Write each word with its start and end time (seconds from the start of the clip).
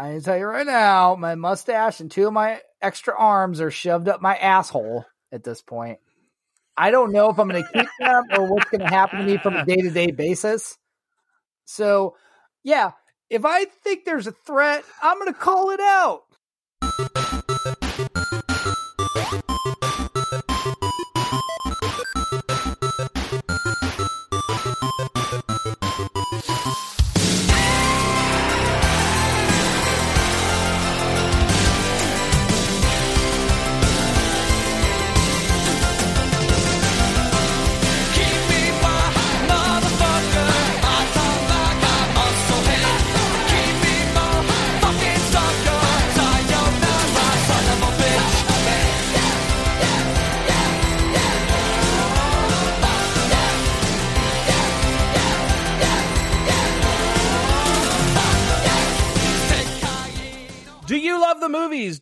I 0.00 0.18
tell 0.18 0.38
you 0.38 0.46
right 0.46 0.66
now, 0.66 1.14
my 1.14 1.34
mustache 1.34 2.00
and 2.00 2.10
two 2.10 2.26
of 2.26 2.32
my 2.32 2.62
extra 2.80 3.14
arms 3.14 3.60
are 3.60 3.70
shoved 3.70 4.08
up 4.08 4.22
my 4.22 4.34
asshole 4.34 5.04
at 5.30 5.44
this 5.44 5.60
point. 5.60 5.98
I 6.74 6.90
don't 6.90 7.12
know 7.12 7.28
if 7.28 7.38
I'm 7.38 7.48
going 7.48 7.62
to 7.62 7.70
keep 7.70 7.88
them 8.00 8.24
or 8.34 8.46
what's 8.46 8.70
going 8.70 8.80
to 8.80 8.86
happen 8.86 9.18
to 9.18 9.24
me 9.26 9.36
from 9.36 9.56
a 9.56 9.66
day 9.66 9.76
to 9.76 9.90
day 9.90 10.10
basis. 10.10 10.78
So, 11.66 12.16
yeah, 12.64 12.92
if 13.28 13.44
I 13.44 13.66
think 13.66 14.06
there's 14.06 14.26
a 14.26 14.32
threat, 14.32 14.84
I'm 15.02 15.18
going 15.18 15.32
to 15.32 15.38
call 15.38 15.68
it 15.70 15.80
out. 15.80 16.22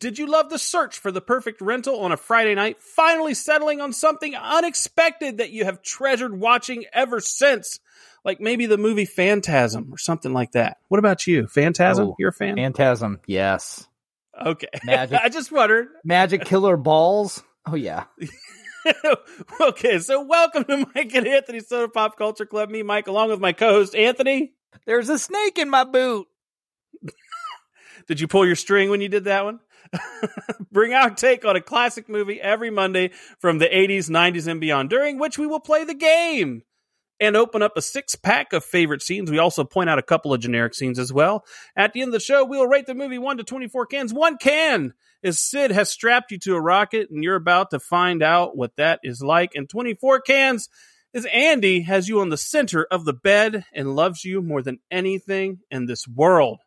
Did 0.09 0.17
you 0.17 0.25
love 0.25 0.49
the 0.49 0.57
search 0.57 0.97
for 0.97 1.11
the 1.11 1.21
perfect 1.21 1.61
rental 1.61 1.99
on 1.99 2.11
a 2.11 2.17
Friday 2.17 2.55
night, 2.55 2.81
finally 2.81 3.35
settling 3.35 3.79
on 3.79 3.93
something 3.93 4.35
unexpected 4.35 5.37
that 5.37 5.51
you 5.51 5.65
have 5.65 5.83
treasured 5.83 6.35
watching 6.35 6.85
ever 6.91 7.19
since? 7.19 7.79
Like 8.25 8.41
maybe 8.41 8.65
the 8.65 8.79
movie 8.79 9.05
Phantasm 9.05 9.93
or 9.93 9.99
something 9.99 10.33
like 10.33 10.53
that. 10.53 10.77
What 10.87 10.97
about 10.97 11.27
you? 11.27 11.45
Phantasm? 11.45 12.07
Oh, 12.07 12.15
You're 12.17 12.29
a 12.29 12.33
fan? 12.33 12.55
Phantasm, 12.55 13.19
yes. 13.27 13.87
okay. 14.43 14.69
Magic. 14.83 15.19
I 15.23 15.29
just 15.29 15.51
wondered. 15.51 15.89
Magic 16.03 16.43
Killer 16.43 16.75
Balls. 16.75 17.43
Oh, 17.67 17.75
yeah. 17.75 18.05
okay, 19.61 19.99
so 19.99 20.23
welcome 20.23 20.63
to 20.63 20.87
Mike 20.95 21.13
and 21.13 21.27
Anthony 21.27 21.59
Soda 21.59 21.87
Pop 21.87 22.17
Culture 22.17 22.47
Club. 22.47 22.71
Me, 22.71 22.81
Mike, 22.81 23.05
along 23.05 23.29
with 23.29 23.39
my 23.39 23.53
co-host 23.53 23.93
Anthony. 23.93 24.53
There's 24.87 25.09
a 25.09 25.19
snake 25.19 25.59
in 25.59 25.69
my 25.69 25.83
boot. 25.83 26.25
Did 28.07 28.19
you 28.19 28.27
pull 28.27 28.47
your 28.47 28.55
string 28.55 28.89
when 28.89 29.01
you 29.01 29.07
did 29.07 29.25
that 29.25 29.45
one? 29.45 29.59
Bring 30.71 30.93
our 30.93 31.09
take 31.09 31.45
on 31.45 31.55
a 31.55 31.61
classic 31.61 32.09
movie 32.09 32.39
every 32.39 32.69
Monday 32.69 33.11
from 33.39 33.57
the 33.57 33.67
80s, 33.67 34.09
90s, 34.09 34.47
and 34.47 34.61
beyond, 34.61 34.89
during 34.89 35.19
which 35.19 35.37
we 35.37 35.47
will 35.47 35.59
play 35.59 35.83
the 35.83 35.93
game 35.93 36.63
and 37.19 37.35
open 37.35 37.61
up 37.61 37.75
a 37.75 37.81
six 37.81 38.15
pack 38.15 38.53
of 38.53 38.63
favorite 38.63 39.01
scenes. 39.01 39.29
We 39.29 39.39
also 39.39 39.63
point 39.63 39.89
out 39.89 39.99
a 39.99 40.03
couple 40.03 40.33
of 40.33 40.39
generic 40.39 40.73
scenes 40.73 40.99
as 40.99 41.11
well. 41.11 41.43
At 41.75 41.93
the 41.93 42.01
end 42.01 42.09
of 42.09 42.13
the 42.13 42.19
show, 42.19 42.45
we'll 42.45 42.67
rate 42.67 42.85
the 42.85 42.95
movie 42.95 43.17
1 43.17 43.37
to 43.37 43.43
24 43.43 43.87
cans. 43.87 44.13
One 44.13 44.37
can 44.37 44.93
is 45.21 45.39
Sid 45.39 45.71
has 45.71 45.89
strapped 45.89 46.31
you 46.31 46.39
to 46.39 46.55
a 46.55 46.61
rocket, 46.61 47.09
and 47.09 47.23
you're 47.23 47.35
about 47.35 47.71
to 47.71 47.79
find 47.79 48.23
out 48.23 48.55
what 48.55 48.75
that 48.77 49.01
is 49.03 49.21
like. 49.21 49.53
And 49.53 49.69
24 49.69 50.21
cans 50.21 50.69
is 51.13 51.27
Andy 51.33 51.81
has 51.81 52.07
you 52.07 52.21
on 52.21 52.29
the 52.29 52.37
center 52.37 52.85
of 52.89 53.03
the 53.03 53.13
bed 53.13 53.65
and 53.73 53.95
loves 53.95 54.23
you 54.23 54.41
more 54.41 54.61
than 54.61 54.79
anything 54.89 55.59
in 55.69 55.87
this 55.87 56.07
world. 56.07 56.61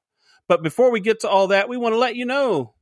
But 0.48 0.62
before 0.62 0.91
we 0.91 1.01
get 1.01 1.20
to 1.20 1.29
all 1.29 1.48
that, 1.48 1.69
we 1.69 1.77
want 1.77 1.95
to 1.95 1.98
let 1.98 2.17
you 2.17 2.27
know 2.27 2.75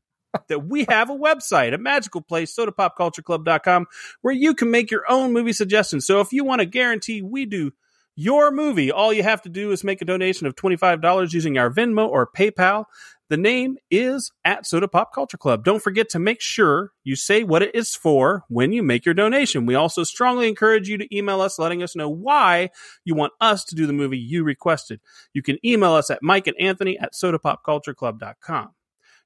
that 0.48 0.66
we 0.66 0.86
have 0.88 1.10
a 1.10 1.16
website, 1.16 1.74
a 1.74 1.78
magical 1.78 2.20
place, 2.20 2.54
sodapopcultureclub.com, 2.54 3.86
where 4.22 4.34
you 4.34 4.54
can 4.54 4.70
make 4.70 4.90
your 4.90 5.04
own 5.10 5.32
movie 5.32 5.52
suggestions. 5.52 6.06
So 6.06 6.20
if 6.20 6.32
you 6.32 6.44
want 6.44 6.60
to 6.60 6.66
guarantee 6.66 7.22
we 7.22 7.46
do 7.46 7.72
your 8.16 8.50
movie, 8.50 8.92
all 8.92 9.12
you 9.12 9.22
have 9.22 9.42
to 9.42 9.48
do 9.48 9.70
is 9.70 9.84
make 9.84 10.02
a 10.02 10.04
donation 10.04 10.46
of 10.46 10.54
$25 10.54 11.32
using 11.32 11.58
our 11.58 11.70
Venmo 11.70 12.08
or 12.08 12.28
PayPal. 12.30 12.84
The 13.30 13.36
name 13.36 13.76
is 13.92 14.32
at 14.44 14.66
Soda 14.66 14.88
Pop 14.88 15.14
Culture 15.14 15.38
Club. 15.38 15.64
Don't 15.64 15.82
forget 15.82 16.08
to 16.10 16.18
make 16.18 16.40
sure 16.40 16.90
you 17.04 17.14
say 17.14 17.44
what 17.44 17.62
it 17.62 17.72
is 17.76 17.94
for 17.94 18.42
when 18.48 18.72
you 18.72 18.82
make 18.82 19.06
your 19.06 19.14
donation. 19.14 19.66
We 19.66 19.76
also 19.76 20.02
strongly 20.02 20.48
encourage 20.48 20.88
you 20.88 20.98
to 20.98 21.16
email 21.16 21.40
us 21.40 21.56
letting 21.56 21.80
us 21.80 21.94
know 21.94 22.08
why 22.08 22.70
you 23.04 23.14
want 23.14 23.32
us 23.40 23.64
to 23.66 23.76
do 23.76 23.86
the 23.86 23.92
movie 23.92 24.18
you 24.18 24.42
requested. 24.42 25.00
You 25.32 25.42
can 25.42 25.64
email 25.64 25.92
us 25.92 26.10
at 26.10 26.24
Mike 26.24 26.48
and 26.48 26.56
Anthony 26.58 26.98
at 26.98 27.14
sodapopcultureclub.com. 27.14 28.70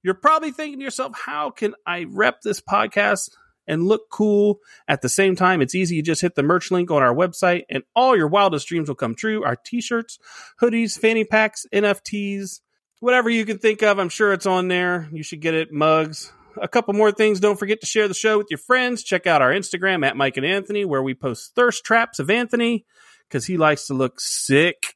You're 0.05 0.15
probably 0.15 0.53
thinking 0.53 0.79
to 0.79 0.85
yourself, 0.85 1.19
how 1.19 1.51
can 1.51 1.75
I 1.87 2.05
rep 2.09 2.43
this 2.43 2.61
podcast 2.61 3.31
and 3.67 3.83
look 3.85 4.11
cool 4.11 4.61
at 4.87 5.01
the 5.03 5.09
same 5.09 5.35
time? 5.35 5.63
It's 5.63 5.75
easy. 5.75 5.97
You 5.97 6.03
just 6.03 6.21
hit 6.21 6.35
the 6.37 6.43
merch 6.43 6.71
link 6.71 6.91
on 6.91 7.03
our 7.03 7.15
website 7.15 7.63
and 7.71 7.83
all 7.97 8.17
your 8.17 8.29
wildest 8.29 8.69
dreams 8.69 8.89
will 8.89 8.95
come 8.95 9.15
true. 9.15 9.43
Our 9.43 9.57
t-shirts, 9.57 10.19
hoodies, 10.61 10.99
fanny 10.99 11.25
packs, 11.25 11.67
NFTs, 11.73 12.61
whatever 13.01 13.31
you 13.31 13.45
can 13.47 13.59
think 13.59 13.83
of. 13.83 13.99
I'm 13.99 14.11
sure 14.11 14.33
it's 14.33 14.47
on 14.47 14.69
there. 14.69 15.09
You 15.11 15.23
should 15.23 15.41
get 15.41 15.55
it. 15.55 15.73
Mugs. 15.73 16.31
A 16.61 16.69
couple 16.69 16.95
more 16.95 17.11
things. 17.11 17.41
Don't 17.41 17.59
forget 17.59 17.81
to 17.81 17.87
share 17.87 18.07
the 18.07 18.15
show 18.15 18.39
with 18.39 18.47
your 18.51 18.59
friends. 18.59 19.03
Check 19.03 19.27
out 19.27 19.43
our 19.43 19.51
Instagram 19.51 20.07
at 20.07 20.17
Mike 20.17 20.37
and 20.37 20.47
Anthony, 20.47 20.85
where 20.85 21.03
we 21.03 21.13
post 21.15 21.53
thirst 21.57 21.83
traps 21.85 22.21
of 22.21 22.31
Anthony 22.31 22.85
because 23.29 23.45
he 23.47 23.57
likes 23.57 23.89
to 23.89 23.95
look 23.95 24.21
sick, 24.21 24.95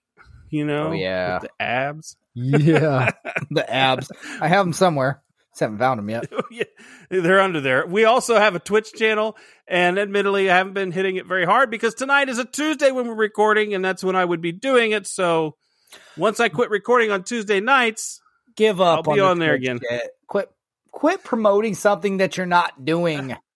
you 0.50 0.64
know, 0.64 0.88
Oh, 0.88 0.92
yeah. 0.92 1.34
with 1.40 1.50
the 1.58 1.64
abs. 1.64 2.16
Yeah. 2.42 3.10
the 3.50 3.70
abs. 3.72 4.10
I 4.40 4.48
have 4.48 4.64
them 4.66 4.72
somewhere. 4.72 5.22
Just 5.52 5.60
haven't 5.60 5.78
found 5.78 5.98
them 5.98 6.08
yet. 6.10 6.30
yeah, 6.50 6.64
they're 7.10 7.40
under 7.40 7.60
there. 7.60 7.86
We 7.86 8.04
also 8.04 8.36
have 8.38 8.54
a 8.54 8.58
Twitch 8.60 8.92
channel, 8.92 9.36
and 9.66 9.98
admittedly, 9.98 10.50
I 10.50 10.56
haven't 10.56 10.74
been 10.74 10.92
hitting 10.92 11.16
it 11.16 11.26
very 11.26 11.44
hard 11.44 11.70
because 11.70 11.94
tonight 11.94 12.28
is 12.28 12.38
a 12.38 12.44
Tuesday 12.44 12.90
when 12.92 13.08
we're 13.08 13.14
recording, 13.14 13.74
and 13.74 13.84
that's 13.84 14.04
when 14.04 14.14
I 14.16 14.24
would 14.24 14.40
be 14.40 14.52
doing 14.52 14.92
it. 14.92 15.06
So 15.06 15.56
once 16.16 16.38
I 16.38 16.48
quit 16.48 16.70
recording 16.70 17.10
on 17.10 17.24
Tuesday 17.24 17.60
nights, 17.60 18.20
Give 18.56 18.80
up. 18.80 19.06
I'll 19.08 19.14
be 19.14 19.20
the 19.20 19.26
on 19.26 19.38
there 19.38 19.54
again. 19.54 19.78
shit. 19.88 20.10
Quit. 20.26 20.50
Quit 20.90 21.22
promoting 21.22 21.74
something 21.74 22.16
that 22.18 22.36
you're 22.36 22.46
not 22.46 22.84
doing. 22.84 23.36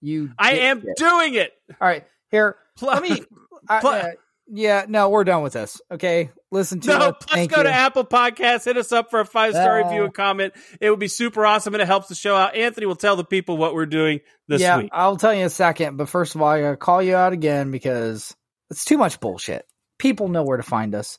You. 0.00 0.32
I 0.38 0.52
am 0.56 0.82
dipshit. 0.82 0.96
doing 0.96 1.32
it. 1.34 1.52
All 1.80 1.88
right. 1.88 2.04
Here. 2.30 2.56
Pl- 2.76 2.88
Let 2.88 3.02
me. 3.02 3.22
I- 3.70 3.80
Pl- 3.80 3.88
uh, 3.88 4.10
yeah. 4.46 4.84
No, 4.88 5.08
we're 5.08 5.24
done 5.24 5.42
with 5.42 5.54
this. 5.54 5.80
Okay. 5.90 6.30
Listen 6.50 6.80
to 6.80 6.88
no, 6.88 6.94
it. 6.96 6.98
let's 7.00 7.24
Thank 7.26 7.50
go 7.50 7.58
you. 7.58 7.62
to 7.64 7.72
Apple 7.72 8.04
Podcasts. 8.04 8.64
Hit 8.64 8.76
us 8.76 8.92
up 8.92 9.10
for 9.10 9.20
a 9.20 9.24
five 9.26 9.52
star 9.52 9.80
Uh, 9.80 9.84
review 9.84 10.04
and 10.04 10.14
comment. 10.14 10.54
It 10.80 10.90
would 10.90 11.00
be 11.00 11.08
super 11.08 11.44
awesome, 11.44 11.74
and 11.74 11.82
it 11.82 11.86
helps 11.86 12.08
the 12.08 12.14
show 12.14 12.36
out. 12.36 12.54
Anthony 12.54 12.86
will 12.86 12.96
tell 12.96 13.16
the 13.16 13.24
people 13.24 13.56
what 13.56 13.74
we're 13.74 13.86
doing 13.86 14.20
this 14.46 14.60
yeah, 14.60 14.78
week. 14.78 14.90
I'll 14.92 15.16
tell 15.16 15.34
you 15.34 15.40
in 15.40 15.46
a 15.46 15.50
second. 15.50 15.96
But 15.96 16.08
first 16.08 16.34
of 16.34 16.42
all, 16.42 16.48
I 16.48 16.60
gotta 16.60 16.76
call 16.76 17.02
you 17.02 17.16
out 17.16 17.32
again 17.32 17.70
because 17.70 18.34
it's 18.70 18.84
too 18.84 18.98
much 18.98 19.20
bullshit. 19.20 19.66
People 19.98 20.28
know 20.28 20.42
where 20.44 20.56
to 20.56 20.62
find 20.62 20.94
us. 20.94 21.18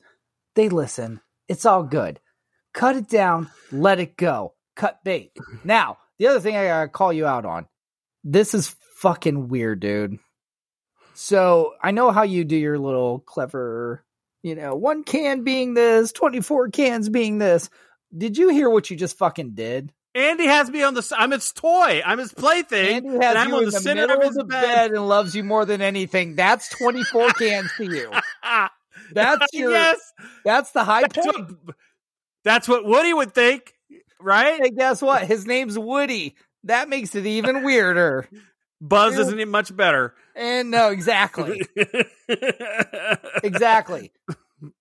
They 0.56 0.69
listen. 0.69 1.22
It's 1.47 1.66
all 1.66 1.84
good. 1.84 2.19
Cut 2.74 2.96
it 2.96 3.09
down. 3.09 3.50
Let 3.72 4.00
it 4.00 4.18
go. 4.18 4.53
Cut 4.75 5.00
bait. 5.03 5.31
Now, 5.63 5.97
the 6.18 6.28
other 6.28 6.40
thing 6.40 6.56
I 6.56 6.66
gotta 6.66 6.90
call 6.90 7.12
you 7.13 7.25
out 7.25 7.46
on. 7.46 7.68
This 8.24 8.53
is 8.53 8.75
fucking 8.97 9.50
weird, 9.50 9.80
dude. 9.81 10.18
So 11.16 11.74
I 11.81 11.92
know 11.92 12.12
how 12.12 12.24
you 12.24 12.44
do 12.44 12.56
your 12.56 12.78
little 12.78 13.20
clever, 13.20 14.03
you 14.44 14.53
know, 14.53 14.76
one 14.76 15.03
can 15.03 15.44
being 15.44 15.74
this, 15.74 16.12
24 16.12 16.70
cans 16.70 17.09
being 17.09 17.38
this. 17.38 17.70
Did 18.16 18.38
you 18.38 18.50
hear 18.50 18.70
what 18.70 18.90
you 18.90 18.98
just 18.98 19.18
fucking 19.18 19.52
did? 19.52 19.92
Andy 20.14 20.46
has 20.46 20.70
me 20.70 20.81
on 20.81 20.94
the. 20.94 21.16
I'm 21.18 21.31
his 21.31 21.52
toy. 21.52 22.02
I'm 22.06 22.20
his 22.20 22.34
plaything, 22.34 22.96
Andy 22.96 23.09
and 23.09 23.24
has 23.24 23.36
I'm 23.36 23.50
you 23.50 23.56
on 23.56 23.64
in 23.64 23.66
the, 23.66 23.72
the, 23.72 23.80
center 23.80 24.08
middle 24.08 24.28
of 24.28 24.34
the 24.34 24.46
bed. 24.46 24.62
bed 24.62 24.92
and 24.92 25.08
loves 25.08 25.36
you 25.36 25.44
more 25.44 25.66
than 25.66 25.81
anything. 25.81 26.36
That's 26.36 26.70
24 26.70 27.30
cans 27.40 27.70
to 27.78 27.84
you. 27.84 28.12
That's 29.12 29.46
your 29.54 29.72
yes, 29.72 30.00
that's 30.46 30.72
the 30.72 30.86
high 30.86 31.02
that's 31.02 31.18
point. 31.18 31.50
what, 31.66 31.75
that's 32.46 32.68
what 32.68 32.86
Woody 32.86 33.14
would 33.14 33.34
think, 33.34 33.74
right? 34.22 34.62
And 34.62 34.78
guess 34.78 35.01
what? 35.01 35.25
His 35.25 35.45
name's 35.45 35.78
Woody. 35.78 36.36
That 36.63 36.88
makes 36.88 37.13
it 37.16 37.25
even 37.25 37.63
weirder. 37.63 38.30
Buzz 38.81 39.16
Ew. 39.16 39.22
isn't 39.22 39.39
it 39.39 39.48
much 39.48 39.75
better? 39.75 40.13
And 40.36 40.69
no, 40.72 40.89
exactly. 40.89 41.62
Exactly. 43.44 44.12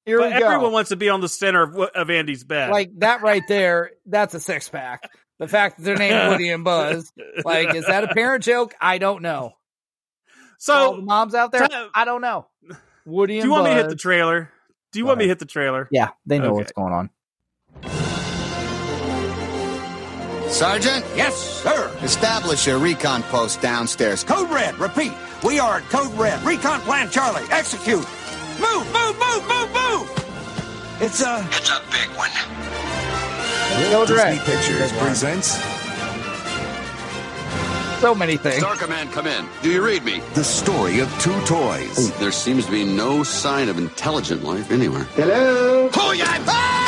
Here 0.07 0.19
but 0.19 0.33
we 0.33 0.39
go. 0.41 0.47
everyone 0.47 0.73
wants 0.73 0.91
to 0.91 0.97
be 0.97 1.09
on 1.09 1.21
the 1.21 1.29
center 1.29 1.63
of, 1.63 1.77
of 1.77 2.11
Andy's 2.11 2.45
bed. 2.45 2.71
like 2.71 2.91
that 2.99 3.23
right 3.23 3.43
there, 3.49 3.91
that's 4.07 4.35
a 4.35 4.41
six 4.41 4.69
pack. 4.69 5.11
The 5.39 5.49
fact 5.49 5.79
that 5.79 5.85
they're 5.85 5.97
named 5.97 6.31
Woody 6.31 6.49
and 6.51 6.65
Buzz. 6.65 7.13
Like, 7.45 7.75
is 7.75 7.87
that 7.87 8.05
a 8.05 8.09
parent 8.15 8.45
joke? 8.45 8.75
I 8.81 8.99
don't 8.99 9.21
know. 9.23 9.53
All 10.69 10.93
the 10.95 10.99
so, 10.99 11.01
moms 11.03 11.35
out 11.35 11.53
there, 11.53 11.67
Time- 11.69 11.91
I 11.95 12.05
don't 12.05 12.21
know. 12.21 12.47
Woody 13.05 13.41
do 13.41 13.47
you 13.47 13.53
want 13.53 13.65
me 13.65 13.71
to 13.71 13.77
hit 13.77 13.89
the 13.91 13.97
trailer? 13.97 14.51
Do 14.93 14.99
you 15.01 15.05
Go 15.05 15.09
want 15.09 15.19
me 15.19 15.25
to 15.25 15.29
hit 15.29 15.39
the 15.41 15.45
trailer? 15.45 15.89
Yeah, 15.91 16.11
they 16.25 16.39
know 16.39 16.47
Okay. 16.47 16.55
what's 16.55 16.73
going 16.73 16.93
on. 16.93 17.11
Sergeant? 20.51 21.05
Yes, 21.17 21.35
sir. 21.63 21.84
Establish 22.05 22.67
a 22.67 22.77
recon 22.77 23.23
post 23.25 23.63
downstairs. 23.63 24.23
Code 24.23 24.51
Red, 24.51 24.79
repeat. 24.79 25.13
We 25.43 25.59
are 25.59 25.79
at 25.79 25.85
Code 25.85 26.13
Red. 26.19 26.43
Recon 26.45 26.81
Plan 26.83 27.09
Charlie. 27.11 27.45
Execute. 27.51 28.07
Move, 28.61 28.87
move, 28.93 29.19
move, 29.19 29.49
move, 29.49 29.71
move. 29.73 30.99
It's 31.01 31.23
a. 31.23 31.43
It's 31.51 31.71
a 31.71 31.81
big 31.91 32.11
one. 32.15 32.31
Code 33.91 34.09
Disney 34.09 34.23
Red. 34.23 34.41
Pictures 34.45 34.93
presents 34.99 35.59
So 38.01 38.15
many 38.15 38.37
things. 38.37 38.59
Star 38.59 38.77
Command, 38.77 39.11
come 39.11 39.27
in. 39.27 39.47
Do 39.63 39.73
you 39.73 39.83
read 39.83 40.05
me? 40.05 40.21
the 40.35 40.45
story 40.45 41.01
of 41.01 41.09
two 41.21 41.41
toys 41.47 42.13
There 42.19 42.33
seems 42.33 42.67
to 42.67 42.71
be 42.71 42.85
no 42.85 43.23
sign 43.23 43.71
of 43.71 43.79
intelligent 43.79 44.45
life 44.45 44.71
anywhere. 44.71 45.05
Hello? 45.15 45.89
Oh, 45.95 46.13
yeah! 46.13 46.37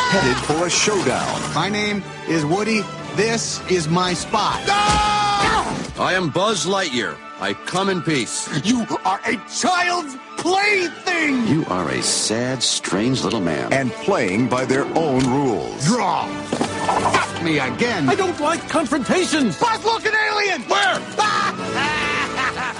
headed 0.09 0.37
for 0.45 0.67
a 0.67 0.69
showdown. 0.69 1.53
My 1.55 1.69
name 1.69 2.03
is 2.27 2.45
Woody. 2.45 2.83
This 3.17 3.59
is 3.67 3.89
my 3.89 4.13
spot. 4.13 4.61
Ah! 4.67 5.93
I 5.97 6.13
am 6.13 6.29
Buzz 6.29 6.67
Lightyear. 6.67 7.17
I 7.39 7.55
come 7.55 7.89
in 7.89 8.03
peace. 8.03 8.47
You 8.63 8.85
are 9.05 9.19
a 9.25 9.37
child's 9.49 10.15
plaything! 10.37 11.47
You 11.47 11.65
are 11.65 11.89
a 11.89 12.03
sad, 12.03 12.61
strange 12.61 13.23
little 13.23 13.39
man. 13.39 13.73
and 13.73 13.91
playing 13.91 14.47
by 14.49 14.65
their 14.65 14.85
own 14.95 15.25
rules. 15.25 15.83
Draw. 15.87 16.27
Fuck 16.27 17.43
me 17.43 17.57
again. 17.57 18.07
I 18.07 18.13
don't 18.13 18.39
like 18.39 18.69
confrontations! 18.69 19.59
Buzz, 19.59 19.83
look, 19.83 20.05
an 20.05 20.13
alien! 20.13 20.61
Where? 20.69 21.01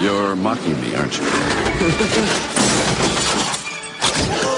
You're 0.00 0.36
mocking 0.36 0.80
me, 0.80 0.94
aren't 0.94 1.18
you? 1.18 1.24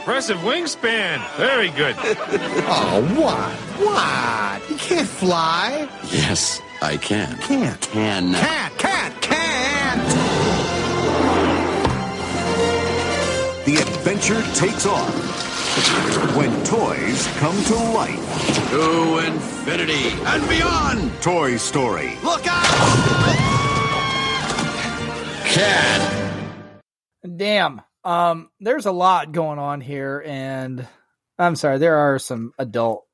Impressive 0.00 0.38
wingspan. 0.38 1.20
Very 1.36 1.68
good. 1.68 1.94
Oh, 2.72 3.02
what? 3.20 3.52
What? 3.84 4.70
You 4.70 4.76
can't 4.76 5.06
fly. 5.06 5.88
Yes, 6.10 6.62
I 6.80 6.96
can. 6.96 7.36
Can't. 7.38 7.78
Can. 7.82 8.32
Can't, 8.32 8.78
can't, 8.78 9.20
can't. 9.20 10.08
The 13.66 13.76
adventure 13.76 14.40
takes 14.54 14.86
off 14.86 15.14
when 16.34 16.50
toys 16.64 17.26
come 17.38 17.62
to 17.64 17.74
life. 17.74 18.70
To 18.70 19.18
infinity 19.18 20.12
and 20.24 20.48
beyond. 20.48 21.12
Toy 21.20 21.56
Story. 21.58 22.16
Look 22.24 22.46
out! 22.46 22.64
Can. 25.44 26.80
Damn. 27.36 27.82
Um, 28.04 28.50
there's 28.60 28.86
a 28.86 28.92
lot 28.92 29.32
going 29.32 29.58
on 29.58 29.80
here, 29.80 30.22
and 30.24 30.86
I'm 31.38 31.56
sorry, 31.56 31.78
there 31.78 31.96
are 31.96 32.18
some 32.18 32.52
adult 32.58 33.04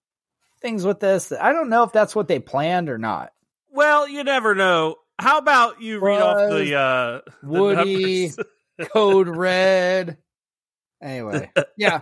things 0.60 0.84
with 0.84 1.00
this. 1.00 1.28
That 1.28 1.42
I 1.42 1.52
don't 1.52 1.70
know 1.70 1.82
if 1.82 1.92
that's 1.92 2.14
what 2.14 2.28
they 2.28 2.38
planned 2.38 2.88
or 2.88 2.98
not. 2.98 3.32
Well, 3.70 4.08
you 4.08 4.24
never 4.24 4.54
know. 4.54 4.96
How 5.18 5.38
about 5.38 5.80
you 5.80 5.98
read 5.98 6.22
off 6.22 6.50
the 6.50 6.74
uh 6.74 7.20
the 7.42 7.48
Woody? 7.48 8.30
Code 8.92 9.28
Red. 9.28 10.18
Anyway, 11.02 11.50
yeah. 11.76 12.00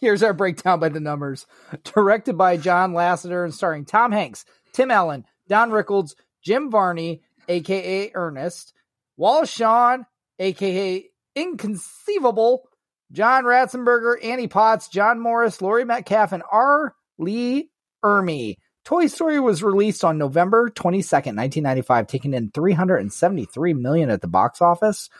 Here's 0.00 0.22
our 0.22 0.32
breakdown 0.32 0.80
by 0.80 0.88
the 0.88 1.00
numbers. 1.00 1.46
Directed 1.84 2.36
by 2.36 2.56
John 2.56 2.92
Lasseter 2.92 3.44
and 3.44 3.54
starring 3.54 3.84
Tom 3.84 4.12
Hanks, 4.12 4.44
Tim 4.72 4.90
Allen, 4.90 5.24
Don 5.48 5.70
Rickles, 5.70 6.14
Jim 6.42 6.70
Varney, 6.70 7.22
aka 7.48 8.10
Ernest, 8.14 8.72
Wallace 9.16 9.50
Shawn, 9.50 10.06
aka 10.38 11.08
Inconceivable, 11.36 12.68
John 13.12 13.44
Ratzenberger, 13.44 14.16
Annie 14.24 14.48
Potts, 14.48 14.88
John 14.88 15.20
Morris, 15.20 15.62
Laurie 15.62 15.84
Metcalf, 15.84 16.32
and 16.32 16.42
R. 16.50 16.94
Lee 17.18 17.70
Ermey. 18.04 18.56
Toy 18.84 19.06
Story 19.08 19.38
was 19.40 19.62
released 19.62 20.04
on 20.04 20.18
November 20.18 20.70
22nd, 20.70 21.36
1995, 21.36 22.06
taking 22.06 22.34
in 22.34 22.50
373 22.50 23.74
million 23.74 24.10
at 24.10 24.20
the 24.20 24.28
box 24.28 24.62
office 24.62 25.10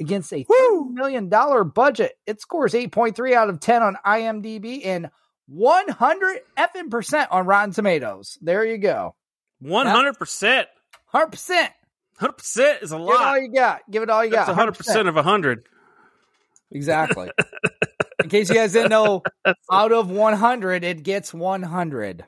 against 0.00 0.32
a 0.32 0.44
$3 0.44 0.90
million 0.90 1.28
budget. 1.28 2.12
It 2.26 2.40
scores 2.40 2.74
8.3 2.74 3.32
out 3.32 3.48
of 3.48 3.60
10 3.60 3.82
on 3.82 3.96
IMDb 4.06 4.84
and 4.84 5.10
100 5.46 6.40
effing 6.56 6.90
percent 6.90 7.30
on 7.32 7.46
Rotten 7.46 7.72
Tomatoes. 7.72 8.38
There 8.42 8.64
you 8.64 8.78
go. 8.78 9.16
One 9.60 9.86
hundred 9.86 10.18
percent. 10.18 10.68
100%. 11.12 11.68
Hundred 12.18 12.38
percent 12.38 12.82
is 12.82 12.90
a 12.92 12.98
lot. 12.98 13.12
Give 13.12 13.20
it 13.20 13.26
all 13.26 13.38
you 13.38 13.52
got. 13.52 13.80
Give 13.90 14.02
it 14.02 14.10
all 14.10 14.24
you 14.24 14.30
That's 14.30 14.48
got. 14.48 14.56
hundred 14.56 14.76
percent 14.76 15.08
of 15.08 15.14
hundred. 15.16 15.64
Exactly. 16.70 17.30
In 18.22 18.28
case 18.28 18.48
you 18.48 18.56
guys 18.56 18.72
didn't 18.72 18.90
know, 18.90 19.22
out 19.70 19.92
of 19.92 20.10
100, 20.10 20.84
it 20.84 21.02
gets 21.04 21.32
100. 21.32 22.24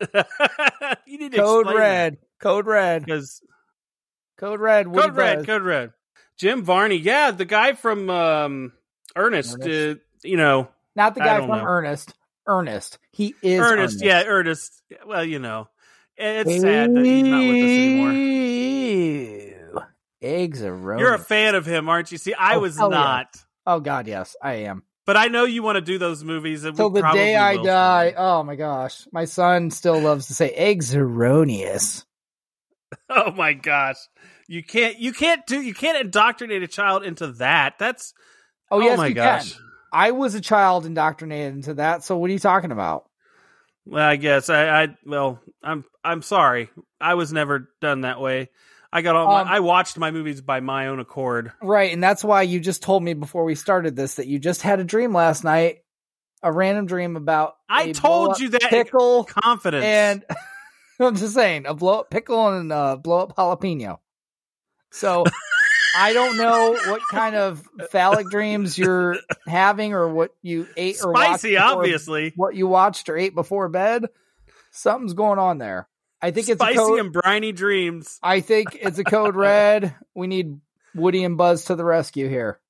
you 1.06 1.18
need 1.18 1.32
to 1.32 1.38
Code 1.38 1.66
red. 1.74 2.16
Code 2.40 2.66
red. 2.66 3.04
because 3.04 3.42
Code 4.38 4.60
red. 4.60 4.86
Code 4.86 5.14
red, 5.14 5.46
code 5.46 5.62
red. 5.62 5.92
Jim 6.38 6.64
Varney, 6.64 6.96
yeah, 6.96 7.32
the 7.32 7.44
guy 7.44 7.74
from 7.74 8.08
um, 8.08 8.72
Ernest. 9.14 9.58
Ernest. 9.60 10.00
Uh, 10.00 10.00
you 10.24 10.38
know, 10.38 10.68
Not 10.96 11.14
the 11.14 11.20
guy 11.20 11.38
from 11.38 11.48
know. 11.48 11.64
Ernest. 11.64 12.14
Ernest. 12.46 12.98
He 13.12 13.34
is 13.42 13.60
Ernest, 13.60 14.02
Yeah, 14.02 14.22
Ernest. 14.26 14.82
Well, 15.06 15.24
you 15.24 15.38
know, 15.38 15.68
it's 16.20 16.60
sad 16.60 16.94
that 16.94 17.04
he's 17.04 17.24
not 17.24 17.46
with 17.48 17.62
us 17.62 17.78
anymore. 17.78 18.12
Eggs 20.22 20.62
are. 20.62 20.98
You're 20.98 21.14
a 21.14 21.18
fan 21.18 21.54
of 21.54 21.64
him, 21.66 21.88
aren't 21.88 22.12
you? 22.12 22.18
See, 22.18 22.34
I 22.34 22.56
Oh, 22.56 22.60
was 22.60 22.76
hell 22.76 22.90
yeah. 22.90 22.98
not, 22.98 23.36
Oh 23.66 23.80
God, 23.80 24.06
yes, 24.06 24.36
I 24.42 24.52
am. 24.54 24.82
but 25.06 25.16
I 25.16 25.26
know 25.28 25.44
you 25.44 25.62
want 25.62 25.76
to 25.76 25.80
do 25.80 25.98
those 25.98 26.22
movies. 26.24 26.62
Till 26.62 26.90
the 26.90 27.02
day 27.12 27.36
I 27.36 27.56
will 27.56 27.64
die. 27.64 28.14
Oh 28.16 28.42
my 28.42 28.54
gosh, 28.56 29.06
my 29.12 29.24
son 29.24 29.70
still 29.70 29.98
loves 30.00 30.26
to 30.26 30.34
say 30.34 30.50
eggs 30.50 30.94
erroneous. 30.94 32.04
Oh 33.08 33.30
my 33.30 33.52
gosh, 33.52 33.98
you 34.48 34.64
can't, 34.64 34.98
you 34.98 35.12
can't 35.12 35.46
do, 35.46 35.60
you 35.60 35.74
can't 35.74 35.96
indoctrinate 36.00 36.64
a 36.64 36.68
child 36.68 37.04
into 37.04 37.28
that. 37.34 37.78
That's 37.78 38.12
Oh, 38.68 38.78
oh, 38.78 38.84
yes, 38.84 38.96
my 38.98 39.10
gosh. 39.12 39.52
can. 39.52 39.62
I 39.92 40.10
was 40.10 40.34
a 40.34 40.40
child 40.40 40.86
indoctrinated 40.86 41.54
into 41.54 41.74
that. 41.74 42.02
So 42.04 42.16
what 42.16 42.30
are 42.30 42.32
you 42.32 42.38
talking 42.40 42.72
about? 42.72 43.08
Well, 43.86 44.06
I 44.06 44.16
guess 44.16 44.48
I, 44.48 44.82
I 44.82 44.88
well, 45.04 45.40
I'm 45.62 45.84
I'm 46.04 46.22
sorry. 46.22 46.70
I 47.00 47.14
was 47.14 47.32
never 47.32 47.70
done 47.80 48.02
that 48.02 48.20
way. 48.20 48.50
I 48.92 49.02
got 49.02 49.16
all 49.16 49.28
Um, 49.28 49.46
my, 49.46 49.56
I 49.56 49.60
watched 49.60 49.98
my 49.98 50.10
movies 50.10 50.40
by 50.40 50.60
my 50.60 50.88
own 50.88 51.00
accord. 51.00 51.52
Right, 51.62 51.92
and 51.92 52.02
that's 52.02 52.24
why 52.24 52.42
you 52.42 52.60
just 52.60 52.82
told 52.82 53.02
me 53.02 53.14
before 53.14 53.44
we 53.44 53.54
started 53.54 53.96
this 53.96 54.16
that 54.16 54.26
you 54.26 54.38
just 54.38 54.62
had 54.62 54.80
a 54.80 54.84
dream 54.84 55.12
last 55.14 55.44
night, 55.44 55.78
a 56.42 56.52
random 56.52 56.86
dream 56.86 57.16
about. 57.16 57.54
I 57.68 57.84
a 57.84 57.92
told 57.92 58.40
you 58.40 58.50
that 58.50 58.70
pickle 58.70 59.24
confidence. 59.24 59.84
and 59.84 60.24
I'm 61.00 61.16
just 61.16 61.34
saying 61.34 61.66
a 61.66 61.74
blow 61.74 62.00
up 62.00 62.10
pickle 62.10 62.48
and 62.48 62.72
a 62.72 62.96
blow 62.96 63.20
up 63.20 63.36
jalapeno. 63.36 63.98
So 64.90 65.24
I 65.96 66.12
don't 66.12 66.36
know 66.36 66.72
what 66.86 67.02
kind 67.10 67.34
of 67.36 67.66
phallic 67.90 68.28
dreams 68.30 68.78
you're 68.78 69.16
having 69.46 69.92
or 69.92 70.08
what 70.08 70.30
you 70.42 70.66
ate 70.76 70.98
or 71.02 71.12
watched 71.12 71.26
spicy, 71.40 71.54
before- 71.54 71.66
obviously. 71.78 72.32
what 72.36 72.54
you 72.54 72.66
watched 72.66 73.08
or 73.08 73.16
ate 73.16 73.34
before 73.34 73.68
bed. 73.68 74.06
Something's 74.70 75.14
going 75.14 75.38
on 75.38 75.58
there. 75.58 75.88
I 76.22 76.30
think 76.32 76.48
it's 76.48 76.60
Spicy 76.60 76.76
a 76.78 76.80
code. 76.80 77.00
and 77.00 77.12
briny 77.12 77.52
dreams. 77.52 78.18
I 78.22 78.40
think 78.40 78.76
it's 78.80 78.98
a 78.98 79.04
code 79.04 79.34
red. 79.36 79.94
We 80.14 80.26
need 80.26 80.60
Woody 80.94 81.24
and 81.24 81.36
Buzz 81.38 81.64
to 81.66 81.74
the 81.74 81.84
rescue 81.84 82.28
here. 82.28 82.60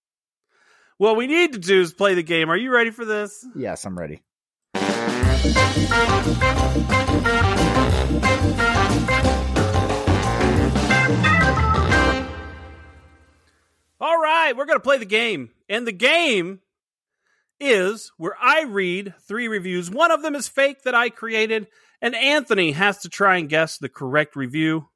What 0.99 1.17
we 1.17 1.27
need 1.27 1.55
to 1.55 1.59
do 1.59 1.81
is 1.81 1.93
play 1.93 2.15
the 2.15 2.23
game. 2.23 2.51
Are 2.51 2.57
you 2.57 2.71
ready 2.71 2.91
for 2.91 3.05
this? 3.05 3.45
Yes, 3.57 3.85
I'm 3.85 3.99
ready. 3.99 4.23
All 14.01 14.19
right, 14.19 14.57
we're 14.57 14.67
going 14.67 14.79
to 14.79 14.83
play 14.83 14.99
the 14.99 15.05
game. 15.05 15.51
And 15.69 15.87
the 15.87 15.93
game 15.93 16.61
is 17.61 18.11
where 18.17 18.35
I 18.41 18.63
read 18.63 19.15
three 19.29 19.49
reviews. 19.49 19.91
One 19.91 20.11
of 20.11 20.23
them 20.23 20.35
is 20.35 20.49
fake 20.49 20.83
that 20.85 20.95
I 20.95 21.11
created, 21.11 21.67
and 22.01 22.15
Anthony 22.15 22.73
has 22.73 22.99
to 22.99 23.09
try 23.09 23.37
and 23.37 23.49
guess 23.49 23.77
the 23.79 23.89
correct 23.91 24.37
review. 24.37 24.89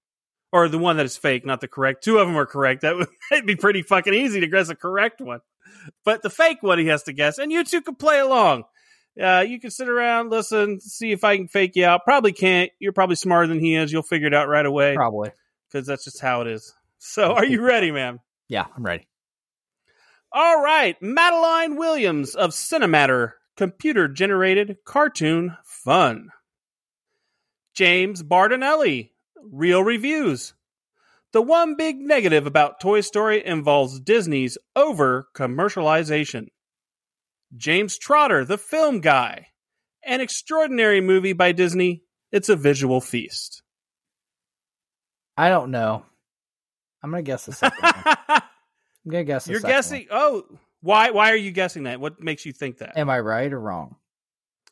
Or 0.52 0.68
the 0.68 0.78
one 0.78 0.98
that 0.98 1.06
is 1.06 1.16
fake, 1.16 1.44
not 1.44 1.60
the 1.60 1.66
correct. 1.66 2.04
Two 2.04 2.18
of 2.18 2.28
them 2.28 2.36
are 2.36 2.46
correct. 2.46 2.82
That 2.82 2.94
would 2.94 3.08
it'd 3.32 3.44
be 3.44 3.56
pretty 3.56 3.82
fucking 3.82 4.14
easy 4.14 4.38
to 4.40 4.46
guess 4.46 4.68
a 4.68 4.76
correct 4.76 5.20
one. 5.20 5.40
But 6.04 6.22
the 6.22 6.30
fake 6.30 6.62
one 6.62 6.78
he 6.78 6.86
has 6.86 7.02
to 7.04 7.12
guess, 7.12 7.38
and 7.38 7.50
you 7.50 7.64
two 7.64 7.82
can 7.82 7.96
play 7.96 8.20
along. 8.20 8.62
Uh, 9.20 9.44
you 9.46 9.60
can 9.60 9.70
sit 9.70 9.88
around, 9.88 10.30
listen, 10.30 10.80
see 10.80 11.10
if 11.10 11.24
I 11.24 11.36
can 11.36 11.48
fake 11.48 11.72
you 11.74 11.84
out. 11.84 12.04
Probably 12.04 12.32
can't. 12.32 12.70
You're 12.78 12.92
probably 12.92 13.16
smarter 13.16 13.48
than 13.48 13.58
he 13.58 13.74
is. 13.74 13.92
You'll 13.92 14.02
figure 14.02 14.28
it 14.28 14.34
out 14.34 14.48
right 14.48 14.64
away 14.64 14.94
Probably. 14.94 15.30
because 15.70 15.86
that's 15.86 16.04
just 16.04 16.20
how 16.20 16.40
it 16.42 16.46
is. 16.46 16.72
So, 16.98 17.32
are 17.32 17.44
you 17.44 17.60
ready, 17.66 17.90
man? 17.90 18.20
Yeah, 18.54 18.66
I'm 18.76 18.84
ready. 18.84 19.08
All 20.30 20.62
right, 20.62 20.96
Madeline 21.02 21.74
Williams 21.74 22.36
of 22.36 22.50
Cinematter, 22.50 23.32
computer 23.56 24.06
generated 24.06 24.76
cartoon 24.84 25.56
fun. 25.64 26.28
James 27.74 28.22
Berardinelli, 28.22 29.10
real 29.42 29.82
reviews. 29.82 30.54
The 31.32 31.42
one 31.42 31.74
big 31.74 31.98
negative 31.98 32.46
about 32.46 32.78
Toy 32.78 33.00
Story 33.00 33.44
involves 33.44 33.98
Disney's 33.98 34.56
over 34.76 35.26
commercialization. 35.34 36.46
James 37.56 37.98
Trotter, 37.98 38.44
the 38.44 38.56
film 38.56 39.00
guy. 39.00 39.48
An 40.04 40.20
extraordinary 40.20 41.00
movie 41.00 41.32
by 41.32 41.50
Disney. 41.50 42.04
It's 42.30 42.48
a 42.48 42.54
visual 42.54 43.00
feast. 43.00 43.64
I 45.36 45.48
don't 45.48 45.72
know. 45.72 46.04
I'm 47.04 47.10
gonna 47.10 47.22
guess 47.22 47.44
the 47.44 47.52
second 47.52 47.82
one. 47.82 48.40
I'm 49.04 49.10
gonna 49.10 49.24
guess. 49.24 49.46
You're 49.48 49.60
guessing. 49.60 50.06
Oh, 50.10 50.44
why? 50.80 51.10
Why 51.10 51.30
are 51.32 51.36
you 51.36 51.50
guessing 51.50 51.84
that? 51.84 52.00
What 52.00 52.22
makes 52.22 52.44
you 52.46 52.52
think 52.52 52.78
that? 52.78 52.96
Am 52.96 53.10
I 53.10 53.20
right 53.20 53.52
or 53.52 53.60
wrong? 53.60 53.96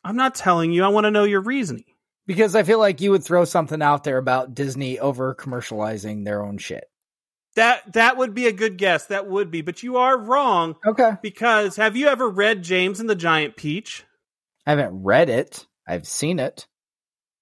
I'm 0.03 0.15
not 0.15 0.35
telling 0.35 0.71
you. 0.71 0.83
I 0.83 0.89
want 0.89 1.05
to 1.05 1.11
know 1.11 1.23
your 1.23 1.41
reasoning. 1.41 1.85
Because 2.25 2.55
I 2.55 2.63
feel 2.63 2.79
like 2.79 3.01
you 3.01 3.11
would 3.11 3.23
throw 3.23 3.43
something 3.45 3.81
out 3.81 4.03
there 4.05 4.17
about 4.17 4.53
Disney 4.55 4.97
over 4.97 5.35
commercializing 5.35 6.23
their 6.23 6.41
own 6.41 6.57
shit. 6.57 6.85
That 7.55 7.93
that 7.93 8.17
would 8.17 8.33
be 8.33 8.47
a 8.47 8.51
good 8.53 8.77
guess. 8.77 9.07
That 9.07 9.27
would 9.27 9.51
be, 9.51 9.61
but 9.61 9.83
you 9.83 9.97
are 9.97 10.17
wrong 10.17 10.75
Okay. 10.85 11.11
because 11.21 11.75
have 11.75 11.95
you 11.95 12.07
ever 12.07 12.27
read 12.29 12.63
James 12.63 12.99
and 12.99 13.09
the 13.09 13.15
Giant 13.15 13.57
Peach? 13.57 14.05
I 14.65 14.71
haven't 14.71 15.03
read 15.03 15.29
it. 15.29 15.67
I've 15.87 16.07
seen 16.07 16.39
it. 16.39 16.65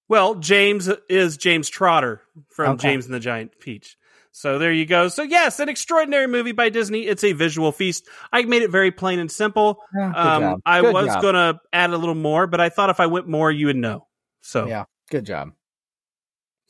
Well, 0.08 0.34
James 0.34 0.90
is 1.08 1.36
James 1.38 1.70
Trotter 1.70 2.20
from 2.50 2.72
Okay. 2.74 2.88
James 2.90 3.06
and 3.06 3.14
the 3.14 3.20
Giant 3.20 3.52
Peach. 3.60 3.96
So 4.34 4.58
there 4.58 4.72
you 4.72 4.86
go. 4.86 5.08
So 5.08 5.22
yes, 5.22 5.60
an 5.60 5.68
extraordinary 5.68 6.26
movie 6.26 6.52
by 6.52 6.70
Disney. 6.70 7.02
It's 7.06 7.22
a 7.22 7.32
visual 7.32 7.70
feast. 7.70 8.08
I 8.32 8.42
made 8.44 8.62
it 8.62 8.70
very 8.70 8.90
plain 8.90 9.18
and 9.18 9.30
simple. 9.30 9.78
Yeah, 9.94 10.12
Um. 10.54 10.62
I 10.64 10.80
was 10.80 11.06
job. 11.06 11.22
gonna 11.22 11.60
add 11.72 11.90
a 11.90 11.98
little 11.98 12.14
more, 12.14 12.46
but 12.46 12.58
I 12.60 12.70
thought 12.70 12.88
if 12.90 12.98
I 12.98 13.06
went 13.06 13.28
more, 13.28 13.50
you 13.50 13.66
would 13.66 13.76
know. 13.76 14.06
So 14.40 14.66
Yeah. 14.66 14.84
Good 15.10 15.26
job. 15.26 15.52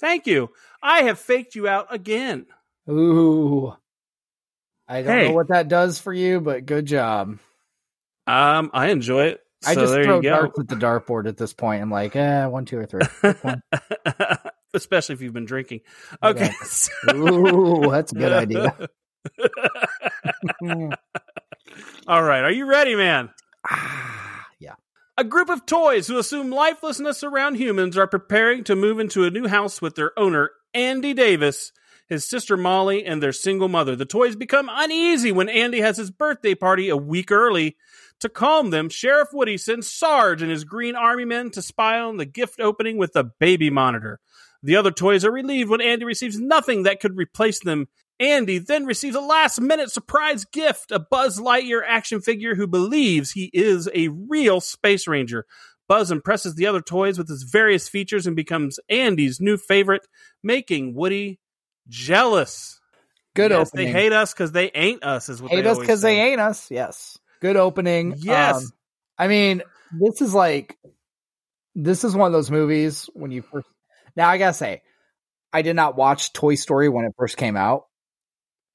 thank 0.00 0.26
you. 0.26 0.50
I 0.82 1.02
have 1.02 1.18
faked 1.20 1.54
you 1.54 1.68
out 1.68 1.86
again. 1.94 2.46
Ooh. 2.90 3.72
I 4.88 5.02
don't 5.02 5.16
Hey. 5.16 5.28
know 5.28 5.34
what 5.34 5.48
that 5.48 5.68
does 5.68 6.00
for 6.00 6.12
you, 6.12 6.40
but 6.40 6.66
good 6.66 6.86
job. 6.86 7.38
Um, 8.26 8.70
I 8.74 8.88
enjoy 8.88 9.26
it. 9.26 9.40
I 9.64 9.76
just 9.76 9.92
there 9.92 10.02
throw 10.02 10.16
you 10.16 10.22
go. 10.22 10.30
darts 10.30 10.58
at 10.58 10.66
the 10.68 10.74
dartboard 10.74 11.28
at 11.28 11.36
this 11.36 11.52
point. 11.52 11.80
I'm 11.82 11.90
like, 11.90 12.16
eh, 12.16 12.46
one, 12.46 12.64
two, 12.64 12.78
or 12.78 12.86
three. 12.86 13.02
Especially 14.74 15.14
if 15.14 15.20
you've 15.20 15.32
been 15.32 15.44
drinking. 15.44 15.80
Okay. 16.22 16.50
Ooh, 17.14 17.90
that's 17.90 18.12
a 18.12 18.14
good 18.14 18.32
idea. 18.32 18.76
All 22.06 22.22
right. 22.22 22.42
Are 22.42 22.50
you 22.50 22.66
ready, 22.66 22.94
man? 22.94 23.30
Ah, 23.68 24.46
yeah. 24.58 24.74
A 25.16 25.24
group 25.24 25.50
of 25.50 25.66
toys 25.66 26.06
who 26.06 26.18
assume 26.18 26.50
lifelessness 26.50 27.22
around 27.22 27.56
humans 27.56 27.96
are 27.96 28.06
preparing 28.06 28.64
to 28.64 28.74
move 28.74 28.98
into 28.98 29.24
a 29.24 29.30
new 29.30 29.46
house 29.46 29.80
with 29.80 29.94
their 29.94 30.18
owner, 30.18 30.50
Andy 30.74 31.14
Davis, 31.14 31.72
his 32.08 32.28
sister 32.28 32.56
Molly, 32.56 33.04
and 33.04 33.22
their 33.22 33.32
single 33.32 33.68
mother. 33.68 33.94
The 33.94 34.04
toys 34.04 34.36
become 34.36 34.68
uneasy 34.70 35.32
when 35.32 35.48
Andy 35.48 35.80
has 35.80 35.96
his 35.96 36.10
birthday 36.10 36.54
party 36.54 36.88
a 36.88 36.96
week 36.96 37.30
early. 37.30 37.76
To 38.20 38.28
calm 38.28 38.70
them, 38.70 38.88
Sheriff 38.88 39.28
Woody 39.32 39.58
sends 39.58 39.88
Sarge 39.88 40.42
and 40.42 40.50
his 40.50 40.64
Green 40.64 40.94
Army 40.94 41.24
men 41.24 41.50
to 41.52 41.62
spy 41.62 41.98
on 41.98 42.18
the 42.18 42.24
gift 42.24 42.60
opening 42.60 42.96
with 42.96 43.16
a 43.16 43.24
baby 43.24 43.70
monitor. 43.70 44.20
The 44.62 44.76
other 44.76 44.90
toys 44.90 45.24
are 45.24 45.32
relieved 45.32 45.70
when 45.70 45.80
Andy 45.80 46.04
receives 46.04 46.38
nothing 46.38 46.84
that 46.84 47.00
could 47.00 47.16
replace 47.16 47.60
them. 47.60 47.88
Andy 48.20 48.58
then 48.58 48.84
receives 48.84 49.16
a 49.16 49.20
last 49.20 49.60
minute 49.60 49.90
surprise 49.90 50.44
gift 50.44 50.92
a 50.92 51.00
Buzz 51.00 51.40
Lightyear 51.40 51.82
action 51.86 52.20
figure 52.20 52.54
who 52.54 52.66
believes 52.66 53.32
he 53.32 53.50
is 53.52 53.88
a 53.94 54.08
real 54.08 54.60
Space 54.60 55.08
Ranger. 55.08 55.44
Buzz 55.88 56.10
impresses 56.10 56.54
the 56.54 56.66
other 56.66 56.80
toys 56.80 57.18
with 57.18 57.28
his 57.28 57.42
various 57.42 57.88
features 57.88 58.26
and 58.26 58.36
becomes 58.36 58.78
Andy's 58.88 59.40
new 59.40 59.56
favorite, 59.56 60.06
making 60.42 60.94
Woody 60.94 61.40
jealous. 61.88 62.80
Good 63.34 63.50
yes, 63.50 63.68
opening. 63.68 63.86
They 63.86 63.92
hate 63.92 64.12
us 64.12 64.32
because 64.32 64.52
they 64.52 64.70
ain't 64.70 65.02
us, 65.02 65.28
is 65.28 65.42
what 65.42 65.50
hate 65.50 65.62
they 65.62 65.68
us 65.70 65.78
because 65.78 66.02
they 66.02 66.20
ain't 66.20 66.40
us. 66.40 66.70
Yes. 66.70 67.18
Good 67.40 67.56
opening. 67.56 68.14
Yes. 68.18 68.56
Um, 68.56 68.70
I 69.18 69.26
mean, 69.26 69.62
this 69.98 70.20
is 70.22 70.32
like, 70.32 70.78
this 71.74 72.04
is 72.04 72.14
one 72.14 72.26
of 72.26 72.32
those 72.32 72.50
movies 72.50 73.10
when 73.14 73.30
you 73.30 73.42
first. 73.42 73.66
Now, 74.16 74.28
I 74.28 74.38
gotta 74.38 74.54
say, 74.54 74.82
I 75.52 75.62
did 75.62 75.76
not 75.76 75.96
watch 75.96 76.32
Toy 76.32 76.54
Story 76.54 76.88
when 76.88 77.04
it 77.04 77.14
first 77.18 77.36
came 77.36 77.56
out. 77.56 77.86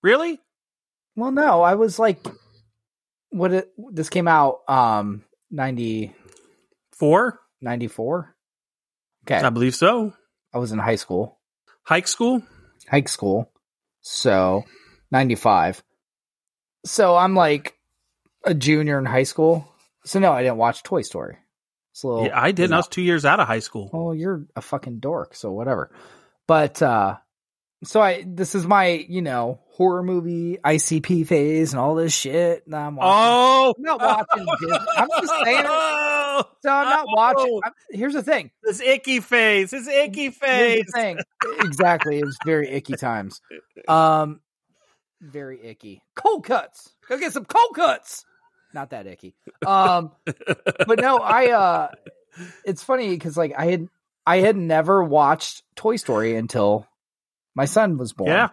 Really? 0.02 0.40
Well, 1.16 1.32
no, 1.32 1.62
I 1.62 1.76
was 1.76 1.98
like, 2.00 2.26
what 3.30 3.52
it, 3.52 3.72
this 3.92 4.10
came 4.10 4.28
out, 4.28 4.60
um, 4.68 5.24
90, 5.52 6.14
Four? 6.98 7.40
94. 7.62 8.36
Okay. 9.26 9.36
I 9.36 9.50
believe 9.52 9.76
so. 9.76 10.14
I 10.54 10.58
was 10.58 10.72
in 10.72 10.80
high 10.80 10.96
school, 10.96 11.38
Hike 11.84 12.08
school? 12.08 12.42
high 12.88 13.04
school. 13.04 13.52
So 14.02 14.64
95. 15.12 15.84
So 16.86 17.16
I'm 17.16 17.36
like 17.36 17.76
a 18.46 18.54
junior 18.56 18.98
in 18.98 19.06
high 19.06 19.24
school. 19.24 19.68
So 20.06 20.20
no, 20.20 20.32
I 20.32 20.42
didn't 20.42 20.58
watch 20.58 20.82
Toy 20.82 21.02
Story. 21.02 21.38
Little, 22.04 22.26
yeah, 22.26 22.40
I 22.40 22.52
didn't. 22.52 22.74
I 22.74 22.78
was 22.78 22.88
two 22.88 23.02
years 23.02 23.26
out 23.26 23.40
of 23.40 23.48
high 23.48 23.60
school. 23.60 23.90
Oh, 23.94 24.12
you're 24.12 24.46
a 24.56 24.62
fucking 24.62 25.00
dork, 25.00 25.36
so 25.36 25.52
whatever. 25.52 25.92
But 26.48 26.82
uh 26.82 27.18
so 27.84 28.02
I 28.02 28.24
this 28.26 28.56
is 28.56 28.66
my, 28.66 28.88
you 28.88 29.22
know, 29.22 29.60
horror 29.70 30.02
movie 30.02 30.58
ICP 30.64 31.28
phase 31.28 31.74
and 31.74 31.80
all 31.80 31.94
this 31.96 32.14
shit. 32.14 32.66
And 32.66 32.76
I'm 32.76 32.96
watching. 32.96 33.12
Oh! 33.14 33.74
I'm 33.78 33.84
not 33.84 34.02
watching. 34.02 34.48
I'm 34.98 35.08
just 35.22 35.34
saying 35.44 35.60
it. 35.60 35.66
So 36.64 36.70
I'm 36.70 36.90
not 36.90 37.06
watching. 37.10 37.60
I'm, 37.64 37.72
here's 37.92 38.14
the 38.14 38.24
thing. 38.24 38.50
This 38.64 38.82
icky 38.82 39.20
phase, 39.20 39.72
This 39.72 39.88
icky 39.88 40.30
the 40.30 40.86
thing. 40.94 41.20
exactly. 41.60 42.18
It 42.20 42.26
was 42.26 42.38
very 42.46 42.70
icky 42.70 42.96
times. 42.96 43.42
Um 43.88 44.42
very 45.22 45.64
icky. 45.64 46.02
Cold 46.16 46.46
cuts. 46.46 46.94
Go 47.08 47.18
get 47.20 47.34
some 47.34 47.46
cold 47.46 47.76
cuts. 47.76 48.26
Not 48.74 48.92
that 48.92 49.08
icky. 49.08 49.36
Um 49.66 50.12
but 50.26 51.00
no, 51.00 51.18
I 51.18 51.52
uh 51.52 51.88
it's 52.66 52.84
funny 52.84 53.10
because 53.10 53.38
like 53.38 53.54
I 53.58 53.66
had 53.66 53.88
I 54.26 54.38
had 54.38 54.58
never 54.58 55.04
watched 55.04 55.64
Toy 55.76 55.96
Story 55.96 56.36
until 56.36 56.88
my 57.56 57.66
son 57.66 57.98
was 57.98 58.14
born. 58.14 58.32
Yeah. 58.32 58.50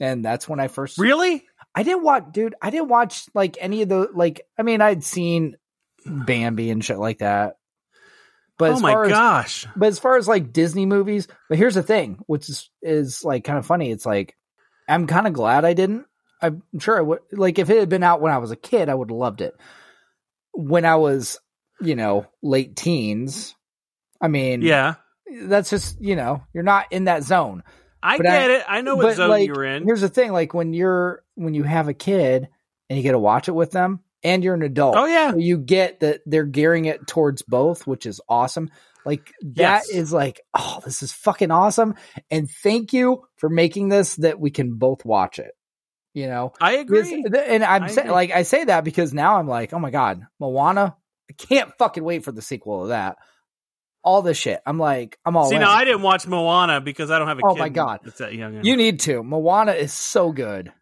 And 0.00 0.24
that's 0.24 0.48
when 0.48 0.60
I 0.60 0.68
first 0.68 0.98
Really? 0.98 1.44
I 1.74 1.82
didn't 1.82 2.02
watch 2.02 2.24
dude, 2.32 2.54
I 2.62 2.70
didn't 2.70 2.88
watch 2.88 3.24
like 3.34 3.56
any 3.60 3.82
of 3.82 3.88
the 3.88 4.08
like 4.14 4.46
I 4.58 4.62
mean 4.62 4.80
I'd 4.80 5.04
seen 5.04 5.56
Bambi 6.06 6.70
and 6.70 6.84
shit 6.84 6.98
like 6.98 7.18
that. 7.18 7.56
But 8.58 8.72
oh 8.72 8.80
my 8.80 9.04
as 9.04 9.08
gosh. 9.08 9.66
but 9.76 9.86
as 9.86 10.00
far 10.00 10.16
as 10.16 10.26
like 10.26 10.52
Disney 10.52 10.84
movies, 10.84 11.28
but 11.48 11.58
here's 11.58 11.76
the 11.76 11.82
thing, 11.82 12.18
which 12.26 12.48
is 12.48 12.68
is 12.82 13.24
like 13.24 13.44
kind 13.44 13.58
of 13.58 13.66
funny. 13.66 13.92
It's 13.92 14.04
like 14.04 14.36
I'm 14.88 15.06
kind 15.06 15.28
of 15.28 15.32
glad 15.32 15.64
I 15.64 15.74
didn't. 15.74 16.06
I'm 16.40 16.62
sure 16.78 16.96
I 16.98 17.02
would 17.02 17.20
like 17.32 17.58
if 17.58 17.70
it 17.70 17.78
had 17.78 17.88
been 17.88 18.02
out 18.02 18.20
when 18.20 18.32
I 18.32 18.38
was 18.38 18.50
a 18.50 18.56
kid, 18.56 18.88
I 18.88 18.94
would 18.94 19.10
have 19.10 19.16
loved 19.16 19.40
it. 19.40 19.54
When 20.52 20.84
I 20.84 20.96
was, 20.96 21.38
you 21.80 21.94
know, 21.94 22.26
late 22.42 22.76
teens, 22.76 23.54
I 24.20 24.28
mean, 24.28 24.62
Yeah. 24.62 24.94
that's 25.44 25.70
just 25.70 26.00
you 26.00 26.16
know, 26.16 26.42
you're 26.52 26.64
not 26.64 26.86
in 26.92 27.04
that 27.04 27.22
zone. 27.24 27.62
I 28.02 28.16
But 28.16 28.24
get 28.26 28.50
I- 28.50 28.54
it. 28.54 28.64
I 28.68 28.80
know 28.82 28.96
what 28.96 29.16
zone 29.16 29.28
like, 29.30 29.46
you're 29.48 29.64
in. 29.64 29.84
Here's 29.84 30.00
the 30.00 30.08
thing: 30.08 30.32
like 30.32 30.54
when 30.54 30.72
you're 30.72 31.22
when 31.34 31.54
you 31.54 31.64
have 31.64 31.88
a 31.88 31.94
kid 31.94 32.48
and 32.88 32.96
you 32.96 33.02
get 33.02 33.12
to 33.12 33.18
watch 33.18 33.48
it 33.48 33.52
with 33.54 33.70
them, 33.72 34.00
and 34.22 34.42
you're 34.42 34.54
an 34.54 34.62
adult. 34.62 34.96
Oh, 34.96 35.06
yeah. 35.06 35.32
so 35.32 35.38
you 35.38 35.58
get 35.58 36.00
that 36.00 36.20
they're 36.26 36.44
gearing 36.46 36.84
it 36.86 37.06
towards 37.06 37.42
both, 37.42 37.86
which 37.86 38.06
is 38.06 38.20
awesome. 38.28 38.70
Like 39.04 39.32
that 39.54 39.84
Yes. 39.86 39.88
is 39.90 40.12
like, 40.12 40.40
oh, 40.54 40.80
this 40.84 41.02
is 41.02 41.12
fucking 41.12 41.50
awesome, 41.50 41.94
and 42.30 42.48
thank 42.62 42.92
you 42.92 43.24
for 43.36 43.48
making 43.48 43.88
this 43.88 44.16
that 44.16 44.38
we 44.40 44.50
can 44.50 44.74
both 44.74 45.04
watch 45.04 45.38
it. 45.38 45.52
You 46.18 46.26
know, 46.26 46.52
I 46.60 46.72
agree. 46.78 47.24
and 47.24 47.62
I'm 47.64 47.84
I 47.84 47.86
saying 47.86 48.06
agree. 48.08 48.12
like 48.12 48.30
I 48.32 48.42
say 48.42 48.64
that 48.64 48.82
because 48.84 49.14
now 49.14 49.36
I'm 49.38 49.46
like, 49.46 49.72
oh 49.72 49.78
my 49.78 49.90
god, 49.90 50.26
Moana. 50.40 50.96
I 51.30 51.34
can't 51.34 51.70
fucking 51.78 52.02
wait 52.02 52.24
for 52.24 52.32
the 52.32 52.42
sequel 52.42 52.82
of 52.84 52.88
that. 52.88 53.16
All 54.02 54.22
this 54.22 54.38
shit. 54.38 54.60
I'm 54.66 54.78
like, 54.78 55.18
I'm 55.24 55.36
all 55.36 55.48
See, 55.48 55.56
in. 55.56 55.60
now 55.60 55.70
I 55.70 55.84
didn't 55.84 56.02
watch 56.02 56.26
Moana 56.26 56.80
because 56.80 57.10
I 57.10 57.18
don't 57.18 57.28
have 57.28 57.38
a 57.38 57.42
Oh 57.44 57.54
kid 57.54 57.58
my 57.60 57.68
God. 57.68 58.00
that's 58.02 58.18
that 58.18 58.32
young. 58.34 58.64
you 58.64 58.76
need 58.76 59.00
to. 59.00 59.22
Moana 59.22 59.72
is 59.72 59.92
so 59.92 60.32
good. 60.32 60.72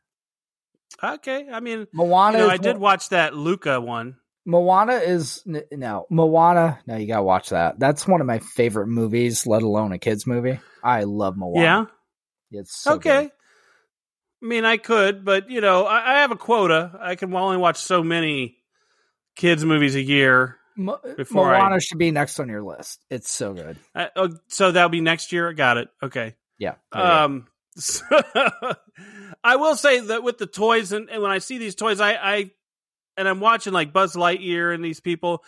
okay. 1.02 1.46
I 1.52 1.60
mean, 1.60 1.86
Moana. 1.92 2.38
you 2.38 2.44
know, 2.44 2.50
is 2.52 2.60
I 2.60 2.62
did 2.62 2.78
watch 2.78 3.08
that 3.10 3.34
Luca 3.34 3.80
one. 3.80 4.16
Moana 4.44 4.94
is 4.94 5.42
no 5.44 6.06
Moana. 6.08 6.78
No, 6.86 6.96
you 6.96 7.08
gotta 7.08 7.24
watch 7.24 7.48
that. 7.50 7.78
That's 7.80 8.06
one 8.06 8.20
of 8.20 8.26
my 8.26 8.38
favorite 8.38 8.86
movies, 8.86 9.46
let 9.46 9.62
alone 9.62 9.92
a 9.92 9.98
kids 9.98 10.26
movie. 10.26 10.60
I 10.84 11.02
love 11.02 11.36
Moana. 11.36 11.88
Yeah. 12.52 12.60
it's 12.60 12.76
so 12.80 12.94
okay. 12.94 13.22
good. 13.24 13.30
I 14.42 14.46
mean, 14.46 14.64
I 14.64 14.76
could, 14.76 15.24
but 15.24 15.50
you 15.50 15.60
know, 15.60 15.84
I, 15.86 16.16
I 16.16 16.18
have 16.20 16.30
a 16.30 16.36
quota. 16.36 16.98
I 17.00 17.14
can 17.14 17.32
only 17.34 17.56
watch 17.56 17.78
so 17.78 18.02
many 18.02 18.58
kids 19.34 19.64
movies 19.64 19.94
a 19.94 20.02
year. 20.02 20.56
Mo- 20.76 21.00
Before 21.16 21.54
I- 21.54 21.78
should 21.78 21.98
be 21.98 22.10
next 22.10 22.38
on 22.38 22.48
your 22.48 22.62
list. 22.62 23.02
It's 23.10 23.30
so 23.30 23.54
good. 23.54 23.78
Uh, 23.94 24.06
oh, 24.14 24.28
so 24.48 24.72
that'll 24.72 24.90
be 24.90 25.00
next 25.00 25.32
year. 25.32 25.52
Got 25.54 25.78
it. 25.78 25.88
Okay. 26.02 26.34
Yeah. 26.58 26.74
There 26.92 27.02
you 27.02 27.08
go. 27.08 27.14
Um, 27.24 27.46
so- 27.78 28.04
I 29.42 29.56
will 29.56 29.76
say 29.76 30.00
that 30.00 30.22
with 30.22 30.38
the 30.38 30.46
toys, 30.46 30.92
and, 30.92 31.08
and 31.10 31.22
when 31.22 31.30
I 31.30 31.38
see 31.38 31.58
these 31.58 31.74
toys, 31.74 32.00
I, 32.00 32.12
I 32.14 32.50
and 33.16 33.28
I'm 33.28 33.40
watching 33.40 33.72
like 33.72 33.92
Buzz 33.92 34.14
Lightyear 34.14 34.74
and 34.74 34.84
these 34.84 35.00
people. 35.00 35.42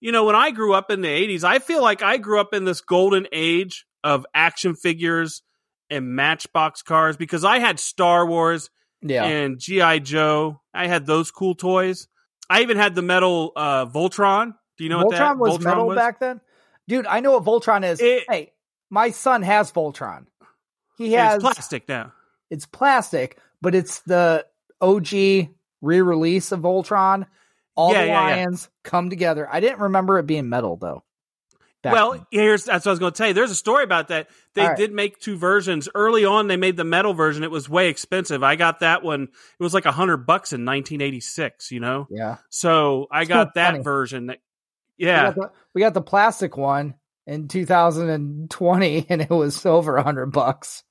You 0.00 0.12
know, 0.12 0.24
when 0.24 0.34
I 0.36 0.50
grew 0.50 0.72
up 0.72 0.90
in 0.90 1.00
the 1.02 1.08
'80s, 1.08 1.44
I 1.44 1.58
feel 1.58 1.82
like 1.82 2.02
I 2.02 2.16
grew 2.16 2.40
up 2.40 2.54
in 2.54 2.64
this 2.64 2.80
golden 2.80 3.26
age 3.32 3.86
of 4.02 4.24
action 4.34 4.74
figures 4.74 5.42
and 5.90 6.14
Matchbox 6.14 6.82
cars 6.82 7.16
because 7.16 7.44
I 7.44 7.58
had 7.58 7.80
Star 7.80 8.26
Wars 8.26 8.70
yeah. 9.02 9.24
and 9.24 9.58
GI 9.58 10.00
Joe. 10.00 10.60
I 10.72 10.86
had 10.86 11.06
those 11.06 11.30
cool 11.30 11.54
toys. 11.54 12.08
I 12.48 12.62
even 12.62 12.76
had 12.76 12.94
the 12.94 13.02
metal 13.02 13.52
uh, 13.56 13.86
Voltron. 13.86 14.54
Do 14.78 14.84
you 14.84 14.90
know 14.90 14.98
what 15.04 15.10
that 15.10 15.36
Voltron 15.36 15.38
was 15.38 15.60
metal 15.60 15.94
back 15.94 16.20
then, 16.20 16.40
dude. 16.88 17.06
I 17.06 17.20
know 17.20 17.38
what 17.38 17.44
Voltron 17.44 17.84
is. 17.84 18.00
It- 18.00 18.24
hey, 18.28 18.52
my 18.88 19.10
son 19.10 19.42
has 19.42 19.70
Voltron. 19.72 20.26
He 20.96 21.12
has 21.12 21.36
it's 21.36 21.44
plastic 21.44 21.88
now. 21.88 22.12
it's 22.50 22.66
plastic, 22.66 23.38
but 23.62 23.74
it's 23.74 24.00
the 24.00 24.44
OG 24.80 25.48
re-release 25.80 26.52
of 26.52 26.60
Voltron. 26.60 27.26
All 27.74 27.92
Yeah, 27.92 28.02
the 28.02 28.06
yeah, 28.08 28.12
yeah. 28.28 28.36
lions 28.36 28.68
come 28.82 29.08
together. 29.08 29.48
I 29.50 29.60
didn't 29.60 29.80
remember 29.80 30.18
it 30.18 30.26
being 30.26 30.48
metal 30.48 30.76
though. 30.76 31.02
Well, 31.84 32.26
here's 32.30 32.64
that's 32.64 32.84
what 32.84 32.90
I 32.90 32.92
was 32.92 32.98
going 32.98 33.12
to 33.12 33.16
tell 33.18 33.28
you. 33.28 33.34
There's 33.34 33.50
a 33.50 33.54
story 33.56 33.84
about 33.84 34.08
that. 34.08 34.28
They 34.54 34.66
right. 34.66 34.76
did 34.76 34.92
make 34.92 35.18
two 35.18 35.36
versions 35.36 35.88
early 35.94 36.24
on. 36.24 36.46
They 36.48 36.56
made 36.56 36.76
the 36.76 36.84
metal 36.84 37.14
version. 37.14 37.42
It 37.42 37.50
was 37.50 37.68
way 37.68 37.88
expensive. 37.88 38.42
I 38.42 38.56
got 38.56 38.80
that 38.80 39.02
one. 39.02 39.22
It 39.24 39.62
was 39.62 39.72
like 39.72 39.86
a 39.86 39.92
hundred 39.92 40.26
bucks 40.26 40.52
in 40.52 40.64
1986. 40.64 41.70
You 41.70 41.80
know, 41.80 42.06
yeah. 42.10 42.36
so 42.50 43.06
I 43.10 43.22
It's 43.22 43.28
got 43.28 43.54
that 43.54 43.72
funny. 43.72 43.82
version. 43.82 44.26
That, 44.26 44.38
We 44.98 45.06
yeah, 45.06 45.22
got, 45.32 45.34
the, 45.36 45.50
we 45.74 45.80
got 45.80 45.94
the 45.94 46.02
plastic 46.02 46.56
one 46.56 46.94
in 47.26 47.48
2020, 47.48 49.06
and 49.10 49.22
it 49.22 49.30
was 49.30 49.64
over 49.64 49.96
a 49.96 50.02
hundred 50.02 50.26
bucks. 50.32 50.82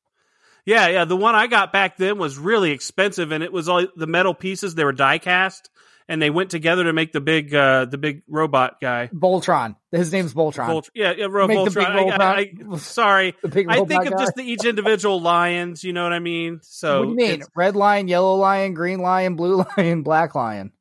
yeah, 0.65 0.88
yeah. 0.88 1.05
The 1.05 1.15
one 1.17 1.36
I 1.36 1.48
got 1.48 1.72
back 1.72 1.98
then 1.98 2.17
was 2.17 2.38
really 2.38 2.72
expensive, 2.72 3.31
and 3.31 3.43
it 3.43 3.51
was 3.53 3.69
all 3.69 3.86
the 3.96 4.08
metal 4.08 4.34
pieces. 4.34 4.75
They 4.75 4.84
were 4.84 4.91
die 4.93 5.17
cast, 5.19 5.69
and 6.10 6.22
they 6.22 6.30
went 6.30 6.50
together 6.50 6.84
to 6.84 6.92
make 6.92 7.13
the 7.13 7.22
big, 7.22 7.54
uh 7.56 7.86
the 7.86 7.98
big 7.98 8.24
robot 8.28 8.82
guy. 8.82 9.08
Voltron. 9.13 9.78
His 9.94 10.12
name's 10.12 10.34
Voltron. 10.34 10.68
Volt- 10.68 10.89
yeah, 10.94 11.13
yeah, 11.16 11.28
Ro- 11.30 11.48
Make 11.48 11.63
the 11.63 11.72
big 11.80 11.88
Voltron. 11.88 12.20
I- 12.20 12.25
I- 12.25 12.54
I- 12.74 12.78
sorry, 12.78 13.36
I 13.46 13.50
think 13.50 13.70
of 14.06 14.12
guy. 14.13 14.20
just 14.20 14.36
the, 14.36 14.44
each 14.44 14.66
individual 14.66 15.22
lions. 15.22 15.84
You 15.86 15.94
know 15.94 16.04
what 16.04 16.12
I 16.12 16.20
mean? 16.20 16.60
So 16.63 17.00
what 17.00 17.06
do 17.06 17.24
you 17.24 17.30
mean? 17.32 17.44
Red 17.56 17.75
lion, 17.78 18.10
yellow 18.10 18.36
lion, 18.36 18.74
green 18.74 19.00
lion, 19.00 19.36
blue 19.38 19.63
lion, 19.78 20.04
black 20.04 20.36
lion. 20.36 20.74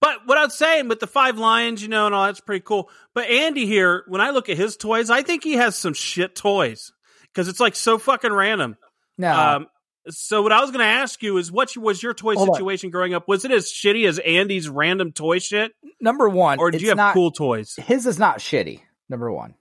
But 0.00 0.26
what 0.26 0.36
I'm 0.38 0.50
saying 0.50 0.88
with 0.88 1.00
the 1.00 1.06
five 1.06 1.38
lions, 1.38 1.80
you 1.82 1.88
know, 1.88 2.06
and 2.06 2.14
all 2.14 2.26
that's 2.26 2.40
pretty 2.40 2.62
cool. 2.64 2.90
But 3.14 3.30
Andy 3.30 3.64
here, 3.66 4.04
when 4.08 4.20
I 4.20 4.30
look 4.30 4.48
at 4.48 4.56
his 4.56 4.76
toys, 4.76 5.08
I 5.08 5.22
think 5.22 5.42
he 5.42 5.54
has 5.54 5.74
some 5.76 5.94
shit 5.94 6.34
toys 6.34 6.92
because 7.22 7.48
it's 7.48 7.60
like 7.60 7.74
so 7.74 7.96
fucking 7.98 8.32
random. 8.32 8.76
No, 9.18 9.32
Um, 9.32 9.66
so 10.08 10.42
what 10.42 10.52
I 10.52 10.60
was 10.60 10.70
going 10.70 10.80
to 10.80 10.86
ask 10.90 11.22
you 11.22 11.36
is, 11.38 11.50
what 11.50 11.76
was 11.76 12.02
your 12.02 12.14
toy 12.14 12.34
Hold 12.34 12.50
on. 12.50 12.54
situation 12.54 12.90
growing 12.90 13.14
up? 13.14 13.26
Was 13.28 13.44
it 13.44 13.50
as 13.50 13.66
shitty 13.66 14.06
as 14.08 14.18
Andy's 14.18 14.68
random 14.68 15.12
toy 15.12 15.38
shit, 15.38 15.72
number 16.00 16.28
one, 16.28 16.58
or 16.58 16.70
did 16.70 16.82
you 16.82 16.88
have 16.88 16.96
not, 16.96 17.14
cool 17.14 17.30
toys? 17.30 17.74
His 17.76 18.06
is 18.06 18.18
not 18.18 18.38
shitty. 18.38 18.80
Number 19.08 19.30
one. 19.30 19.54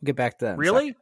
We'll 0.00 0.06
get 0.06 0.16
back 0.16 0.38
to 0.38 0.46
that. 0.46 0.54
in 0.54 0.60
a 0.60 0.64
second. 0.64 0.76
Really? 0.76 0.96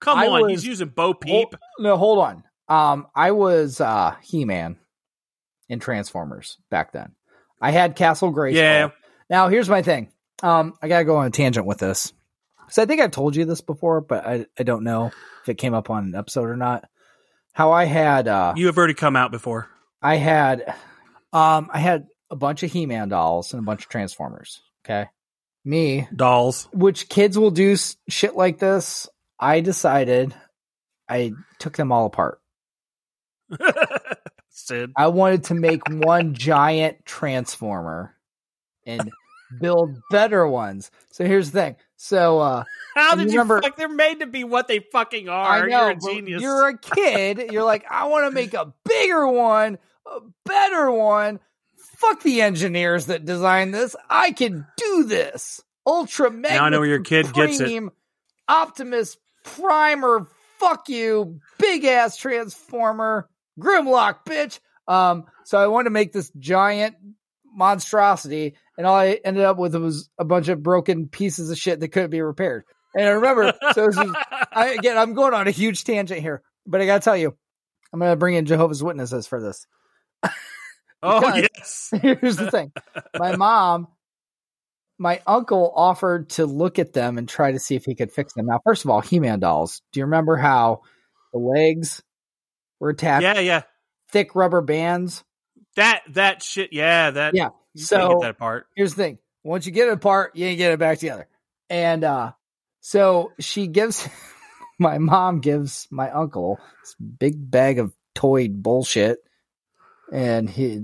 Come 0.00 0.18
I 0.18 0.26
on, 0.28 0.42
was- 0.42 0.50
he's 0.50 0.66
using 0.66 0.88
Bo 0.88 1.14
Peep. 1.14 1.30
Hold- 1.32 1.56
no, 1.78 1.96
hold 1.96 2.18
on. 2.18 2.44
Um, 2.68 3.06
I 3.14 3.32
was 3.32 3.80
uh 3.80 4.14
He 4.22 4.44
Man 4.44 4.76
in 5.68 5.78
Transformers 5.78 6.58
back 6.70 6.92
then. 6.92 7.12
I 7.60 7.70
had 7.70 7.96
Castle 7.96 8.32
Grayskull. 8.32 8.54
Yeah. 8.54 8.88
Now 9.30 9.48
here's 9.48 9.68
my 9.68 9.82
thing. 9.82 10.10
Um, 10.42 10.74
I 10.82 10.88
gotta 10.88 11.04
go 11.04 11.16
on 11.16 11.26
a 11.26 11.30
tangent 11.30 11.66
with 11.66 11.78
this. 11.78 12.12
So 12.70 12.82
I 12.82 12.86
think 12.86 13.00
I've 13.00 13.10
told 13.10 13.36
you 13.36 13.44
this 13.44 13.60
before, 13.60 14.00
but 14.00 14.26
I 14.26 14.46
I 14.58 14.62
don't 14.62 14.84
know 14.84 15.06
if 15.42 15.48
it 15.48 15.58
came 15.58 15.74
up 15.74 15.90
on 15.90 16.04
an 16.04 16.14
episode 16.14 16.48
or 16.48 16.56
not. 16.56 16.88
How 17.52 17.72
I 17.72 17.84
had 17.84 18.28
uh 18.28 18.54
You 18.56 18.66
have 18.66 18.78
already 18.78 18.94
come 18.94 19.16
out 19.16 19.30
before. 19.30 19.68
I 20.00 20.16
had 20.16 20.74
um 21.32 21.70
I 21.72 21.78
had 21.78 22.06
a 22.30 22.36
bunch 22.36 22.62
of 22.62 22.72
He 22.72 22.86
Man 22.86 23.08
dolls 23.08 23.52
and 23.52 23.60
a 23.60 23.64
bunch 23.64 23.82
of 23.84 23.88
Transformers. 23.88 24.62
Okay. 24.84 25.08
Me, 25.64 26.08
Dolls. 26.16 26.68
which 26.72 27.08
kids 27.08 27.38
will 27.38 27.52
do 27.52 27.76
shit 28.08 28.34
like 28.34 28.58
this. 28.58 29.08
I 29.38 29.60
decided 29.60 30.34
I 31.08 31.32
took 31.60 31.76
them 31.76 31.92
all 31.92 32.06
apart. 32.06 32.40
Sid. 34.50 34.90
I 34.96 35.06
wanted 35.08 35.44
to 35.44 35.54
make 35.54 35.82
one 35.88 36.34
giant 36.34 37.04
transformer 37.04 38.16
and 38.86 39.10
build 39.60 39.98
better 40.10 40.46
ones. 40.46 40.90
So 41.10 41.24
here's 41.24 41.50
the 41.50 41.60
thing. 41.60 41.76
So 41.96 42.38
uh 42.40 42.64
How 42.94 43.14
did 43.14 43.26
you 43.32 43.38
remember- 43.38 43.62
fuck? 43.62 43.76
They're 43.76 43.88
made 43.88 44.20
to 44.20 44.26
be 44.26 44.44
what 44.44 44.68
they 44.68 44.80
fucking 44.80 45.28
are. 45.28 45.46
I 45.46 45.60
know 45.60 45.66
You're 45.66 45.90
a 45.90 45.96
genius. 45.96 46.42
you're 46.42 46.68
a 46.68 46.78
kid. 46.78 47.50
You're 47.52 47.64
like, 47.64 47.84
I 47.90 48.06
want 48.06 48.26
to 48.26 48.30
make 48.30 48.54
a 48.54 48.72
bigger 48.84 49.26
one, 49.26 49.78
a 50.06 50.20
better 50.44 50.90
one. 50.90 51.40
Fuck 51.96 52.22
the 52.22 52.42
engineers 52.42 53.06
that 53.06 53.24
designed 53.24 53.72
this. 53.72 53.94
I 54.10 54.32
can 54.32 54.66
do 54.76 55.04
this. 55.04 55.60
Ultra 55.86 56.30
Mega. 56.30 56.54
Now 56.54 56.64
I 56.64 56.68
know 56.70 56.80
where 56.80 56.88
your 56.88 57.00
kid 57.02 57.32
gets 57.32 57.54
it. 57.54 57.58
Supreme 57.58 57.90
Optimus 58.48 59.16
Primer. 59.44 60.28
Fuck 60.58 60.88
you, 60.88 61.40
big 61.58 61.84
ass 61.84 62.16
transformer. 62.16 63.28
Grimlock, 63.58 64.24
bitch. 64.26 64.60
Um, 64.86 65.24
so 65.44 65.58
I 65.58 65.66
wanted 65.66 65.84
to 65.84 65.90
make 65.90 66.12
this 66.12 66.30
giant 66.38 66.94
monstrosity, 67.52 68.54
and 68.76 68.86
all 68.86 68.94
I 68.96 69.20
ended 69.24 69.44
up 69.44 69.58
with 69.58 69.74
was 69.76 70.08
a 70.18 70.24
bunch 70.24 70.48
of 70.48 70.62
broken 70.62 71.08
pieces 71.08 71.50
of 71.50 71.58
shit 71.58 71.80
that 71.80 71.88
couldn't 71.88 72.10
be 72.10 72.20
repaired. 72.20 72.64
And 72.94 73.06
I 73.06 73.10
remember, 73.10 73.52
so 73.72 73.86
this 73.86 73.96
is, 73.98 74.14
I, 74.52 74.74
again, 74.78 74.98
I'm 74.98 75.14
going 75.14 75.34
on 75.34 75.48
a 75.48 75.50
huge 75.50 75.84
tangent 75.84 76.20
here, 76.20 76.42
but 76.66 76.80
I 76.80 76.86
gotta 76.86 77.02
tell 77.02 77.16
you, 77.16 77.36
I'm 77.92 78.00
gonna 78.00 78.16
bring 78.16 78.34
in 78.34 78.46
Jehovah's 78.46 78.82
Witnesses 78.82 79.26
for 79.26 79.40
this. 79.40 79.66
oh 81.02 81.34
yes. 81.34 81.90
Here's 82.02 82.36
the 82.36 82.50
thing. 82.50 82.72
My 83.18 83.36
mom, 83.36 83.88
my 84.98 85.20
uncle 85.26 85.72
offered 85.74 86.30
to 86.30 86.46
look 86.46 86.78
at 86.78 86.92
them 86.92 87.18
and 87.18 87.28
try 87.28 87.52
to 87.52 87.58
see 87.58 87.74
if 87.74 87.84
he 87.84 87.94
could 87.94 88.12
fix 88.12 88.34
them. 88.34 88.46
Now, 88.46 88.60
first 88.62 88.84
of 88.84 88.90
all, 88.90 89.00
He-Man 89.00 89.40
dolls. 89.40 89.82
Do 89.92 90.00
you 90.00 90.04
remember 90.04 90.36
how 90.36 90.82
the 91.32 91.38
legs 91.38 92.02
were 92.78 92.90
attached 92.90 93.22
Yeah, 93.22 93.40
yeah. 93.40 93.62
thick 94.10 94.34
rubber 94.34 94.60
bands? 94.60 95.24
That 95.76 96.02
that 96.10 96.42
shit. 96.42 96.72
Yeah, 96.72 97.10
that. 97.10 97.34
Yeah. 97.34 97.50
So 97.76 98.08
get 98.08 98.20
that 98.22 98.30
apart. 98.30 98.66
here's 98.76 98.94
the 98.94 99.02
thing. 99.02 99.18
Once 99.42 99.66
you 99.66 99.72
get 99.72 99.88
it 99.88 99.94
apart, 99.94 100.36
you 100.36 100.46
ain't 100.46 100.58
get 100.58 100.72
it 100.72 100.78
back 100.78 100.98
together. 100.98 101.26
And 101.70 102.04
uh 102.04 102.32
so 102.80 103.32
she 103.38 103.66
gives 103.66 104.08
my 104.78 104.98
mom 104.98 105.40
gives 105.40 105.88
my 105.90 106.10
uncle 106.10 106.58
this 106.82 106.94
big 106.94 107.50
bag 107.50 107.78
of 107.78 107.94
toy 108.14 108.48
bullshit 108.48 109.18
and 110.12 110.48
he 110.48 110.82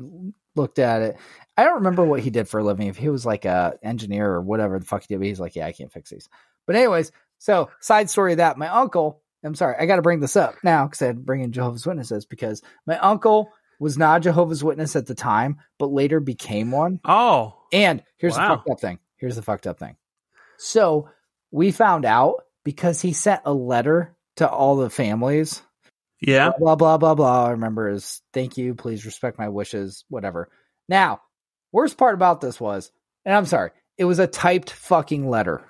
looked 0.57 0.79
at 0.79 1.03
it. 1.03 1.17
I 1.57 1.65
don't 1.65 1.77
remember 1.77 2.05
what 2.05 2.21
he 2.21 2.31
did 2.31 2.49
for 2.49 2.61
a 2.61 2.65
living. 2.65 2.87
If 2.87 2.97
he 2.97 3.09
was 3.09 3.27
like 3.27 3.45
a 3.45 3.79
engineer 3.83 4.31
or 4.31 4.41
whatever 4.41 4.79
the 4.79 4.87
fuck 4.87 5.03
he 5.03 5.09
did, 5.09 5.19
but 5.19 5.27
he's 5.27 5.41
like, 5.41 5.57
Yeah, 5.57 5.67
I 5.67 5.73
can't 5.73 5.93
fix 5.93 6.11
these. 6.11 6.29
But 6.67 6.77
anyways, 6.77 7.13
so 7.39 7.71
side 7.81 8.09
story 8.11 8.33
of 8.33 8.39
that, 8.39 8.59
my 8.59 8.69
uncle, 8.69 9.23
I'm 9.45 9.55
sorry, 9.55 9.77
I 9.79 9.87
gotta 9.87 10.03
bring 10.03 10.21
this 10.21 10.37
up 10.37 10.55
now 10.65 10.87
because 10.87 11.03
I 11.03 11.07
had 11.07 11.17
to 11.17 11.23
bring 11.23 11.43
in 11.43 11.53
Jehovah's 11.53 11.87
Witnesses 11.87 12.25
because 12.27 12.63
my 12.87 12.99
uncle 12.99 13.53
was 13.79 13.97
not 13.99 14.19
a 14.19 14.25
Jehovah's 14.25 14.65
Witness 14.65 14.97
at 14.97 15.07
the 15.07 15.15
time, 15.15 15.59
but 15.79 15.87
later 15.93 16.21
became 16.21 16.71
one. 16.71 17.01
Oh, 17.05 17.55
And 17.73 18.03
here's 18.17 18.37
Wow. 18.37 18.49
the 18.49 18.57
fucked 18.57 18.71
up 18.71 18.81
thing. 18.81 18.99
Here's 19.17 19.37
the 19.37 19.43
fucked 19.43 19.67
up 19.67 19.79
thing. 19.79 19.97
So 20.59 21.09
we 21.51 21.71
found 21.71 22.05
out 22.05 22.43
because 22.65 23.01
he 23.01 23.13
sent 23.13 23.43
a 23.45 23.53
letter 23.53 24.17
to 24.37 24.49
all 24.49 24.77
the 24.77 24.91
families. 24.91 25.63
yeah. 26.21 26.51
Blah 26.59 26.77
blah 26.77 26.99
blah 26.99 27.15
blah. 27.15 27.47
I 27.47 27.51
remember 27.51 27.89
is 27.91 28.21
thank 28.33 28.57
you, 28.57 28.75
please 28.75 29.05
respect 29.07 29.39
my 29.39 29.49
wishes, 29.49 30.05
whatever. 30.09 30.49
Now, 30.89 31.21
worst 31.73 31.97
part 31.97 32.15
about 32.15 32.41
this 32.41 32.61
was, 32.61 32.91
and 33.25 33.35
I'm 33.35 33.47
sorry, 33.47 33.71
it 33.97 34.05
was 34.05 34.19
a 34.19 34.27
typed 34.27 34.71
fucking 34.71 35.29
letter. 35.29 35.63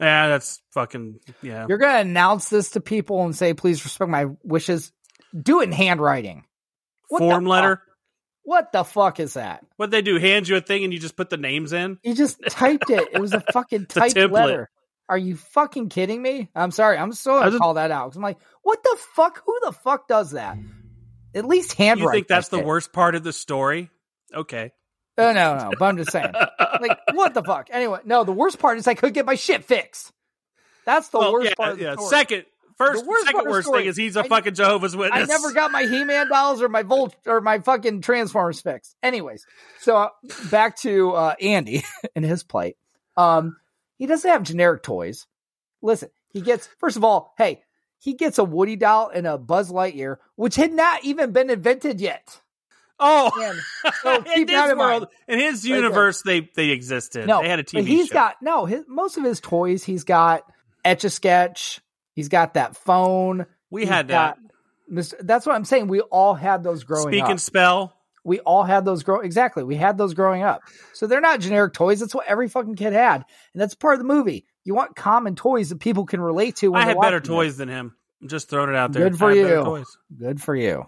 Yeah, 0.00 0.28
that's 0.28 0.60
fucking 0.72 1.20
yeah. 1.42 1.66
You're 1.68 1.78
gonna 1.78 2.00
announce 2.00 2.48
this 2.50 2.70
to 2.70 2.80
people 2.80 3.24
and 3.24 3.34
say, 3.36 3.54
please 3.54 3.84
respect 3.84 4.10
my 4.10 4.26
wishes. 4.42 4.92
Do 5.38 5.60
it 5.60 5.64
in 5.64 5.72
handwriting. 5.72 6.44
What 7.10 7.18
Form 7.20 7.44
letter. 7.44 7.82
What 8.42 8.72
the 8.72 8.84
fuck 8.84 9.20
is 9.20 9.34
that? 9.34 9.64
What 9.76 9.90
they 9.90 10.00
do? 10.00 10.18
Hand 10.18 10.48
you 10.48 10.56
a 10.56 10.60
thing 10.60 10.82
and 10.82 10.92
you 10.92 10.98
just 10.98 11.14
put 11.16 11.28
the 11.28 11.36
names 11.36 11.72
in. 11.74 11.98
You 12.02 12.14
just 12.14 12.40
typed 12.48 12.88
it. 12.88 13.08
It 13.12 13.20
was 13.20 13.34
a 13.34 13.40
fucking 13.52 13.86
typed 13.86 14.16
letter. 14.16 14.70
Are 15.08 15.18
you 15.18 15.36
fucking 15.36 15.88
kidding 15.90 16.22
me? 16.22 16.48
I'm 16.54 16.70
sorry. 16.70 16.96
I'm 16.96 17.10
I 17.12 17.16
gonna 17.24 17.50
just- 17.50 17.58
call 17.60 17.74
that 17.74 17.90
out 17.90 18.16
I'm 18.16 18.22
like, 18.22 18.38
what 18.62 18.82
the 18.82 18.96
fuck? 19.14 19.42
Who 19.44 19.58
the 19.64 19.72
fuck 19.72 20.08
does 20.08 20.30
that? 20.32 20.56
At 21.34 21.44
least 21.44 21.74
handwrite. 21.74 22.14
You 22.14 22.18
think 22.20 22.28
that's 22.28 22.48
the 22.48 22.60
worst 22.60 22.92
part 22.92 23.14
of 23.14 23.22
the 23.22 23.32
story? 23.32 23.90
Okay. 24.34 24.72
Oh, 25.18 25.32
no, 25.32 25.58
no. 25.58 25.70
But 25.78 25.84
I'm 25.86 25.96
just 25.96 26.12
saying. 26.12 26.32
like, 26.80 26.98
what 27.12 27.34
the 27.34 27.42
fuck? 27.42 27.68
Anyway, 27.70 27.98
no. 28.04 28.24
The 28.24 28.32
worst 28.32 28.58
part 28.58 28.78
is 28.78 28.86
I 28.88 28.94
couldn't 28.94 29.12
get 29.12 29.26
my 29.26 29.34
shit 29.34 29.64
fixed. 29.64 30.12
That's 30.86 31.08
the 31.08 31.18
Well, 31.18 31.32
worst 31.34 31.48
yeah, 31.50 31.54
part 31.56 31.72
of 31.72 31.78
the 31.78 31.84
yeah. 31.84 31.92
story. 31.94 32.08
Second, 32.08 32.44
first, 32.86 33.04
The 33.04 33.08
worst 33.10 33.26
second 33.26 33.32
part 33.34 33.46
of 33.46 33.48
the 33.48 33.50
worst 33.50 33.66
story, 33.68 33.80
thing 33.82 33.88
is 33.88 33.96
he's 33.96 34.16
a 34.16 34.20
I- 34.20 34.28
fucking 34.28 34.54
Jehovah's 34.54 34.96
Witness. 34.96 35.22
I 35.22 35.32
never 35.32 35.52
got 35.52 35.70
my 35.70 35.82
He-Man 35.82 36.28
dolls 36.28 36.62
or 36.62 36.68
my 36.68 36.82
Volt 36.82 37.14
or 37.26 37.40
my 37.40 37.58
fucking 37.60 38.00
Transformers 38.00 38.60
fixed. 38.60 38.96
Anyways, 39.02 39.44
so 39.80 39.96
uh, 39.96 40.08
back 40.50 40.76
to 40.78 41.12
uh, 41.12 41.34
Andy 41.40 41.84
and 42.16 42.24
his 42.24 42.42
plight. 42.42 42.76
Um, 43.16 43.56
he 43.98 44.06
doesn't 44.06 44.30
have 44.30 44.42
generic 44.42 44.82
toys. 44.82 45.26
Listen, 45.82 46.10
he 46.30 46.40
gets 46.40 46.68
first 46.78 46.96
of 46.96 47.04
all, 47.04 47.34
hey, 47.38 47.62
he 47.98 48.14
gets 48.14 48.38
a 48.38 48.44
Woody 48.44 48.76
doll 48.76 49.10
and 49.14 49.26
a 49.26 49.36
Buzz 49.38 49.70
Lightyear, 49.70 50.16
which 50.36 50.56
had 50.56 50.72
not 50.72 51.04
even 51.04 51.32
been 51.32 51.50
invented 51.50 52.00
yet. 52.00 52.40
Oh, 52.98 53.30
so 54.02 54.24
in 54.36 54.46
his 54.46 54.74
world, 54.74 55.08
in 55.26 55.38
his 55.38 55.66
universe, 55.66 56.22
they 56.22 56.50
they 56.54 56.70
existed. 56.70 57.26
No, 57.26 57.40
they 57.42 57.48
had 57.48 57.58
a 57.58 57.64
TV 57.64 57.86
he's 57.86 58.08
show. 58.08 58.14
got 58.14 58.36
no. 58.42 58.66
His, 58.66 58.84
most 58.88 59.16
of 59.16 59.24
his 59.24 59.40
toys, 59.40 59.82
he's 59.84 60.04
got 60.04 60.42
Etch 60.84 61.04
a 61.04 61.10
Sketch. 61.10 61.80
He's 62.20 62.28
got 62.28 62.52
that 62.52 62.76
phone. 62.76 63.46
we 63.70 63.80
he's 63.80 63.88
had 63.88 64.08
that. 64.08 64.36
Mr. 64.92 65.14
That's 65.20 65.46
what 65.46 65.54
I'm 65.56 65.64
saying. 65.64 65.88
We 65.88 66.00
all 66.02 66.34
had 66.34 66.62
those 66.62 66.84
growing 66.84 67.08
Speak 67.14 67.24
up. 67.24 67.30
and 67.30 67.40
spell. 67.40 67.96
We 68.24 68.40
all 68.40 68.62
had 68.62 68.84
those 68.84 69.02
grow 69.02 69.20
exactly. 69.20 69.64
We 69.64 69.76
had 69.76 69.96
those 69.96 70.12
growing 70.12 70.42
up. 70.42 70.60
So 70.92 71.06
they're 71.06 71.22
not 71.22 71.40
generic 71.40 71.72
toys. 71.72 72.00
That's 72.00 72.14
what 72.14 72.26
every 72.26 72.46
fucking 72.46 72.74
kid 72.74 72.92
had. 72.92 73.24
And 73.54 73.62
that's 73.62 73.74
part 73.74 73.94
of 73.94 74.00
the 74.00 74.04
movie. 74.04 74.44
You 74.64 74.74
want 74.74 74.94
common 74.94 75.34
toys 75.34 75.70
that 75.70 75.80
people 75.80 76.04
can 76.04 76.20
relate 76.20 76.56
to 76.56 76.68
when 76.68 76.82
I 76.82 76.84
had 76.84 77.00
better 77.00 77.20
toys 77.20 77.56
than 77.56 77.70
him. 77.70 77.96
I'm 78.20 78.28
just 78.28 78.50
throwing 78.50 78.68
it 78.68 78.76
out 78.76 78.92
there. 78.92 79.08
Good 79.08 79.18
for 79.18 79.30
I 79.30 79.36
had 79.36 79.44
better 79.44 79.56
you. 79.56 79.64
Toys. 79.64 79.96
Good 80.18 80.42
for 80.42 80.54
you. 80.54 80.84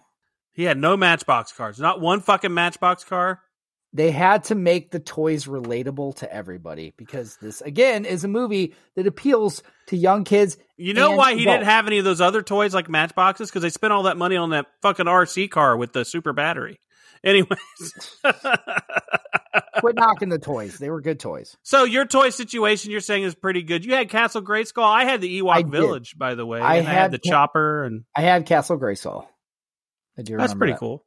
He 0.52 0.64
had 0.64 0.76
no 0.76 0.98
Matchbox 0.98 1.52
cars. 1.52 1.80
Not 1.80 2.02
one 2.02 2.20
fucking 2.20 2.52
Matchbox 2.52 3.04
car. 3.04 3.40
They 3.94 4.10
had 4.10 4.44
to 4.44 4.54
make 4.54 4.90
the 4.90 5.00
toys 5.00 5.44
relatable 5.46 6.16
to 6.16 6.32
everybody 6.32 6.94
because 6.96 7.36
this 7.36 7.60
again 7.60 8.04
is 8.04 8.24
a 8.24 8.28
movie 8.28 8.74
that 8.96 9.06
appeals 9.06 9.62
to 9.88 9.96
young 9.96 10.24
kids. 10.24 10.56
You 10.76 10.94
know 10.94 11.12
why 11.12 11.34
he 11.34 11.44
didn't 11.44 11.64
have 11.64 11.86
any 11.86 11.98
of 11.98 12.04
those 12.04 12.20
other 12.20 12.42
toys 12.42 12.74
like 12.74 12.88
Matchboxes? 12.88 13.50
Because 13.50 13.62
they 13.62 13.70
spent 13.70 13.92
all 13.92 14.04
that 14.04 14.16
money 14.16 14.36
on 14.36 14.50
that 14.50 14.66
fucking 14.80 15.06
RC 15.06 15.50
car 15.50 15.76
with 15.76 15.92
the 15.92 16.04
super 16.04 16.32
battery. 16.32 16.80
Anyways, 17.24 18.18
Quit 19.78 19.94
knocking 19.94 20.28
the 20.28 20.40
toys; 20.40 20.78
they 20.78 20.90
were 20.90 21.00
good 21.00 21.20
toys. 21.20 21.56
so 21.62 21.84
your 21.84 22.04
toy 22.04 22.30
situation 22.30 22.90
you're 22.90 23.00
saying 23.00 23.22
is 23.22 23.34
pretty 23.34 23.62
good. 23.62 23.84
You 23.84 23.94
had 23.94 24.08
Castle 24.08 24.42
Grayskull. 24.42 24.82
I 24.84 25.04
had 25.04 25.20
the 25.20 25.40
Ewok 25.40 25.70
Village, 25.70 26.16
by 26.18 26.34
the 26.34 26.44
way. 26.44 26.60
I 26.60 26.76
and 26.78 26.88
I 26.88 26.90
had 26.90 27.00
had 27.02 27.10
the 27.12 27.18
Ca- 27.20 27.30
chopper, 27.30 27.84
and 27.84 28.04
I 28.16 28.22
had 28.22 28.46
Castle 28.46 28.76
Grayskull. 28.78 29.26
I 30.18 30.22
do. 30.22 30.36
that's 30.36 30.54
pretty 30.54 30.72
that. 30.72 30.80
cool. 30.80 31.04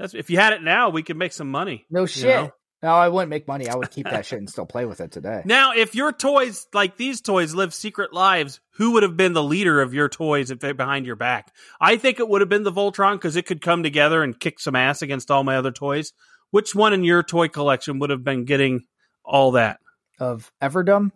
That's 0.00 0.14
if 0.14 0.30
you 0.30 0.38
had 0.38 0.54
it 0.54 0.62
now, 0.62 0.88
we 0.88 1.02
could 1.02 1.18
make 1.18 1.32
some 1.32 1.50
money. 1.50 1.84
No 1.90 2.02
you 2.02 2.06
shit. 2.06 2.24
know? 2.24 2.52
No, 2.82 2.88
I 2.94 3.08
wouldn't 3.08 3.28
make 3.28 3.46
money. 3.46 3.68
I 3.68 3.74
would 3.74 3.90
keep 3.90 4.08
that 4.08 4.24
shit 4.24 4.38
and 4.38 4.48
still 4.48 4.64
play 4.64 4.86
with 4.86 5.02
it 5.02 5.12
today. 5.12 5.42
Now, 5.44 5.74
if 5.74 5.94
your 5.94 6.12
toys 6.12 6.66
like 6.72 6.96
these 6.96 7.20
toys 7.20 7.54
live 7.54 7.74
secret 7.74 8.14
lives, 8.14 8.58
who 8.76 8.92
would 8.92 9.02
have 9.02 9.18
been 9.18 9.34
the 9.34 9.42
leader 9.42 9.82
of 9.82 9.92
your 9.92 10.08
toys 10.08 10.50
if 10.50 10.58
they're 10.58 10.72
behind 10.72 11.04
your 11.04 11.16
back? 11.16 11.52
I 11.78 11.98
think 11.98 12.18
it 12.18 12.26
would 12.26 12.40
have 12.40 12.48
been 12.48 12.62
the 12.62 12.72
Voltron 12.72 13.16
because 13.16 13.36
it 13.36 13.44
could 13.44 13.60
come 13.60 13.82
together 13.82 14.22
and 14.22 14.40
kick 14.40 14.58
some 14.58 14.74
ass 14.74 15.02
against 15.02 15.30
all 15.30 15.44
my 15.44 15.56
other 15.56 15.70
toys. 15.70 16.14
Which 16.50 16.74
one 16.74 16.94
in 16.94 17.04
your 17.04 17.22
toy 17.22 17.48
collection 17.48 17.98
would 17.98 18.08
have 18.08 18.24
been 18.24 18.46
getting 18.46 18.86
all 19.22 19.50
that? 19.52 19.78
Of 20.18 20.50
Everdom, 20.62 21.12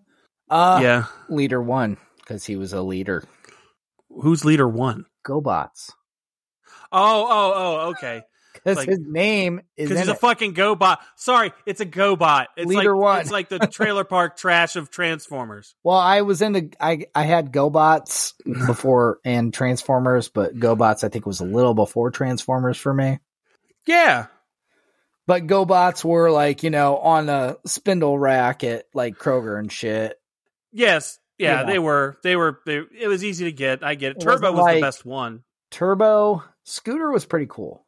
uh, 0.51 0.81
yeah, 0.83 1.07
leader 1.31 1.63
one 1.63 1.97
because 2.19 2.45
he 2.45 2.57
was 2.57 2.75
a 2.75 2.83
leader. 2.83 3.25
who's 4.11 4.45
leader 4.45 4.69
one? 4.69 5.07
GoBots, 5.27 5.93
Oh, 6.93 7.27
oh, 7.29 7.53
oh, 7.57 7.91
okay. 7.91 8.23
because 8.75 8.79
Like- 8.79 8.89
his 8.89 9.01
name 9.01 9.61
is 9.77 9.89
Because 9.89 10.01
he's 10.01 10.09
a 10.09 10.13
it. 10.13 10.19
fucking 10.21 10.55
GoBot. 10.55 10.97
Sorry, 11.17 11.53
it's 11.67 11.81
a 11.81 11.87
GoBot. 11.87 12.47
It's 12.57 12.67
Leader 12.67 12.97
like, 12.97 13.03
one. 13.03 13.21
It's 13.21 13.31
like 13.31 13.49
the 13.49 13.59
trailer 13.61 14.05
park 14.05 14.37
trash 14.39 14.77
of 14.77 14.91
Transformers. 14.91 15.75
Well, 15.83 15.97
I 15.99 16.23
was 16.23 16.41
into 16.43 16.71
I 16.81 17.07
I 17.15 17.25
had 17.25 17.53
GoBots 17.53 18.33
before 18.67 19.19
and 19.25 19.53
Transformers, 19.53 20.29
but 20.29 20.55
GoBots 20.57 21.05
I 21.05 21.09
think 21.09 21.27
was 21.27 21.41
a 21.41 21.45
little 21.45 21.75
before 21.75 22.11
Transformers 22.11 22.79
for 22.79 22.95
me. 22.95 23.19
Yeah, 23.87 24.27
But 25.27 25.47
GoBots 25.47 26.03
were 26.05 26.31
like 26.31 26.63
you 26.63 26.71
know 26.71 26.97
on 26.97 27.29
a 27.29 27.57
spindle 27.67 28.19
rack 28.19 28.65
at 28.65 28.87
like 28.95 29.17
Kroger 29.19 29.59
and 29.59 29.71
shit. 29.71 30.17
yes, 30.73 31.19
yeah. 31.39 31.65
They 31.65 31.79
were. 31.79 32.17
They 32.23 32.35
were. 32.37 32.61
They, 32.65 32.81
it 32.99 33.09
was 33.09 33.23
easy 33.25 33.45
to 33.45 33.53
get. 33.53 33.85
I 33.85 33.95
get 33.97 34.13
it. 34.13 34.17
It 34.17 34.21
Turbo 34.21 34.53
wasn't 34.53 34.55
was 34.55 34.63
like- 34.63 34.75
the 34.77 34.81
best 34.81 35.05
one. 35.05 35.43
Turbo 35.71 36.43
Scooter 36.63 37.11
was 37.11 37.27
pretty 37.27 37.47
cool. 37.49 37.84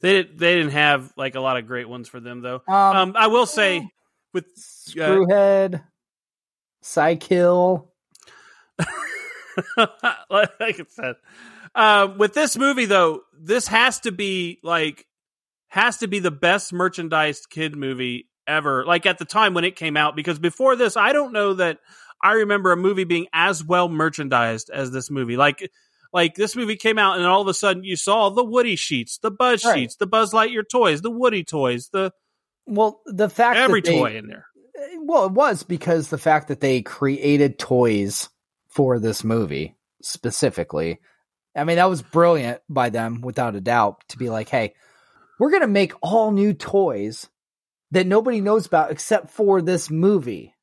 They 0.00 0.12
didn't. 0.22 0.38
They 0.38 0.54
didn't 0.56 0.72
have 0.72 1.12
like 1.16 1.34
a 1.34 1.40
lot 1.40 1.56
of 1.56 1.66
great 1.66 1.88
ones 1.88 2.08
for 2.08 2.20
them 2.20 2.40
though. 2.40 2.62
Um, 2.68 2.96
Um, 2.96 3.12
I 3.16 3.26
will 3.26 3.46
say 3.46 3.88
with 4.32 4.46
Screwhead, 4.56 5.82
Cy-Kill. 6.82 7.90
like 10.30 10.50
I 10.60 10.74
said, 10.88 11.16
um, 11.74 12.18
with 12.18 12.32
this 12.32 12.56
movie 12.56 12.84
though, 12.84 13.22
this 13.36 13.66
has 13.68 14.00
to 14.00 14.12
be 14.12 14.60
like 14.62 15.04
has 15.68 15.98
to 15.98 16.06
be 16.06 16.20
the 16.20 16.30
best 16.30 16.72
merchandised 16.72 17.50
kid 17.50 17.76
movie 17.76 18.28
ever. 18.46 18.84
Like 18.84 19.04
at 19.04 19.18
the 19.18 19.24
time 19.24 19.52
when 19.52 19.64
it 19.64 19.74
came 19.74 19.96
out, 19.96 20.14
because 20.14 20.38
before 20.38 20.76
this, 20.76 20.96
I 20.96 21.12
don't 21.12 21.32
know 21.32 21.54
that 21.54 21.78
I 22.22 22.34
remember 22.34 22.70
a 22.70 22.76
movie 22.76 23.04
being 23.04 23.26
as 23.32 23.64
well 23.64 23.88
merchandised 23.88 24.70
as 24.70 24.92
this 24.92 25.10
movie. 25.10 25.36
Like. 25.36 25.68
Like 26.12 26.34
this 26.36 26.56
movie 26.56 26.76
came 26.76 26.98
out, 26.98 27.18
and 27.18 27.26
all 27.26 27.42
of 27.42 27.48
a 27.48 27.54
sudden 27.54 27.84
you 27.84 27.96
saw 27.96 28.30
the 28.30 28.44
Woody 28.44 28.76
sheets, 28.76 29.18
the 29.18 29.30
Buzz 29.30 29.64
Right. 29.64 29.80
sheets, 29.80 29.96
the 29.96 30.06
Buzz 30.06 30.32
Lightyear 30.32 30.66
toys, 30.68 31.02
the 31.02 31.10
Woody 31.10 31.44
toys, 31.44 31.88
the 31.92 32.12
Well, 32.66 33.00
the 33.06 33.28
fact 33.28 33.58
every 33.58 33.80
that 33.82 33.90
they, 33.90 33.98
toy 33.98 34.16
in 34.16 34.26
there. 34.26 34.46
Eh, 34.78 34.96
well, 35.02 35.26
it 35.26 35.32
was 35.32 35.62
because 35.64 36.08
the 36.08 36.18
fact 36.18 36.48
that 36.48 36.60
they 36.60 36.80
created 36.82 37.58
toys 37.58 38.28
for 38.68 38.98
this 38.98 39.22
movie 39.24 39.76
specifically. 40.02 40.98
I 41.56 41.64
mean, 41.64 41.76
that 41.76 41.90
was 41.90 42.02
brilliant 42.02 42.60
by 42.68 42.90
them, 42.90 43.20
without 43.20 43.56
a 43.56 43.60
doubt, 43.60 44.04
to 44.08 44.18
be 44.18 44.30
like, 44.30 44.48
hey, 44.48 44.74
we're 45.38 45.50
going 45.50 45.62
to 45.62 45.66
make 45.68 45.92
all 46.02 46.30
new 46.30 46.52
toys 46.54 47.28
that 47.90 48.06
nobody 48.06 48.40
knows 48.40 48.66
about 48.66 48.90
except 48.92 49.30
for 49.30 49.60
this 49.60 49.90
movie. 49.90 50.54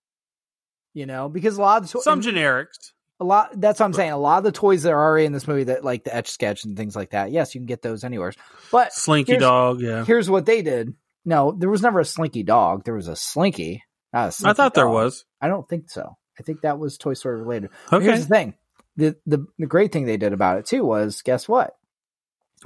You 0.94 1.06
know, 1.06 1.28
because 1.28 1.58
a 1.58 1.62
lot 1.62 1.84
of 1.84 1.92
to- 1.92 2.02
Some 2.02 2.22
generics. 2.22 2.92
A 3.20 3.24
lot 3.24 3.60
that's 3.60 3.80
what 3.80 3.86
I'm 3.86 3.94
saying. 3.94 4.12
A 4.12 4.18
lot 4.18 4.40
of 4.40 4.44
the 4.44 4.52
toys 4.52 4.84
that 4.84 4.92
are 4.94 5.04
already 5.04 5.26
in 5.26 5.32
this 5.32 5.48
movie 5.48 5.66
that 5.66 5.84
like 5.84 6.04
the 6.04 6.16
etch 6.16 6.30
sketch 6.30 6.66
and 6.66 6.76
things 6.76 6.96
like 6.96 7.12
that. 7.12 7.32
Yes, 7.32 7.56
you 7.56 7.62
can 7.62 7.66
get 7.66 7.82
those 7.82 8.04
anywhere. 8.04 8.34
But 8.72 8.94
Slinky 8.94 9.38
Dog, 9.38 9.82
yeah. 9.82 10.04
here's 10.06 10.30
what 10.30 10.46
they 10.46 10.62
did. 10.62 10.94
No, 11.24 11.52
there 11.52 11.70
was 11.70 11.82
never 11.82 12.00
a 12.00 12.06
slinky 12.06 12.44
dog. 12.44 12.84
There 12.84 12.94
was 12.94 13.08
a 13.08 13.16
slinky. 13.16 13.84
A 14.14 14.18
I 14.18 14.30
slinky 14.30 14.56
thought 14.58 14.74
there 14.74 14.90
was. 14.90 15.26
I 15.42 15.48
don't 15.48 15.68
think 15.68 15.90
so. 15.90 16.18
I 16.40 16.44
think 16.44 16.62
that 16.62 16.78
was 16.78 16.98
Toy 16.98 17.14
Story 17.14 17.42
related. 17.42 17.72
But 17.90 17.98
Okay. 17.98 18.06
Here's 18.06 18.28
the 18.28 18.36
thing. 18.36 18.54
The, 18.98 19.16
the 19.26 19.46
the 19.58 19.66
great 19.66 19.92
thing 19.92 20.06
they 20.06 20.18
did 20.18 20.32
about 20.32 20.58
it 20.58 20.66
too 20.66 20.86
was 20.86 21.22
guess 21.22 21.50
what? 21.50 21.76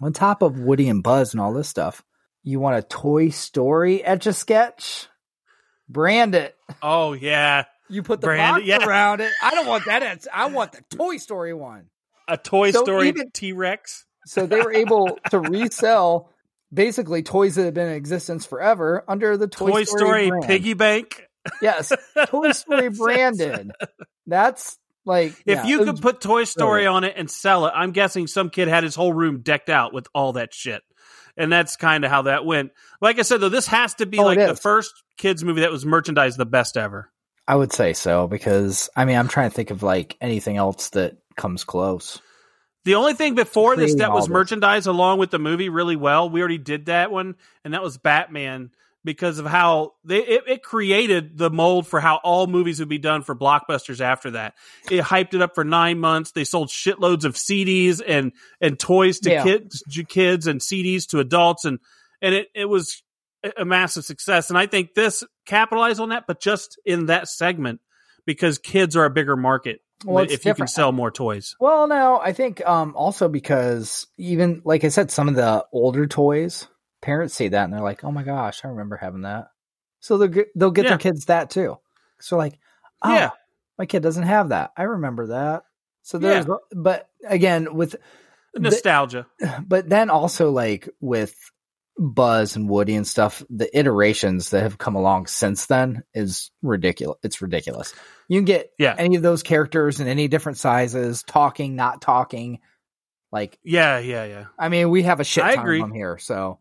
On 0.02 0.14
top 0.14 0.42
of 0.42 0.60
Woody 0.60 0.88
and 0.90 1.02
Buzz 1.02 1.34
and 1.34 1.42
all 1.42 1.54
this 1.54 1.68
stuff, 1.68 2.04
you 2.44 2.60
want 2.60 2.78
a 2.78 2.82
Toy 2.84 3.30
Story 3.30 4.04
etch 4.04 4.28
a 4.28 4.34
sketch? 4.34 5.08
Brand 5.88 6.36
it. 6.36 6.56
Oh 6.84 7.14
yeah, 7.14 7.66
You 7.90 8.04
put 8.04 8.22
the 8.22 8.28
Brand 8.28 8.58
box 8.58 8.66
yeah. 8.66 8.86
around 8.86 9.22
it. 9.22 9.32
I 9.42 9.52
don't 9.52 9.68
want 9.68 9.86
that. 9.86 10.04
etch- 10.04 10.28
I 10.34 10.48
want 10.48 10.72
the 10.74 10.82
Toy 10.96 11.18
Story 11.18 11.54
one. 11.54 11.86
a 12.28 12.38
Toy 12.38 12.72
So 12.72 12.84
Story 12.84 13.14
T 13.34 13.52
Rex. 13.54 14.06
So 14.26 14.46
they 14.46 14.60
were 14.62 14.72
able 14.74 15.18
to 15.32 15.40
resell 15.40 16.30
basically 16.72 17.24
toys 17.24 17.56
that 17.56 17.64
have 17.66 17.74
been 17.74 17.88
in 17.88 17.96
existence 17.96 18.46
forever 18.46 19.04
under 19.08 19.38
the 19.38 19.48
Toy, 19.48 19.72
Toy, 19.72 19.84
Story, 19.86 20.30
brand. 20.30 20.46
Piggy 20.46 20.74
Bank. 20.76 21.24
Yes, 21.62 21.92
Toy 22.28 22.52
Story 22.52 22.90
branded. 22.98 23.72
That's 24.28 24.78
like 25.06 25.32
If 25.46 25.58
yeah, 25.60 25.66
you 25.66 25.80
could 25.80 25.88
was- 25.94 26.00
put 26.02 26.22
Toy 26.22 26.44
Story 26.44 26.86
on 26.86 27.04
it 27.04 27.16
and 27.18 27.30
sell 27.32 27.66
it, 27.66 27.74
I'm 27.76 27.92
guessing 27.92 28.28
some 28.28 28.50
kid 28.52 28.68
had 28.68 28.84
his 28.84 28.94
whole 28.94 29.14
room 29.14 29.42
decked 29.42 29.70
out 29.70 29.94
with 29.94 30.08
all 30.14 30.34
that 30.34 30.54
shit. 30.54 30.84
And 31.38 31.52
that's 31.52 31.78
kind 31.78 32.04
of 32.04 32.12
how 32.12 32.24
that 32.24 32.46
went. 32.46 32.72
Like 33.02 33.18
I 33.18 33.22
said, 33.22 33.40
though, 33.40 33.50
this 33.50 33.68
has 33.68 33.94
to 33.96 34.06
be 34.06 34.20
Oh, 34.20 34.24
like 34.26 34.38
the 34.38 34.56
first 34.58 34.92
kids 35.18 35.44
movie 35.44 35.62
that 35.62 35.72
was 35.72 35.86
merchandised 35.86 36.38
the 36.38 36.46
best 36.46 36.76
ever. 36.76 37.10
I 37.50 37.56
would 37.56 37.74
say 37.74 37.94
so 37.94 38.28
because 38.28 38.92
I 38.96 39.06
mean 39.06 39.18
I'm 39.18 39.28
trying 39.28 39.50
to 39.50 39.56
think 39.56 39.72
of 39.72 39.82
like 39.82 40.16
anything 40.22 40.58
else 40.58 40.90
that 40.90 41.18
comes 41.36 41.64
close. 41.64 42.22
The 42.86 42.94
only 42.94 43.16
thing 43.16 43.34
before 43.34 43.76
this 43.76 43.96
that 43.96 44.14
was 44.14 44.30
merchandised 44.30 44.86
along 44.86 45.18
with 45.18 45.32
the 45.32 45.40
movie 45.40 45.70
really 45.70 45.96
well, 45.96 46.30
we 46.30 46.42
already 46.42 46.60
did 46.60 46.86
that 46.86 47.12
one, 47.12 47.36
and 47.66 47.74
that 47.74 47.82
was 47.82 47.98
Batman 47.98 48.70
because 49.04 49.40
of 49.40 49.48
how 49.48 49.94
they 50.04 50.20
it, 50.20 50.44
it 50.48 50.64
created 50.64 51.40
the 51.40 51.50
mold 51.50 51.88
for 51.88 52.00
how 52.00 52.18
all 52.24 52.46
movies 52.46 52.80
would 52.80 52.88
be 52.88 53.00
done 53.00 53.24
for 53.24 53.36
blockbusters 53.36 54.00
after 54.00 54.32
that. 54.32 54.54
It 54.92 55.04
hyped 55.04 55.34
it 55.34 55.42
up 55.42 55.56
for 55.56 55.64
nine 55.64 56.00
months. 56.00 56.32
They 56.34 56.44
sold 56.44 56.70
shitloads 56.70 57.26
of 57.26 57.34
CDs 57.34 58.00
and 58.06 58.32
and 58.62 58.78
toys 58.78 59.22
to 59.22 59.32
Yeah. 59.32 59.44
kids, 59.44 59.84
kids 60.08 60.46
and 60.46 60.62
CDs 60.62 61.08
to 61.08 61.20
adults, 61.20 61.66
and 61.66 61.80
and 62.22 62.36
it 62.36 62.50
it 62.54 62.66
was 62.66 63.02
a- 63.58 63.66
massive 63.66 64.06
success. 64.06 64.50
And 64.50 64.58
I 64.58 64.66
think 64.68 64.94
this 64.94 65.24
capitalized 65.46 66.00
on 66.00 66.10
that, 66.10 66.26
but 66.28 66.40
just 66.42 66.80
in 66.86 67.08
that 67.08 67.28
segment 67.28 67.80
because 68.26 68.58
kids 68.58 68.96
are 68.96 69.06
a 69.06 69.10
bigger 69.10 69.36
market. 69.36 69.82
Well, 70.06 70.24
if 70.30 70.46
you 70.46 70.54
can 70.54 70.68
sell 70.68 70.92
more 70.94 71.12
toys. 71.12 71.56
Well, 71.60 71.88
no, 71.88 72.20
I 72.24 72.32
think 72.32 72.66
um 72.66 72.96
also 72.96 73.28
because 73.28 74.08
even 74.18 74.62
like 74.64 74.84
I 74.86 74.88
said, 74.90 75.12
some 75.12 75.28
of 75.28 75.36
the 75.36 75.66
older 75.74 76.08
toys, 76.08 76.68
parents 77.02 77.34
see 77.34 77.50
that 77.50 77.64
and 77.66 77.74
they're 77.74 77.82
like, 77.82 78.04
"Oh 78.06 78.12
my 78.12 78.24
gosh, 78.24 78.64
I 78.64 78.70
remember 78.70 78.96
having 78.96 79.22
that." 79.24 79.48
So 80.00 80.18
they'll 80.18 80.30
get, 80.30 80.48
they'll 80.56 80.72
get 80.72 80.86
Yeah. 80.86 80.92
their 80.92 80.98
kids 81.00 81.26
that 81.26 81.50
too. 81.50 81.78
So 82.22 82.38
like, 82.38 82.58
oh, 83.02 83.14
Yeah. 83.14 83.32
my 83.78 83.86
kid 83.86 84.02
doesn't 84.02 84.24
have 84.24 84.50
that. 84.50 84.72
I 84.78 84.84
remember 84.84 85.28
that. 85.28 85.64
So 86.04 86.18
there's, 86.18 86.46
but 86.74 87.10
again 87.28 87.74
with 87.76 87.98
Nostalgia. 88.56 89.28
but 89.68 89.90
then 89.90 90.10
also 90.10 90.52
like 90.52 90.88
with 91.02 91.36
Buzz 92.00 92.56
and 92.56 92.70
Woody 92.70 92.96
and 92.96 93.06
stuff, 93.06 93.44
the 93.50 93.70
iterations 93.78 94.52
that 94.52 94.62
have 94.64 94.78
come 94.78 94.96
along 94.96 95.28
since 95.28 95.66
then 95.66 96.04
is 96.14 96.50
ridiculous. 96.62 97.20
It's 97.24 97.42
ridiculous. 97.42 97.94
You 98.30 98.38
can 98.40 98.46
get 98.46 98.72
Yeah. 98.80 98.96
any 98.98 99.18
of 99.18 99.22
those 99.22 99.44
characters 99.44 100.00
in 100.00 100.08
any 100.08 100.28
different 100.30 100.58
sizes, 100.58 101.24
talking, 101.24 101.76
not 101.76 102.02
talking. 102.02 102.60
Like, 103.32 103.60
Yeah, 103.64 104.00
yeah, 104.00 104.24
yeah. 104.26 104.46
I 104.58 104.70
mean, 104.70 104.90
we 104.90 105.04
have 105.04 105.20
a 105.20 105.24
shit 105.26 105.44
ton 105.44 105.60
of 105.60 105.80
them 105.80 105.94
here, 105.94 106.18
so 106.18 106.60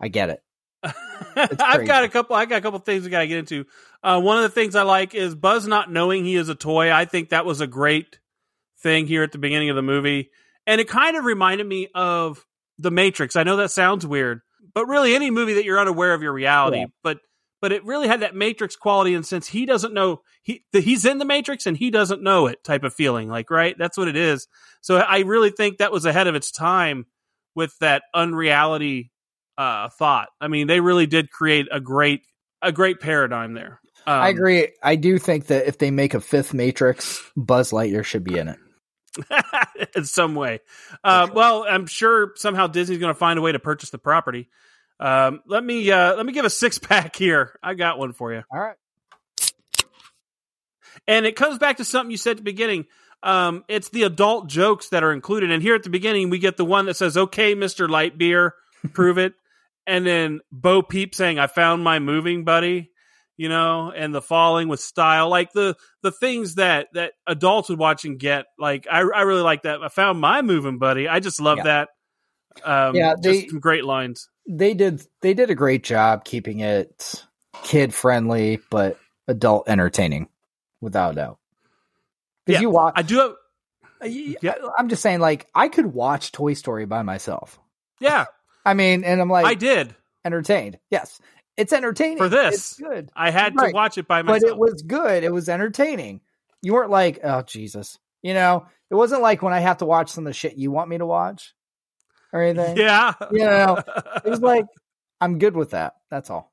I 0.00 0.08
get 0.08 0.30
it. 0.30 0.42
I've 1.36 1.86
got 1.86 2.04
a 2.04 2.08
couple. 2.08 2.34
I 2.34 2.46
got 2.46 2.56
a 2.56 2.60
couple 2.62 2.78
things 2.80 3.04
we 3.04 3.10
got 3.10 3.20
to 3.20 3.26
get 3.28 3.38
into. 3.38 3.66
Uh, 4.02 4.20
one 4.20 4.38
of 4.38 4.42
the 4.42 4.48
things 4.48 4.74
I 4.74 4.82
like 4.82 5.14
is 5.14 5.34
Buzz 5.34 5.66
not 5.66 5.90
knowing 5.92 6.24
he 6.24 6.36
is 6.36 6.48
a 6.48 6.54
toy. 6.54 6.90
I 6.92 7.04
think 7.04 7.28
that 7.30 7.44
was 7.46 7.60
a 7.60 7.66
great 7.66 8.18
thing 8.82 9.06
here 9.06 9.22
at 9.22 9.30
the 9.32 9.38
beginning 9.38 9.68
of 9.70 9.76
the 9.76 9.82
movie, 9.82 10.30
and 10.66 10.80
it 10.80 10.88
kind 10.88 11.16
of 11.16 11.24
reminded 11.24 11.66
me 11.66 11.88
of 11.94 12.44
The 12.78 12.90
Matrix. 12.90 13.36
I 13.36 13.42
know 13.42 13.56
that 13.56 13.70
sounds 13.70 14.06
weird, 14.06 14.40
but 14.74 14.86
really 14.86 15.14
any 15.14 15.30
movie 15.30 15.54
that 15.54 15.64
you're 15.64 15.78
unaware 15.80 16.14
of 16.14 16.22
your 16.22 16.32
reality, 16.32 16.78
Yeah. 16.78 16.86
but 17.02 17.18
but 17.60 17.72
it 17.72 17.84
really 17.84 18.08
had 18.08 18.20
that 18.20 18.34
Matrix 18.34 18.74
quality, 18.74 19.14
and 19.14 19.26
since 19.26 19.46
he 19.46 19.66
doesn't 19.66 19.92
know 19.92 20.22
he 20.42 20.64
that 20.72 20.84
he's 20.84 21.04
in 21.04 21.18
the 21.18 21.24
Matrix 21.24 21.66
and 21.66 21.76
he 21.76 21.90
doesn't 21.90 22.22
know 22.22 22.46
it, 22.46 22.64
type 22.64 22.84
of 22.84 22.94
feeling. 22.94 23.28
Like 23.28 23.50
right, 23.50 23.76
that's 23.78 23.98
what 23.98 24.08
it 24.08 24.16
is. 24.16 24.48
So 24.80 24.96
I 24.96 25.20
really 25.20 25.50
think 25.50 25.78
that 25.78 25.92
was 25.92 26.06
ahead 26.06 26.26
of 26.26 26.34
its 26.34 26.50
time 26.50 27.06
with 27.54 27.76
that 27.80 28.02
unreality 28.14 29.10
uh, 29.58 29.90
thought. 29.90 30.28
I 30.40 30.48
mean, 30.48 30.66
they 30.68 30.80
really 30.80 31.06
did 31.06 31.30
create 31.30 31.66
a 31.70 31.80
great 31.80 32.22
a 32.62 32.72
great 32.72 33.00
paradigm 33.00 33.52
there. 33.54 33.80
Um, 34.06 34.20
I 34.22 34.28
agree. 34.28 34.68
I 34.82 34.96
do 34.96 35.18
think 35.18 35.46
that 35.48 35.66
if 35.68 35.76
they 35.76 35.90
make 35.90 36.14
a 36.14 36.20
fifth 36.20 36.54
Matrix, 36.54 37.22
Buzz 37.36 37.70
Lightyear 37.70 38.04
should 38.04 38.24
be 38.24 38.38
in 38.38 38.48
it. 38.48 38.58
in 39.96 40.04
some 40.04 40.34
way. 40.34 40.60
Uh, 41.02 41.28
well, 41.32 41.64
I'm 41.68 41.86
sure 41.86 42.32
somehow 42.36 42.66
Disney's 42.66 42.98
going 42.98 43.12
to 43.12 43.18
find 43.18 43.38
a 43.38 43.42
way 43.42 43.52
to 43.52 43.58
purchase 43.58 43.90
the 43.90 43.98
property. 43.98 44.48
Um, 44.98 45.40
let 45.46 45.64
me 45.64 45.90
uh, 45.90 46.14
let 46.14 46.26
me 46.26 46.32
give 46.32 46.44
a 46.44 46.50
six 46.50 46.78
pack 46.80 47.16
here. 47.16 47.58
I 47.62 47.74
got 47.74 47.98
one 47.98 48.12
for 48.12 48.32
you, 48.32 48.42
All 48.52 48.60
right. 48.60 48.76
and 51.06 51.26
it 51.26 51.36
comes 51.36 51.58
back 51.58 51.78
to 51.78 51.84
something 51.84 52.10
you 52.10 52.16
said 52.16 52.32
at 52.32 52.36
the 52.38 52.42
beginning. 52.42 52.86
Um, 53.22 53.64
it's 53.68 53.90
the 53.90 54.04
adult 54.04 54.46
jokes 54.48 54.90
that 54.90 55.02
are 55.02 55.12
included, 55.12 55.50
and 55.50 55.62
here 55.62 55.74
at 55.74 55.82
the 55.82 55.90
beginning 55.90 56.30
we 56.30 56.38
get 56.38 56.56
the 56.56 56.64
one 56.64 56.86
that 56.86 56.94
says, 56.94 57.16
"Okay, 57.16 57.54
Mister 57.54 57.88
Lightbeer, 57.88 58.52
prove 58.92 59.18
it," 59.18 59.34
and 59.86 60.06
then 60.06 60.40
Bo 60.52 60.82
Peep 60.82 61.14
saying, 61.14 61.38
"I 61.38 61.46
found 61.46 61.82
my 61.84 61.98
moving 61.98 62.44
buddy." 62.44 62.89
You 63.40 63.48
know, 63.48 63.90
and 63.90 64.14
the 64.14 64.20
falling 64.20 64.68
with 64.68 64.80
style, 64.80 65.30
like 65.30 65.50
the 65.54 65.74
the 66.02 66.10
things 66.12 66.56
that 66.56 66.88
that 66.92 67.14
adults 67.26 67.70
would 67.70 67.78
watch 67.78 68.04
and 68.04 68.18
get. 68.18 68.44
Like 68.58 68.86
I, 68.90 68.98
I 68.98 69.22
really 69.22 69.40
like 69.40 69.62
that. 69.62 69.82
I 69.82 69.88
found 69.88 70.20
my 70.20 70.42
moving 70.42 70.76
buddy. 70.78 71.08
I 71.08 71.20
just 71.20 71.40
love 71.40 71.56
Yeah. 71.56 71.64
that. 71.64 71.88
Um, 72.64 72.94
Yeah, 72.96 73.14
just 73.14 73.22
they- 73.22 73.46
some 73.48 73.58
great 73.60 73.86
lines. 73.86 74.28
They 74.46 74.74
did 74.74 75.02
they 75.22 75.32
did 75.32 75.48
a 75.48 75.54
great 75.54 75.82
job 75.84 76.24
keeping 76.24 76.60
it 76.60 77.24
kid 77.62 77.94
friendly 77.94 78.60
but 78.68 78.98
adult 79.26 79.70
entertaining, 79.70 80.28
without 80.82 81.12
a 81.12 81.14
doubt. 81.14 81.38
Because 82.44 82.58
Yeah, 82.58 82.62
you 82.62 82.70
watch, 82.70 82.92
I 82.96 83.02
do 83.02 83.36
have, 84.02 84.10
yeah. 84.42 84.54
I'm 84.76 84.88
just 84.90 85.00
saying, 85.02 85.20
like 85.20 85.46
I 85.54 85.68
could 85.68 85.86
watch 85.86 86.30
Toy 86.32 86.52
Story 86.52 86.84
by 86.84 87.00
myself. 87.02 87.58
yeah, 88.00 88.26
I 88.66 88.74
mean, 88.74 89.02
and 89.04 89.18
I'm 89.18 89.30
like 89.30 89.46
I 89.46 89.54
did. 89.54 89.94
entertained. 90.26 90.78
Yes, 90.90 91.20
it's 91.60 91.72
entertaining 91.72 92.18
For 92.18 92.28
this. 92.28 92.54
It's 92.54 92.80
good, 92.80 93.10
I 93.14 93.30
had 93.30 93.54
Right. 93.56 93.68
to 93.68 93.74
watch 93.74 93.98
it 93.98 94.08
by 94.08 94.22
myself, 94.22 94.42
but 94.42 94.48
it 94.50 94.56
was 94.58 94.82
good. 94.82 95.22
It 95.24 95.32
was 95.32 95.48
entertaining. 95.48 96.20
You 96.62 96.74
weren't 96.74 96.90
like, 96.90 97.20
oh 97.24 97.42
Jesus, 97.42 97.98
you 98.22 98.34
know. 98.34 98.66
It 98.90 98.94
wasn't 98.96 99.22
like 99.22 99.40
when 99.42 99.52
I 99.52 99.60
have 99.60 99.78
to 99.78 99.86
watch 99.86 100.10
some 100.10 100.26
of 100.26 100.30
the 100.30 100.34
shit 100.34 100.56
you 100.56 100.70
want 100.72 100.88
me 100.90 100.98
to 100.98 101.06
watch 101.06 101.54
or 102.32 102.42
anything. 102.42 102.76
yeah, 102.76 103.12
You 103.30 103.38
know, 103.44 103.78
it 104.24 104.28
was 104.28 104.40
like 104.40 104.64
I'm 105.20 105.38
good 105.38 105.54
with 105.56 105.70
that. 105.70 105.94
That's 106.10 106.28
all. 106.30 106.52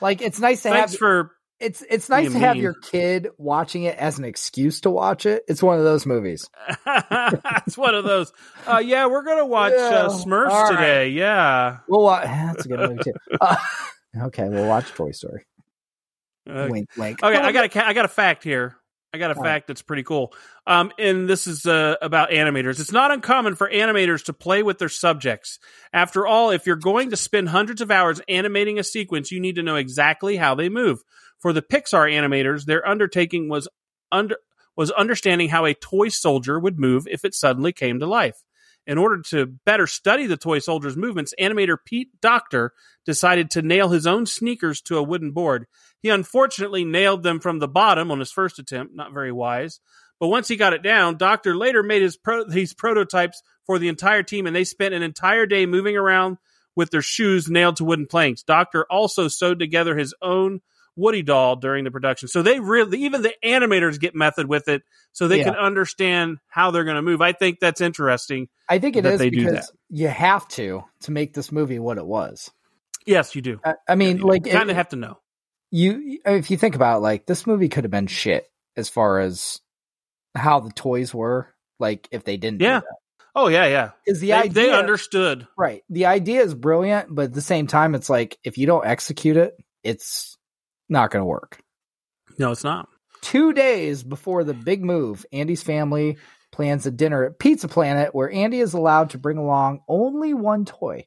Like 0.00 0.22
it's 0.22 0.40
nice 0.40 0.62
to 0.62 0.70
Thanks 0.70 0.92
have 0.92 0.98
for 0.98 1.32
it's 1.58 1.82
it's 1.88 2.08
nice 2.10 2.32
to 2.32 2.38
have 2.38 2.56
your 2.56 2.74
kid 2.74 3.28
watching 3.38 3.84
it 3.84 3.96
as 3.96 4.18
an 4.18 4.24
excuse 4.26 4.82
to 4.82 4.90
watch 4.90 5.24
it. 5.26 5.42
It's 5.48 5.62
one 5.62 5.78
of 5.78 5.84
those 5.84 6.04
movies. 6.06 6.48
it's 6.86 7.78
one 7.78 7.94
of 7.94 8.04
those. 8.04 8.32
Uh, 8.66 8.78
yeah, 8.84 9.06
we're 9.06 9.22
gonna 9.24 9.46
watch 9.58 9.72
uh, 9.72 10.08
Smurfs 10.10 10.50
All 10.50 10.64
right. 10.64 10.70
today. 10.76 11.08
Yeah. 11.10 11.78
Well, 11.88 12.02
wa- 12.02 12.20
that's 12.20 12.64
a 12.66 12.68
good 12.68 12.80
movie 12.80 13.02
too. 13.04 13.12
Okay, 14.16 14.48
we'll 14.48 14.68
watch 14.68 14.88
Toy 14.92 15.10
Story. 15.10 15.44
Uh, 16.48 16.68
wink, 16.70 16.88
wink. 16.96 17.22
Okay, 17.22 17.36
I 17.36 17.52
got 17.52 17.74
a 17.74 17.86
I 17.86 17.92
got 17.92 18.04
a 18.04 18.08
fact 18.08 18.44
here. 18.44 18.76
I 19.12 19.18
got 19.18 19.30
a 19.30 19.36
All 19.36 19.42
fact 19.42 19.66
that's 19.66 19.82
pretty 19.82 20.02
cool. 20.02 20.34
Um, 20.66 20.92
and 20.98 21.28
this 21.28 21.46
is 21.46 21.64
uh, 21.64 21.94
about 22.02 22.30
animators. 22.30 22.80
It's 22.80 22.92
not 22.92 23.10
uncommon 23.10 23.54
for 23.54 23.70
animators 23.70 24.24
to 24.26 24.32
play 24.32 24.62
with 24.62 24.78
their 24.78 24.90
subjects. 24.90 25.58
After 25.92 26.26
all, 26.26 26.50
if 26.50 26.66
you're 26.66 26.76
going 26.76 27.10
to 27.10 27.16
spend 27.16 27.48
hundreds 27.48 27.80
of 27.80 27.90
hours 27.90 28.20
animating 28.28 28.78
a 28.78 28.84
sequence, 28.84 29.32
you 29.32 29.40
need 29.40 29.56
to 29.56 29.62
know 29.62 29.76
exactly 29.76 30.36
how 30.36 30.54
they 30.54 30.68
move. 30.68 31.02
For 31.38 31.52
the 31.52 31.62
Pixar 31.62 32.12
animators, 32.12 32.64
their 32.64 32.86
undertaking 32.86 33.48
was 33.48 33.68
under 34.12 34.36
was 34.76 34.90
understanding 34.90 35.48
how 35.48 35.64
a 35.64 35.74
toy 35.74 36.08
soldier 36.08 36.60
would 36.60 36.78
move 36.78 37.06
if 37.08 37.24
it 37.24 37.34
suddenly 37.34 37.72
came 37.72 37.98
to 37.98 38.06
life. 38.06 38.42
In 38.86 38.98
order 38.98 39.20
to 39.30 39.46
better 39.46 39.86
study 39.86 40.26
the 40.26 40.36
toy 40.36 40.60
soldier's 40.60 40.96
movements, 40.96 41.34
animator 41.40 41.76
Pete 41.84 42.20
Docter 42.20 42.72
decided 43.04 43.50
to 43.50 43.62
nail 43.62 43.88
his 43.88 44.06
own 44.06 44.26
sneakers 44.26 44.80
to 44.82 44.96
a 44.96 45.02
wooden 45.02 45.32
board. 45.32 45.66
He 46.02 46.08
unfortunately 46.08 46.84
nailed 46.84 47.22
them 47.22 47.40
from 47.40 47.58
the 47.58 47.68
bottom 47.68 48.10
on 48.10 48.20
his 48.20 48.30
first 48.30 48.58
attempt, 48.58 48.94
not 48.94 49.12
very 49.12 49.32
wise. 49.32 49.80
But 50.20 50.28
once 50.28 50.48
he 50.48 50.56
got 50.56 50.72
it 50.72 50.82
down, 50.82 51.16
Docter 51.16 51.56
later 51.56 51.82
made 51.82 52.02
his 52.02 52.16
pro- 52.16 52.48
these 52.48 52.72
prototypes 52.72 53.42
for 53.66 53.78
the 53.78 53.88
entire 53.88 54.22
team, 54.22 54.46
and 54.46 54.54
they 54.54 54.64
spent 54.64 54.94
an 54.94 55.02
entire 55.02 55.46
day 55.46 55.66
moving 55.66 55.96
around 55.96 56.38
with 56.76 56.90
their 56.90 57.02
shoes 57.02 57.50
nailed 57.50 57.76
to 57.76 57.84
wooden 57.84 58.06
planks. 58.06 58.42
Docter 58.42 58.86
also 58.88 59.28
sewed 59.28 59.58
together 59.58 59.96
his 59.96 60.14
own 60.22 60.60
Woody 60.96 61.22
doll 61.22 61.56
during 61.56 61.84
the 61.84 61.90
production. 61.90 62.26
So 62.28 62.42
they 62.42 62.58
really, 62.58 63.04
even 63.04 63.22
the 63.22 63.34
animators 63.44 64.00
get 64.00 64.14
method 64.14 64.48
with 64.48 64.68
it, 64.68 64.82
so 65.12 65.28
they 65.28 65.38
Yeah. 65.38 65.44
can 65.44 65.54
understand 65.56 66.38
how 66.48 66.70
they're 66.70 66.84
going 66.84 66.96
to 66.96 67.02
move. 67.02 67.20
I 67.20 67.32
think 67.32 67.60
that's 67.60 67.80
interesting. 67.80 68.48
I 68.68 68.78
think 68.78 68.96
it 68.96 69.02
that 69.02 69.12
is 69.14 69.18
they 69.18 69.30
do 69.30 69.44
because 69.44 69.70
you 69.90 70.08
have 70.08 70.48
to 70.48 70.84
to 71.02 71.10
make 71.12 71.34
this 71.34 71.52
movie 71.52 71.78
what 71.78 71.98
it 71.98 72.06
was. 72.06 72.50
Yes, 73.06 73.36
you 73.36 73.42
do. 73.42 73.60
I, 73.64 73.74
I 73.88 73.94
mean, 73.94 74.18
like 74.18 74.46
You 74.46 74.52
kind 74.52 74.70
of 74.70 74.76
have 74.76 74.88
to 74.88 74.96
know. 74.96 75.18
you 75.70 76.18
if 76.24 76.50
you 76.50 76.56
think 76.56 76.74
about 76.74 76.98
it, 76.98 77.00
like 77.00 77.26
this 77.26 77.46
movie 77.46 77.68
could 77.68 77.84
have 77.84 77.90
been 77.90 78.06
shit 78.08 78.46
as 78.76 78.88
far 78.88 79.20
as 79.20 79.60
how 80.34 80.60
the 80.60 80.72
toys 80.72 81.14
were. 81.14 81.54
Like 81.78 82.08
if 82.10 82.24
they 82.24 82.36
didn't, 82.38 82.62
Yeah. 82.62 82.80
Oh 83.34 83.48
yeah, 83.48 83.66
yeah. 83.66 83.90
is 84.06 84.20
the 84.20 84.28
They, 84.28 84.32
idea 84.32 84.52
they 84.54 84.72
understood. 84.72 85.46
right? 85.58 85.82
The 85.90 86.06
idea 86.06 86.40
is 86.42 86.54
brilliant, 86.54 87.14
but 87.14 87.26
at 87.26 87.34
the 87.34 87.42
same 87.42 87.66
time, 87.66 87.94
it's 87.94 88.08
like 88.08 88.38
if 88.42 88.56
you 88.56 88.66
don't 88.66 88.86
execute 88.86 89.36
it, 89.36 89.54
it's 89.84 90.35
not 90.88 91.10
going 91.10 91.22
to 91.22 91.26
work. 91.26 91.60
No, 92.38 92.52
it's 92.52 92.64
not. 92.64 92.88
Two 93.22 93.52
days 93.52 94.02
before 94.02 94.44
the 94.44 94.54
big 94.54 94.84
move, 94.84 95.24
Andy's 95.32 95.62
family 95.62 96.16
plans 96.52 96.86
a 96.86 96.90
dinner 96.90 97.24
at 97.24 97.38
Pizza 97.38 97.68
Planet 97.68 98.14
where 98.14 98.30
Andy 98.30 98.60
is 98.60 98.74
allowed 98.74 99.10
to 99.10 99.18
bring 99.18 99.38
along 99.38 99.80
only 99.88 100.34
one 100.34 100.64
toy. 100.64 101.06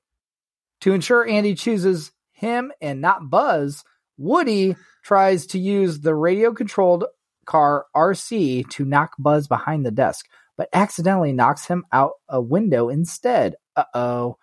To 0.82 0.94
ensure 0.94 1.28
Andy 1.28 1.56
chooses 1.56 2.12
him 2.32 2.72
and 2.82 3.02
not 3.02 3.30
Buzz, 3.30 3.84
Woody 4.18 4.76
tries 5.04 5.48
to 5.48 5.60
use 5.60 6.02
the 6.02 6.16
radio 6.16 6.54
controlled 6.54 7.06
car 7.46 7.86
RC 7.96 8.70
to 8.70 8.86
knock 8.86 9.14
Buzz 9.18 9.48
behind 9.48 9.86
the 9.86 9.92
desk, 9.92 10.26
but 10.58 10.70
accidentally 10.74 11.34
knocks 11.34 11.66
him 11.66 11.86
out 11.92 12.14
a 12.28 12.42
window 12.42 12.90
instead. 12.90 13.56
Uh 13.76 13.86
oh. 13.94 14.38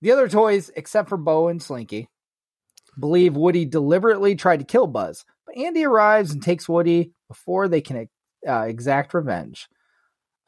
The 0.00 0.12
other 0.12 0.28
toys, 0.28 0.70
except 0.74 1.08
for 1.08 1.16
Bo 1.16 1.48
and 1.48 1.62
Slinky, 1.62 2.08
believe 2.98 3.36
Woody 3.36 3.64
deliberately 3.64 4.34
tried 4.34 4.58
to 4.58 4.64
kill 4.64 4.86
Buzz, 4.86 5.24
but 5.46 5.56
Andy 5.56 5.84
arrives 5.84 6.32
and 6.32 6.42
takes 6.42 6.68
Woody 6.68 7.12
before 7.28 7.68
they 7.68 7.80
can 7.80 8.08
uh, 8.46 8.60
exact 8.62 9.14
revenge. 9.14 9.68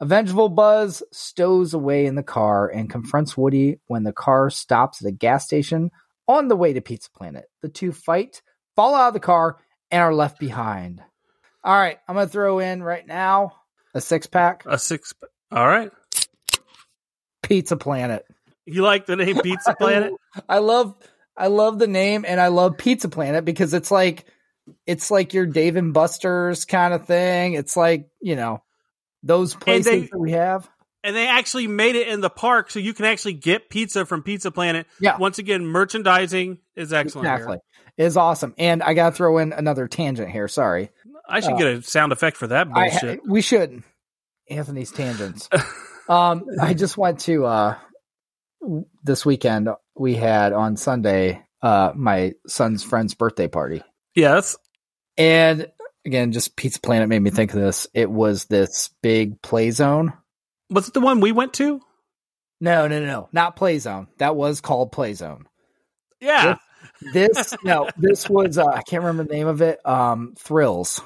A 0.01 0.05
vengeful 0.05 0.49
Buzz 0.49 1.01
stows 1.11 1.73
away 1.73 2.05
in 2.05 2.15
the 2.15 2.23
car 2.23 2.67
and 2.67 2.89
confronts 2.89 3.37
Woody 3.37 3.79
when 3.87 4.03
the 4.03 4.11
car 4.11 4.49
stops 4.49 5.01
at 5.01 5.07
a 5.07 5.11
gas 5.11 5.45
station 5.45 5.89
on 6.27 6.47
the 6.47 6.55
way 6.55 6.73
to 6.73 6.81
Pizza 6.81 7.09
Planet. 7.11 7.45
The 7.61 7.69
two 7.69 7.91
fight, 7.91 8.41
fall 8.75 8.93
out 8.93 9.09
of 9.09 9.13
the 9.13 9.19
car, 9.19 9.57
and 9.91 10.01
are 10.01 10.13
left 10.13 10.39
behind. 10.39 11.01
All 11.63 11.73
right, 11.73 11.97
I'm 12.07 12.15
going 12.15 12.27
to 12.27 12.31
throw 12.31 12.59
in 12.59 12.83
right 12.83 13.07
now 13.07 13.53
a 13.93 14.01
six 14.01 14.27
pack 14.27 14.63
A 14.67 14.77
six. 14.77 15.13
All 15.51 15.65
right. 15.65 15.91
Pizza 17.41 17.77
Planet. 17.77 18.25
You 18.65 18.81
like 18.81 19.05
the 19.05 19.15
name 19.15 19.39
Pizza 19.39 19.75
Planet? 19.79 20.13
I 20.49 20.57
love 20.57 20.95
I 21.37 21.47
love 21.47 21.79
the 21.79 21.87
name 21.87 22.25
and 22.27 22.39
I 22.39 22.47
love 22.47 22.77
Pizza 22.77 23.09
Planet 23.09 23.43
because 23.45 23.73
it's 23.73 23.91
like 23.91 24.25
it's 24.87 25.11
like 25.11 25.33
your 25.33 25.45
Dave 25.45 25.75
and 25.75 25.93
Buster's 25.93 26.65
kind 26.65 26.93
of 26.93 27.05
thing. 27.05 27.53
It's 27.53 27.75
like, 27.77 28.09
you 28.21 28.35
know, 28.35 28.63
those 29.23 29.53
places 29.55 29.85
they- 29.85 29.99
that 30.01 30.17
we 30.19 30.31
have. 30.31 30.67
and 31.03 31.15
they 31.15 31.27
actually 31.27 31.67
made 31.67 31.95
it 31.95 32.07
in 32.07 32.21
the 32.21 32.29
park 32.29 32.71
so 32.71 32.79
you 32.79 32.93
can 32.93 33.05
actually 33.05 33.33
get 33.33 33.69
pizza 33.69 34.05
from 34.05 34.23
Pizza 34.23 34.49
Planet. 34.51 34.87
Yeah. 34.99 35.17
Once 35.17 35.37
again, 35.37 35.65
merchandising 35.67 36.57
is 36.75 36.93
excellent. 36.93 37.27
Exactly. 37.27 37.57
Is 37.97 38.17
awesome. 38.17 38.53
And 38.57 38.81
I 38.83 38.93
got 38.93 39.11
to 39.11 39.15
throw 39.15 39.37
in 39.37 39.53
another 39.53 39.87
tangent 39.87 40.29
here. 40.31 40.47
Sorry. 40.47 40.89
I 41.29 41.39
should 41.41 41.53
Uh, 41.53 41.57
get 41.57 41.67
a 41.67 41.81
sound 41.81 42.11
effect 42.11 42.35
for 42.37 42.47
that 42.47 42.67
I, 42.73 42.89
bullshit. 42.89 43.19
we 43.27 43.41
should. 43.41 43.83
Anthony's 44.49 44.91
tangents. 44.91 45.47
um, 46.09 46.43
I 46.61 46.73
just 46.73 46.97
went 46.97 47.19
to 47.21 47.45
uh, 47.45 47.77
this 49.03 49.25
weekend. 49.25 49.69
We 49.95 50.15
had 50.15 50.53
on 50.53 50.77
Sunday 50.77 51.43
uh, 51.61 51.91
my 51.95 52.33
son's 52.47 52.83
friend's 52.83 53.13
birthday 53.13 53.47
party, 53.47 53.81
yes. 54.15 54.57
and 55.17 55.71
again, 56.05 56.31
just 56.31 56.55
Pizza 56.55 56.79
Planet 56.79 57.09
made 57.09 57.21
me 57.21 57.29
think 57.31 57.53
of 57.53 57.59
this. 57.59 57.87
It 57.93 58.09
was 58.09 58.45
this 58.45 58.89
big 59.01 59.41
play 59.41 59.71
zone. 59.71 60.13
Was 60.69 60.87
it 60.87 60.93
the 60.93 61.01
one 61.01 61.19
we 61.19 61.31
went 61.31 61.53
to? 61.55 61.81
No, 62.61 62.87
no, 62.87 62.99
no, 62.99 63.05
no, 63.05 63.29
not 63.31 63.55
play 63.55 63.79
zone. 63.79 64.07
That 64.17 64.35
was 64.35 64.61
called 64.61 64.91
play 64.91 65.13
zone. 65.13 65.47
Yeah. 66.21 66.57
This 67.13 67.55
no, 67.63 67.89
this 67.97 68.29
was 68.29 68.57
uh, 68.57 68.65
I 68.67 68.81
can't 68.81 69.03
remember 69.03 69.23
the 69.23 69.33
name 69.33 69.47
of 69.47 69.61
it. 69.61 69.85
Um, 69.85 70.35
Thrills 70.37 71.01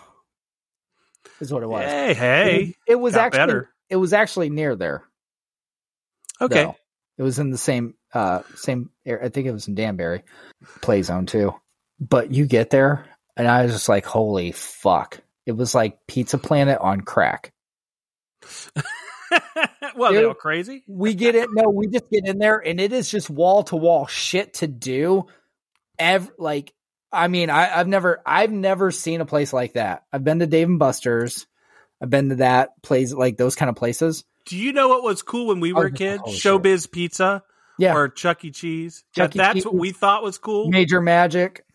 is 1.40 1.52
what 1.52 1.64
it 1.64 1.70
was. 1.70 1.86
Hey, 1.86 2.14
hey. 2.14 2.76
it 2.88 2.96
was 2.96 3.16
got 3.16 3.28
actually 3.28 3.40
better. 3.40 3.70
it 3.90 3.96
was 3.96 4.14
actually 4.14 4.50
near 4.50 4.76
there. 4.76 5.04
Okay. 6.42 6.64
though. 6.64 6.76
It 7.20 7.22
was 7.22 7.38
in 7.38 7.52
the 7.52 7.58
same 7.58 7.94
uh 8.14 8.42
same 8.56 8.90
area. 9.06 9.26
I 9.26 9.30
think 9.30 9.46
it 9.46 9.52
was 9.52 9.68
in 9.68 9.76
Danbury 9.76 10.24
play 10.82 11.04
zone 11.04 11.28
too. 11.28 11.54
But 12.00 12.32
you 12.32 12.48
get 12.48 12.72
there 12.72 13.06
and 13.38 13.48
I 13.48 13.64
was 13.64 13.74
just 13.74 13.90
like, 13.90 14.06
holy 14.06 14.52
fuck. 14.52 15.20
It 15.46 15.54
was 15.54 15.74
like 15.74 16.06
Pizza 16.08 16.38
Planet 16.38 16.80
on 16.80 17.02
crack. 17.02 17.54
well, 19.96 20.12
they 20.12 20.20
Dude. 20.20 20.28
all 20.28 20.34
crazy. 20.34 20.84
we 20.88 21.14
get 21.14 21.36
it. 21.36 21.50
No, 21.52 21.70
we 21.70 21.88
just 21.88 22.10
get 22.10 22.28
in 22.28 22.38
there, 22.38 22.58
and 22.58 22.80
it 22.80 22.94
is 22.94 23.10
just 23.10 23.30
wall 23.30 23.64
to 23.64 23.76
wall 23.76 24.08
shit 24.08 24.56
to 24.56 24.68
do. 24.68 25.26
Ev- 25.98 26.32
like, 26.38 26.74
I 27.12 27.28
mean, 27.28 27.50
I, 27.50 27.80
I've 27.80 27.88
never, 27.88 28.22
I've 28.26 28.52
never 28.52 28.92
seen 28.92 29.22
a 29.22 29.26
place 29.26 29.52
like 29.54 29.74
that. 29.74 30.04
I've 30.14 30.24
been 30.24 30.40
to 30.40 30.48
Dave 30.48 30.68
and 30.68 30.80
Buster's. 30.80 31.48
I've 32.02 32.10
been 32.10 32.30
to 32.30 32.36
that 32.36 32.82
place, 32.82 33.14
like 33.14 33.38
those 33.38 33.56
kind 33.56 33.70
of 33.70 33.76
places. 33.76 34.24
Do 34.50 34.58
you 34.58 34.74
know 34.74 34.88
what 34.90 35.04
was 35.04 35.22
cool 35.22 35.48
when 35.48 35.60
we 35.60 35.74
were 35.74 35.88
Oh, 35.88 35.92
kids? 35.92 36.24
shit. 36.28 36.42
Showbiz 36.44 36.92
Pizza 36.92 37.44
Yeah, 37.78 37.96
or 37.96 38.10
Chuck 38.10 38.44
E. 38.44 38.52
Cheese. 38.52 39.04
Chuck 39.16 39.36
E. 39.36 39.38
that's 39.38 39.54
Cheese. 39.56 39.66
what 39.66 39.76
we 39.76 39.92
thought 39.92 40.24
was 40.24 40.38
cool. 40.38 40.70
Major 40.70 41.00
Magic 41.02 41.66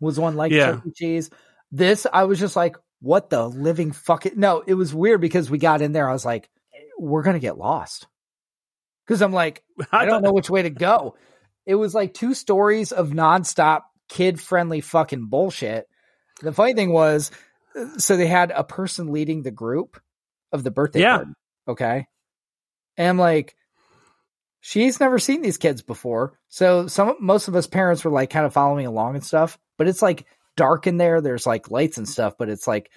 was 0.00 0.18
one 0.18 0.36
like 0.36 0.52
Yeah. 0.52 0.72
Chuck 0.72 0.86
E. 0.86 0.90
Cheese. 0.94 1.30
This, 1.72 2.06
I 2.12 2.24
was 2.24 2.38
just 2.38 2.56
like, 2.56 2.76
what 3.00 3.30
the 3.30 3.48
living 3.48 3.92
fucking? 3.92 4.32
No, 4.36 4.62
it 4.66 4.74
was 4.74 4.94
weird 4.94 5.20
because 5.20 5.50
we 5.50 5.58
got 5.58 5.82
in 5.82 5.92
there. 5.92 6.08
I 6.08 6.12
was 6.12 6.24
like, 6.24 6.48
we're 6.98 7.22
gonna 7.22 7.38
get 7.38 7.58
lost 7.58 8.06
because 9.06 9.20
I'm 9.22 9.32
like, 9.32 9.62
I 9.92 10.06
don't 10.06 10.22
know 10.22 10.32
which 10.32 10.50
way 10.50 10.62
to 10.62 10.70
go. 10.70 11.16
It 11.66 11.74
was 11.74 11.94
like 11.96 12.14
two 12.14 12.32
stories 12.32 12.92
of 12.92 13.08
nonstop 13.10 13.80
kid 14.08 14.40
friendly 14.40 14.80
fucking 14.80 15.26
bullshit. 15.26 15.88
The 16.40 16.52
funny 16.52 16.74
thing 16.74 16.92
was, 16.92 17.32
uh, 17.74 17.98
so 17.98 18.16
they 18.16 18.28
had 18.28 18.52
a 18.52 18.62
person 18.62 19.10
leading 19.12 19.42
the 19.42 19.50
group 19.50 20.00
of 20.52 20.62
the 20.62 20.70
birthday 20.70 21.00
Yeah. 21.00 21.16
party. 21.16 21.32
Okay. 21.68 22.06
And 22.96 23.08
I'm 23.08 23.18
like, 23.18 23.56
she's 24.60 25.00
never 25.00 25.18
seen 25.18 25.42
these 25.42 25.58
kids 25.58 25.82
before. 25.82 26.38
So 26.48 26.86
some, 26.86 27.16
most 27.20 27.48
of 27.48 27.56
us 27.56 27.66
parents 27.66 28.04
were 28.04 28.10
like 28.10 28.30
kind 28.30 28.46
of 28.46 28.52
following 28.52 28.86
along 28.86 29.14
and 29.14 29.24
stuff, 29.24 29.58
but 29.78 29.88
it's 29.88 30.02
like 30.02 30.26
dark 30.56 30.86
in 30.86 30.96
there. 30.96 31.20
There's 31.20 31.46
like 31.46 31.70
lights 31.70 31.98
and 31.98 32.08
stuff, 32.08 32.34
but 32.38 32.48
it's 32.48 32.66
like 32.66 32.90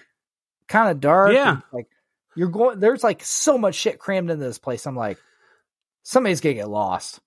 kind 0.68 0.90
of 0.90 1.00
dark. 1.00 1.32
Yeah. 1.32 1.60
Like 1.72 1.86
you're 2.34 2.48
going, 2.48 2.80
there's 2.80 3.04
like 3.04 3.22
so 3.22 3.58
much 3.58 3.74
shit 3.74 3.98
crammed 3.98 4.30
into 4.30 4.44
this 4.44 4.58
place. 4.58 4.86
I'm 4.86 4.96
like, 4.96 5.18
somebody's 6.02 6.40
gonna 6.40 6.54
get 6.54 6.68
lost 6.68 7.20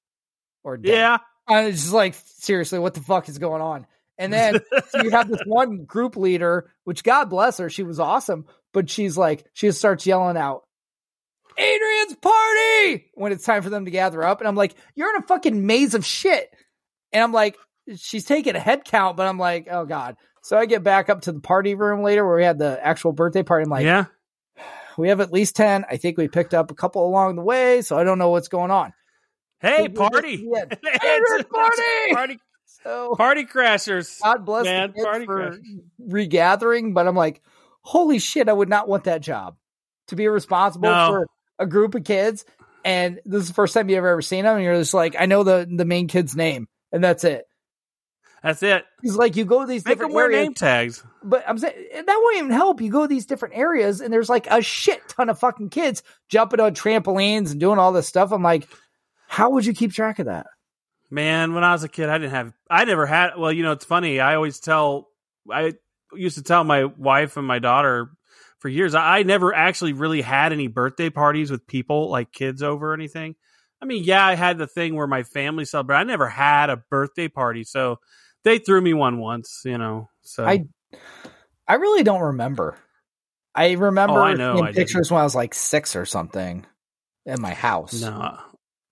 or 0.63 0.77
dead. 0.77 0.91
Yeah. 0.91 1.17
And 1.47 1.67
it's 1.67 1.81
just 1.81 1.93
like, 1.93 2.15
seriously, 2.25 2.79
what 2.79 2.93
the 2.93 3.01
fuck 3.01 3.29
is 3.29 3.37
going 3.37 3.61
on? 3.61 3.85
And 4.17 4.31
then 4.31 4.59
so 4.89 5.03
you 5.03 5.11
have 5.11 5.29
this 5.29 5.41
one 5.45 5.85
group 5.85 6.15
leader, 6.15 6.71
which 6.83 7.03
God 7.03 7.29
bless 7.29 7.57
her, 7.57 7.69
she 7.69 7.83
was 7.83 7.99
awesome, 7.99 8.45
but 8.73 8.89
she's 8.89 9.17
like, 9.17 9.45
she 9.53 9.67
just 9.67 9.79
starts 9.79 10.05
yelling 10.05 10.37
out, 10.37 10.63
Adrian's 11.57 12.15
party 12.15 13.05
when 13.15 13.31
it's 13.31 13.45
time 13.45 13.61
for 13.61 13.69
them 13.69 13.85
to 13.85 13.91
gather 13.91 14.23
up. 14.23 14.39
And 14.41 14.47
I'm 14.47 14.55
like, 14.55 14.75
you're 14.95 15.09
in 15.15 15.21
a 15.23 15.27
fucking 15.27 15.65
maze 15.65 15.93
of 15.93 16.05
shit. 16.05 16.49
And 17.11 17.23
I'm 17.23 17.31
like, 17.31 17.57
she's 17.97 18.25
taking 18.25 18.55
a 18.55 18.59
head 18.59 18.85
count, 18.85 19.17
but 19.17 19.27
I'm 19.27 19.37
like, 19.37 19.67
oh 19.69 19.85
God. 19.85 20.17
So 20.41 20.57
I 20.57 20.65
get 20.65 20.83
back 20.83 21.09
up 21.09 21.21
to 21.21 21.31
the 21.31 21.39
party 21.39 21.75
room 21.75 22.03
later 22.03 22.25
where 22.27 22.35
we 22.37 22.43
had 22.43 22.57
the 22.59 22.79
actual 22.85 23.11
birthday 23.13 23.43
party. 23.43 23.63
I'm 23.63 23.69
like, 23.69 23.85
yeah. 23.85 24.05
we 24.97 25.09
have 25.09 25.21
at 25.21 25.31
least 25.31 25.55
10. 25.55 25.85
I 25.89 25.97
think 25.97 26.17
we 26.17 26.27
picked 26.27 26.53
up 26.53 26.69
a 26.71 26.75
couple 26.75 27.05
along 27.07 27.35
the 27.35 27.41
way. 27.43 27.81
So 27.81 27.97
I 27.97 28.03
don't 28.03 28.17
know 28.19 28.29
what's 28.29 28.49
going 28.49 28.71
on. 28.71 28.93
Hey, 29.59 29.89
So 29.95 30.09
party. 30.09 30.37
to 30.37 30.43
the. 30.43 30.77
It's- 30.93 30.99
Adrian's 31.03 31.41
it's 31.41 31.49
party! 31.49 32.13
party. 32.13 32.39
So 32.83 33.15
Party 33.15 33.45
crashers. 33.45 34.19
God 34.21 34.43
bless 34.45 34.65
Man, 34.65 34.91
party 34.91 35.25
for 35.25 35.51
crash. 35.51 35.59
regathering, 35.99 36.93
but 36.93 37.07
I'm 37.07 37.15
like, 37.15 37.41
holy 37.81 38.19
shit, 38.19 38.49
I 38.49 38.53
would 38.53 38.67
not 38.67 38.89
want 38.89 39.05
that 39.05 39.21
job 39.21 39.55
to 40.07 40.17
be 40.17 40.27
responsible 40.27 40.89
No. 40.89 41.07
for 41.07 41.27
a 41.63 41.67
group 41.67 41.95
of 41.95 42.03
kids. 42.03 42.45
And 42.85 43.19
this 43.25 43.41
is 43.43 43.47
the 43.47 43.53
first 43.53 43.73
time 43.73 43.89
you've 43.89 43.97
ever 43.97 44.21
seen 44.21 44.43
them, 44.43 44.55
and 44.57 44.63
you're 44.63 44.75
just 44.75 44.93
like, 44.93 45.15
I 45.17 45.25
know 45.25 45.43
the 45.43 45.67
the 45.69 45.85
main 45.85 46.07
kid's 46.07 46.35
name, 46.35 46.67
and 46.91 47.03
that's 47.03 47.23
it. 47.23 47.45
That's 48.43 48.61
it. 48.61 48.83
He's 49.01 49.15
like, 49.15 49.37
you 49.37 49.45
go 49.45 49.61
to 49.61 49.65
these 49.65 49.85
Make 49.85 49.99
them 49.99 50.11
wear 50.11 50.25
areas, 50.25 50.43
name 50.43 50.53
tags. 50.53 51.01
but 51.23 51.47
I'm 51.47 51.57
saying 51.57 51.75
that 51.93 52.19
won't 52.21 52.37
even 52.37 52.51
help. 52.51 52.81
You 52.81 52.91
go 52.91 53.03
to 53.03 53.07
these 53.07 53.25
different 53.25 53.55
areas, 53.55 54.01
and 54.01 54.11
there's 54.13 54.29
like 54.29 54.47
a 54.51 54.61
shit 54.61 55.07
ton 55.07 55.29
of 55.29 55.39
fucking 55.39 55.69
kids 55.69 56.03
jumping 56.27 56.59
on 56.59 56.75
trampolines 56.75 57.51
and 57.51 57.59
doing 57.61 57.79
all 57.79 57.93
this 57.93 58.07
stuff. 58.07 58.33
I'm 58.33 58.43
like, 58.43 58.67
how 59.29 59.51
would 59.51 59.65
you 59.65 59.73
keep 59.73 59.93
track 59.93 60.19
of 60.19 60.25
that? 60.25 60.47
Man, 61.09 61.53
when 61.53 61.63
I 61.63 61.71
was 61.71 61.85
a 61.85 61.89
kid, 61.89 62.09
I 62.09 62.17
didn't 62.17 62.31
have. 62.31 62.53
I 62.69 62.83
never 62.83 63.05
had. 63.05 63.37
Well, 63.37 63.53
you 63.53 63.63
know, 63.63 63.71
it's 63.71 63.85
funny. 63.85 64.19
I 64.19 64.35
always 64.35 64.59
tell. 64.59 65.07
I 65.49 65.73
used 66.13 66.37
to 66.37 66.43
tell 66.43 66.65
my 66.65 66.83
wife 66.83 67.37
and 67.37 67.47
my 67.47 67.59
daughter 67.59 68.09
for 68.63 68.69
years. 68.69 68.95
I, 68.95 69.19
I 69.19 69.23
never 69.23 69.53
actually 69.53 69.91
really 69.93 70.21
had 70.21 70.53
any 70.53 70.67
birthday 70.67 71.09
parties 71.11 71.51
with 71.51 71.67
people 71.67 72.09
like 72.09 72.31
kids 72.31 72.63
over 72.63 72.91
or 72.91 72.93
anything. 72.95 73.35
I 73.81 73.85
mean, 73.85 74.05
yeah, 74.05 74.25
I 74.25 74.35
had 74.35 74.57
the 74.57 74.65
thing 74.67 74.95
where 74.95 75.05
my 75.07 75.23
family 75.23 75.65
celebrated. 75.65 75.99
I 75.99 76.03
never 76.05 76.29
had 76.29 76.69
a 76.69 76.77
birthday 76.77 77.27
party, 77.27 77.65
so 77.65 77.99
they 78.45 78.57
threw 78.57 78.79
me 78.79 78.93
one 78.93 79.19
once. 79.19 79.63
You 79.65 79.77
know, 79.77 80.07
so 80.21 80.45
I 80.45 80.63
I 81.67 81.73
really 81.75 82.03
don't 82.03 82.21
remember. 82.21 82.77
I 83.53 83.73
remember 83.73 84.19
Oh, 84.19 84.23
I 84.23 84.33
know 84.35 84.53
I 84.53 84.67
didn't. 84.67 84.75
pictures 84.75 85.11
when 85.11 85.19
I 85.19 85.25
was 85.25 85.35
like 85.35 85.53
six 85.53 85.95
or 85.97 86.05
something 86.05 86.65
in 87.25 87.41
my 87.41 87.53
house. 87.53 88.01
no, 88.01 88.07
uh, 88.09 88.39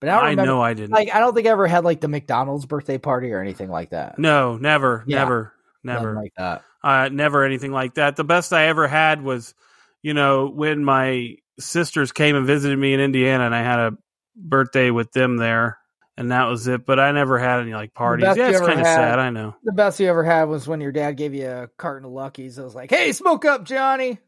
but 0.02 0.10
I 0.10 0.20
don't 0.34 0.40
I 0.40 0.44
know 0.44 0.62
I 0.62 0.74
didn't. 0.74 0.92
Like 0.92 1.16
I 1.16 1.20
don't 1.20 1.34
think 1.34 1.48
I 1.48 1.52
ever 1.52 1.68
had 1.68 1.86
like 1.86 2.02
the 2.02 2.10
McDonald's 2.10 2.66
birthday 2.66 2.98
party 2.98 3.32
or 3.32 3.40
anything 3.40 3.70
like 3.70 3.92
that. 3.92 4.20
no, 4.20 4.58
never, 4.58 5.06
Yeah. 5.08 5.20
never, 5.20 5.54
Nothing 5.84 6.04
never. 6.04 6.16
like 6.16 6.34
that. 6.38 6.64
Uh, 6.84 7.10
never 7.12 7.44
anything 7.44 7.72
like 7.72 7.96
that. 7.96 8.16
The 8.16 8.24
best 8.24 8.54
I 8.54 8.68
ever 8.68 8.88
had 8.88 9.22
was, 9.22 9.54
you 10.02 10.14
know, 10.14 10.48
when 10.48 10.84
my 10.84 11.36
sisters 11.60 12.12
came 12.12 12.36
and 12.36 12.46
visited 12.46 12.78
me 12.78 12.94
in 12.94 13.00
Indiana, 13.00 13.46
and 13.46 13.56
I 13.56 13.62
had 13.62 13.80
a 13.80 13.92
birthday 14.36 14.92
with 14.92 15.12
them 15.12 15.38
there, 15.38 15.78
and 16.18 16.32
that 16.32 16.46
was 16.46 16.68
it. 16.68 16.86
But 16.86 17.00
I 17.00 17.12
never 17.12 17.38
had 17.38 17.60
any 17.62 17.74
like 17.74 17.94
parties. 17.94 18.36
Yeah, 18.36 18.50
it's 18.50 18.60
kind 18.60 18.80
of 18.80 18.86
sad. 18.86 19.20
I 19.20 19.30
know. 19.30 19.56
The 19.64 19.74
best 19.74 20.00
you 20.00 20.08
ever 20.08 20.24
had 20.24 20.46
was 20.46 20.68
when 20.68 20.82
your 20.82 20.92
dad 20.92 21.18
gave 21.18 21.34
you 21.34 21.48
a 21.48 21.68
carton 21.78 22.06
of 22.06 22.12
Luckies. 22.12 22.58
It 22.58 22.64
was 22.64 22.76
like, 22.76 22.90
"Hey, 22.90 23.12
smoke 23.12 23.46
up, 23.46 23.64
Johnny." 23.64 24.20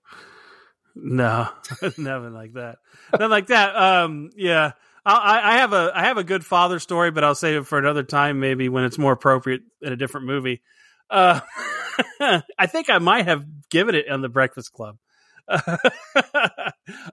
No, 0.96 1.50
nothing 1.98 2.34
like 2.34 2.54
that. 2.54 2.78
Nothing 3.12 3.30
like 3.30 3.48
that. 3.48 3.76
Um, 3.76 4.30
yeah. 4.36 4.74
I, 5.06 5.12
I 5.12 5.54
I 5.54 5.58
have 5.58 5.74
a 5.74 5.92
I 5.94 6.04
have 6.06 6.18
a 6.18 6.24
good 6.24 6.46
father 6.46 6.80
story, 6.80 7.12
but 7.12 7.24
I'll 7.24 7.36
save 7.36 7.62
it 7.62 7.68
for 7.68 7.78
another 7.78 8.04
time, 8.04 8.40
maybe 8.40 8.70
when 8.70 8.84
it's 8.86 8.98
more 8.98 9.12
appropriate 9.12 9.64
in 9.82 9.92
a 9.92 9.98
different 9.98 10.28
movie. 10.28 10.62
Uh, 11.10 11.40
I 12.58 12.68
think 12.68 12.90
I 12.90 12.98
might 13.00 13.26
have 13.28 13.46
given 13.70 13.96
it 13.96 14.10
on 14.10 14.22
the 14.22 14.30
Breakfast 14.30 14.72
Club. 14.74 14.98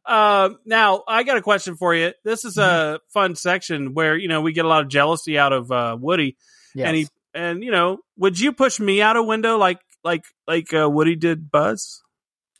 um, 0.06 0.58
now 0.64 1.02
I 1.06 1.22
got 1.24 1.36
a 1.36 1.42
question 1.42 1.76
for 1.76 1.94
you. 1.94 2.12
This 2.24 2.44
is 2.44 2.58
a 2.58 3.00
fun 3.08 3.34
section 3.34 3.94
where 3.94 4.16
you 4.16 4.28
know 4.28 4.40
we 4.40 4.52
get 4.52 4.64
a 4.64 4.68
lot 4.68 4.82
of 4.82 4.88
jealousy 4.88 5.38
out 5.38 5.52
of 5.52 5.70
uh, 5.72 5.96
Woody, 6.00 6.36
Yes. 6.74 6.86
and 6.86 6.96
he 6.96 7.08
and 7.34 7.64
you 7.64 7.70
know, 7.70 7.98
would 8.16 8.38
you 8.38 8.52
push 8.52 8.78
me 8.80 9.02
out 9.02 9.16
a 9.16 9.22
window 9.22 9.56
like 9.58 9.80
like 10.04 10.24
like 10.46 10.72
uh, 10.72 10.88
Woody 10.88 11.16
did 11.16 11.50
Buzz, 11.50 12.02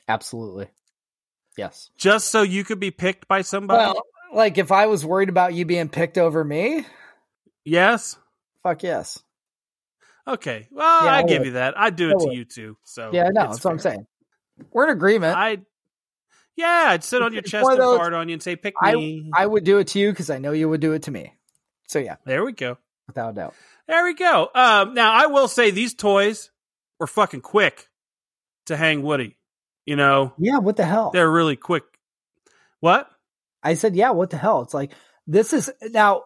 Absolutely. 0.08 0.68
Yes. 1.56 1.90
just 1.98 2.28
so 2.28 2.42
you 2.42 2.64
could 2.64 2.80
be 2.80 2.90
picked 2.90 3.28
by 3.28 3.42
somebody? 3.42 3.78
Well, 3.78 4.02
like 4.32 4.58
if 4.58 4.72
I 4.72 4.86
was 4.86 5.04
worried 5.04 5.28
about 5.28 5.54
you 5.54 5.64
being 5.64 5.88
picked 5.88 6.18
over 6.18 6.42
me, 6.42 6.84
yes. 7.64 8.16
fuck 8.62 8.82
yes. 8.82 9.22
Okay. 10.26 10.68
Well, 10.70 11.04
Yeah, 11.04 11.12
I, 11.12 11.18
I 11.18 11.22
give 11.22 11.44
you 11.44 11.52
that. 11.52 11.78
I 11.78 11.90
do 11.90 12.08
I 12.10 12.12
it 12.12 12.18
to 12.20 12.34
you 12.34 12.44
too. 12.44 12.76
So 12.84 13.10
yeah, 13.12 13.28
no, 13.32 13.48
that's 13.48 13.64
what 13.64 13.70
I'm 13.72 13.78
saying. 13.78 14.06
We're 14.72 14.84
in 14.84 14.90
agreement. 14.90 15.36
I 15.36 15.58
yeah, 16.56 16.86
I'd 16.88 17.04
sit 17.04 17.22
on 17.22 17.32
your 17.32 17.40
It's 17.40 17.50
chest 17.50 17.68
and 17.68 17.80
those- 17.80 17.96
fart 17.98 18.12
on 18.12 18.28
you 18.28 18.34
and 18.34 18.42
say, 18.42 18.54
"Pick 18.56 18.74
I 18.82 18.94
me." 18.94 19.30
I 19.34 19.46
would 19.46 19.64
do 19.64 19.78
it 19.78 19.88
to 19.88 19.98
you 19.98 20.10
because 20.10 20.28
I 20.30 20.38
know 20.38 20.52
you 20.52 20.68
would 20.68 20.80
do 20.80 20.92
it 20.92 21.04
to 21.04 21.10
me. 21.10 21.32
So 21.88 21.98
yeah, 21.98 22.16
there 22.26 22.44
we 22.44 22.52
go. 22.52 22.76
without 23.06 23.30
a 23.30 23.32
doubt. 23.32 23.54
There 23.88 24.04
we 24.04 24.14
go. 24.14 24.48
Um, 24.54 24.94
now 24.94 25.12
I 25.12 25.26
will 25.26 25.48
say 25.48 25.70
these 25.70 25.94
toys 25.94 26.50
were 26.98 27.06
fucking 27.08 27.40
quick 27.40 27.88
to 28.66 28.76
hang 28.76 29.02
Woody. 29.02 29.36
You 29.86 29.96
know, 29.96 30.32
Yeah, 30.38 30.58
what 30.58 30.76
the 30.76 30.84
hell? 30.84 31.10
they're 31.12 31.30
really 31.30 31.56
quick. 31.56 31.82
What? 32.80 33.10
I 33.62 33.74
said, 33.74 33.96
yeah, 33.96 34.10
what 34.10 34.30
the 34.30 34.36
hell? 34.36 34.62
It's 34.62 34.74
like 34.74 34.92
this 35.26 35.52
is 35.52 35.70
now. 35.82 36.24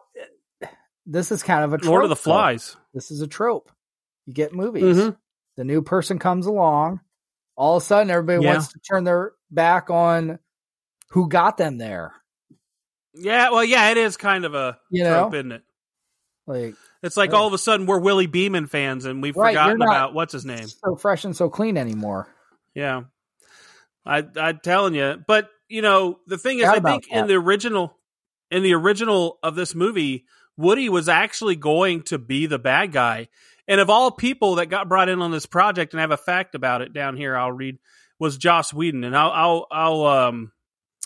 This 1.07 1.31
is 1.31 1.43
kind 1.43 1.63
of 1.63 1.73
a 1.73 1.77
trope, 1.77 1.89
Lord 1.91 2.03
of 2.03 2.09
the. 2.09 2.15
Flies. 2.15 2.75
This 2.93 3.09
is 3.11 3.21
a 3.21 3.27
trope. 3.27 3.71
You 4.25 4.33
get 4.33 4.53
movies. 4.53 4.97
Mhm. 4.97 5.17
The 5.57 5.63
new 5.63 5.81
person 5.81 6.19
comes 6.19 6.45
along. 6.45 6.99
All 7.55 7.77
of 7.77 7.83
a 7.83 7.85
sudden, 7.85 8.09
everybody 8.11 8.43
Yeah. 8.43 8.53
wants 8.53 8.73
to 8.73 8.79
turn 8.79 9.03
their 9.03 9.33
back 9.51 9.89
on 9.89 10.39
who 11.09 11.29
got 11.29 11.57
them 11.57 11.77
there. 11.77 12.13
Yeah, 13.13 13.51
well, 13.51 13.63
yeah, 13.63 13.89
it 13.91 13.97
is 13.97 14.17
kind 14.17 14.43
of 14.43 14.53
a 14.55 14.77
You 14.89 15.05
trope, 15.05 15.31
know? 15.31 15.37
isn't 15.37 15.51
it? 15.53 15.63
Like 16.47 16.75
It's 17.01 17.17
like 17.17 17.33
all 17.33 17.47
of 17.47 17.53
a 17.53 17.57
sudden 17.57 17.85
we're 17.85 17.99
Willie 17.99 18.27
Beamen 18.27 18.67
fans 18.67 19.05
and 19.05 19.21
we've 19.21 19.35
Right, 19.35 19.51
forgotten 19.51 19.81
about 19.81 20.13
what's 20.13 20.33
his 20.33 20.45
name. 20.45 20.67
so 20.67 20.95
fresh 20.95 21.23
and 21.23 21.35
so 21.35 21.49
clean 21.49 21.77
anymore. 21.77 22.27
Yeah. 22.73 23.03
I 24.05 24.23
I'm 24.37 24.59
telling 24.59 24.93
you. 24.95 25.23
But 25.27 25.49
you 25.69 25.81
know, 25.81 26.19
the 26.27 26.37
thing 26.37 26.59
is 26.59 26.65
I 26.65 26.79
think 26.79 27.07
in 27.09 27.27
the 27.27 27.35
original 27.35 27.97
in 28.51 28.61
the 28.63 28.73
original 28.73 29.39
of 29.41 29.55
this 29.55 29.73
movie, 29.73 30.25
Woody 30.57 30.89
was 30.89 31.09
actually 31.09 31.55
going 31.55 32.03
to 32.03 32.17
be 32.19 32.45
the 32.45 32.59
bad 32.59 32.91
guy. 32.91 33.29
And 33.67 33.81
of 33.81 33.89
all 33.89 34.11
people 34.11 34.55
that 34.55 34.67
got 34.67 34.87
brought 34.87 35.09
in 35.09 35.21
on 35.21 35.31
this 35.31 35.45
project, 35.45 35.93
and 35.93 36.01
have 36.01 36.11
a 36.11 36.17
fact 36.17 36.55
about 36.55 36.81
it 36.81 36.93
down 36.93 37.17
here, 37.17 37.35
I'll 37.35 37.51
read 37.51 37.77
was 38.19 38.37
Joss 38.37 38.73
Whedon, 38.73 39.03
and 39.03 39.15
I'll 39.15 39.31
I'll 39.31 39.67
I'll 39.71 40.05
um 40.05 40.51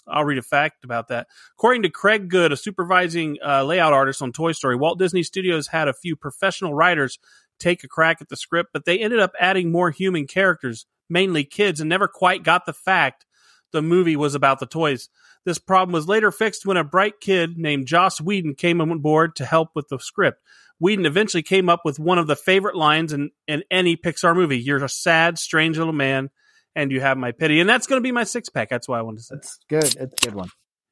I'll 0.07 0.25
read 0.25 0.37
a 0.37 0.43
fact 0.43 0.83
about 0.83 1.09
that. 1.09 1.27
According 1.57 1.83
to 1.83 1.89
Craig 1.89 2.29
Good, 2.29 2.51
a 2.51 2.57
supervising 2.57 3.37
uh, 3.45 3.63
layout 3.63 3.93
artist 3.93 4.21
on 4.21 4.31
Toy 4.31 4.51
Story, 4.51 4.75
Walt 4.75 4.99
Disney 4.99 5.23
Studios 5.23 5.67
had 5.67 5.87
a 5.87 5.93
few 5.93 6.15
professional 6.15 6.73
writers 6.73 7.19
take 7.59 7.83
a 7.83 7.87
crack 7.87 8.21
at 8.21 8.29
the 8.29 8.37
script, 8.37 8.69
but 8.73 8.85
they 8.85 8.99
ended 8.99 9.19
up 9.19 9.33
adding 9.39 9.71
more 9.71 9.91
human 9.91 10.25
characters, 10.25 10.85
mainly 11.09 11.43
kids, 11.43 11.79
and 11.79 11.89
never 11.89 12.07
quite 12.07 12.43
got 12.43 12.65
the 12.65 12.73
fact 12.73 13.25
the 13.71 13.81
movie 13.81 14.15
was 14.15 14.33
about 14.33 14.59
the 14.59 14.65
toys. 14.65 15.09
This 15.45 15.59
problem 15.59 15.93
was 15.93 16.07
later 16.07 16.31
fixed 16.31 16.65
when 16.65 16.77
a 16.77 16.83
bright 16.83 17.19
kid 17.19 17.57
named 17.57 17.87
Joss 17.87 18.19
Whedon 18.19 18.55
came 18.55 18.81
on 18.81 18.99
board 18.99 19.35
to 19.37 19.45
help 19.45 19.69
with 19.75 19.87
the 19.87 19.99
script. 19.99 20.41
Whedon 20.79 21.05
eventually 21.05 21.43
came 21.43 21.69
up 21.69 21.81
with 21.83 21.99
one 21.99 22.17
of 22.17 22.27
the 22.27 22.35
favorite 22.35 22.75
lines 22.75 23.13
in, 23.13 23.31
in 23.47 23.63
any 23.69 23.97
Pixar 23.97 24.35
movie. 24.35 24.59
You're 24.59 24.83
a 24.83 24.89
sad, 24.89 25.37
strange 25.37 25.77
little 25.77 25.93
man, 25.93 26.29
and 26.75 26.91
you 26.91 27.01
have 27.01 27.17
my 27.17 27.31
pity. 27.31 27.59
And 27.59 27.69
that's 27.69 27.87
going 27.87 27.99
to 27.99 28.03
be 28.03 28.11
my 28.11 28.23
six 28.23 28.49
pack. 28.49 28.69
That's 28.69 28.87
why 28.87 28.99
I 28.99 29.01
wanted 29.01 29.17
to 29.17 29.23
say. 29.23 29.35
It's 29.35 29.59
good. 29.69 29.83
It's 29.83 29.97
a 29.97 30.25
good 30.25 30.35
one. 30.35 30.49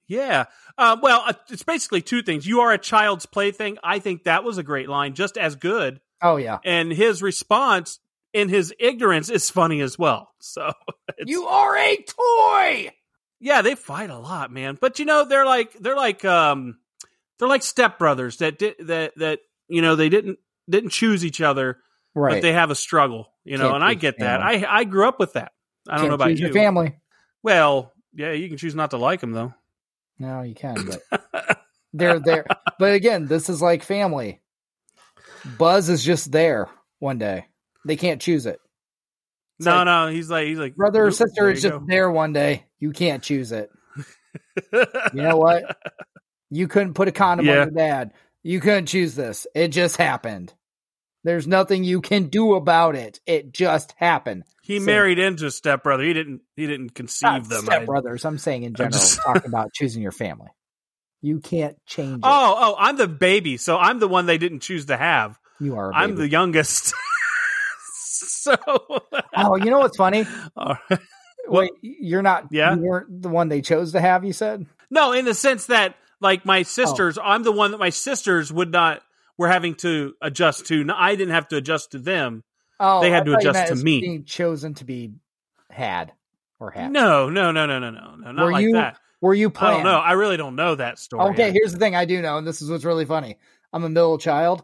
Yeah. 0.07 0.45
Uh, 0.77 0.97
well, 1.01 1.23
uh, 1.25 1.33
it's 1.49 1.63
basically 1.63 2.01
two 2.01 2.21
things. 2.21 2.47
You 2.47 2.61
are 2.61 2.71
a 2.71 2.77
child's 2.77 3.25
plaything. 3.25 3.77
I 3.83 3.99
think 3.99 4.23
that 4.23 4.43
was 4.43 4.57
a 4.57 4.63
great 4.63 4.89
line, 4.89 5.13
just 5.13 5.37
as 5.37 5.55
good. 5.55 5.99
Oh 6.21 6.37
yeah. 6.37 6.59
And 6.63 6.91
his 6.91 7.21
response 7.21 7.99
in 8.33 8.49
his 8.49 8.73
ignorance 8.79 9.29
is 9.29 9.49
funny 9.49 9.81
as 9.81 9.97
well. 9.97 10.29
So 10.39 10.71
You 11.25 11.45
are 11.45 11.77
a 11.77 11.97
toy. 11.97 12.91
Yeah, 13.39 13.61
they 13.61 13.75
fight 13.75 14.09
a 14.09 14.17
lot, 14.17 14.51
man. 14.51 14.77
But 14.79 14.99
you 14.99 15.05
know, 15.05 15.25
they're 15.25 15.45
like 15.45 15.73
they're 15.73 15.95
like 15.95 16.23
um 16.25 16.77
they're 17.39 17.47
like 17.47 17.61
stepbrothers 17.61 18.37
that 18.39 18.57
did 18.59 18.75
that 18.87 19.13
that 19.17 19.39
you 19.67 19.81
know 19.81 19.95
they 19.95 20.09
didn't 20.09 20.39
didn't 20.69 20.89
choose 20.91 21.23
each 21.25 21.41
other, 21.41 21.77
Right. 22.15 22.33
but 22.35 22.41
they 22.41 22.53
have 22.53 22.71
a 22.71 22.75
struggle. 22.75 23.31
You 23.43 23.57
know, 23.57 23.65
Can't 23.65 23.75
and 23.75 23.83
I 23.83 23.93
get 23.93 24.17
that. 24.19 24.41
family. 24.41 24.65
I 24.65 24.79
I 24.79 24.83
grew 24.83 25.07
up 25.07 25.19
with 25.19 25.33
that. 25.33 25.51
I 25.87 25.93
don't 25.93 25.99
Can't 26.01 26.09
know 26.09 26.15
about 26.15 26.31
you. 26.37 26.45
your 26.45 26.53
family. 26.53 26.95
Well, 27.43 27.93
yeah, 28.13 28.31
you 28.31 28.47
can 28.49 28.57
choose 28.57 28.75
not 28.75 28.91
to 28.91 28.97
like 28.97 29.21
them 29.21 29.31
though. 29.31 29.53
No, 30.19 30.41
you 30.41 30.55
can, 30.55 30.75
but 31.11 31.59
they're 31.93 32.19
there. 32.19 32.45
But 32.79 32.93
again, 32.93 33.27
this 33.27 33.49
is 33.49 33.61
like 33.61 33.83
family. 33.83 34.41
Buzz 35.57 35.89
is 35.89 36.03
just 36.03 36.31
there 36.31 36.69
one 36.99 37.17
day. 37.19 37.45
They 37.85 37.95
can't 37.95 38.21
choose 38.21 38.45
it. 38.45 38.59
It's 39.59 39.65
no, 39.65 39.75
like- 39.77 39.85
no, 39.85 40.07
he's 40.07 40.29
like 40.29 40.47
he's 40.47 40.59
like 40.59 40.75
Brother 40.75 41.05
or 41.05 41.11
sister 41.11 41.49
is 41.49 41.61
just 41.61 41.87
there 41.87 42.09
one 42.11 42.33
day. 42.33 42.65
You 42.79 42.91
can't 42.91 43.23
choose 43.23 43.51
it. 43.51 43.69
You 45.13 45.21
know 45.23 45.37
what? 45.37 45.77
You 46.49 46.67
couldn't 46.67 46.93
put 46.93 47.07
a 47.07 47.11
condom 47.11 47.45
Yeah. 47.45 47.53
on 47.53 47.57
your 47.57 47.71
dad. 47.71 48.13
You 48.43 48.59
couldn't 48.59 48.85
choose 48.87 49.15
this. 49.15 49.47
It 49.55 49.69
just 49.69 49.97
happened. 49.97 50.53
There's 51.23 51.47
nothing 51.47 51.83
you 51.83 52.01
can 52.01 52.27
do 52.29 52.53
about 52.55 52.95
it. 52.95 53.19
It 53.25 53.51
just 53.51 53.93
happened. 53.97 54.43
He 54.61 54.79
So- 54.79 54.85
married 54.85 55.19
into 55.19 55.47
a 55.47 55.51
stepbrother. 55.51 56.03
He 56.03 56.13
didn't. 56.13 56.41
He 56.55 56.67
didn't 56.67 56.91
conceive 56.93 57.49
them. 57.49 57.65
stepbrothers. 57.65 58.25
I'm 58.25 58.37
saying 58.37 58.63
in 58.63 58.73
general, 58.75 58.91
just- 58.93 59.19
talking 59.21 59.41
about 59.47 59.73
choosing 59.73 60.01
your 60.03 60.11
family. 60.11 60.49
You 61.21 61.39
can't 61.39 61.77
change 61.87 62.17
it. 62.17 62.21
Oh, 62.23 62.55
oh, 62.57 62.75
I'm 62.77 62.95
the 62.97 63.07
baby, 63.07 63.57
so 63.57 63.77
I'm 63.77 63.99
the 63.99 64.07
one 64.07 64.27
they 64.27 64.37
didn't 64.37 64.59
choose 64.59 64.85
to 64.85 64.97
have. 64.97 65.37
you 65.59 65.75
are. 65.77 65.91
I'm 65.93 66.15
the 66.15 66.29
youngest. 66.29 66.93
so, 68.27 68.55
Oh, 69.35 69.55
you 69.55 69.69
know 69.71 69.79
what's 69.79 69.97
funny? 69.97 70.25
Well, 71.49 71.61
Wait, 71.61 71.71
you're 71.81 72.21
not. 72.21 72.47
Yeah? 72.51 72.75
you 72.75 72.81
weren't 72.81 73.21
the 73.21 73.29
one 73.29 73.47
they 73.47 73.61
chose 73.61 73.93
to 73.93 74.01
have. 74.01 74.25
You 74.25 74.33
said. 74.33 74.65
no, 74.89 75.13
in 75.13 75.23
the 75.23 75.33
sense 75.33 75.67
that 75.67 75.95
like 76.19 76.39
Oh. 76.41 76.43
my 76.45 76.63
sisters, 76.63 77.17
I'm 77.23 77.43
the 77.43 77.53
one 77.53 77.71
that 77.71 77.77
my 77.77 77.89
sisters 77.89 78.51
would 78.51 78.69
not 78.71 79.01
were 79.37 79.47
having 79.47 79.75
to 79.75 80.13
adjust 80.21 80.65
to. 80.67 80.83
No, 80.83 80.93
I 80.97 81.15
didn't 81.15 81.33
have 81.35 81.47
to 81.49 81.55
adjust 81.55 81.91
to 81.91 81.99
them. 81.99 82.43
Oh, 82.81 82.99
They 83.01 83.09
had 83.11 83.21
I 83.23 83.25
to 83.31 83.37
adjust 83.37 83.67
to 83.67 83.75
me. 83.75 84.01
Being 84.01 84.23
chosen 84.25 84.73
to 84.75 84.83
be 84.83 85.13
had 85.71 86.11
or 86.59 86.69
had. 86.71 86.91
No, 86.91 87.29
no, 87.29 87.51
no, 87.51 87.65
no, 87.65 87.79
no, 87.79 87.91
no, 87.91 88.15
no, 88.15 88.31
not 88.33 88.43
Were 88.45 88.51
like 88.51 88.63
you 88.63 88.73
that. 88.73 88.97
Were 89.21 89.33
you 89.33 89.47
I 89.47 89.51
planned? 89.51 89.75
don't 89.77 89.83
know. 89.85 89.99
I 89.99 90.11
really 90.13 90.35
don't 90.37 90.55
know 90.57 90.75
that 90.75 90.99
story. 90.99 91.29
Okay, 91.29 91.51
here's 91.51 91.71
the 91.71 91.79
thing 91.79 91.95
I 91.95 92.03
do 92.05 92.21
know, 92.21 92.37
and 92.37 92.45
this 92.45 92.61
is 92.61 92.69
what's 92.69 92.83
really 92.83 93.05
funny. 93.05 93.37
I'm 93.71 93.83
a 93.85 93.89
middle 93.89 94.17
child, 94.17 94.63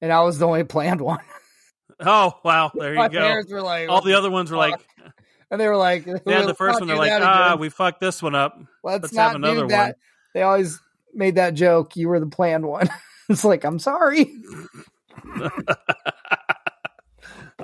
and 0.00 0.12
I 0.12 0.22
was 0.22 0.38
the 0.38 0.46
only 0.46 0.62
planned 0.64 1.00
one. 1.00 1.18
Oh, 2.04 2.38
wow. 2.44 2.70
There 2.74 2.94
you 2.94 3.08
go. 3.08 3.42
were 3.48 3.62
like, 3.62 3.88
All 3.88 4.00
the 4.00 4.14
other 4.14 4.30
ones 4.30 4.50
were 4.50 4.56
like, 4.56 4.74
and 5.50 5.60
they 5.60 5.68
were 5.68 5.76
like, 5.76 6.06
yeah, 6.06 6.18
"Let's 6.24 6.46
the 6.46 6.54
first 6.54 6.80
one 6.80 6.88
they're 6.88 6.96
like, 6.96 7.12
ah, 7.22 7.56
we 7.58 7.68
fucked 7.68 8.00
this 8.00 8.22
one 8.22 8.34
up. 8.34 8.58
let's, 8.82 9.02
let's 9.02 9.16
have 9.16 9.34
another 9.34 9.62
do 9.62 9.68
that." 9.68 9.84
one. 9.84 9.94
They 10.34 10.42
always 10.42 10.80
made 11.12 11.34
that 11.36 11.54
joke. 11.54 11.96
You 11.96 12.08
were 12.08 12.20
the 12.20 12.26
planned 12.26 12.64
one. 12.66 12.88
it's 13.28 13.44
like, 13.44 13.64
I'm 13.64 13.78
sorry. 13.78 14.32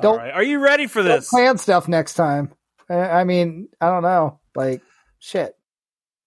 Don't- 0.01 0.19
right. 0.19 0.33
Are 0.33 0.43
you 0.43 0.61
ready 0.61 0.87
for 0.87 1.03
this? 1.03 1.29
plan 1.31 1.59
stuff 1.59 1.89
next 1.89 2.15
time. 2.15 2.53
I, 2.89 2.95
I 2.95 3.25
mean, 3.25 3.69
I 3.81 3.89
don't 3.89 4.03
know. 4.03 4.41
Like, 4.55 4.83
shit, 5.19 5.57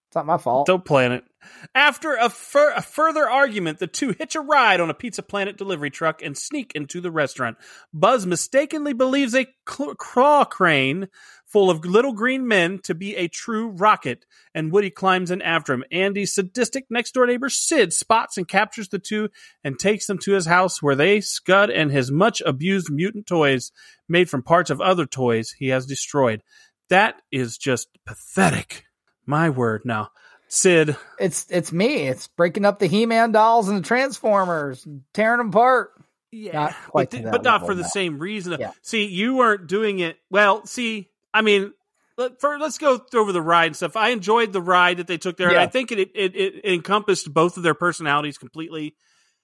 it's 0.07 0.16
not 0.16 0.26
my 0.26 0.38
fault. 0.38 0.68
Don't 0.68 0.84
plan 0.84 1.12
it. 1.12 1.24
After 1.73 2.15
a, 2.15 2.29
fur- 2.29 2.73
a 2.75 2.81
further 2.81 3.29
argument, 3.29 3.79
the 3.79 3.87
two 3.87 4.15
hitch 4.17 4.35
a 4.35 4.41
ride 4.41 4.79
on 4.79 4.89
a 4.89 4.93
Pizza 4.93 5.23
Planet 5.23 5.57
delivery 5.57 5.89
truck 5.89 6.21
and 6.21 6.37
sneak 6.37 6.71
into 6.75 7.01
the 7.01 7.11
restaurant. 7.11 7.57
Buzz 7.93 8.25
mistakenly 8.25 8.93
believes 8.93 9.35
a 9.35 9.47
cl- 9.67 9.95
claw 9.95 10.45
crane 10.45 11.07
full 11.51 11.69
of 11.69 11.83
little 11.85 12.13
green 12.13 12.47
men 12.47 12.79
to 12.83 12.95
be 12.95 13.15
a 13.15 13.27
true 13.27 13.69
rocket, 13.69 14.25
and 14.55 14.71
Woody 14.71 14.89
climbs 14.89 15.31
in 15.31 15.41
after 15.41 15.73
him. 15.73 15.83
Andy's 15.91 16.33
sadistic 16.33 16.85
next 16.89 17.13
door 17.13 17.27
neighbor 17.27 17.49
Sid 17.49 17.91
spots 17.91 18.37
and 18.37 18.47
captures 18.47 18.87
the 18.87 18.99
two 18.99 19.29
and 19.63 19.77
takes 19.77 20.07
them 20.07 20.17
to 20.19 20.31
his 20.31 20.45
house 20.45 20.81
where 20.81 20.95
they 20.95 21.19
scud 21.19 21.69
and 21.69 21.91
his 21.91 22.11
much 22.11 22.41
abused 22.45 22.89
mutant 22.89 23.27
toys 23.27 23.71
made 24.07 24.29
from 24.29 24.43
parts 24.43 24.69
of 24.69 24.79
other 24.79 25.05
toys 25.05 25.51
he 25.57 25.67
has 25.69 25.85
destroyed. 25.85 26.41
That 26.89 27.21
is 27.31 27.57
just 27.57 27.89
pathetic. 28.05 28.85
My 29.25 29.49
word. 29.49 29.83
Now, 29.85 30.09
Sid, 30.53 30.97
it's 31.17 31.45
it's 31.49 31.71
me. 31.71 32.07
It's 32.07 32.27
breaking 32.27 32.65
up 32.65 32.79
the 32.79 32.87
He-Man 32.87 33.31
dolls 33.31 33.69
and 33.69 33.77
the 33.77 33.87
Transformers, 33.87 34.85
tearing 35.13 35.37
them 35.37 35.47
apart. 35.47 35.91
yeah, 36.29 36.51
Not 36.51 36.75
but, 36.93 37.11
th- 37.11 37.23
but 37.23 37.43
not 37.43 37.65
for 37.65 37.73
the 37.73 37.85
same 37.85 38.19
reason. 38.19 38.57
Yeah. 38.59 38.71
See, 38.81 39.05
you 39.05 39.37
weren't 39.37 39.67
doing 39.67 39.99
it 39.99 40.17
well. 40.29 40.65
See, 40.65 41.09
I 41.33 41.41
mean, 41.41 41.71
let, 42.17 42.41
for, 42.41 42.59
let's 42.59 42.77
go 42.77 42.99
over 43.13 43.31
the 43.31 43.41
ride 43.41 43.67
and 43.67 43.75
stuff. 43.77 43.95
I 43.95 44.09
enjoyed 44.09 44.51
the 44.51 44.61
ride 44.61 44.97
that 44.97 45.07
they 45.07 45.17
took 45.17 45.37
there, 45.37 45.47
and 45.47 45.55
Yeah. 45.55 45.63
I 45.63 45.67
think 45.67 45.93
it, 45.93 46.11
it 46.15 46.35
it 46.35 46.65
encompassed 46.65 47.33
both 47.33 47.55
of 47.55 47.63
their 47.63 47.73
personalities 47.73 48.37
completely. 48.37 48.95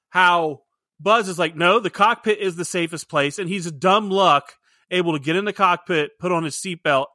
How 0.10 0.64
Buzz 1.00 1.30
is 1.30 1.40
like, 1.40 1.56
no, 1.56 1.80
the 1.80 1.90
cockpit 1.90 2.40
is 2.40 2.58
the 2.58 2.66
safest 2.66 3.08
place, 3.10 3.40
and 3.40 3.48
he's 3.48 3.66
a 3.66 3.72
dumb 3.72 4.10
luck 4.10 4.56
able 4.92 5.14
to 5.14 5.20
get 5.24 5.38
in 5.38 5.46
the 5.46 5.54
cockpit, 5.54 6.20
put 6.20 6.34
on 6.34 6.44
his 6.44 6.56
seatbelt 6.58 7.06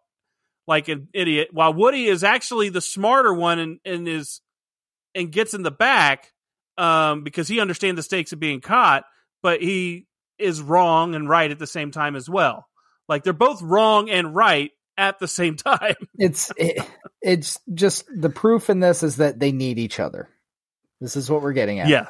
like 0.67 0.89
an 0.89 1.09
idiot, 1.13 1.49
while 1.53 1.73
Woody 1.75 2.07
is 2.07 2.23
actually 2.25 2.69
the 2.69 2.81
smarter 2.81 3.33
one 3.35 3.59
and, 3.59 3.79
and 3.85 4.07
is 4.09 4.41
and 5.15 5.31
gets 5.31 5.55
in 5.55 5.63
the 5.63 5.71
back 5.71 6.33
um, 6.79 7.23
because 7.25 7.49
he 7.49 7.61
understands 7.61 7.99
the 7.99 8.03
stakes 8.03 8.33
of 8.33 8.41
being 8.41 8.61
caught, 8.61 9.05
but 9.43 9.61
he 9.61 10.07
is 10.39 10.61
wrong 10.63 11.15
and 11.15 11.29
right 11.29 11.51
at 11.51 11.59
the 11.59 11.67
same 11.67 11.91
time 11.91 12.17
as 12.17 12.29
well. 12.29 12.67
Like 13.09 13.25
they're 13.25 13.33
both 13.33 13.61
wrong 13.63 14.09
and 14.09 14.35
right 14.35 14.71
at 14.97 15.19
the 15.19 15.29
same 15.29 15.57
time. 15.57 15.97
It's 16.17 16.51
it, 16.57 16.83
it's 17.21 17.59
just 17.75 18.05
the 18.15 18.31
proof 18.31 18.71
in 18.71 18.81
this 18.81 19.03
is 19.03 19.17
that 19.17 19.39
they 19.39 19.53
need 19.53 19.79
each 19.79 20.01
other. 20.01 20.29
This 21.01 21.17
is 21.17 21.29
what 21.29 21.43
we're 21.43 21.53
getting 21.53 21.81
at. 21.81 21.89
Yeah, 21.89 22.07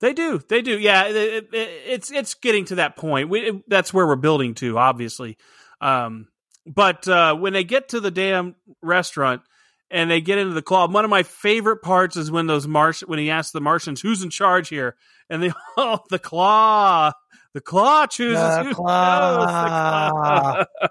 they 0.00 0.12
do. 0.12 0.40
They 0.48 0.62
do. 0.62 0.78
Yeah, 0.78 1.04
it, 1.06 1.48
it, 1.52 1.68
it's 1.86 2.10
it's 2.10 2.34
getting 2.34 2.64
to 2.66 2.74
that 2.76 2.96
point. 2.96 3.28
We, 3.28 3.40
it- 3.40 3.68
that's 3.68 3.94
where 3.94 4.06
we're 4.06 4.16
building 4.16 4.54
to, 4.56 4.76
obviously. 4.78 5.38
Um, 5.80 6.26
but 6.66 7.06
uh, 7.08 7.34
when 7.36 7.52
they 7.52 7.64
get 7.64 7.90
to 7.90 8.00
the 8.00 8.10
damn 8.10 8.54
restaurant 8.82 9.42
and 9.90 10.10
they 10.10 10.20
get 10.20 10.38
into 10.38 10.54
the 10.54 10.62
claw, 10.62 10.88
one 10.88 11.04
of 11.04 11.10
my 11.10 11.22
favorite 11.22 11.82
parts 11.82 12.16
is 12.16 12.30
when 12.30 12.46
those 12.46 12.66
Marsh 12.66 13.02
when 13.02 13.18
he 13.18 13.30
asks 13.30 13.52
the 13.52 13.60
Martians 13.60 14.00
who's 14.00 14.22
in 14.22 14.30
charge 14.30 14.68
here, 14.68 14.96
and 15.28 15.42
they 15.42 15.52
oh 15.76 15.98
the 16.10 16.18
claw, 16.18 17.12
the 17.54 17.60
claw 17.60 18.06
chooses 18.06 18.38
The 18.42 18.64
who 18.64 18.74
claw. 18.74 19.36
knows 19.36 19.46
the 19.46 20.66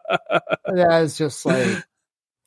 claw. 0.67 0.75
That 0.75 1.01
is 1.03 1.17
just 1.17 1.45
like 1.45 1.83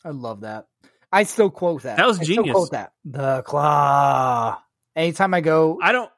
I 0.05 0.11
love 0.11 0.43
that. 0.43 0.67
I 1.11 1.23
still 1.23 1.51
quote 1.51 1.83
that. 1.85 1.97
That 1.97 2.07
was 2.07 2.19
I 2.21 2.25
still 2.25 2.37
genius. 2.37 2.55
quote 2.55 2.71
that. 2.73 2.93
The 3.05 3.43
claw. 3.43 4.61
Anytime 4.97 5.33
I 5.35 5.41
go 5.41 5.79
I 5.83 5.93
don't. 5.93 6.11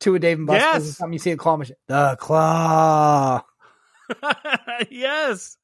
to 0.00 0.14
a 0.14 0.18
Dave 0.18 0.38
and 0.38 0.46
Buster's, 0.46 0.62
Yes. 0.62 0.82
anytime 1.00 1.12
you 1.12 1.18
see 1.18 1.30
a 1.32 1.36
claw 1.36 1.56
machine, 1.56 1.76
the 1.88 2.16
claw. 2.20 3.42
yes, 4.90 5.56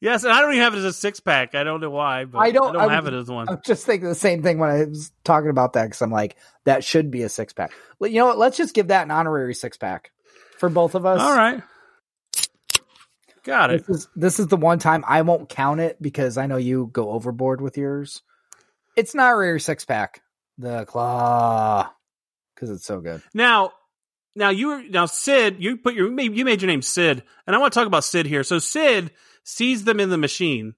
yes, 0.00 0.24
and 0.24 0.32
I 0.32 0.40
don't 0.40 0.52
even 0.52 0.62
have 0.62 0.74
it 0.74 0.78
as 0.78 0.84
a 0.84 0.92
six 0.92 1.20
pack. 1.20 1.54
I 1.54 1.62
don't 1.64 1.80
know 1.80 1.90
why, 1.90 2.24
but 2.24 2.38
I 2.38 2.50
don't- 2.50 2.76
I 2.76 2.80
don't 2.80 2.90
I 2.90 2.94
have 2.94 3.06
it 3.06 3.14
as 3.14 3.28
one. 3.30 3.48
I'm 3.48 3.60
just 3.64 3.86
thinking 3.86 4.08
the 4.08 4.14
same 4.14 4.42
thing 4.42 4.58
when 4.58 4.70
I 4.70 4.84
was 4.84 5.12
talking 5.24 5.50
about 5.50 5.74
that 5.74 5.84
because 5.84 6.02
I'm 6.02 6.10
like, 6.10 6.36
that 6.64 6.84
should 6.84 7.10
be 7.10 7.22
a 7.22 7.28
six 7.28 7.52
pack. 7.52 7.72
Well, 7.98 8.10
you 8.10 8.18
know 8.18 8.26
what? 8.26 8.38
Let's 8.38 8.56
just 8.56 8.74
give 8.74 8.88
that 8.88 9.02
an 9.04 9.10
honorary 9.10 9.54
six 9.54 9.76
pack 9.76 10.10
for 10.58 10.68
both 10.68 10.94
of 10.94 11.06
us. 11.06 11.20
All 11.20 11.36
right. 11.36 11.62
Got 13.42 13.70
it. 13.70 13.86
This 13.86 13.96
is 13.96 14.08
this 14.14 14.38
is 14.40 14.48
the 14.48 14.56
one 14.58 14.78
time 14.78 15.02
I 15.08 15.22
won't 15.22 15.48
count 15.48 15.80
it 15.80 16.00
because 16.00 16.36
I 16.36 16.46
know 16.46 16.58
you 16.58 16.90
go 16.92 17.10
overboard 17.10 17.60
with 17.62 17.78
yours. 17.78 18.22
It's 18.96 19.14
not 19.14 19.32
a 19.32 19.36
rare 19.36 19.58
six 19.58 19.84
pack. 19.84 20.20
The 20.58 20.84
claw 20.84 21.90
because 22.54 22.68
it's 22.70 22.84
so 22.84 23.00
good. 23.00 23.22
Now, 23.32 23.72
now 24.36 24.50
you 24.50 24.66
were 24.68 24.82
now 24.82 25.06
Sid. 25.06 25.56
You 25.58 25.78
put 25.78 25.94
your 25.94 26.10
maybe 26.10 26.36
you 26.36 26.44
made 26.44 26.60
your 26.60 26.66
name 26.66 26.82
Sid, 26.82 27.22
and 27.46 27.56
I 27.56 27.58
want 27.58 27.72
to 27.72 27.78
talk 27.78 27.86
about 27.86 28.04
Sid 28.04 28.26
here. 28.26 28.44
So 28.44 28.58
Sid 28.58 29.10
sees 29.50 29.84
them 29.84 30.00
in 30.00 30.10
the 30.10 30.18
machine, 30.18 30.74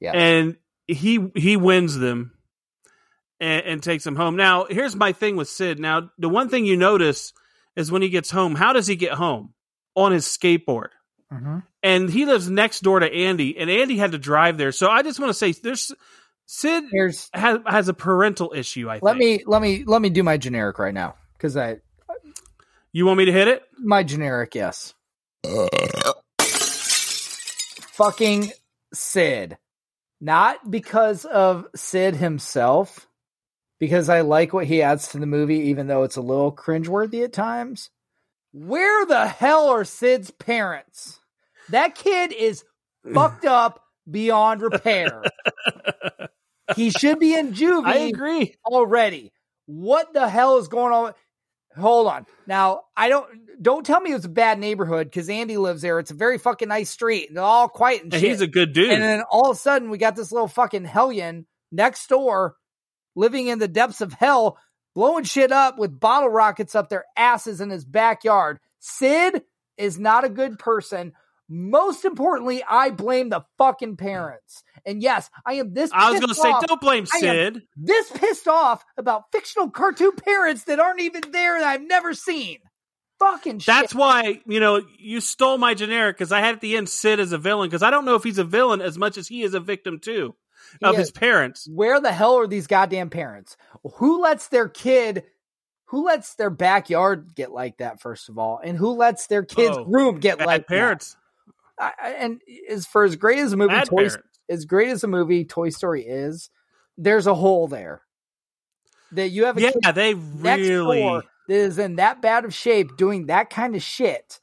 Yeah. 0.00 0.12
and 0.14 0.56
he 0.86 1.30
he 1.36 1.56
wins 1.56 1.96
them, 1.96 2.32
and, 3.40 3.64
and 3.66 3.82
takes 3.82 4.04
them 4.04 4.16
home. 4.16 4.36
Now, 4.36 4.64
here's 4.68 4.96
my 4.96 5.12
thing 5.12 5.36
with 5.36 5.48
Sid. 5.48 5.78
Now, 5.78 6.10
the 6.18 6.28
one 6.28 6.48
thing 6.48 6.64
you 6.66 6.76
notice 6.76 7.32
is 7.76 7.90
when 7.90 8.02
he 8.02 8.08
gets 8.08 8.30
home. 8.30 8.54
How 8.54 8.72
does 8.72 8.86
he 8.86 8.96
get 8.96 9.12
home? 9.12 9.54
On 9.96 10.10
his 10.12 10.26
skateboard. 10.26 10.88
Mm-hmm. 11.32 11.58
and 11.82 12.10
he 12.10 12.26
lives 12.26 12.48
next 12.48 12.80
door 12.82 13.00
to 13.00 13.12
Andy, 13.12 13.56
and 13.58 13.68
Andy 13.68 13.96
had 13.96 14.12
to 14.12 14.18
drive 14.18 14.56
there. 14.58 14.70
So 14.72 14.88
I 14.88 15.02
just 15.02 15.18
want 15.18 15.30
to 15.30 15.34
say, 15.34 15.50
there's 15.52 15.90
Sid 16.46 16.84
Here's 16.92 17.28
has 17.32 17.58
has 17.66 17.88
a 17.88 17.94
parental 17.94 18.52
issue. 18.54 18.88
I 18.88 18.94
think. 18.94 19.02
let 19.04 19.16
me 19.16 19.40
let 19.46 19.60
me 19.62 19.82
let 19.84 20.00
me 20.02 20.10
do 20.10 20.22
my 20.22 20.36
generic 20.36 20.78
right 20.78 20.94
now 20.94 21.14
because 21.32 21.56
I 21.56 21.78
You 22.92 23.06
want 23.06 23.18
me 23.18 23.24
to 23.24 23.32
hit 23.32 23.48
it? 23.48 23.62
my 23.78 24.02
generic 24.04 24.54
yes. 24.54 24.94
Fucking 27.96 28.50
Sid, 28.92 29.56
not 30.20 30.68
because 30.68 31.24
of 31.24 31.68
Sid 31.76 32.16
himself, 32.16 33.06
because 33.78 34.08
I 34.08 34.22
like 34.22 34.52
what 34.52 34.66
he 34.66 34.82
adds 34.82 35.08
to 35.08 35.18
the 35.18 35.26
movie, 35.26 35.68
even 35.68 35.86
though 35.86 36.02
it's 36.02 36.16
a 36.16 36.20
little 36.20 36.50
cringeworthy 36.50 37.22
at 37.22 37.32
times. 37.32 37.90
Where 38.52 39.06
the 39.06 39.28
hell 39.28 39.68
are 39.68 39.84
Sid's 39.84 40.32
parents? 40.32 41.20
That 41.68 41.94
kid 41.94 42.32
is 42.32 42.64
fucked 43.12 43.44
up 43.44 43.84
beyond 44.10 44.62
repair. 44.62 45.22
he 46.76 46.90
should 46.90 47.20
be 47.20 47.36
in 47.36 47.52
juvie 47.52 47.86
I 47.86 47.96
agree. 47.96 48.56
already. 48.66 49.32
What 49.66 50.12
the 50.12 50.28
hell 50.28 50.58
is 50.58 50.66
going 50.66 50.92
on? 50.92 51.14
Hold 51.76 52.06
on. 52.06 52.26
Now, 52.46 52.82
I 52.96 53.08
don't 53.08 53.26
don't 53.62 53.84
tell 53.86 54.00
me 54.00 54.12
it's 54.12 54.24
a 54.24 54.28
bad 54.28 54.58
neighborhood 54.58 55.06
because 55.08 55.28
Andy 55.28 55.56
lives 55.56 55.82
there. 55.82 55.98
It's 55.98 56.10
a 56.10 56.14
very 56.14 56.38
fucking 56.38 56.68
nice 56.68 56.90
street. 56.90 57.30
They're 57.32 57.42
all 57.42 57.68
quiet 57.68 58.02
and 58.04 58.12
And 58.14 58.20
shit. 58.20 58.30
he's 58.30 58.40
a 58.40 58.46
good 58.46 58.72
dude. 58.72 58.90
and 58.90 59.02
then 59.02 59.22
all 59.30 59.50
of 59.50 59.56
a 59.56 59.60
sudden 59.60 59.90
we 59.90 59.98
got 59.98 60.16
this 60.16 60.30
little 60.32 60.48
fucking 60.48 60.84
hellion 60.84 61.46
next 61.72 62.06
door 62.08 62.56
living 63.16 63.46
in 63.46 63.58
the 63.58 63.68
depths 63.68 64.00
of 64.00 64.12
hell, 64.12 64.58
blowing 64.94 65.24
shit 65.24 65.52
up 65.52 65.78
with 65.78 65.98
bottle 66.00 66.28
rockets 66.28 66.74
up 66.74 66.88
their 66.88 67.04
asses 67.16 67.60
in 67.60 67.70
his 67.70 67.84
backyard. 67.84 68.58
Sid 68.80 69.42
is 69.76 69.98
not 69.98 70.24
a 70.24 70.28
good 70.28 70.58
person. 70.58 71.12
Most 71.48 72.04
importantly, 72.04 72.62
I 72.68 72.90
blame 72.90 73.28
the 73.28 73.42
fucking 73.58 73.96
parents. 73.96 74.62
And 74.86 75.02
yes, 75.02 75.30
I 75.46 75.54
am 75.54 75.72
this. 75.72 75.90
I 75.92 76.10
was 76.10 76.20
going 76.20 76.28
to 76.28 76.34
say, 76.34 76.52
don't 76.66 76.80
blame 76.80 77.06
Sid. 77.06 77.62
this 77.76 78.10
pissed 78.12 78.46
off 78.48 78.84
about 78.96 79.24
fictional 79.32 79.70
cartoon 79.70 80.12
parents 80.24 80.64
that 80.64 80.78
aren't 80.80 81.00
even 81.00 81.22
there 81.32 81.58
that 81.60 81.66
I've 81.66 81.82
never 81.86 82.12
seen. 82.14 82.58
Fucking 83.18 83.60
shit. 83.60 83.66
That's 83.66 83.94
why 83.94 84.40
you 84.46 84.58
know 84.60 84.82
you 84.98 85.20
stole 85.20 85.56
my 85.56 85.74
generic 85.74 86.16
because 86.18 86.32
I 86.32 86.40
had 86.40 86.56
at 86.56 86.60
the 86.60 86.76
end 86.76 86.88
Sid 86.88 87.20
as 87.20 87.32
a 87.32 87.38
villain 87.38 87.68
because 87.68 87.82
I 87.82 87.90
don't 87.90 88.04
know 88.04 88.16
if 88.16 88.24
he's 88.24 88.38
a 88.38 88.44
villain 88.44 88.82
as 88.82 88.98
much 88.98 89.16
as 89.16 89.28
he 89.28 89.42
is 89.42 89.54
a 89.54 89.60
victim 89.60 90.00
too 90.00 90.34
He 90.80 90.86
of 90.86 90.94
is. 90.94 90.98
his 90.98 91.10
parents. 91.12 91.68
Where 91.72 92.00
the 92.00 92.12
hell 92.12 92.34
are 92.38 92.46
these 92.48 92.66
goddamn 92.66 93.10
parents? 93.10 93.56
Who 93.98 94.20
lets 94.20 94.48
their 94.48 94.68
kid, 94.68 95.22
who 95.86 96.04
lets 96.04 96.34
their 96.34 96.50
backyard 96.50 97.34
get 97.36 97.52
like 97.52 97.78
that, 97.78 98.00
first 98.00 98.28
of 98.28 98.36
all? 98.36 98.60
And 98.62 98.76
who 98.76 98.90
lets 98.90 99.28
their 99.28 99.44
kid's 99.44 99.76
Oh, 99.78 99.84
room 99.86 100.18
get 100.18 100.40
like 100.44 100.66
parents, 100.66 101.16
that? 101.78 101.94
I, 102.02 102.10
and 102.18 102.40
as 102.68 102.84
for 102.84 103.04
as 103.04 103.14
great 103.14 103.38
as 103.38 103.52
a 103.52 103.56
movie, 103.56 103.74
bad 103.74 103.86
Toy, 103.86 104.08
parents. 104.08 104.18
As 104.48 104.64
great 104.64 104.90
as 104.90 105.04
a 105.04 105.08
movie 105.08 105.44
Toy 105.44 105.70
Story 105.70 106.04
is, 106.06 106.50
there's 106.96 107.26
a 107.26 107.34
hole 107.34 107.68
there. 107.68 108.02
That 109.12 109.28
you 109.28 109.44
have 109.44 109.56
a 109.56 109.60
Yeah, 109.60 109.92
they 109.92 110.14
really. 110.14 111.02
that 111.02 111.24
is 111.48 111.78
in 111.78 111.96
that 111.96 112.20
bad 112.22 112.44
of 112.44 112.54
shape 112.54 112.96
doing 112.96 113.26
that 113.26 113.50
kind 113.50 113.76
of 113.76 113.82
shit, 113.82 114.40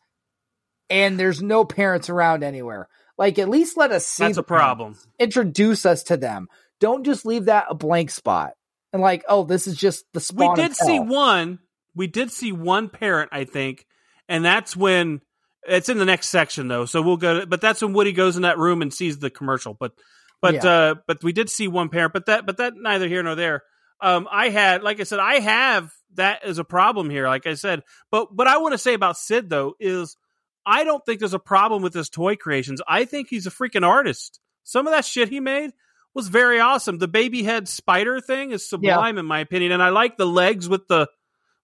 and 0.89 1.20
there's 1.20 1.41
no 1.41 1.66
parents 1.66 2.10
around 2.10 2.43
anywhere. 2.43 2.88
Like, 3.18 3.38
at 3.38 3.49
least 3.49 3.78
let 3.78 3.91
us 3.91 4.06
see. 4.06 4.24
That's 4.24 4.36
the 4.36 4.41
a 4.41 4.43
problem. 4.43 4.93
parents. 4.93 5.08
Introduce 5.20 5.86
us 5.86 6.04
to 6.04 6.18
them. 6.18 6.47
Don't 6.80 7.04
just 7.04 7.26
leave 7.26 7.45
that 7.45 7.68
a 7.70 7.76
blank 7.76 8.10
spot 8.12 8.54
and 8.93 9.02
like, 9.02 9.24
oh, 9.28 9.43
this 9.43 9.68
is 9.68 9.76
just 9.76 10.06
the 10.14 10.32
We 10.36 10.54
did 10.56 10.76
see 10.76 10.99
one. 10.99 11.60
We 11.95 12.08
did 12.08 12.32
see 12.32 12.52
one 12.52 12.89
parent, 12.89 13.30
I 13.34 13.43
think, 13.43 13.86
and 14.30 14.45
that's 14.45 14.76
when 14.76 15.22
it's 15.68 15.89
in 15.89 15.97
the 15.97 16.05
next 16.05 16.28
section 16.30 16.68
though. 16.68 16.86
So 16.86 17.01
we'll 17.01 17.18
go. 17.18 17.41
To, 17.41 17.45
but 17.47 17.62
that's 17.62 17.82
when 17.82 17.93
Woody 17.93 18.12
goes 18.14 18.36
in 18.36 18.43
that 18.43 18.57
room 18.57 18.82
and 18.82 18.93
sees 18.93 19.20
the 19.20 19.30
commercial. 19.30 19.74
But 19.80 19.93
but 20.41 20.55
Yeah. 20.55 20.66
uh 20.70 20.95
but 21.07 21.24
we 21.24 21.34
did 21.34 21.49
see 21.49 21.68
one 21.68 21.89
parent. 21.89 22.14
But 22.14 22.26
that 22.28 22.45
but 22.45 22.57
that 22.57 22.74
neither 22.76 23.07
here 23.07 23.24
nor 23.24 23.36
there. 23.36 23.64
Um, 23.99 24.28
I 24.32 24.49
had 24.49 24.82
like 24.82 24.99
I 24.99 25.03
said, 25.03 25.20
I 25.20 25.39
have 25.39 25.91
that 26.16 26.43
as 26.43 26.57
a 26.57 26.64
problem 26.64 27.09
here. 27.09 27.28
Like 27.28 27.45
I 27.45 27.53
said, 27.53 27.84
but 28.09 28.36
what 28.36 28.47
I 28.47 28.57
want 28.57 28.74
to 28.74 28.80
say 28.80 28.93
about 28.95 29.18
Sid 29.18 29.49
though 29.49 29.76
is 29.80 30.18
I 30.66 30.84
don't 30.84 31.05
think 31.05 31.20
there's 31.20 31.34
a 31.36 31.39
problem 31.39 31.82
with 31.84 31.93
his 31.93 32.09
toy 32.09 32.36
creations. 32.36 32.82
I 32.88 33.05
think 33.05 33.28
he's 33.30 33.47
a 33.47 33.51
freaking 33.51 33.86
artist. 33.86 34.39
Some 34.64 34.88
of 34.88 34.93
that 34.93 35.05
shit 35.05 35.30
he 35.30 35.39
made 35.39 35.72
was 36.14 36.28
very 36.28 36.59
awesome. 36.59 36.97
The 36.97 37.07
baby 37.07 37.43
head 37.43 37.68
spider 37.68 38.20
thing 38.20 38.51
is 38.51 38.68
sublime 38.68 39.18
in 39.18 39.26
my 39.26 39.39
opinion, 39.39 39.72
and 39.72 39.82
I 39.82 39.89
like 39.89 40.18
the 40.18 40.26
legs 40.28 40.68
with 40.68 40.88
the 40.88 41.07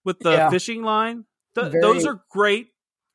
with 0.04 0.20
the 0.20 0.32
Yeah. 0.32 0.50
fishing 0.52 0.84
line. 0.84 1.26
Th- 1.56 1.72
Very- 1.72 1.82
those 1.82 2.06
are 2.06 2.22
great 2.30 2.68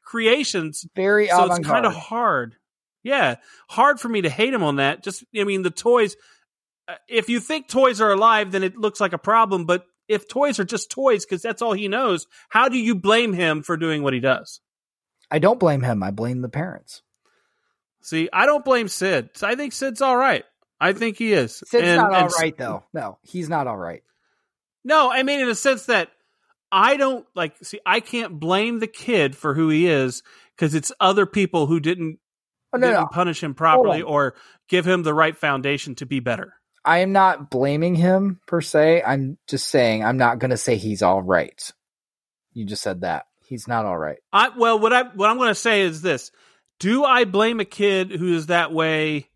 creations. 0.02 0.86
Very 0.94 1.28
So 1.28 1.44
it's 1.52 1.66
kind 1.66 1.86
of 1.86 1.94
hard. 1.94 2.56
Yeah, 3.02 3.36
hard 3.68 3.98
for 4.00 4.08
me 4.08 4.22
to 4.22 4.30
hate 4.30 4.54
him 4.54 4.62
on 4.62 4.76
that. 4.76 5.02
Just 5.02 5.24
I 5.38 5.44
mean 5.44 5.62
the 5.62 5.70
toys. 5.70 6.16
uh, 6.88 6.94
If 7.08 7.28
you 7.28 7.40
think 7.40 7.68
toys 7.68 8.00
are 8.00 8.12
alive, 8.12 8.52
then 8.52 8.62
it 8.62 8.76
looks 8.76 9.00
like 9.00 9.12
a 9.12 9.18
problem. 9.18 9.64
But 9.66 9.84
if 10.08 10.28
toys 10.28 10.58
are 10.60 10.64
just 10.64 10.90
toys 10.90 11.24
because 11.24 11.42
that's 11.42 11.62
all 11.62 11.72
he 11.72 11.88
knows, 11.88 12.26
how 12.48 12.68
do 12.68 12.78
you 12.78 12.94
blame 12.94 13.32
him 13.32 13.62
for 13.62 13.76
doing 13.76 14.02
what 14.02 14.12
he 14.14 14.20
does? 14.20 14.60
I 15.30 15.38
don't 15.38 15.58
blame 15.58 15.82
him. 15.82 16.02
I 16.02 16.10
blame 16.10 16.42
the 16.42 16.48
parents. 16.48 17.02
See, 18.02 18.28
I 18.32 18.46
don't 18.46 18.64
blame 18.64 18.88
Sid. 18.88 19.30
I 19.42 19.54
think 19.54 19.72
Sid's 19.72 20.02
all 20.02 20.16
right. 20.16 20.44
I 20.80 20.92
think 20.92 21.16
he 21.18 21.32
is. 21.32 21.56
Sid's 21.66 21.86
And- 21.88 21.96
not 21.96 22.12
all 22.12 22.24
and- 22.24 22.32
right 22.38 22.56
though. 22.58 22.84
No, 22.92 23.18
he's 23.22 23.48
not 23.48 23.66
all 23.66 23.76
right. 23.76 24.02
No, 24.84 25.10
I 25.10 25.22
mean 25.22 25.40
in 25.40 25.46
the 25.48 25.54
sense 25.54 25.86
that 25.86 26.10
I 26.72 26.96
don't 26.96 27.26
like. 27.34 27.54
See, 27.62 27.78
I 27.86 28.00
can't 28.00 28.40
blame 28.40 28.80
the 28.80 28.86
kid 28.86 29.36
for 29.36 29.54
who 29.54 29.68
he 29.68 29.86
is 29.86 30.22
because 30.56 30.74
it's 30.74 30.90
other 30.98 31.26
people 31.26 31.66
who 31.66 31.78
didn't 31.78 32.18
Oh, 32.74 32.78
no, 32.78 32.86
didn't 32.86 33.00
no. 33.02 33.08
punish 33.12 33.42
him 33.42 33.52
properly 33.54 34.00
or 34.00 34.34
give 34.68 34.88
him 34.88 35.02
the 35.02 35.12
right 35.12 35.36
foundation 35.36 35.94
to 35.96 36.06
be 36.06 36.20
better. 36.20 36.54
I 36.84 36.98
am 37.00 37.12
not 37.12 37.50
blaming 37.50 37.94
him 37.94 38.40
per 38.46 38.62
se. 38.62 39.02
I'm 39.06 39.36
just 39.46 39.68
saying 39.68 40.02
I'm 40.02 40.16
not 40.16 40.38
going 40.38 40.50
to 40.52 40.56
say 40.56 40.76
he's 40.76 41.02
all 41.02 41.20
right. 41.22 41.70
You 42.54 42.64
just 42.64 42.82
said 42.82 43.02
that 43.02 43.26
he's 43.44 43.68
not 43.68 43.84
all 43.84 43.98
right. 43.98 44.16
I 44.32 44.48
well, 44.56 44.78
what 44.78 44.92
I 44.94 45.02
what 45.02 45.28
I'm 45.28 45.36
going 45.36 45.48
to 45.50 45.54
say 45.54 45.82
is 45.82 46.00
this: 46.00 46.30
Do 46.80 47.04
I 47.04 47.24
blame 47.24 47.60
a 47.60 47.66
kid 47.66 48.10
who 48.10 48.34
is 48.34 48.46
that 48.46 48.72
way? 48.72 49.28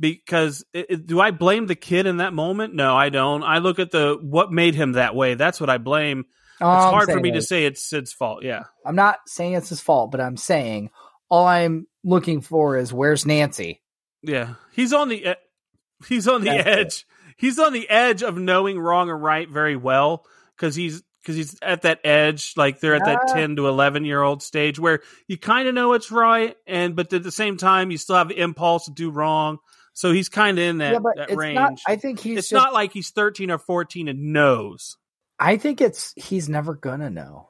Because 0.00 0.64
it, 0.72 0.86
it- 0.90 1.06
do 1.06 1.20
I 1.20 1.30
blame 1.30 1.66
the 1.66 1.76
kid 1.76 2.06
in 2.06 2.16
that 2.16 2.32
moment? 2.34 2.74
No, 2.74 2.96
I 2.96 3.08
don't. 3.10 3.44
I 3.44 3.58
look 3.58 3.78
at 3.78 3.92
the 3.92 4.18
what 4.20 4.50
made 4.50 4.74
him 4.74 4.92
that 4.92 5.14
way. 5.14 5.34
That's 5.34 5.60
what 5.60 5.70
I 5.70 5.78
blame. 5.78 6.24
It's 6.54 6.60
I'm 6.62 6.92
hard 6.92 7.10
for 7.10 7.20
me 7.20 7.32
to 7.32 7.42
say 7.42 7.64
it's 7.64 7.82
Sid's 7.82 8.12
fault. 8.12 8.42
Yeah, 8.44 8.64
I'm 8.84 8.96
not 8.96 9.18
saying 9.26 9.54
it's 9.54 9.68
his 9.70 9.80
fault, 9.80 10.10
but 10.10 10.20
I'm 10.20 10.36
saying 10.36 10.90
all 11.28 11.46
I'm 11.46 11.86
looking 12.04 12.40
for 12.40 12.76
is 12.76 12.92
where's 12.92 13.26
Nancy? 13.26 13.80
yeah. 14.22 14.54
He's 14.72 14.92
on 14.92 15.08
the 15.08 15.30
e- 15.30 16.06
he's 16.08 16.28
on 16.28 16.42
the 16.42 16.50
That's 16.50 16.60
it. 16.68 16.78
edge. 16.78 17.06
He's 17.36 17.58
on 17.58 17.72
the 17.72 17.88
edge 17.90 18.22
of 18.22 18.36
knowing 18.38 18.78
wrong 18.78 19.08
or 19.10 19.18
right 19.18 19.48
very 19.48 19.76
well 19.76 20.24
because 20.56 20.74
he's 20.76 21.02
because 21.22 21.36
he's 21.36 21.56
at 21.62 21.82
that 21.82 22.00
edge, 22.04 22.54
like 22.56 22.80
they're 22.80 22.94
at 22.94 23.04
that 23.04 23.20
Yeah. 23.28 23.34
ten 23.34 23.56
to 23.56 23.66
eleven 23.68 24.04
year 24.04 24.22
old 24.22 24.42
stage 24.42 24.78
where 24.78 25.00
you 25.28 25.38
kind 25.38 25.68
of 25.68 25.74
know 25.74 25.92
it's 25.94 26.10
right, 26.12 26.56
and 26.66 26.94
but 26.94 27.12
at 27.12 27.22
the 27.22 27.32
same 27.32 27.56
time 27.56 27.90
you 27.90 27.98
still 27.98 28.16
have 28.16 28.28
the 28.28 28.38
impulse 28.40 28.84
to 28.86 28.90
do 28.92 29.10
wrong. 29.10 29.58
So 29.94 30.10
he's 30.12 30.28
kind 30.28 30.58
of 30.58 30.64
in 30.64 30.78
that, 30.78 30.92
yeah, 30.94 30.98
but 31.00 31.16
that 31.16 31.28
it's 31.30 31.36
range. 31.36 31.54
not. 31.56 31.78
I 31.86 31.96
think 31.96 32.18
he's. 32.20 32.38
it's 32.38 32.48
just- 32.50 32.62
not 32.64 32.72
like 32.72 32.92
he's 32.92 33.10
thirteen 33.10 33.50
or 33.50 33.58
fourteen 33.58 34.08
and 34.08 34.32
knows. 34.32 34.96
I 35.44 35.56
think 35.56 35.80
it's 35.80 36.12
he's 36.16 36.48
never 36.48 36.74
gonna 36.74 37.10
know 37.10 37.48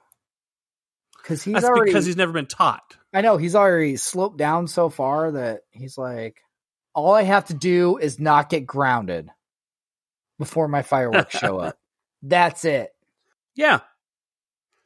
because 1.19 1.43
he's 1.43 1.55
That's 1.55 1.67
already. 1.67 1.91
because 1.91 2.07
he's 2.07 2.17
never 2.17 2.33
been 2.33 2.47
taught. 2.47 2.97
I 3.13 3.21
know 3.21 3.37
he's 3.37 3.55
already 3.55 3.97
sloped 3.97 4.39
down 4.39 4.67
so 4.67 4.89
far 4.89 5.33
that 5.33 5.63
he's 5.71 5.99
like, 5.99 6.41
all 6.95 7.13
I 7.15 7.23
have 7.23 7.45
to 7.47 7.55
do 7.55 7.99
is 7.99 8.19
not 8.19 8.49
get 8.49 8.67
grounded 8.67 9.29
before 10.39 10.69
my 10.69 10.83
fireworks 10.83 11.37
show 11.39 11.59
up. 11.59 11.77
That's 12.23 12.65
it. 12.65 12.91
Yeah, 13.55 13.81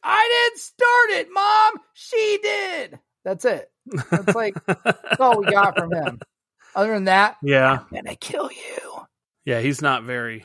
I 0.02 0.48
didn't 0.50 0.60
start 0.60 1.10
it, 1.10 1.28
mom. 1.32 1.74
She 1.94 2.38
did. 2.42 2.98
That's 3.24 3.44
it. 3.44 3.70
That's 4.10 4.34
like 4.34 4.54
that's 4.66 5.20
all 5.20 5.38
we 5.40 5.46
got 5.46 5.78
from 5.78 5.92
him. 5.92 6.18
Other 6.74 6.92
than 6.94 7.04
that, 7.04 7.36
yeah, 7.42 7.78
I'm 7.80 7.86
gonna 8.04 8.16
kill 8.16 8.50
you. 8.50 9.00
yeah. 9.44 9.60
He's 9.60 9.80
not 9.80 10.02
very. 10.02 10.44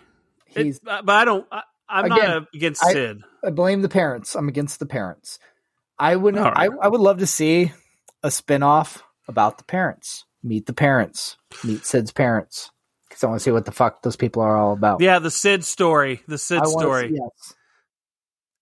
it- 0.56 0.66
He's. 0.66 0.80
but 0.80 1.10
I 1.10 1.26
don't. 1.26 1.46
I, 1.52 1.64
I'm 1.92 2.06
Again, 2.12 2.30
not 2.30 2.48
against 2.54 2.84
I- 2.84 2.94
Sid. 2.94 3.22
I 3.44 3.50
blame 3.50 3.82
the 3.82 3.90
parents. 3.90 4.36
I'm 4.36 4.48
against 4.48 4.80
the 4.80 4.86
parents. 4.86 5.40
I 6.00 6.16
would. 6.16 6.36
Right. 6.36 6.54
I, 6.56 6.70
I 6.82 6.88
would 6.88 7.02
love 7.02 7.20
to 7.20 7.28
see 7.28 7.72
a 8.24 8.30
spinoff 8.30 9.02
about 9.28 9.58
the 9.58 9.64
parents. 9.64 10.26
Meet 10.44 10.66
the 10.66 10.74
parents. 10.74 11.38
Meet 11.64 11.86
Sid's 11.86 12.12
parents. 12.12 12.72
Because 13.08 13.24
I 13.24 13.28
want 13.28 13.40
to 13.40 13.44
see 13.44 13.52
what 13.52 13.66
the 13.66 13.72
fuck 13.72 14.02
those 14.02 14.16
people 14.16 14.42
are 14.42 14.56
all 14.58 14.74
about. 14.74 15.02
Yeah, 15.02 15.20
the 15.20 15.30
Sid 15.32 15.64
story. 15.66 16.22
The 16.28 16.38
Sid 16.38 16.66
story. 16.66 17.10
see- 17.10 17.16
yes. 17.16 17.54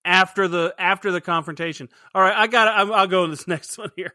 after 0.03 0.47
the 0.47 0.73
after 0.77 1.11
the 1.11 1.21
confrontation. 1.21 1.89
All 2.15 2.21
right, 2.21 2.35
I 2.35 2.47
got. 2.47 2.67
I'll 2.91 3.07
go 3.07 3.23
in 3.25 3.29
this 3.31 3.47
next 3.47 3.77
one 3.77 3.91
here. 3.95 4.13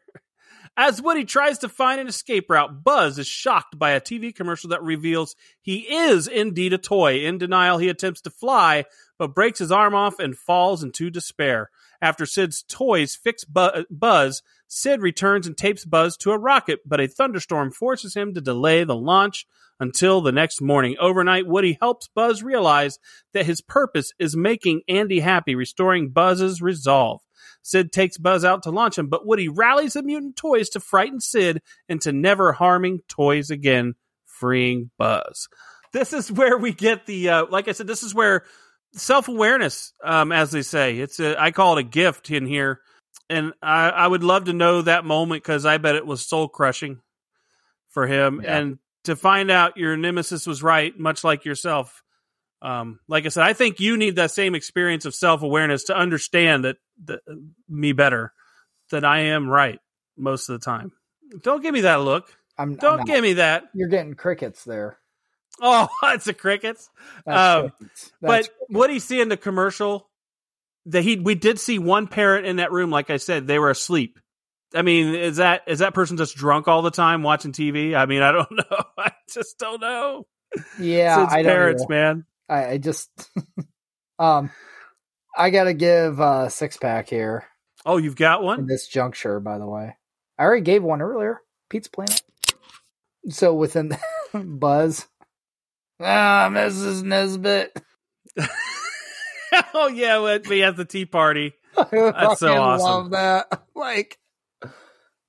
As 0.76 1.00
Woody 1.00 1.24
tries 1.24 1.58
to 1.58 1.68
find 1.68 2.00
an 2.00 2.08
escape 2.08 2.50
route, 2.50 2.82
Buzz 2.82 3.16
is 3.20 3.28
shocked 3.28 3.78
by 3.78 3.92
a 3.92 4.00
TV 4.00 4.34
commercial 4.34 4.70
that 4.70 4.82
reveals 4.82 5.36
he 5.62 5.78
is 5.94 6.26
indeed 6.26 6.72
a 6.72 6.78
toy. 6.78 7.20
In 7.20 7.38
denial, 7.38 7.78
he 7.78 7.88
attempts 7.88 8.22
to 8.22 8.30
fly, 8.30 8.84
but 9.18 9.34
breaks 9.34 9.58
his 9.58 9.72
arm 9.72 9.94
off 9.94 10.18
and 10.18 10.36
falls 10.36 10.82
into 10.82 11.10
despair. 11.10 11.70
After 12.00 12.26
Sid's 12.26 12.62
toys 12.62 13.16
fix 13.16 13.44
Bu- 13.44 13.84
Buzz, 13.90 14.42
Sid 14.66 15.00
returns 15.00 15.46
and 15.46 15.56
tapes 15.56 15.84
Buzz 15.84 16.16
to 16.18 16.32
a 16.32 16.38
rocket, 16.38 16.80
but 16.84 17.00
a 17.00 17.06
thunderstorm 17.06 17.70
forces 17.70 18.14
him 18.14 18.34
to 18.34 18.40
delay 18.40 18.84
the 18.84 18.96
launch 18.96 19.46
until 19.80 20.20
the 20.20 20.32
next 20.32 20.60
morning. 20.60 20.96
Overnight, 21.00 21.46
Woody 21.46 21.78
helps 21.80 22.08
Buzz 22.08 22.42
realize 22.42 22.98
that 23.32 23.46
his 23.46 23.60
purpose 23.60 24.12
is 24.18 24.36
making 24.36 24.82
Andy 24.88 25.20
happy, 25.20 25.54
restoring 25.54 26.10
Buzz's 26.10 26.60
resolve. 26.62 27.20
Sid 27.62 27.92
takes 27.92 28.18
Buzz 28.18 28.44
out 28.44 28.62
to 28.64 28.70
launch 28.70 28.98
him, 28.98 29.08
but 29.08 29.26
Woody 29.26 29.48
rallies 29.48 29.94
the 29.94 30.02
mutant 30.02 30.36
toys 30.36 30.68
to 30.70 30.80
frighten 30.80 31.20
Sid 31.20 31.62
into 31.88 32.12
never 32.12 32.52
harming 32.52 33.00
toys 33.08 33.50
again, 33.50 33.94
freeing 34.26 34.90
Buzz. 34.98 35.48
This 35.92 36.12
is 36.12 36.30
where 36.30 36.58
we 36.58 36.72
get 36.72 37.06
the, 37.06 37.28
uh, 37.28 37.46
like 37.48 37.68
I 37.68 37.72
said, 37.72 37.86
this 37.86 38.02
is 38.02 38.14
where 38.14 38.44
self 38.94 39.28
awareness, 39.28 39.92
um, 40.02 40.32
as 40.32 40.50
they 40.50 40.62
say, 40.62 40.98
it's 40.98 41.20
a, 41.20 41.40
I 41.40 41.50
call 41.50 41.76
it 41.76 41.80
a 41.80 41.88
gift 41.88 42.30
in 42.30 42.46
here. 42.46 42.80
And 43.30 43.52
I, 43.62 43.88
I 43.88 44.06
would 44.06 44.22
love 44.22 44.44
to 44.44 44.52
know 44.52 44.82
that 44.82 45.04
moment 45.04 45.42
because 45.42 45.64
I 45.64 45.78
bet 45.78 45.96
it 45.96 46.06
was 46.06 46.26
soul 46.26 46.48
crushing 46.48 47.00
for 47.88 48.06
him. 48.06 48.40
Yeah. 48.42 48.58
And 48.58 48.78
to 49.04 49.16
find 49.16 49.50
out 49.50 49.76
your 49.76 49.96
nemesis 49.96 50.46
was 50.46 50.62
right, 50.62 50.98
much 50.98 51.24
like 51.24 51.44
yourself. 51.44 52.02
Um, 52.60 53.00
like 53.08 53.26
I 53.26 53.28
said, 53.28 53.44
I 53.44 53.52
think 53.52 53.80
you 53.80 53.96
need 53.96 54.16
that 54.16 54.30
same 54.30 54.54
experience 54.54 55.04
of 55.04 55.14
self 55.14 55.42
awareness 55.42 55.84
to 55.84 55.96
understand 55.96 56.64
that, 56.64 56.76
that 57.04 57.20
me 57.68 57.92
better, 57.92 58.32
that 58.90 59.04
I 59.04 59.20
am 59.20 59.48
right 59.48 59.78
most 60.16 60.48
of 60.48 60.58
the 60.58 60.64
time. 60.64 60.92
Don't 61.42 61.62
give 61.62 61.74
me 61.74 61.82
that 61.82 61.96
look. 61.96 62.34
I'm, 62.56 62.70
I'm 62.70 62.76
Don't 62.76 62.98
not. 62.98 63.06
give 63.06 63.22
me 63.22 63.34
that. 63.34 63.64
You're 63.74 63.88
getting 63.88 64.14
crickets 64.14 64.64
there. 64.64 64.98
Oh, 65.60 65.88
it's 66.04 66.26
a 66.26 66.34
crickets. 66.34 66.90
That's 67.24 67.38
Um, 67.64 67.70
crickets. 67.78 68.12
but 68.20 68.28
That's 68.28 68.48
what 68.68 68.88
do 68.88 68.94
you 68.94 69.00
see 69.00 69.20
in 69.20 69.28
the 69.28 69.36
commercial? 69.36 70.08
That 70.86 71.02
he 71.02 71.16
we 71.16 71.34
did 71.34 71.58
see 71.58 71.78
one 71.78 72.08
parent 72.08 72.46
in 72.46 72.56
that 72.56 72.72
room. 72.72 72.90
Like 72.90 73.08
I 73.10 73.16
said, 73.18 73.46
they 73.46 73.58
were 73.58 73.70
asleep. 73.70 74.18
I 74.74 74.82
mean, 74.82 75.14
is 75.14 75.36
that 75.36 75.62
is 75.66 75.78
that 75.78 75.94
person 75.94 76.16
just 76.16 76.34
drunk 76.36 76.66
all 76.68 76.82
the 76.82 76.90
time 76.90 77.22
watching 77.22 77.52
TV? 77.52 77.94
I 77.94 78.06
mean, 78.06 78.20
I 78.22 78.32
don't 78.32 78.50
know. 78.70 78.82
I 78.98 79.12
just 79.32 79.58
don't 79.58 79.80
know. 79.80 80.26
yeah, 80.78 81.26
I 81.30 81.42
don't 81.42 81.50
parents, 81.52 81.86
man. 81.88 82.26
I, 82.48 82.66
I 82.72 82.78
just, 82.78 83.08
um, 84.18 84.50
I 85.36 85.50
gotta 85.50 85.72
give 85.72 86.20
uh 86.20 86.48
six 86.48 86.76
pack 86.76 87.08
here 87.08 87.44
Oh, 87.86 87.96
you've 87.96 88.16
got 88.16 88.42
one. 88.42 88.58
in 88.60 88.66
this 88.66 88.86
juncture. 88.88 89.40
By 89.40 89.58
the 89.58 89.66
way, 89.66 89.96
I 90.38 90.42
already 90.42 90.62
gave 90.62 90.82
one 90.82 91.00
earlier. 91.00 91.40
Pizza 91.70 91.90
Planet. 91.90 92.20
So 93.30 93.54
within 93.54 93.96
Buzz, 94.34 95.06
ah, 96.04 96.48
Mrs. 96.50 97.02
Nesbitt. 97.02 97.76
oh 99.74 99.88
yeah, 99.88 100.38
we 100.48 100.62
at 100.62 100.76
the 100.76 100.84
tea 100.84 101.06
party. 101.06 101.54
That's 101.90 102.40
so 102.40 102.54
awesome. 102.54 102.86
Love 102.86 103.10
that. 103.10 103.62
Like 103.74 104.18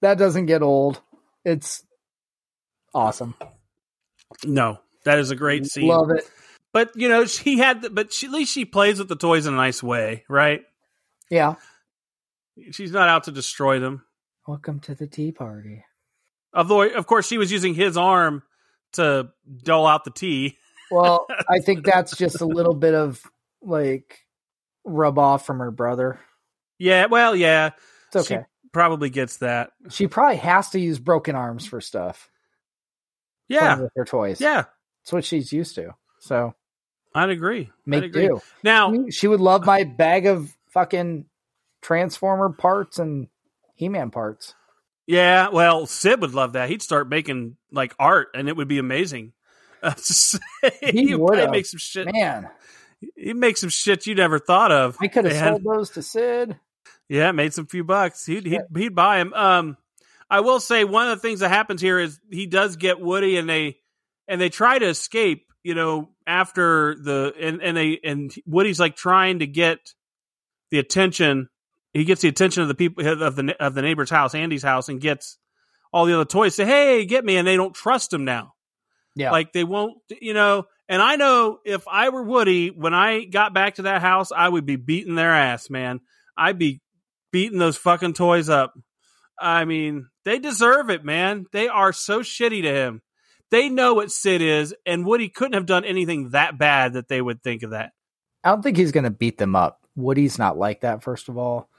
that 0.01 0.17
doesn't 0.17 0.45
get 0.45 0.61
old. 0.61 1.01
It's 1.43 1.83
awesome. 2.93 3.35
No, 4.43 4.79
that 5.05 5.19
is 5.19 5.31
a 5.31 5.35
great 5.35 5.65
scene. 5.65 5.87
Love 5.87 6.11
it. 6.11 6.29
But 6.73 6.91
you 6.95 7.07
know, 7.07 7.25
she 7.25 7.57
had, 7.57 7.83
the, 7.83 7.89
but 7.89 8.11
she, 8.11 8.27
at 8.27 8.33
least 8.33 8.51
she 8.51 8.65
plays 8.65 8.99
with 8.99 9.07
the 9.07 9.15
toys 9.15 9.45
in 9.45 9.53
a 9.53 9.57
nice 9.57 9.81
way, 9.81 10.25
right? 10.27 10.61
Yeah. 11.29 11.55
She's 12.71 12.91
not 12.91 13.09
out 13.09 13.23
to 13.25 13.31
destroy 13.31 13.79
them. 13.79 14.03
Welcome 14.47 14.79
to 14.81 14.95
the 14.95 15.07
tea 15.07 15.31
party. 15.31 15.85
Although, 16.53 16.83
of 16.83 17.07
course, 17.07 17.27
she 17.27 17.37
was 17.37 17.51
using 17.51 17.73
his 17.73 17.97
arm 17.97 18.43
to 18.93 19.29
dole 19.63 19.87
out 19.87 20.03
the 20.03 20.11
tea. 20.11 20.57
Well, 20.91 21.27
I 21.49 21.59
think 21.59 21.85
that's 21.85 22.15
just 22.15 22.41
a 22.41 22.45
little 22.45 22.73
bit 22.75 22.93
of 22.93 23.21
like 23.61 24.19
rub 24.83 25.17
off 25.19 25.45
from 25.45 25.59
her 25.59 25.71
brother. 25.71 26.19
Yeah, 26.77 27.05
well, 27.05 27.35
yeah, 27.35 27.71
It's 28.13 28.29
okay. 28.29 28.43
She 28.63 28.69
probably 28.73 29.09
gets 29.09 29.37
that. 29.37 29.71
She, 29.89 30.07
probably 30.07 30.37
has 30.37 30.69
to 30.71 30.79
use 30.79 30.99
broken 30.99 31.35
arms 31.35 31.65
for 31.65 31.79
stuff. 31.81 32.29
Yeah, 33.47 33.79
with 33.79 33.91
her 33.95 34.05
toys. 34.05 34.41
yeah, 34.41 34.63
That's 35.03 35.13
what 35.13 35.25
she's 35.25 35.53
used 35.53 35.75
to. 35.75 35.95
So 36.19 36.53
I'd 37.13 37.29
agree. 37.29 37.61
I'd 37.61 37.71
make 37.87 38.03
agree. 38.03 38.27
do. 38.27 38.41
Now, 38.63 38.93
She 39.09 39.27
would 39.27 39.39
love 39.39 39.65
my 39.65 39.83
bag 39.83 40.25
of 40.25 40.55
fucking 40.71 41.25
Transformer 41.81 42.49
parts 42.49 42.97
and 42.99 43.27
He 43.75 43.87
Man 43.87 44.09
parts. 44.11 44.55
yeah, 45.07 45.49
well, 45.49 45.85
Sid 45.85 46.19
would 46.21 46.33
love 46.33 46.53
that. 46.53 46.69
He'd 46.69 46.81
start 46.81 47.07
making 47.07 47.57
like 47.71 47.93
art, 47.99 48.29
and 48.33 48.49
it 48.49 48.57
would 48.57 48.67
be 48.67 48.79
amazing. 48.79 49.33
Just- 49.97 50.39
He 50.81 51.15
would 51.15 51.49
make 51.51 51.65
some 51.65 51.77
shit. 51.79 52.11
Man, 52.11 52.49
He'd 53.15 53.35
make 53.35 53.57
some 53.57 53.69
shit 53.69 54.07
you 54.07 54.15
never 54.15 54.39
thought 54.39 54.71
of. 54.71 54.97
I 54.99 55.07
could 55.07 55.25
have 55.25 55.35
sold 55.37 55.63
those 55.63 55.89
to 55.91 56.01
Sid. 56.01 56.57
Yeah, 57.07 57.31
made 57.33 57.53
some 57.53 57.67
few 57.67 57.83
bucks. 57.83 58.25
He'd 58.25 58.45
he'd, 58.45 58.61
he'd 58.75 58.95
buy 58.95 59.19
him. 59.19 59.31
Um, 59.33 59.77
I 60.29 60.39
will 60.39 60.59
say 60.59 60.83
one 60.85 61.07
of 61.07 61.17
the 61.17 61.21
things 61.21 61.41
that 61.41 61.49
happens 61.49 61.81
here 61.81 61.99
is 61.99 62.19
he 62.31 62.47
does 62.47 62.77
get 62.77 62.99
Woody, 62.99 63.37
and 63.37 63.47
they 63.47 63.77
and 64.27 64.41
they 64.41 64.49
try 64.49 64.79
to 64.79 64.87
escape. 64.87 65.45
You 65.63 65.75
know, 65.75 66.09
after 66.25 66.95
the 66.95 67.33
and 67.39 67.61
and 67.61 67.77
they 67.77 67.99
and 68.03 68.33
Woody's 68.47 68.79
like 68.79 68.95
trying 68.95 69.39
to 69.39 69.47
get 69.47 69.93
the 70.71 70.79
attention. 70.79 71.49
He 71.93 72.05
gets 72.05 72.21
the 72.21 72.27
attention 72.27 72.63
of 72.63 72.69
the 72.69 72.75
people 72.75 73.05
of 73.21 73.35
the 73.35 73.55
of 73.63 73.75
the 73.75 73.81
neighbor's 73.83 74.09
house, 74.09 74.33
Andy's 74.33 74.63
house, 74.63 74.89
and 74.89 74.99
gets 74.99 75.37
all 75.93 76.05
the 76.05 76.15
other 76.15 76.25
toys. 76.25 76.55
Say, 76.55 76.65
"Hey, 76.65 77.05
get 77.05 77.23
me!" 77.23 77.37
And 77.37 77.47
they 77.47 77.55
don't 77.55 77.75
trust 77.75 78.11
him 78.11 78.25
now. 78.25 78.54
Yeah. 79.15 79.31
Like 79.31 79.53
they 79.53 79.63
won't, 79.63 79.97
you 80.21 80.33
know. 80.33 80.65
And 80.87 81.01
I 81.01 81.15
know 81.15 81.59
if 81.65 81.87
I 81.87 82.09
were 82.09 82.23
Woody, 82.23 82.69
when 82.69 82.93
I 82.93 83.25
got 83.25 83.53
back 83.53 83.75
to 83.75 83.83
that 83.83 84.01
house, 84.01 84.31
I 84.31 84.47
would 84.47 84.65
be 84.65 84.75
beating 84.75 85.15
their 85.15 85.31
ass, 85.31 85.69
man. 85.69 86.01
I'd 86.37 86.59
be 86.59 86.81
beating 87.31 87.59
those 87.59 87.77
fucking 87.77 88.13
toys 88.13 88.49
up. 88.49 88.73
I 89.39 89.65
mean, 89.65 90.07
they 90.25 90.39
deserve 90.39 90.89
it, 90.89 91.03
man. 91.03 91.45
They 91.51 91.67
are 91.67 91.91
so 91.91 92.21
shitty 92.21 92.61
to 92.63 92.73
him. 92.73 93.01
They 93.51 93.69
know 93.69 93.93
what 93.93 94.11
Sid 94.11 94.41
is, 94.41 94.73
and 94.85 95.05
Woody 95.05 95.29
couldn't 95.29 95.53
have 95.53 95.65
done 95.65 95.85
anything 95.85 96.31
that 96.31 96.57
bad 96.57 96.93
that 96.93 97.07
they 97.07 97.21
would 97.21 97.41
think 97.41 97.63
of 97.63 97.71
that. 97.71 97.91
I 98.43 98.49
don't 98.49 98.61
think 98.61 98.77
he's 98.77 98.91
going 98.91 99.03
to 99.03 99.09
beat 99.09 99.37
them 99.37 99.55
up. 99.55 99.79
Woody's 99.95 100.37
not 100.37 100.57
like 100.57 100.81
that, 100.81 101.03
first 101.03 101.29
of 101.29 101.37
all. 101.37 101.69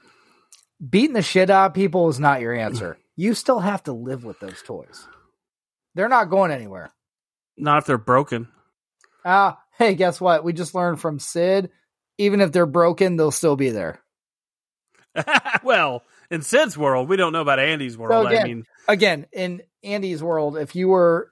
Beating 0.87 1.13
the 1.13 1.21
shit 1.21 1.49
out 1.49 1.67
of 1.67 1.73
people 1.73 2.09
is 2.09 2.19
not 2.19 2.41
your 2.41 2.53
answer. 2.53 2.97
You 3.15 3.33
still 3.33 3.59
have 3.59 3.83
to 3.83 3.93
live 3.93 4.23
with 4.23 4.39
those 4.39 4.61
toys. 4.61 5.07
They're 5.95 6.09
not 6.09 6.29
going 6.29 6.51
anywhere. 6.51 6.91
Not 7.57 7.79
if 7.79 7.85
they're 7.85 7.97
broken. 7.97 8.47
Ah, 9.25 9.59
hey, 9.77 9.95
guess 9.95 10.21
what? 10.21 10.43
We 10.43 10.53
just 10.53 10.75
learned 10.75 10.99
from 11.01 11.19
Sid. 11.19 11.69
Even 12.17 12.41
if 12.41 12.51
they're 12.51 12.65
broken, 12.65 13.15
they'll 13.17 13.31
still 13.31 13.55
be 13.55 13.69
there. 13.69 14.01
well, 15.63 16.03
in 16.29 16.41
Sid's 16.41 16.77
world, 16.77 17.09
we 17.09 17.15
don't 17.15 17.33
know 17.33 17.41
about 17.41 17.59
Andy's 17.59 17.97
world. 17.97 18.27
I 18.27 18.31
again- 18.33 18.43
mean, 18.45 18.63
Again, 18.87 19.25
in 19.33 19.61
Andy's 19.83 20.23
world, 20.23 20.57
if 20.57 20.73
you 20.75 20.87
were 20.87 21.31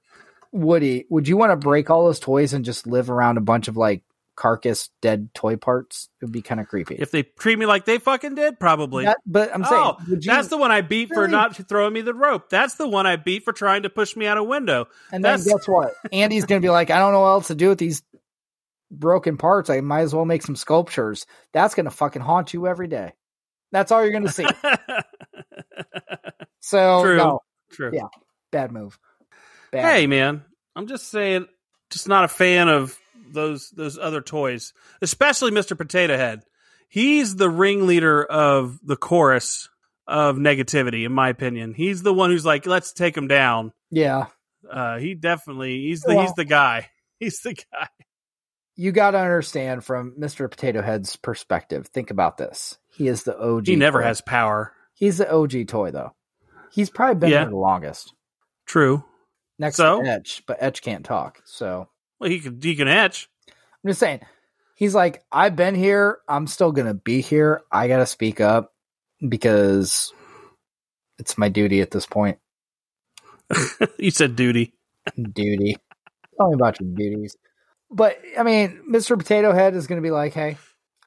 Woody, 0.51 1.05
would 1.09 1.27
you 1.27 1.37
want 1.37 1.51
to 1.51 1.55
break 1.55 1.89
all 1.89 2.05
those 2.05 2.19
toys 2.19 2.53
and 2.53 2.65
just 2.65 2.85
live 2.85 3.09
around 3.09 3.37
a 3.37 3.41
bunch 3.41 3.67
of 3.67 3.77
like 3.77 4.03
carcass 4.35 4.89
dead 5.01 5.29
toy 5.33 5.55
parts? 5.55 6.09
It 6.21 6.25
would 6.25 6.31
be 6.31 6.41
kind 6.41 6.59
of 6.59 6.67
creepy. 6.67 6.95
if 6.95 7.11
they 7.11 7.23
treat 7.23 7.57
me 7.57 7.65
like 7.65 7.85
they 7.85 7.97
fucking 7.97 8.35
did, 8.35 8.59
probably. 8.59 9.05
That- 9.05 9.17
but 9.25 9.53
I'm 9.53 9.63
saying, 9.63 9.81
oh, 9.83 9.97
you, 10.07 10.19
that's 10.21 10.47
the 10.49 10.57
one 10.57 10.71
I 10.71 10.81
beat 10.81 11.09
for 11.13 11.27
not 11.27 11.55
throwing 11.67 11.93
me 11.93 12.01
the 12.01 12.13
rope. 12.13 12.49
That's 12.49 12.75
the 12.75 12.87
one 12.87 13.07
I 13.07 13.15
beat 13.15 13.43
for 13.43 13.53
trying 13.53 13.83
to 13.83 13.89
push 13.89 14.15
me 14.15 14.27
out 14.27 14.37
a 14.37 14.43
window. 14.43 14.87
And 15.11 15.23
then 15.23 15.41
guess 15.43 15.67
what? 15.67 15.93
Andy's 16.11 16.45
going 16.45 16.61
to 16.61 16.65
be 16.65 16.69
like, 16.71 16.89
I 16.89 16.99
don't 16.99 17.13
know 17.13 17.21
what 17.21 17.27
else 17.29 17.47
to 17.47 17.55
do 17.55 17.69
with 17.69 17.77
these 17.77 18.03
broken 18.91 19.37
parts. 19.37 19.69
I 19.69 19.81
might 19.81 20.01
as 20.01 20.13
well 20.13 20.25
make 20.25 20.41
some 20.43 20.55
sculptures. 20.55 21.25
That's 21.53 21.75
going 21.75 21.85
to 21.85 21.91
fucking 21.91 22.21
haunt 22.21 22.53
you 22.53 22.67
every 22.67 22.87
day. 22.87 23.13
That's 23.71 23.91
all 23.91 24.01
you're 24.03 24.11
going 24.11 24.27
to 24.27 24.31
see. 24.31 24.45
So, 26.59 27.03
True. 27.03 27.17
no, 27.17 27.39
True. 27.71 27.91
Yeah. 27.93 28.07
bad 28.51 28.71
move. 28.71 28.97
Bad. 29.71 29.85
Hey, 29.85 30.07
man, 30.07 30.43
I'm 30.75 30.87
just 30.87 31.09
saying, 31.09 31.45
just 31.91 32.07
not 32.07 32.23
a 32.23 32.27
fan 32.27 32.69
of 32.69 32.97
those 33.35 33.69
those 33.69 33.99
other 33.99 34.21
toys, 34.21 34.73
especially 35.03 35.51
Mr. 35.51 35.77
Potato 35.77 36.17
Head. 36.17 36.41
He's 36.89 37.35
the 37.35 37.49
ringleader 37.49 38.23
of 38.23 38.79
the 38.83 38.95
chorus 38.95 39.69
of 40.07 40.37
negativity, 40.37 41.05
in 41.05 41.11
my 41.11 41.29
opinion. 41.29 41.73
He's 41.73 42.01
the 42.03 42.13
one 42.13 42.29
who's 42.31 42.45
like, 42.45 42.65
let's 42.65 42.93
take 42.93 43.15
him 43.17 43.27
down. 43.27 43.71
Yeah. 43.91 44.27
Uh, 44.69 44.97
he 44.97 45.13
definitely 45.13 45.81
he's 45.83 46.01
the 46.01 46.19
he's 46.19 46.33
the 46.33 46.45
guy. 46.45 46.89
He's 47.19 47.39
the 47.41 47.53
guy. 47.53 47.87
You 48.75 48.91
got 48.91 49.11
to 49.11 49.19
understand 49.19 49.85
from 49.85 50.15
Mr. 50.19 50.51
Potato 50.51 50.81
Head's 50.81 51.15
perspective. 51.15 51.87
Think 51.87 52.11
about 52.11 52.35
this. 52.37 52.77
He 52.91 53.07
is 53.07 53.23
the 53.23 53.39
OG. 53.39 53.67
He 53.67 53.77
never 53.77 53.99
toy. 54.01 54.05
has 54.07 54.19
power. 54.19 54.73
He's 54.93 55.17
the 55.19 55.31
OG 55.33 55.67
toy, 55.69 55.91
though. 55.91 56.13
He's 56.73 56.89
probably 56.89 57.15
been 57.15 57.29
Yeah. 57.29 57.41
here 57.43 57.51
the 57.51 57.55
longest. 57.55 58.13
True. 58.65 59.05
Next 59.57 59.77
So? 59.77 60.01
to 60.03 60.09
Etch, 60.09 60.43
but 60.45 60.57
Etch 60.59 60.81
can't 60.81 61.05
talk. 61.05 61.41
So 61.45 61.87
Well, 62.19 62.29
he 62.29 62.39
can 62.39 62.59
he 62.61 62.75
can 62.75 62.87
etch. 62.87 63.29
I'm 63.47 63.89
just 63.89 63.99
saying, 63.99 64.21
he's 64.75 64.95
like, 64.95 65.23
I've 65.31 65.55
been 65.55 65.75
here. 65.75 66.19
I'm 66.27 66.47
still 66.47 66.71
going 66.71 66.87
to 66.87 66.93
be 66.93 67.21
here. 67.21 67.61
I 67.71 67.87
got 67.87 67.97
to 67.97 68.05
speak 68.05 68.41
up 68.41 68.73
because 69.27 70.11
it's 71.19 71.37
my 71.37 71.49
duty 71.49 71.81
at 71.81 71.91
this 71.91 72.05
point. 72.05 72.39
you 73.99 74.11
said 74.11 74.35
duty. 74.35 74.73
Duty. 75.15 75.77
Tell 76.37 76.49
me 76.49 76.55
about 76.55 76.79
your 76.79 76.89
duties. 76.89 77.37
But 77.91 78.19
I 78.37 78.43
mean, 78.43 78.81
Mr. 78.91 79.17
Potato 79.17 79.53
Head 79.53 79.75
is 79.75 79.87
going 79.87 80.01
to 80.01 80.05
be 80.05 80.11
like, 80.11 80.33
hey, 80.33 80.57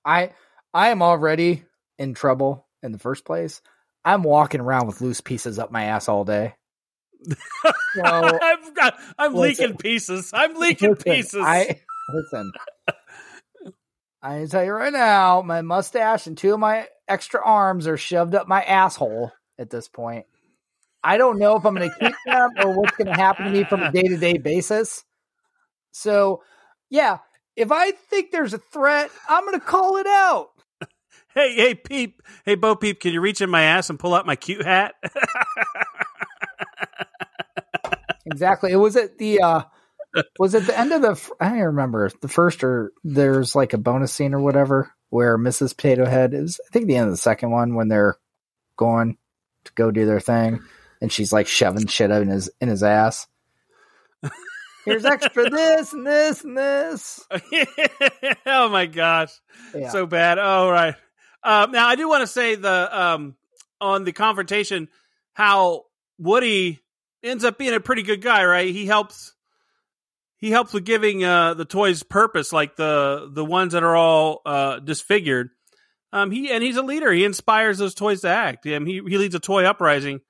I 0.05 0.33
I 0.73 0.89
am 0.91 1.03
already 1.03 1.65
in 1.99 2.15
trouble 2.15 2.67
in 2.83 2.93
the 2.93 2.99
first 2.99 3.25
place, 3.25 3.61
I'm 4.05 4.23
walking 4.23 4.61
around 4.61 4.87
with 4.87 5.01
loose 5.01 5.21
pieces 5.21 5.59
up 5.59 5.71
my 5.71 5.85
ass 5.85 6.09
all 6.09 6.25
day. 6.25 6.55
So, 7.95 8.39
got, 8.75 8.99
I'm 9.19 9.35
Listen. 9.35 9.65
leaking 9.65 9.77
pieces. 9.79 10.31
I'm 10.33 10.55
leaking 10.55 10.91
listen, 10.91 11.05
pieces. 11.05 11.41
I 11.45 11.81
listen. 12.13 12.53
I 14.23 14.47
tell 14.47 14.65
you 14.65 14.73
right 14.73 14.93
now, 14.93 15.43
my 15.43 15.63
mustache 15.63 16.27
and 16.27 16.37
two 16.37 16.55
of 16.55 16.61
my 16.61 16.87
extra 17.07 17.41
arms 17.45 17.87
are 17.87 17.97
shoved 17.97 18.35
up 18.35 18.49
my 18.49 18.63
asshole 18.63 19.33
at 19.59 19.71
this 19.71 19.89
point. 19.89 20.27
I 21.05 21.17
don't 21.19 21.39
know 21.39 21.57
if 21.57 21.65
I'm 21.65 21.77
going 21.77 21.89
to 21.89 21.99
keep 21.99 22.15
them 22.27 22.51
or 22.59 22.73
what's 22.73 22.97
going 22.97 23.07
to 23.07 23.15
happen 23.15 23.45
to 23.47 23.51
me 23.51 23.65
from 23.65 23.83
a 23.83 23.93
day 23.93 24.03
to 24.03 24.17
day 24.17 24.39
basis. 24.39 25.05
So, 25.93 26.43
yeah, 26.91 27.19
if 27.57 27.73
I 27.73 27.93
think 27.93 28.31
there's 28.31 28.55
a 28.55 28.59
threat, 28.59 29.11
I'm 29.29 29.45
going 29.45 29.59
to 29.59 29.65
call 29.65 29.97
it 29.97 30.07
out. 30.07 30.49
hey, 31.35 31.55
hey, 31.55 31.75
Peep. 31.75 32.23
Hey, 32.45 32.57
Bo 32.57 32.75
Peep, 32.75 33.01
can 33.01 33.13
you 33.13 33.21
reach 33.21 33.41
in 33.41 33.51
my 33.51 33.63
ass 33.63 33.89
and 33.91 33.99
pull 33.99 34.15
out 34.15 34.27
my 34.27 34.37
cute 34.37 34.65
hat? 34.65 34.95
Exactly. 38.31 38.73
It 38.73 38.77
was 38.77 38.97
at 38.97 39.19
the 39.19 39.41
uh 39.41 39.63
was 40.39 40.55
at 40.55 40.67
the 40.67 40.79
end 40.79 40.93
of 40.93 41.03
the 41.03 41.33
I 41.41 41.51
don't 41.51 41.59
remember 41.59 42.11
the 42.21 42.29
first 42.29 42.65
or 42.65 42.93
there's 43.05 43.55
like 43.55 43.73
a 43.73 43.79
bonus 43.79 44.13
scene 44.13 44.35
or 44.35 44.41
whatever 44.41 44.93
where 45.11 45.39
Mrs. 45.39 45.77
Potato 45.77 46.07
Head 46.07 46.35
is 46.35 46.61
I 46.67 46.73
think 46.73 46.87
the 46.87 46.97
end 46.97 47.07
of 47.07 47.13
the 47.13 47.19
second 47.19 47.51
one 47.51 47.75
when 47.75 47.89
they're 47.89 48.17
going 48.77 49.17
to 49.65 49.73
go 49.75 49.91
do 49.91 50.07
their 50.07 50.21
thing 50.21 50.61
and 51.01 51.13
she's 51.13 51.33
like 51.33 51.47
shoving 51.47 51.87
shit 51.87 52.11
in 52.11 52.29
his 52.29 52.51
in 52.61 52.69
his 52.69 52.83
ass. 52.83 53.27
Here's 54.85 55.05
extra 55.05 55.51
this 55.51 55.93
and 55.93 56.07
this 56.07 56.45
and 56.45 56.57
this. 56.57 57.27
oh 58.47 58.69
my 58.69 58.87
gosh. 58.87 59.33
Yeah. 59.75 59.91
So 59.91 60.07
bad. 60.07 60.39
Oh, 60.39 60.71
right. 60.71 60.95
Um, 61.43 61.73
now 61.73 61.87
I 61.87 61.97
do 61.97 62.09
want 62.09 62.23
to 62.23 62.27
say 62.27 62.55
the 62.55 62.89
um 63.01 63.37
on 63.81 64.05
the 64.05 64.13
confrontation 64.13 64.89
how 65.35 65.85
Woody 66.19 66.81
ends 67.23 67.45
up 67.45 67.59
being 67.59 67.75
a 67.75 67.81
pretty 67.81 68.03
good 68.03 68.23
guy, 68.23 68.45
right? 68.45 68.73
He 68.73 68.87
helps 68.87 69.35
he 70.37 70.51
helps 70.51 70.73
with 70.73 70.85
giving 70.85 71.25
uh 71.25 71.55
the 71.55 71.65
toys 71.65 72.03
purpose, 72.03 72.53
like 72.53 72.77
the 72.77 73.31
the 73.33 73.45
ones 73.45 73.73
that 73.73 73.83
are 73.83 73.97
all 73.97 74.41
uh 74.47 74.79
disfigured. 74.79 75.51
Um 76.13 76.31
he 76.31 76.51
and 76.51 76.63
he's 76.63 76.77
a 76.77 76.83
leader. 76.83 77.13
He 77.13 77.25
inspires 77.25 77.79
those 77.79 77.95
toys 77.95 78.23
to 78.23 78.29
act. 78.29 78.67
Um, 78.67 78.87
he 78.87 79.03
he 79.07 79.19
leads 79.19 79.35
a 79.35 79.41
toy 79.41 79.65
uprising. 79.65 80.21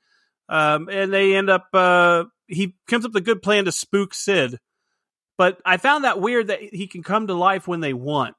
Um 0.49 0.89
and 0.91 1.13
they 1.13 1.37
end 1.37 1.51
up 1.51 1.69
uh 1.73 2.25
he 2.47 2.77
comes 2.89 3.05
up 3.05 3.13
with 3.13 3.23
a 3.23 3.25
good 3.25 3.43
plan 3.43 3.67
to 3.67 3.73
spook 3.73 4.15
Sid. 4.15 4.59
But 5.37 5.59
I 5.65 5.77
found 5.77 6.05
that 6.05 6.21
weird 6.21 6.49
that 6.49 6.61
he 6.61 6.89
can 6.89 7.03
come 7.03 7.29
to 7.29 7.35
life 7.35 7.69
when 7.69 7.81
they 7.81 7.93
want. 7.93 8.35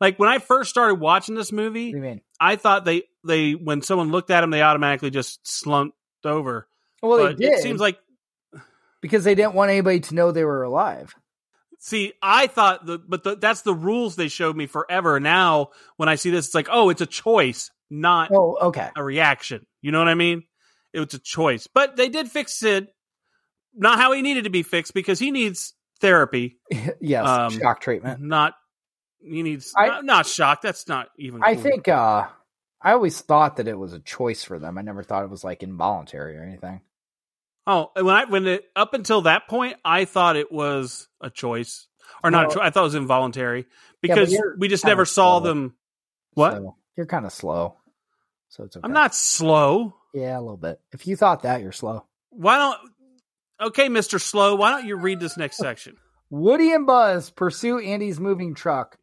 Like 0.00 0.18
when 0.18 0.28
I 0.28 0.38
first 0.38 0.70
started 0.70 0.96
watching 0.96 1.34
this 1.34 1.52
movie? 1.52 1.92
I 2.40 2.56
thought 2.56 2.84
they 2.84 3.04
they 3.24 3.52
when 3.52 3.82
someone 3.82 4.10
looked 4.10 4.30
at 4.30 4.44
him, 4.44 4.50
they 4.50 4.62
automatically 4.62 5.10
just 5.10 5.40
slumped 5.46 5.96
over. 6.24 6.67
Well, 7.02 7.18
but 7.18 7.38
they 7.38 7.44
did 7.46 7.54
it 7.54 7.62
seems 7.62 7.80
like 7.80 7.98
because 9.00 9.24
they 9.24 9.34
didn't 9.34 9.54
want 9.54 9.70
anybody 9.70 10.00
to 10.00 10.14
know 10.14 10.32
they 10.32 10.44
were 10.44 10.62
alive. 10.62 11.14
see, 11.78 12.12
I 12.22 12.46
thought 12.48 12.84
the 12.86 12.98
but 12.98 13.22
the, 13.24 13.36
that's 13.36 13.62
the 13.62 13.74
rules 13.74 14.16
they 14.16 14.28
showed 14.28 14.56
me 14.56 14.66
forever. 14.66 15.20
Now 15.20 15.70
when 15.96 16.08
I 16.08 16.16
see 16.16 16.30
this, 16.30 16.46
it's 16.46 16.54
like 16.54 16.68
oh, 16.70 16.90
it's 16.90 17.00
a 17.00 17.06
choice, 17.06 17.70
not 17.90 18.30
Oh, 18.32 18.56
okay. 18.68 18.88
a 18.96 19.02
reaction. 19.04 19.66
You 19.82 19.92
know 19.92 19.98
what 19.98 20.08
I 20.08 20.14
mean? 20.14 20.42
It 20.92 21.00
was 21.00 21.14
a 21.14 21.18
choice, 21.18 21.66
but 21.72 21.96
they 21.96 22.08
did 22.08 22.30
fix 22.30 22.62
it. 22.62 22.88
Not 23.74 23.98
how 23.98 24.12
he 24.12 24.22
needed 24.22 24.44
to 24.44 24.50
be 24.50 24.62
fixed 24.64 24.94
because 24.94 25.18
he 25.20 25.30
needs 25.30 25.74
therapy. 26.00 26.58
yes, 27.00 27.26
Um, 27.28 27.50
shock 27.52 27.80
treatment. 27.80 28.20
Not 28.20 28.54
he 29.20 29.42
needs 29.42 29.72
I- 29.76 29.86
not, 29.88 30.04
not 30.04 30.26
shock. 30.26 30.62
That's 30.62 30.88
not 30.88 31.08
even. 31.18 31.42
I 31.44 31.54
cool. 31.54 31.62
think 31.62 31.88
uh 31.88 32.26
I 32.80 32.92
always 32.92 33.20
thought 33.20 33.56
that 33.56 33.66
it 33.68 33.76
was 33.78 33.92
a 33.92 33.98
choice 33.98 34.42
for 34.44 34.58
them. 34.58 34.78
I 34.78 34.82
never 34.82 35.02
thought 35.02 35.24
it 35.24 35.30
was 35.30 35.42
like 35.44 35.62
involuntary 35.62 36.36
or 36.36 36.42
anything. 36.42 36.80
Oh, 37.70 37.90
when 37.94 38.14
I 38.14 38.24
when 38.24 38.46
it 38.46 38.64
up 38.74 38.94
until 38.94 39.22
that 39.22 39.46
point, 39.46 39.76
I 39.84 40.06
thought 40.06 40.36
it 40.36 40.50
was 40.50 41.06
a 41.20 41.28
choice 41.28 41.86
or 42.24 42.30
not. 42.30 42.44
a 42.44 42.46
Well- 42.48 42.54
cho- 42.56 42.62
I 42.62 42.70
thought 42.70 42.80
it 42.80 42.84
was 42.84 42.94
involuntary 42.94 43.66
because 44.00 44.32
you're 44.32 44.56
we 44.58 44.68
just 44.68 44.86
never 44.86 45.04
saw 45.04 45.38
slow. 45.38 45.46
them. 45.48 45.76
What? 46.32 46.54
So 46.54 46.76
you're 46.96 47.06
kind 47.06 47.26
of 47.26 47.32
slow. 47.32 47.76
So 48.48 48.64
it's 48.64 48.76
okay. 48.76 48.84
I'm 48.84 48.92
not 48.94 49.14
slow. 49.14 49.94
Yeah, 50.14 50.38
a 50.38 50.40
little 50.40 50.56
bit. 50.56 50.80
If 50.92 51.06
you 51.06 51.14
thought 51.16 51.42
that, 51.42 51.60
you're 51.60 51.70
slow. 51.72 52.06
Why 52.30 52.56
don't? 52.56 52.78
Okay, 53.68 53.88
Mister 53.90 54.18
Slow. 54.18 54.54
Why 54.54 54.70
don't 54.70 54.86
you 54.86 54.96
read 54.96 55.20
this 55.20 55.36
next 55.36 55.58
section? 55.58 55.96
Woody 56.30 56.72
and 56.72 56.86
Buzz 56.86 57.28
pursue 57.30 57.78
Andy's 57.78 58.18
moving 58.20 58.54
truck, 58.54 58.96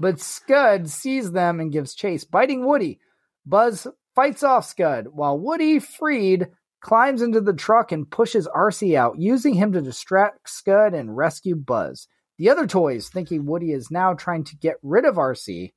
but 0.00 0.20
Scud 0.20 0.88
sees 0.88 1.32
them 1.32 1.60
and 1.60 1.70
gives 1.72 1.94
chase, 1.94 2.24
biting 2.24 2.64
Woody. 2.64 2.98
Buzz 3.44 3.86
fights 4.14 4.42
off 4.42 4.64
Scud, 4.64 5.08
while 5.12 5.38
Woody, 5.38 5.78
freed, 5.78 6.46
climbs 6.80 7.22
into 7.22 7.40
the 7.40 7.52
truck 7.52 7.92
and 7.92 8.10
pushes 8.10 8.48
RC 8.48 8.94
out, 8.94 9.18
using 9.18 9.54
him 9.54 9.72
to 9.72 9.80
distract 9.80 10.48
Scud 10.48 10.94
and 10.94 11.16
rescue 11.16 11.56
Buzz. 11.56 12.08
The 12.38 12.50
other 12.50 12.66
toys, 12.66 13.08
thinking 13.08 13.46
Woody 13.46 13.72
is 13.72 13.90
now 13.90 14.14
trying 14.14 14.44
to 14.44 14.56
get 14.56 14.76
rid 14.82 15.04
of 15.04 15.16
RC, 15.16 15.72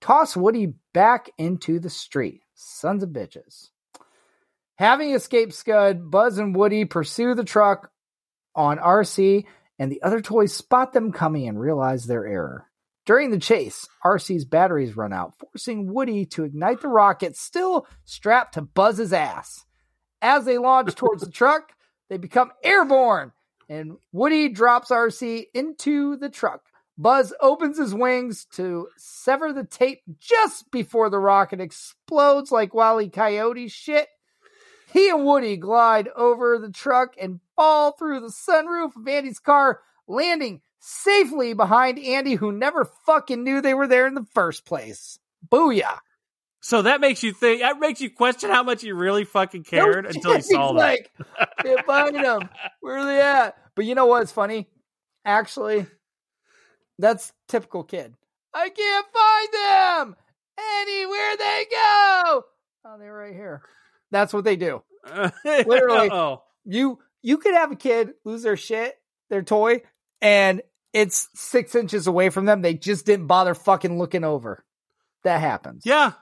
toss 0.00 0.36
Woody 0.36 0.74
back 0.94 1.30
into 1.36 1.78
the 1.78 1.90
street. 1.90 2.42
Sons 2.54 3.02
of 3.02 3.10
bitches. 3.10 3.68
Having 4.76 5.14
escaped 5.14 5.52
Scud, 5.52 6.10
Buzz 6.10 6.38
and 6.38 6.54
Woody 6.54 6.84
pursue 6.84 7.34
the 7.34 7.44
truck 7.44 7.90
on 8.54 8.78
RC, 8.78 9.44
and 9.78 9.90
the 9.90 10.02
other 10.02 10.20
toys 10.20 10.54
spot 10.54 10.92
them 10.92 11.12
coming 11.12 11.48
and 11.48 11.60
realize 11.60 12.06
their 12.06 12.26
error. 12.26 12.66
During 13.06 13.30
the 13.30 13.38
chase, 13.38 13.88
RC's 14.04 14.44
batteries 14.44 14.96
run 14.96 15.12
out, 15.12 15.34
forcing 15.38 15.92
Woody 15.92 16.26
to 16.26 16.44
ignite 16.44 16.80
the 16.80 16.88
rocket 16.88 17.36
still 17.36 17.86
strapped 18.04 18.54
to 18.54 18.62
Buzz's 18.62 19.12
ass. 19.12 19.64
As 20.22 20.44
they 20.44 20.58
launch 20.58 20.94
towards 20.94 21.22
the 21.22 21.30
truck, 21.30 21.72
they 22.08 22.18
become 22.18 22.50
airborne, 22.62 23.32
and 23.68 23.96
Woody 24.12 24.48
drops 24.48 24.90
RC 24.90 25.46
into 25.54 26.16
the 26.16 26.28
truck. 26.28 26.62
Buzz 26.98 27.32
opens 27.40 27.78
his 27.78 27.94
wings 27.94 28.44
to 28.52 28.88
sever 28.98 29.54
the 29.54 29.64
tape 29.64 30.02
just 30.18 30.70
before 30.70 31.08
the 31.08 31.18
rocket 31.18 31.60
explodes 31.60 32.52
like 32.52 32.74
Wally 32.74 33.08
Coyote 33.08 33.68
shit. 33.68 34.08
He 34.92 35.08
and 35.08 35.24
Woody 35.24 35.56
glide 35.56 36.08
over 36.08 36.58
the 36.58 36.70
truck 36.70 37.14
and 37.18 37.40
fall 37.56 37.92
through 37.92 38.20
the 38.20 38.26
sunroof 38.26 38.96
of 38.96 39.08
Andy's 39.08 39.38
car, 39.38 39.80
landing 40.06 40.60
safely 40.80 41.54
behind 41.54 41.98
Andy, 41.98 42.34
who 42.34 42.52
never 42.52 42.84
fucking 43.06 43.44
knew 43.44 43.60
they 43.60 43.74
were 43.74 43.86
there 43.86 44.06
in 44.06 44.14
the 44.14 44.26
first 44.34 44.66
place. 44.66 45.18
Booyah. 45.48 46.00
So 46.60 46.82
that 46.82 47.00
makes 47.00 47.22
you 47.22 47.32
think. 47.32 47.62
That 47.62 47.78
makes 47.80 48.00
you 48.00 48.10
question 48.10 48.50
how 48.50 48.62
much 48.62 48.82
he 48.82 48.92
really 48.92 49.24
fucking 49.24 49.64
cared 49.64 50.04
No 50.04 50.10
until 50.10 50.36
he 50.36 50.42
saw 50.42 50.72
he's 50.72 50.80
that. 50.80 50.84
like, 50.84 51.10
can't 51.62 51.86
find 51.86 52.14
them. 52.14 52.48
Where 52.80 52.98
are 52.98 53.04
they 53.06 53.20
at? 53.20 53.56
But 53.74 53.86
you 53.86 53.94
know 53.94 54.06
what's 54.06 54.30
funny? 54.32 54.68
Actually, 55.24 55.86
that's 56.98 57.32
typical 57.48 57.82
kid. 57.84 58.14
I 58.52 58.68
can't 58.68 59.06
find 59.12 60.08
them 60.12 60.16
anywhere 60.80 61.36
they 61.38 61.66
go. 61.70 62.44
Oh, 62.84 62.98
they're 62.98 63.14
right 63.14 63.34
here. 63.34 63.62
That's 64.10 64.32
what 64.34 64.44
they 64.44 64.56
do. 64.56 64.82
Literally. 65.44 66.10
oh, 66.10 66.42
You 66.64 66.98
you 67.22 67.38
could 67.38 67.54
have 67.54 67.72
a 67.72 67.76
kid 67.76 68.10
lose 68.24 68.42
their 68.42 68.56
shit, 68.56 68.96
their 69.30 69.42
toy, 69.42 69.82
and 70.20 70.62
it's 70.92 71.28
six 71.34 71.74
inches 71.74 72.06
away 72.06 72.28
from 72.30 72.44
them. 72.44 72.60
They 72.62 72.74
just 72.74 73.06
didn't 73.06 73.28
bother 73.28 73.54
fucking 73.54 73.98
looking 73.98 74.24
over. 74.24 74.64
That 75.24 75.40
happens. 75.40 75.84
yeah. 75.86 76.12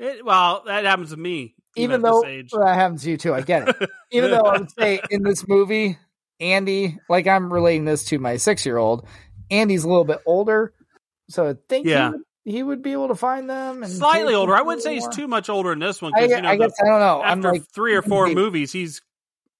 It, 0.00 0.24
well, 0.24 0.62
that 0.66 0.84
happens 0.84 1.10
to 1.10 1.16
me. 1.16 1.54
even 1.76 1.96
at 1.96 2.02
though 2.02 2.22
this 2.22 2.30
age. 2.30 2.50
well, 2.52 2.64
that 2.64 2.74
happens 2.74 3.02
to 3.04 3.10
you 3.10 3.16
too. 3.18 3.34
I 3.34 3.42
get 3.42 3.68
it. 3.68 3.90
even 4.10 4.30
though 4.30 4.40
I 4.40 4.58
would 4.58 4.70
say 4.70 5.00
in 5.10 5.22
this 5.22 5.46
movie, 5.46 5.98
Andy, 6.40 6.98
like 7.08 7.26
I'm 7.26 7.52
relating 7.52 7.84
this 7.84 8.04
to 8.06 8.18
my 8.18 8.38
six 8.38 8.64
year 8.64 8.78
old, 8.78 9.06
Andy's 9.50 9.84
a 9.84 9.88
little 9.88 10.04
bit 10.04 10.20
older, 10.24 10.72
so 11.28 11.50
I 11.50 11.54
think 11.68 11.86
Yeah. 11.86 12.08
he, 12.08 12.12
would, 12.12 12.22
he 12.44 12.62
would 12.62 12.82
be 12.82 12.92
able 12.92 13.08
to 13.08 13.14
find 13.14 13.48
them. 13.50 13.82
And 13.82 13.92
slightly 13.92 14.34
older. 14.34 14.54
I 14.56 14.62
wouldn't 14.62 14.82
say 14.82 14.94
he's 14.94 15.08
too 15.08 15.28
much 15.28 15.50
older 15.50 15.72
in 15.72 15.78
this 15.80 16.00
one 16.00 16.12
I, 16.16 16.22
you 16.22 16.40
know 16.40 16.48
I 16.48 16.56
the- 16.56 16.64
guess 16.68 16.72
I 16.82 16.86
don't 16.88 17.00
know. 17.00 17.20
I'm 17.22 17.38
after 17.38 17.52
like 17.52 17.64
three 17.74 17.94
or 17.94 18.02
four 18.02 18.28
movies, 18.28 18.72
he's 18.72 19.02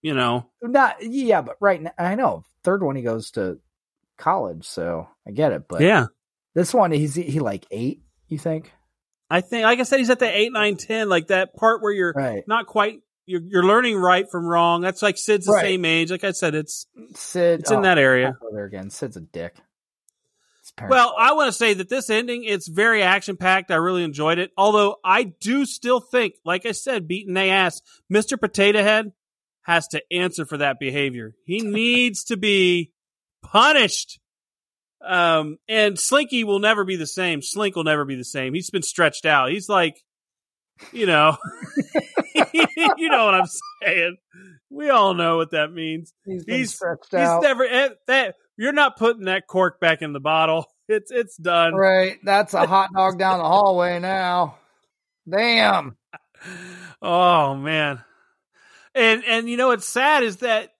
you 0.02 0.14
know 0.14 0.46
not 0.62 0.96
yeah, 1.02 1.42
but 1.42 1.56
right 1.60 1.82
now 1.82 1.92
I 1.98 2.14
know 2.14 2.44
third 2.64 2.82
one 2.82 2.96
he 2.96 3.02
goes 3.02 3.32
to 3.32 3.58
college, 4.16 4.64
so 4.64 5.06
I 5.28 5.32
get 5.32 5.52
it. 5.52 5.64
But 5.68 5.82
yeah. 5.82 6.06
this 6.54 6.72
one 6.72 6.92
he's 6.92 7.14
he 7.14 7.40
like 7.40 7.66
eight. 7.70 8.00
You 8.28 8.38
think 8.38 8.72
I 9.30 9.40
think, 9.40 9.62
like 9.64 9.78
I 9.78 9.84
said, 9.84 9.98
he's 10.00 10.10
at 10.10 10.18
the 10.18 10.28
eight, 10.28 10.52
nine, 10.52 10.76
ten, 10.76 11.08
like 11.08 11.28
that 11.28 11.54
part 11.54 11.82
where 11.82 11.92
you're 11.92 12.12
right? 12.14 12.42
not 12.48 12.66
quite 12.66 13.00
you're 13.26 13.42
you're 13.42 13.64
learning 13.64 13.96
right 13.96 14.28
from 14.28 14.44
wrong. 14.44 14.80
That's 14.80 15.02
like 15.02 15.16
Sid's 15.16 15.46
the 15.46 15.52
Right. 15.52 15.62
same 15.62 15.84
age. 15.84 16.10
Like 16.10 16.24
I 16.24 16.32
said, 16.32 16.54
it's 16.54 16.86
Sid, 17.14 17.60
it's 17.60 17.70
in 17.70 17.78
oh, 17.78 17.82
that 17.82 17.98
area. 17.98 18.36
There 18.52 18.64
again. 18.64 18.90
Sid's 18.90 19.16
a 19.16 19.20
dick. 19.20 19.56
Well, 20.88 21.14
I 21.18 21.32
want 21.32 21.48
to 21.48 21.52
say 21.52 21.74
that 21.74 21.88
this 21.88 22.10
ending, 22.10 22.44
it's 22.44 22.68
very 22.68 23.02
action 23.02 23.36
packed. 23.36 23.70
I 23.70 23.76
really 23.76 24.04
enjoyed 24.04 24.38
it. 24.38 24.50
Although 24.56 24.96
I 25.04 25.24
do 25.24 25.66
still 25.66 26.00
think, 26.00 26.34
like 26.44 26.64
I 26.64 26.72
said, 26.72 27.08
beating 27.08 27.34
they 27.34 27.50
ass, 27.50 27.82
Mr. 28.12 28.40
Potato 28.40 28.82
Head 28.82 29.12
has 29.62 29.88
to 29.88 30.02
answer 30.12 30.46
for 30.46 30.56
that 30.58 30.78
behavior. 30.78 31.34
He 31.44 31.60
needs 31.64 32.24
to 32.24 32.36
be 32.36 32.92
punished. 33.42 34.20
Um, 35.06 35.58
and 35.68 35.98
Slinky 35.98 36.44
will 36.44 36.58
never 36.58 36.84
be 36.84 36.96
the 36.96 37.06
same. 37.06 37.42
Slink 37.42 37.74
will 37.76 37.84
never 37.84 38.04
be 38.04 38.16
the 38.16 38.24
same. 38.24 38.52
He's 38.54 38.70
been 38.70 38.82
stretched 38.82 39.24
out. 39.26 39.50
He's 39.50 39.68
like, 39.68 40.02
you 40.92 41.06
know, 41.06 41.36
you 42.52 43.08
know 43.08 43.24
what 43.26 43.34
I'm 43.34 43.46
saying. 43.82 44.16
We 44.70 44.90
all 44.90 45.14
know 45.14 45.36
what 45.36 45.50
that 45.52 45.72
means. 45.72 46.12
He's 46.24 46.44
He's 46.46 46.74
stretched 46.74 47.08
he's 47.10 47.20
out. 47.20 47.42
never 47.42 47.64
eh, 47.64 47.88
that. 48.06 48.36
You're 48.56 48.72
not 48.72 48.96
putting 48.98 49.24
that 49.24 49.46
cork 49.46 49.80
back 49.80 50.02
in 50.02 50.12
the 50.12 50.20
bottle. 50.20 50.66
It's 50.92 51.12
it's 51.12 51.36
done. 51.36 51.72
right. 51.72 52.18
That's 52.24 52.52
a 52.52 52.66
hot 52.66 52.90
dog 52.92 53.16
down 53.16 53.38
the 53.38 53.44
hallway 53.44 54.00
now. 54.00 54.58
Damn. 55.28 55.96
Oh 57.00 57.54
man, 57.54 58.02
and 58.94 59.22
and 59.24 59.48
you 59.48 59.56
know 59.56 59.68
what's 59.68 59.86
sad 59.86 60.22
is 60.24 60.38
that 60.38 60.70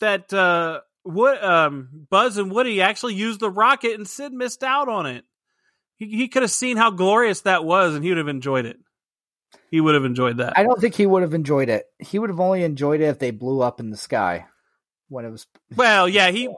that 0.00 0.32
uh 0.34 0.80
what 1.06 1.42
um 1.42 1.88
Buzz 2.10 2.36
and 2.36 2.50
Woody 2.50 2.80
actually 2.80 3.14
used 3.14 3.40
the 3.40 3.50
rocket 3.50 3.94
and 3.94 4.06
Sid 4.06 4.32
missed 4.32 4.62
out 4.62 4.88
on 4.88 5.06
it. 5.06 5.24
He 5.96 6.06
he 6.08 6.28
could 6.28 6.42
have 6.42 6.50
seen 6.50 6.76
how 6.76 6.90
glorious 6.90 7.42
that 7.42 7.64
was 7.64 7.94
and 7.94 8.04
he 8.04 8.10
would 8.10 8.18
have 8.18 8.28
enjoyed 8.28 8.66
it. 8.66 8.76
He 9.70 9.80
would 9.80 9.94
have 9.94 10.04
enjoyed 10.04 10.38
that. 10.38 10.58
I 10.58 10.62
don't 10.62 10.80
think 10.80 10.94
he 10.94 11.06
would 11.06 11.22
have 11.22 11.34
enjoyed 11.34 11.68
it. 11.68 11.86
He 11.98 12.18
would 12.18 12.30
have 12.30 12.40
only 12.40 12.62
enjoyed 12.62 13.00
it 13.00 13.04
if 13.06 13.18
they 13.18 13.30
blew 13.30 13.60
up 13.60 13.80
in 13.80 13.90
the 13.90 13.96
sky 13.96 14.46
when 15.08 15.24
it 15.24 15.30
was. 15.30 15.46
well, 15.76 16.08
yeah, 16.08 16.30
he. 16.30 16.48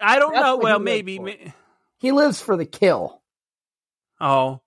I 0.00 0.18
don't 0.18 0.32
That's 0.32 0.44
know. 0.44 0.56
Well, 0.58 0.78
maybe. 0.78 1.52
He 1.98 2.12
lives 2.12 2.40
for 2.40 2.56
the 2.56 2.66
kill. 2.66 3.22
Oh, 4.20 4.60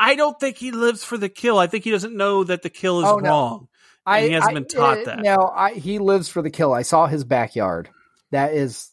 I 0.00 0.14
don't 0.14 0.38
think 0.38 0.56
he 0.56 0.72
lives 0.72 1.04
for 1.04 1.18
the 1.18 1.28
kill. 1.28 1.58
I 1.58 1.66
think 1.66 1.84
he 1.84 1.90
doesn't 1.90 2.16
know 2.16 2.44
that 2.44 2.62
the 2.62 2.70
kill 2.70 3.00
is 3.00 3.06
Oh, 3.06 3.18
no. 3.18 3.68
And 4.18 4.26
he 4.26 4.32
hasn't 4.32 4.54
been 4.54 4.66
taught 4.66 4.98
uh, 4.98 5.04
that. 5.04 5.18
No, 5.20 5.50
I, 5.54 5.72
he 5.72 5.98
lives 5.98 6.28
for 6.28 6.42
the 6.42 6.50
kill. 6.50 6.72
I 6.72 6.82
saw 6.82 7.06
his 7.06 7.24
backyard. 7.24 7.88
That 8.30 8.52
is 8.54 8.90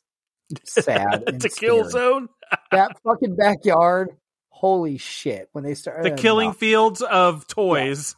sad. 0.63 1.23
it's 1.27 1.45
a 1.45 1.49
kill 1.49 1.89
zone. 1.89 2.29
That 2.71 2.97
fucking 3.03 3.35
backyard. 3.35 4.09
Holy 4.49 4.97
shit! 4.97 5.49
When 5.51 5.63
they 5.63 5.75
start 5.75 6.01
the 6.01 6.13
uh, 6.13 6.17
killing 6.17 6.49
no. 6.49 6.53
fields 6.53 7.01
of 7.01 7.47
toys. 7.47 8.15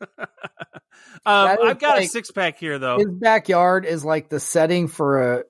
um, 0.18 0.26
I've 1.26 1.78
got 1.78 1.98
a 1.98 2.06
six 2.06 2.30
pack 2.30 2.58
here, 2.58 2.78
though. 2.78 2.98
his 2.98 3.10
backyard 3.10 3.84
is 3.84 4.04
like 4.04 4.30
the 4.30 4.40
setting 4.40 4.88
for 4.88 5.34
a 5.34 5.44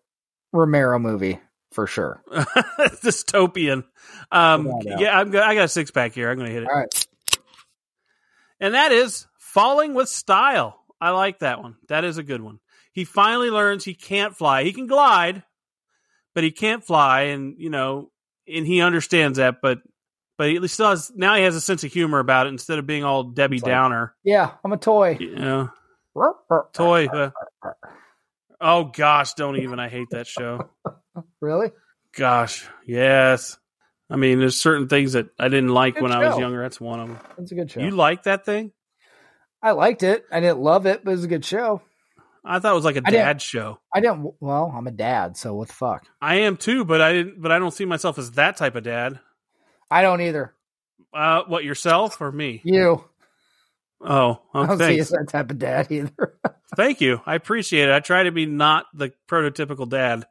Romero 0.53 0.99
movie 0.99 1.39
for 1.73 1.87
sure. 1.87 2.23
Dystopian. 2.31 3.85
Um, 4.31 4.65
Come 4.65 4.67
on 4.69 4.83
now. 4.85 4.99
yeah, 4.99 5.19
I'm 5.19 5.29
I 5.29 5.55
got 5.55 5.65
a 5.65 5.69
six 5.69 5.91
pack 5.91 6.13
here. 6.13 6.31
I'm 6.31 6.37
going 6.37 6.49
to 6.49 6.55
hit 6.55 6.63
it, 6.65 6.69
right, 6.73 7.07
and 8.61 8.75
that 8.75 8.93
is 8.93 9.27
falling 9.39 9.95
with 9.95 10.09
style. 10.09 10.82
I 11.03 11.11
like 11.11 11.41
that 11.41 11.61
one. 11.61 11.75
That 11.89 12.05
is 12.05 12.17
a 12.17 12.23
good 12.23 12.41
one. 12.41 12.61
He 12.93 13.05
finally 13.05 13.51
learns 13.51 13.85
he 13.85 13.95
can't 13.95 14.37
fly. 14.37 14.63
He 14.63 14.73
can 14.73 14.87
glide, 14.87 15.43
but 16.33 16.45
he 16.45 16.53
can't 16.53 16.85
fly, 16.85 17.23
and 17.23 17.57
you 17.59 17.71
know, 17.71 18.11
and 18.47 18.65
he 18.65 18.81
understands 18.81 19.39
that. 19.39 19.57
But 19.61 19.81
but 20.39 20.49
he 20.49 20.69
still 20.69 20.91
has 20.91 21.11
now. 21.13 21.35
He 21.35 21.43
has 21.43 21.57
a 21.57 21.61
sense 21.61 21.83
of 21.83 21.93
humor 21.93 22.21
about 22.21 22.47
it 22.47 22.51
instead 22.51 22.79
of 22.79 22.87
being 22.87 23.03
all 23.03 23.25
Debbie 23.25 23.59
like- 23.59 23.65
Downer. 23.65 24.15
yeah, 24.23 24.53
I'm 24.65 24.73
a 24.73 24.77
toy. 24.77 25.17
You 25.19 25.35
know, 25.35 25.71
toy. 26.73 27.07
uh, 27.07 27.31
oh 28.61 28.85
gosh, 28.85 29.35
don't 29.35 29.57
even. 29.57 29.81
I 29.81 29.89
hate 29.89 30.11
that 30.11 30.27
show. 30.27 30.69
Really? 31.43 31.73
Gosh, 32.17 32.67
yes. 32.87 33.59
I 34.09 34.17
mean, 34.17 34.39
there's 34.39 34.59
certain 34.59 34.89
things 34.89 35.15
that 35.15 35.27
I 35.39 35.49
didn't 35.49 35.71
like 35.75 36.01
when 36.01 36.13
I 36.13 36.27
was 36.29 36.39
younger. 36.39 36.63
That's 36.63 36.81
one 36.81 37.01
of 37.01 37.09
them. 37.09 37.19
It's 37.39 37.53
a 37.53 37.55
good 37.55 37.71
show. 37.71 37.81
You 37.81 37.91
like 37.91 38.23
that 38.23 38.47
thing? 38.47 38.73
I 39.63 39.73
liked 39.73 40.03
it. 40.03 40.25
I 40.31 40.41
didn't 40.41 40.59
love 40.61 40.87
it, 40.87 41.05
but 41.05 41.13
it 41.13 41.15
was 41.15 41.25
a 41.25 41.29
good 41.29 41.45
show. 41.45 41.83
I 42.45 42.59
thought 42.59 42.73
it 42.73 42.75
was 42.75 42.85
like 42.85 42.97
a 42.97 43.03
I 43.05 43.11
dad 43.11 43.41
show. 43.41 43.79
I 43.95 44.01
didn't. 44.01 44.35
Well, 44.41 44.73
I'm 44.75 44.87
a 44.89 44.91
dad, 44.91 45.37
so 45.37 45.55
what 45.55 45.69
the 45.69 45.75
fuck? 45.75 46.05
I 46.21 46.41
am 46.41 46.57
too, 46.57 46.85
but 46.85 47.01
I 47.01 47.13
didn't. 47.13 47.41
But 47.41 47.53
I 47.53 47.59
don't 47.59 47.71
see 47.71 47.85
myself 47.85 48.19
as 48.19 48.33
that 48.33 48.57
type 48.57 48.75
of 48.75 48.83
dad. 48.83 49.21
I 49.91 50.03
don't 50.03 50.21
either. 50.21 50.55
Uh, 51.15 51.43
what 51.47 51.63
yourself 51.65 52.21
or 52.21 52.33
me? 52.33 52.61
You. 52.65 53.05
Oh, 54.01 54.41
I 54.53 54.67
don't 54.67 54.79
see 54.79 54.95
you 54.95 55.01
as 55.03 55.11
that 55.11 55.29
type 55.29 55.51
of 55.51 55.59
dad 55.59 55.93
either. 55.93 56.35
Thank 56.77 57.01
you. 57.01 57.21
I 57.25 57.37
appreciate 57.37 57.89
it. 57.89 57.93
I 57.93 58.01
try 58.01 58.25
to 58.25 58.33
be 58.33 58.47
not 58.47 58.87
the 58.95 59.13
prototypical 59.31 59.89
dad. 59.89 60.25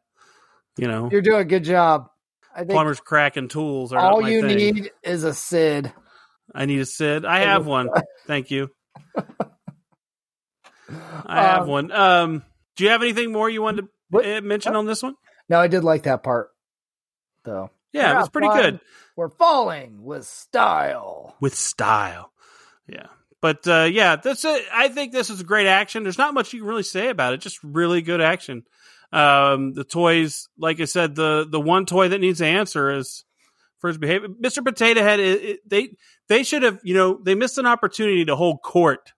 You 0.77 0.87
know, 0.87 1.09
You're 1.11 1.21
doing 1.21 1.41
a 1.41 1.45
good 1.45 1.63
job. 1.63 2.09
I 2.53 2.59
think 2.59 2.71
plumbers 2.71 2.99
cracking 2.99 3.47
tools 3.47 3.93
are 3.93 3.99
all 3.99 4.27
you 4.27 4.41
thing. 4.41 4.57
need 4.57 4.91
is 5.03 5.23
a 5.23 5.33
Sid. 5.33 5.93
I 6.53 6.65
need 6.65 6.79
a 6.79 6.85
Sid. 6.85 7.23
I 7.23 7.39
have 7.39 7.65
one. 7.65 7.89
Thank 8.27 8.51
you. 8.51 8.69
I 11.25 11.41
have 11.41 11.61
Um, 11.63 11.67
one. 11.67 11.91
Um, 11.91 12.43
do 12.75 12.83
you 12.83 12.89
have 12.89 13.01
anything 13.01 13.31
more 13.31 13.49
you 13.49 13.61
wanted 13.61 13.83
to 13.83 13.87
What- 14.09 14.25
uh, 14.25 14.41
mention 14.41 14.75
on 14.75 14.85
this 14.85 15.01
one? 15.03 15.15
No, 15.49 15.59
I 15.59 15.67
did 15.67 15.83
like 15.83 16.03
that 16.03 16.23
part, 16.23 16.49
though. 17.43 17.69
Yeah, 17.93 18.13
it 18.13 18.19
was 18.19 18.29
pretty 18.29 18.47
flying, 18.47 18.63
good 18.63 18.79
We're 19.17 19.29
falling 19.29 20.03
with 20.03 20.25
style. 20.25 21.35
with 21.41 21.55
style. 21.55 22.31
Yeah, 22.87 23.07
but 23.41 23.67
uh, 23.67 23.87
yeah, 23.91 24.15
that's 24.15 24.45
it. 24.45 24.65
I 24.73 24.87
think 24.87 25.11
this 25.11 25.29
is 25.29 25.41
a 25.41 25.45
great 25.45 25.67
action. 25.67 26.03
There's 26.03 26.17
not 26.17 26.33
much 26.33 26.53
you 26.53 26.59
can 26.61 26.69
really 26.69 26.83
say 26.83 27.09
about 27.09 27.33
it. 27.33 27.41
Just 27.41 27.59
really 27.63 28.01
good 28.01 28.21
action. 28.21 28.63
Um, 29.11 29.73
the 29.73 29.83
toys, 29.83 30.47
like 30.57 30.79
I 30.79 30.85
said, 30.85 31.15
the 31.15 31.45
the 31.49 31.59
one 31.59 31.85
toy 31.85 32.07
that 32.09 32.19
needs 32.21 32.39
to 32.39 32.45
answer 32.45 32.91
is 32.91 33.25
for 33.81 33.87
his 33.87 33.97
behavior. 33.97 34.29
Mr. 34.29 34.63
Potato 34.63 35.01
Head. 35.01 35.19
It, 35.19 35.43
it, 35.43 35.69
they 35.69 35.89
they 36.29 36.43
should 36.43 36.63
have 36.63 36.79
you 36.83 36.93
know 36.93 37.19
they 37.21 37.35
missed 37.35 37.57
an 37.57 37.65
opportunity 37.65 38.23
to 38.25 38.35
hold 38.35 38.61
court 38.61 39.11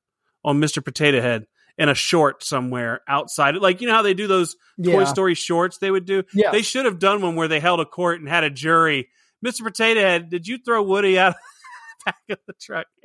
on 0.44 0.60
Mr. 0.60 0.84
Potato 0.84 1.22
Head 1.22 1.46
in 1.78 1.90
a 1.90 1.94
short 1.94 2.44
somewhere 2.44 3.02
outside. 3.08 3.56
Like 3.56 3.82
you 3.82 3.88
know 3.88 3.94
how 3.94 4.02
they 4.02 4.14
do 4.14 4.26
those 4.26 4.56
Toy 4.84 5.04
Story 5.04 5.36
shorts 5.36 5.78
they 5.78 5.92
would 5.92 6.06
do. 6.06 6.24
Yeah. 6.34 6.52
They 6.52 6.62
should 6.62 6.86
have 6.86 6.98
done 6.98 7.22
one 7.22 7.36
where 7.36 7.48
they 7.48 7.60
held 7.60 7.82
a 7.82 7.86
court 7.86 8.20
and 8.20 8.30
had 8.30 8.44
a 8.44 8.50
jury. 8.50 9.10
Mr. 9.46 9.64
Potato 9.64 10.00
Head, 10.00 10.30
did 10.30 10.48
you 10.48 10.58
throw 10.58 10.82
Woody 10.82 11.20
out 11.20 11.32
of 11.32 11.36
the 11.36 12.06
back 12.06 12.16
of 12.30 12.40
the 12.48 12.54
truck? 12.54 12.88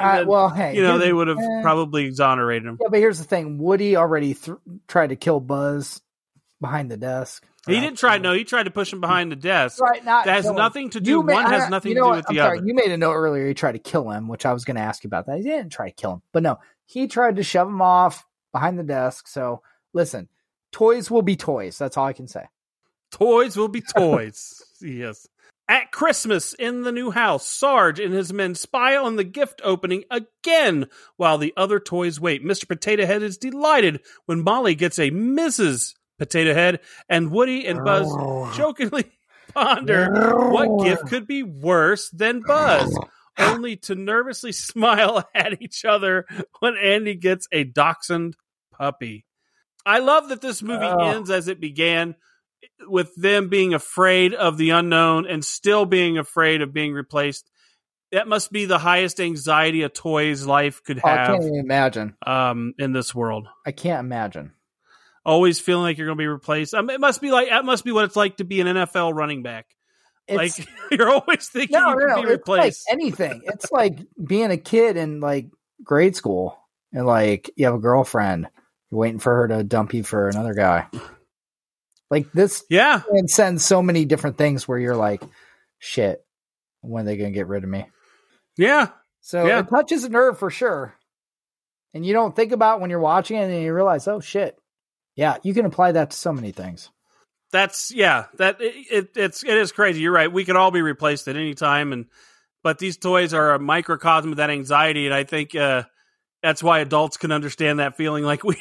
Uh, 0.00 0.16
then, 0.16 0.26
well, 0.26 0.48
hey, 0.48 0.74
you 0.74 0.82
know, 0.82 0.98
they 0.98 1.12
would 1.12 1.28
have 1.28 1.38
eh. 1.38 1.62
probably 1.62 2.06
exonerated 2.06 2.66
him. 2.66 2.76
Yeah, 2.80 2.88
but 2.90 2.98
here's 2.98 3.18
the 3.18 3.24
thing: 3.24 3.58
Woody 3.58 3.94
already 3.94 4.34
th- 4.34 4.58
tried 4.88 5.10
to 5.10 5.16
kill 5.16 5.38
Buzz 5.38 6.02
behind 6.60 6.90
the 6.90 6.96
desk. 6.96 7.46
He 7.66 7.80
didn't 7.80 7.98
try. 7.98 8.18
No, 8.18 8.32
he 8.32 8.44
tried 8.44 8.64
to 8.64 8.70
push 8.70 8.92
him 8.92 9.00
behind 9.00 9.32
the 9.32 9.36
desk. 9.36 9.80
Right, 9.80 10.04
not 10.04 10.26
That 10.26 10.36
has 10.44 10.50
nothing 10.50 10.90
to 10.90 11.00
do. 11.00 11.10
You 11.10 11.22
ma- 11.22 11.34
one 11.34 11.46
has 11.46 11.70
nothing 11.70 11.90
you 11.90 11.94
to 11.96 12.00
do 12.00 12.06
what? 12.06 12.16
with 12.16 12.26
I'm 12.28 12.34
the 12.34 12.40
sorry, 12.42 12.58
other. 12.58 12.66
You 12.66 12.74
made 12.74 12.90
a 12.90 12.96
note 12.96 13.14
earlier. 13.14 13.46
He 13.46 13.54
tried 13.54 13.72
to 13.72 13.78
kill 13.78 14.10
him, 14.10 14.28
which 14.28 14.44
I 14.44 14.52
was 14.52 14.64
going 14.64 14.76
to 14.76 14.82
ask 14.82 15.04
you 15.04 15.08
about 15.08 15.26
that. 15.26 15.38
He 15.38 15.44
didn't 15.44 15.70
try 15.70 15.88
to 15.88 15.94
kill 15.94 16.14
him, 16.14 16.22
but 16.32 16.42
no, 16.42 16.58
he 16.86 17.06
tried 17.06 17.36
to 17.36 17.42
shove 17.42 17.68
him 17.68 17.80
off 17.80 18.26
behind 18.52 18.78
the 18.78 18.84
desk. 18.84 19.28
So 19.28 19.62
listen, 19.92 20.28
toys 20.72 21.10
will 21.10 21.22
be 21.22 21.36
toys. 21.36 21.78
That's 21.78 21.96
all 21.96 22.06
I 22.06 22.12
can 22.12 22.28
say. 22.28 22.44
Toys 23.10 23.56
will 23.56 23.68
be 23.68 23.80
toys. 23.80 24.62
yes. 24.80 25.26
At 25.66 25.92
Christmas 25.92 26.52
in 26.52 26.82
the 26.82 26.92
new 26.92 27.10
house, 27.10 27.46
Sarge 27.46 27.98
and 27.98 28.12
his 28.12 28.32
men 28.34 28.54
spy 28.54 28.96
on 28.96 29.16
the 29.16 29.24
gift 29.24 29.62
opening 29.64 30.04
again 30.10 30.88
while 31.16 31.38
the 31.38 31.54
other 31.56 31.80
toys 31.80 32.20
wait. 32.20 32.44
Mr. 32.44 32.68
Potato 32.68 33.06
Head 33.06 33.22
is 33.22 33.38
delighted 33.38 34.02
when 34.26 34.44
Molly 34.44 34.74
gets 34.74 34.98
a 34.98 35.10
Mrs. 35.10 35.94
Potato 36.18 36.54
Head, 36.54 36.80
and 37.08 37.30
Woody 37.30 37.66
and 37.66 37.84
Buzz 37.84 38.06
jokingly 38.56 39.04
ponder 39.54 40.10
what 40.50 40.84
gift 40.84 41.06
could 41.06 41.26
be 41.26 41.42
worse 41.42 42.08
than 42.10 42.40
Buzz, 42.46 42.96
only 43.38 43.76
to 43.76 43.94
nervously 43.94 44.52
smile 44.52 45.28
at 45.34 45.60
each 45.62 45.84
other 45.84 46.26
when 46.60 46.76
Andy 46.76 47.14
gets 47.14 47.48
a 47.52 47.64
dachshund 47.64 48.36
puppy. 48.72 49.24
I 49.86 49.98
love 49.98 50.28
that 50.30 50.40
this 50.40 50.62
movie 50.62 50.86
Oh. 50.86 50.98
ends 50.98 51.30
as 51.30 51.48
it 51.48 51.60
began 51.60 52.14
with 52.88 53.14
them 53.16 53.48
being 53.48 53.74
afraid 53.74 54.32
of 54.34 54.56
the 54.56 54.70
unknown 54.70 55.26
and 55.26 55.44
still 55.44 55.84
being 55.84 56.16
afraid 56.16 56.62
of 56.62 56.72
being 56.72 56.94
replaced. 56.94 57.50
That 58.12 58.26
must 58.28 58.52
be 58.52 58.64
the 58.64 58.78
highest 58.78 59.20
anxiety 59.20 59.82
a 59.82 59.88
toy's 59.88 60.46
life 60.46 60.82
could 60.84 61.00
Oh, 61.04 61.08
I 61.08 61.16
have 61.16 61.26
can't 61.26 61.42
even 61.42 61.56
imagine. 61.56 62.16
um, 62.24 62.72
in 62.78 62.92
this 62.92 63.14
world. 63.14 63.48
I 63.66 63.72
can't 63.72 64.00
imagine. 64.00 64.52
Always 65.24 65.58
feeling 65.60 65.82
like 65.84 65.96
you're 65.98 66.06
going 66.06 66.18
to 66.18 66.22
be 66.22 66.26
replaced. 66.26 66.74
I 66.74 66.80
mean, 66.82 66.90
it 66.90 67.00
must 67.00 67.20
be 67.22 67.30
like 67.30 67.48
that. 67.48 67.64
Must 67.64 67.84
be 67.84 67.92
what 67.92 68.04
it's 68.04 68.16
like 68.16 68.36
to 68.38 68.44
be 68.44 68.60
an 68.60 68.66
NFL 68.66 69.14
running 69.14 69.42
back. 69.42 69.66
It's, 70.28 70.58
like 70.58 70.68
you're 70.90 71.08
always 71.10 71.48
thinking 71.48 71.78
no, 71.78 71.90
you 71.92 71.98
can 71.98 72.08
no. 72.08 72.14
be 72.16 72.20
It's 72.20 72.48
like 72.48 72.58
replaced. 72.58 72.86
anything. 72.90 73.40
It's 73.46 73.70
like 73.72 73.98
being 74.22 74.50
a 74.50 74.56
kid 74.58 74.96
in 74.96 75.20
like 75.20 75.48
grade 75.82 76.14
school 76.16 76.58
and 76.92 77.06
like 77.06 77.50
you 77.56 77.64
have 77.66 77.74
a 77.74 77.78
girlfriend. 77.78 78.48
You're 78.90 79.00
waiting 79.00 79.18
for 79.18 79.34
her 79.34 79.48
to 79.48 79.64
dump 79.64 79.94
you 79.94 80.02
for 80.02 80.28
another 80.28 80.52
guy. 80.54 80.88
Like 82.10 82.30
this 82.32 82.62
yeah, 82.68 83.00
transcends 83.08 83.64
so 83.64 83.82
many 83.82 84.04
different 84.04 84.36
things 84.38 84.68
where 84.68 84.78
you're 84.78 84.94
like, 84.96 85.22
shit, 85.78 86.24
when 86.82 87.02
are 87.02 87.06
they 87.06 87.16
going 87.16 87.32
to 87.32 87.36
get 87.38 87.46
rid 87.48 87.64
of 87.64 87.70
me? 87.70 87.86
yeah, 88.56 88.88
So 89.20 89.46
Yeah. 89.46 89.60
it 89.60 89.68
touches 89.68 90.04
a 90.04 90.08
nerve 90.10 90.38
for 90.38 90.50
sure. 90.50 90.94
And 91.94 92.04
you 92.04 92.12
don't 92.12 92.36
think 92.36 92.52
about 92.52 92.80
when 92.80 92.90
you're 92.90 93.00
watching 93.00 93.36
it 93.38 93.50
and 93.50 93.62
you 93.62 93.72
realize, 93.74 94.06
oh 94.06 94.20
shit. 94.20 94.56
Yeah, 95.16 95.36
you 95.42 95.54
can 95.54 95.64
apply 95.66 95.92
that 95.92 96.10
to 96.10 96.16
so 96.16 96.32
many 96.32 96.50
things. 96.52 96.90
that's 97.52 97.92
yeah. 97.92 98.26
That 98.38 98.60
it, 98.60 98.74
it 98.90 99.08
it's 99.16 99.44
it 99.44 99.56
is 99.56 99.70
crazy. 99.72 100.00
You're 100.00 100.12
right. 100.12 100.32
We 100.32 100.44
could 100.44 100.56
all 100.56 100.70
be 100.70 100.82
replaced 100.82 101.28
at 101.28 101.36
any 101.36 101.54
time, 101.54 101.92
and 101.92 102.06
but 102.62 102.78
these 102.78 102.96
toys 102.96 103.32
are 103.34 103.54
a 103.54 103.58
microcosm 103.58 104.32
of 104.32 104.36
that 104.38 104.50
anxiety, 104.50 105.06
and 105.06 105.14
I 105.14 105.24
think 105.24 105.54
uh, 105.54 105.84
that's 106.42 106.62
why 106.62 106.80
adults 106.80 107.16
can 107.16 107.30
understand 107.30 107.78
that 107.78 107.96
feeling. 107.96 108.24
Like 108.24 108.42
we 108.44 108.56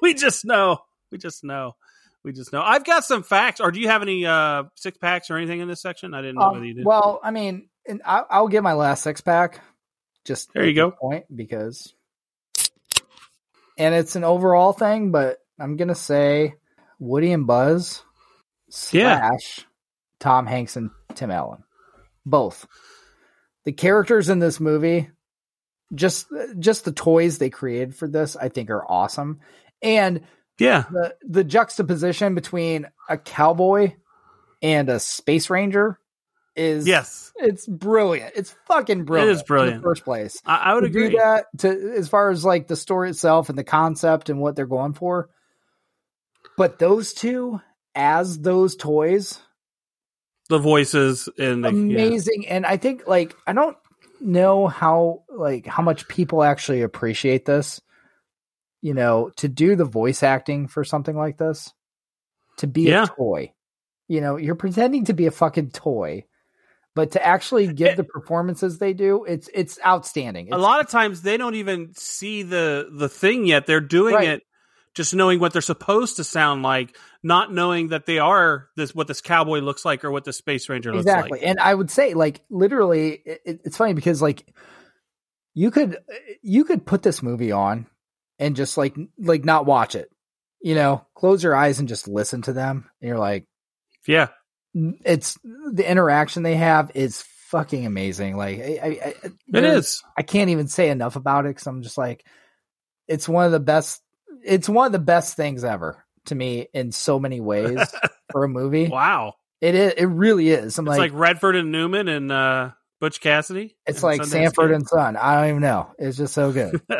we 0.00 0.14
just 0.14 0.44
know, 0.46 0.78
we 1.10 1.18
just 1.18 1.44
know, 1.44 1.76
we 2.24 2.32
just 2.32 2.52
know. 2.54 2.62
I've 2.62 2.84
got 2.84 3.04
some 3.04 3.22
facts. 3.22 3.60
Or 3.60 3.70
do 3.70 3.78
you 3.80 3.88
have 3.88 4.00
any 4.02 4.24
uh, 4.24 4.64
six 4.76 4.96
packs 4.96 5.30
or 5.30 5.36
anything 5.36 5.60
in 5.60 5.68
this 5.68 5.82
section? 5.82 6.14
I 6.14 6.22
didn't 6.22 6.36
know 6.36 6.42
Um, 6.46 6.52
whether 6.54 6.64
you 6.64 6.74
did. 6.74 6.86
well, 6.86 7.20
I 7.22 7.30
mean, 7.32 7.68
and 7.86 8.00
I, 8.06 8.22
I'll 8.30 8.48
get 8.48 8.62
my 8.62 8.72
last 8.72 9.02
six 9.02 9.20
pack. 9.20 9.60
Just 10.24 10.52
There 10.54 10.64
you 10.66 10.74
go. 10.74 10.92
Point 10.92 11.24
because, 11.34 11.92
and 13.76 13.94
it's 13.94 14.16
an 14.16 14.24
overall 14.24 14.72
thing, 14.72 15.10
but 15.10 15.38
I'm 15.58 15.76
gonna 15.76 15.94
say 15.94 16.54
Woody 16.98 17.32
and 17.32 17.46
Buzz 17.46 18.02
Yeah. 18.90 19.28
slash 19.30 19.66
Tom 20.18 20.46
Hanks 20.46 20.76
and 20.76 20.90
Tim 21.14 21.30
Allen, 21.30 21.62
both. 22.24 22.66
The 23.64 23.72
characters 23.72 24.28
in 24.28 24.38
this 24.38 24.58
movie, 24.60 25.10
just 25.94 26.26
just 26.58 26.84
the 26.84 26.92
toys 26.92 27.38
they 27.38 27.50
created 27.50 27.94
for 27.94 28.08
this, 28.08 28.36
I 28.36 28.48
think 28.48 28.70
are 28.70 28.84
awesome, 28.90 29.40
and 29.82 30.22
Yeah. 30.58 30.84
the 30.90 31.14
the 31.22 31.44
juxtaposition 31.44 32.34
between 32.34 32.88
a 33.08 33.18
cowboy 33.18 33.94
and 34.62 34.88
a 34.88 34.98
space 35.00 35.50
ranger 35.50 35.98
is 36.54 36.86
Yes. 36.86 37.32
it's 37.36 37.66
brilliant. 37.66 38.32
It's 38.36 38.54
fucking 38.66 39.04
brilliant. 39.04 39.30
It 39.30 39.34
is 39.36 39.42
brilliant. 39.42 39.82
the 39.82 39.88
first 39.88 40.04
place. 40.04 40.40
I, 40.44 40.56
I 40.56 40.74
would 40.74 40.80
to 40.82 40.86
agree. 40.86 41.16
that 41.16 41.46
to 41.58 41.94
as 41.96 42.08
far 42.08 42.30
as 42.30 42.44
like 42.44 42.68
the 42.68 42.76
story 42.76 43.10
itself 43.10 43.48
and 43.48 43.56
the 43.58 43.64
concept 43.64 44.28
and 44.28 44.40
what 44.40 44.54
they're 44.56 44.66
going 44.66 44.92
for. 44.94 45.28
But 46.56 46.78
those 46.78 47.12
two 47.12 47.60
as 47.94 48.38
those 48.40 48.76
toys, 48.76 49.38
The 50.48 50.58
voices 50.58 51.28
and 51.38 51.64
the, 51.64 51.70
yeah. 51.70 51.74
amazing. 51.74 52.46
And 52.48 52.66
I 52.66 52.76
think 52.76 53.06
like 53.06 53.34
I 53.46 53.52
don't 53.52 53.76
know 54.20 54.66
how 54.66 55.24
like 55.28 55.66
how 55.66 55.82
much 55.82 56.08
people 56.08 56.42
actually 56.42 56.82
appreciate 56.82 57.44
this. 57.44 57.80
You 58.80 58.94
know, 58.94 59.30
to 59.36 59.48
do 59.48 59.76
the 59.76 59.84
voice 59.84 60.22
acting 60.22 60.66
for 60.66 60.82
something 60.84 61.16
like 61.16 61.38
this, 61.38 61.72
to 62.58 62.66
be 62.66 62.82
Yeah. 62.82 63.04
a 63.04 63.06
toy. 63.06 63.52
You 64.08 64.20
know, 64.20 64.36
you're 64.36 64.56
pretending 64.56 65.04
to 65.06 65.12
be 65.14 65.26
a 65.26 65.30
fucking 65.30 65.70
toy, 65.70 66.24
but 66.94 67.12
to 67.12 67.24
actually 67.24 67.68
eh. 67.68 67.72
give 67.72 67.96
the 67.96 68.04
performances 68.04 68.78
they 68.78 68.92
do, 68.92 69.24
it's 69.24 69.48
it's 69.54 69.78
outstanding. 69.86 70.52
a 70.52 70.58
lot 70.58 70.80
of 70.80 70.88
times 70.88 71.22
they 71.22 71.36
don't 71.36 71.54
even 71.54 71.92
see 71.94 72.42
the 72.42 72.88
the 72.92 73.08
thing 73.08 73.46
yet. 73.46 73.66
They're 73.66 73.80
doing 73.80 74.14
Right. 74.16 74.28
it 74.28 74.42
just 74.94 75.14
knowing 75.14 75.40
what 75.40 75.52
they're 75.52 75.62
supposed 75.62 76.16
to 76.16 76.24
sound 76.24 76.62
like, 76.62 76.96
not 77.22 77.52
knowing 77.52 77.88
that 77.88 78.04
they 78.06 78.18
are 78.18 78.68
this 78.76 78.94
what 78.94 79.06
this 79.08 79.20
cowboy 79.20 79.60
looks 79.60 79.84
like 79.84 80.04
or 80.04 80.10
what 80.10 80.24
the 80.24 80.32
space 80.32 80.68
ranger 80.68 80.92
looks 80.94 81.06
like. 81.06 81.16
exactly 81.26 81.42
and 81.42 81.58
i 81.60 81.72
would 81.72 81.90
say 81.90 82.14
like 82.14 82.42
literally 82.50 83.12
it, 83.24 83.60
it's 83.64 83.76
funny 83.76 83.94
because 83.94 84.20
like 84.20 84.46
you 85.54 85.70
could 85.70 85.98
you 86.42 86.64
could 86.64 86.84
put 86.84 87.02
this 87.02 87.22
movie 87.22 87.52
on 87.52 87.86
and 88.38 88.56
just 88.56 88.76
like 88.76 88.94
like 89.18 89.44
not 89.44 89.66
watch 89.66 89.94
it 89.94 90.10
you 90.60 90.74
know 90.74 91.06
close 91.14 91.42
your 91.44 91.54
eyes 91.54 91.78
and 91.78 91.88
just 91.88 92.08
listen 92.08 92.42
to 92.42 92.52
them 92.52 92.88
and 93.00 93.08
you're 93.08 93.18
like 93.18 93.46
Yeah. 94.06 94.28
it's 94.74 95.38
the 95.72 95.88
interaction 95.88 96.42
they 96.42 96.56
have 96.56 96.90
is 96.94 97.22
fucking 97.48 97.86
amazing 97.86 98.36
like 98.36 98.58
i 98.60 98.78
i, 98.82 98.88
I 98.88 99.14
It 99.58 99.64
is. 99.64 100.02
i 100.18 100.22
can't 100.22 100.50
even 100.50 100.68
say 100.68 100.88
enough 100.90 101.16
about 101.16 101.44
it 101.46 101.50
because 101.50 101.66
i'm 101.66 101.82
just 101.82 101.98
like 101.98 102.24
it's 103.08 103.28
one 103.28 103.44
of 103.46 103.52
the 103.52 103.60
best 103.60 104.02
it's 104.44 104.68
one 104.68 104.86
of 104.86 104.92
the 104.92 104.98
best 104.98 105.36
things 105.36 105.64
ever 105.64 106.04
to 106.26 106.34
me 106.34 106.66
in 106.72 106.92
so 106.92 107.18
many 107.18 107.40
ways 107.40 107.78
for 108.32 108.44
a 108.44 108.48
movie 108.48 108.88
Wow. 108.88 109.34
it 109.60 109.74
is 109.74 109.92
it 109.96 110.06
really 110.06 110.50
is 110.50 110.78
i'm 110.78 110.86
It's 110.86 110.90
like, 110.98 111.12
like 111.12 111.20
Redford 111.20 111.56
and 111.56 111.72
Newman 111.72 112.08
and 112.08 112.30
uh, 112.30 112.70
Butch 113.00 113.20
Cassidy. 113.20 113.76
It's 113.86 114.02
like 114.04 114.20
Sundance 114.20 114.26
Sanford 114.26 114.70
Kid. 114.70 114.76
and 114.76 114.86
Son. 114.88 115.16
I 115.16 115.34
don't 115.40 115.48
even 115.50 115.60
know. 115.62 115.90
It's 115.98 116.16
just 116.16 116.32
so 116.34 116.52
good. 116.52 116.80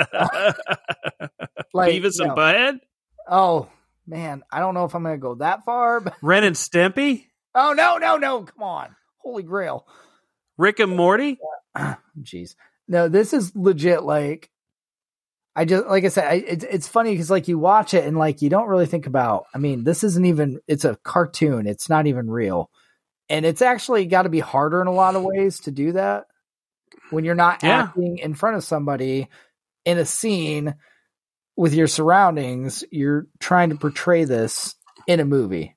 Like, 1.74 1.92
Beavis 1.94 2.18
you 2.18 2.24
and 2.26 2.32
Butthead. 2.32 2.78
oh 3.30 3.68
man, 4.06 4.42
I 4.52 4.58
don't 4.60 4.74
know 4.74 4.84
if 4.84 4.94
I'm 4.94 5.02
gonna 5.02 5.16
go 5.16 5.36
that 5.36 5.64
far. 5.64 6.00
But 6.00 6.14
Ren 6.22 6.44
and 6.44 6.54
Stimpy. 6.56 7.26
oh 7.54 7.72
no, 7.72 7.96
no, 7.96 8.16
no! 8.18 8.42
Come 8.42 8.62
on, 8.62 8.94
Holy 9.18 9.42
Grail. 9.42 9.86
Rick 10.58 10.80
and 10.80 10.94
Morty. 10.94 11.38
Jeez, 12.22 12.56
no, 12.88 13.08
this 13.08 13.32
is 13.32 13.56
legit. 13.56 14.02
Like, 14.02 14.50
I 15.54 15.64
just 15.66 15.86
like 15.86 16.04
I 16.04 16.08
said, 16.08 16.24
I, 16.24 16.34
it's 16.34 16.64
it's 16.64 16.88
funny 16.88 17.12
because 17.12 17.30
like 17.30 17.46
you 17.48 17.58
watch 17.58 17.92
it 17.94 18.04
and 18.04 18.16
like 18.16 18.40
you 18.40 18.48
don't 18.48 18.68
really 18.68 18.86
think 18.86 19.06
about. 19.06 19.46
I 19.54 19.58
mean, 19.58 19.84
this 19.84 20.02
isn't 20.02 20.24
even. 20.24 20.60
It's 20.66 20.84
a 20.86 20.96
cartoon. 21.04 21.66
It's 21.66 21.88
not 21.90 22.06
even 22.06 22.30
real, 22.30 22.70
and 23.28 23.44
it's 23.44 23.60
actually 23.62 24.06
got 24.06 24.22
to 24.22 24.28
be 24.30 24.40
harder 24.40 24.80
in 24.80 24.86
a 24.86 24.92
lot 24.92 25.14
of 25.14 25.22
ways 25.22 25.60
to 25.60 25.70
do 25.70 25.92
that 25.92 26.24
when 27.10 27.24
you're 27.24 27.34
not 27.34 27.62
Yeah. 27.62 27.80
acting 27.82 28.18
in 28.18 28.32
front 28.34 28.56
of 28.56 28.64
somebody 28.64 29.28
in 29.84 29.98
a 29.98 30.06
scene 30.06 30.74
with 31.54 31.74
your 31.74 31.86
surroundings. 31.86 32.82
You're 32.90 33.26
trying 33.38 33.68
to 33.70 33.76
portray 33.76 34.24
this 34.24 34.74
in 35.06 35.20
a 35.20 35.24
movie, 35.26 35.76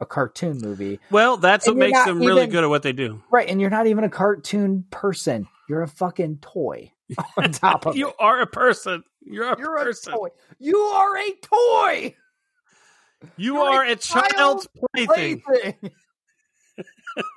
a 0.00 0.06
cartoon 0.06 0.58
movie. 0.60 0.98
Well, 1.12 1.36
that's 1.36 1.68
And 1.68 1.76
what 1.76 1.86
makes 1.90 2.04
them 2.04 2.18
really 2.18 2.48
good 2.48 2.64
at 2.64 2.70
what 2.70 2.82
they 2.82 2.92
do. 2.92 3.22
Right, 3.30 3.48
and 3.48 3.60
you're 3.60 3.70
not 3.70 3.86
even 3.86 4.02
a 4.02 4.08
cartoon 4.10 4.84
person. 4.90 5.46
You're 5.68 5.82
a 5.82 5.88
fucking 5.88 6.38
toy. 6.38 6.90
On 7.36 7.52
top 7.52 7.86
of 7.86 7.94
You 7.96 8.08
it, 8.08 8.14
are 8.18 8.40
a 8.40 8.46
person. 8.46 9.04
You're 9.24 9.52
a 9.52 9.58
you're 9.58 9.78
person. 9.78 10.12
a 10.12 10.16
toy. 10.16 10.28
You 10.58 10.76
are 10.78 11.18
a 11.18 11.30
toy. 11.42 12.16
You 13.36 13.54
You're 13.54 13.68
a 13.68 13.72
are 13.72 13.84
a 13.84 13.96
child's 13.96 14.68
plaything. 14.94 15.40
Plaything. 15.40 15.90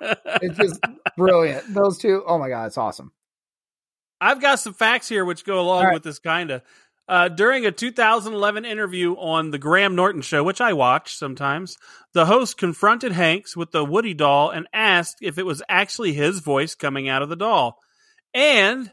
it's 0.00 0.56
just 0.56 0.80
brilliant. 1.16 1.72
Those 1.72 1.98
two. 1.98 2.22
Oh 2.26 2.38
my 2.38 2.48
god, 2.48 2.66
it's 2.66 2.78
awesome. 2.78 3.12
I've 4.20 4.40
got 4.40 4.60
some 4.60 4.72
facts 4.72 5.08
here 5.08 5.24
which 5.24 5.44
go 5.44 5.60
along 5.60 5.84
right. 5.84 5.94
with 5.94 6.02
this 6.02 6.18
kind 6.18 6.50
of. 6.50 6.62
Uh, 7.08 7.28
during 7.28 7.64
a 7.64 7.70
2011 7.70 8.64
interview 8.64 9.14
on 9.14 9.52
the 9.52 9.58
Graham 9.58 9.94
Norton 9.94 10.22
show, 10.22 10.42
which 10.42 10.60
I 10.60 10.72
watch 10.72 11.14
sometimes, 11.14 11.76
the 12.14 12.26
host 12.26 12.58
confronted 12.58 13.12
Hanks 13.12 13.56
with 13.56 13.70
the 13.70 13.84
Woody 13.84 14.12
doll 14.12 14.50
and 14.50 14.66
asked 14.72 15.18
if 15.22 15.38
it 15.38 15.46
was 15.46 15.62
actually 15.68 16.14
his 16.14 16.40
voice 16.40 16.74
coming 16.74 17.08
out 17.08 17.22
of 17.22 17.28
the 17.28 17.36
doll. 17.36 17.78
And 18.34 18.92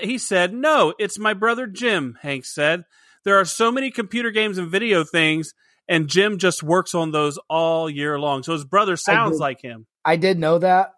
he 0.00 0.18
said, 0.18 0.52
No, 0.52 0.94
it's 0.98 1.18
my 1.18 1.34
brother 1.34 1.66
Jim, 1.66 2.18
Hanks 2.20 2.54
said. 2.54 2.84
There 3.24 3.38
are 3.38 3.44
so 3.44 3.70
many 3.70 3.90
computer 3.90 4.30
games 4.30 4.58
and 4.58 4.68
video 4.68 5.04
things, 5.04 5.54
and 5.88 6.08
Jim 6.08 6.38
just 6.38 6.62
works 6.62 6.94
on 6.94 7.12
those 7.12 7.38
all 7.48 7.88
year 7.88 8.18
long. 8.18 8.42
So 8.42 8.52
his 8.52 8.64
brother 8.64 8.96
sounds 8.96 9.38
like 9.38 9.62
him. 9.62 9.86
I 10.04 10.16
did 10.16 10.38
know 10.38 10.58
that, 10.58 10.92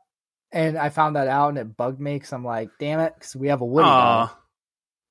and 0.50 0.78
I 0.78 0.88
found 0.88 1.16
that 1.16 1.28
out, 1.28 1.50
and 1.50 1.58
it 1.58 1.76
bugged 1.76 2.00
me 2.00 2.14
because 2.14 2.32
I'm 2.32 2.44
like, 2.44 2.70
damn 2.78 3.00
it, 3.00 3.12
because 3.14 3.36
we 3.36 3.48
have 3.48 3.60
a 3.60 3.66
Woody 3.66 3.88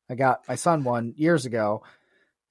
I 0.10 0.16
got 0.16 0.48
my 0.48 0.56
son 0.56 0.84
one 0.84 1.14
years 1.16 1.46
ago. 1.46 1.84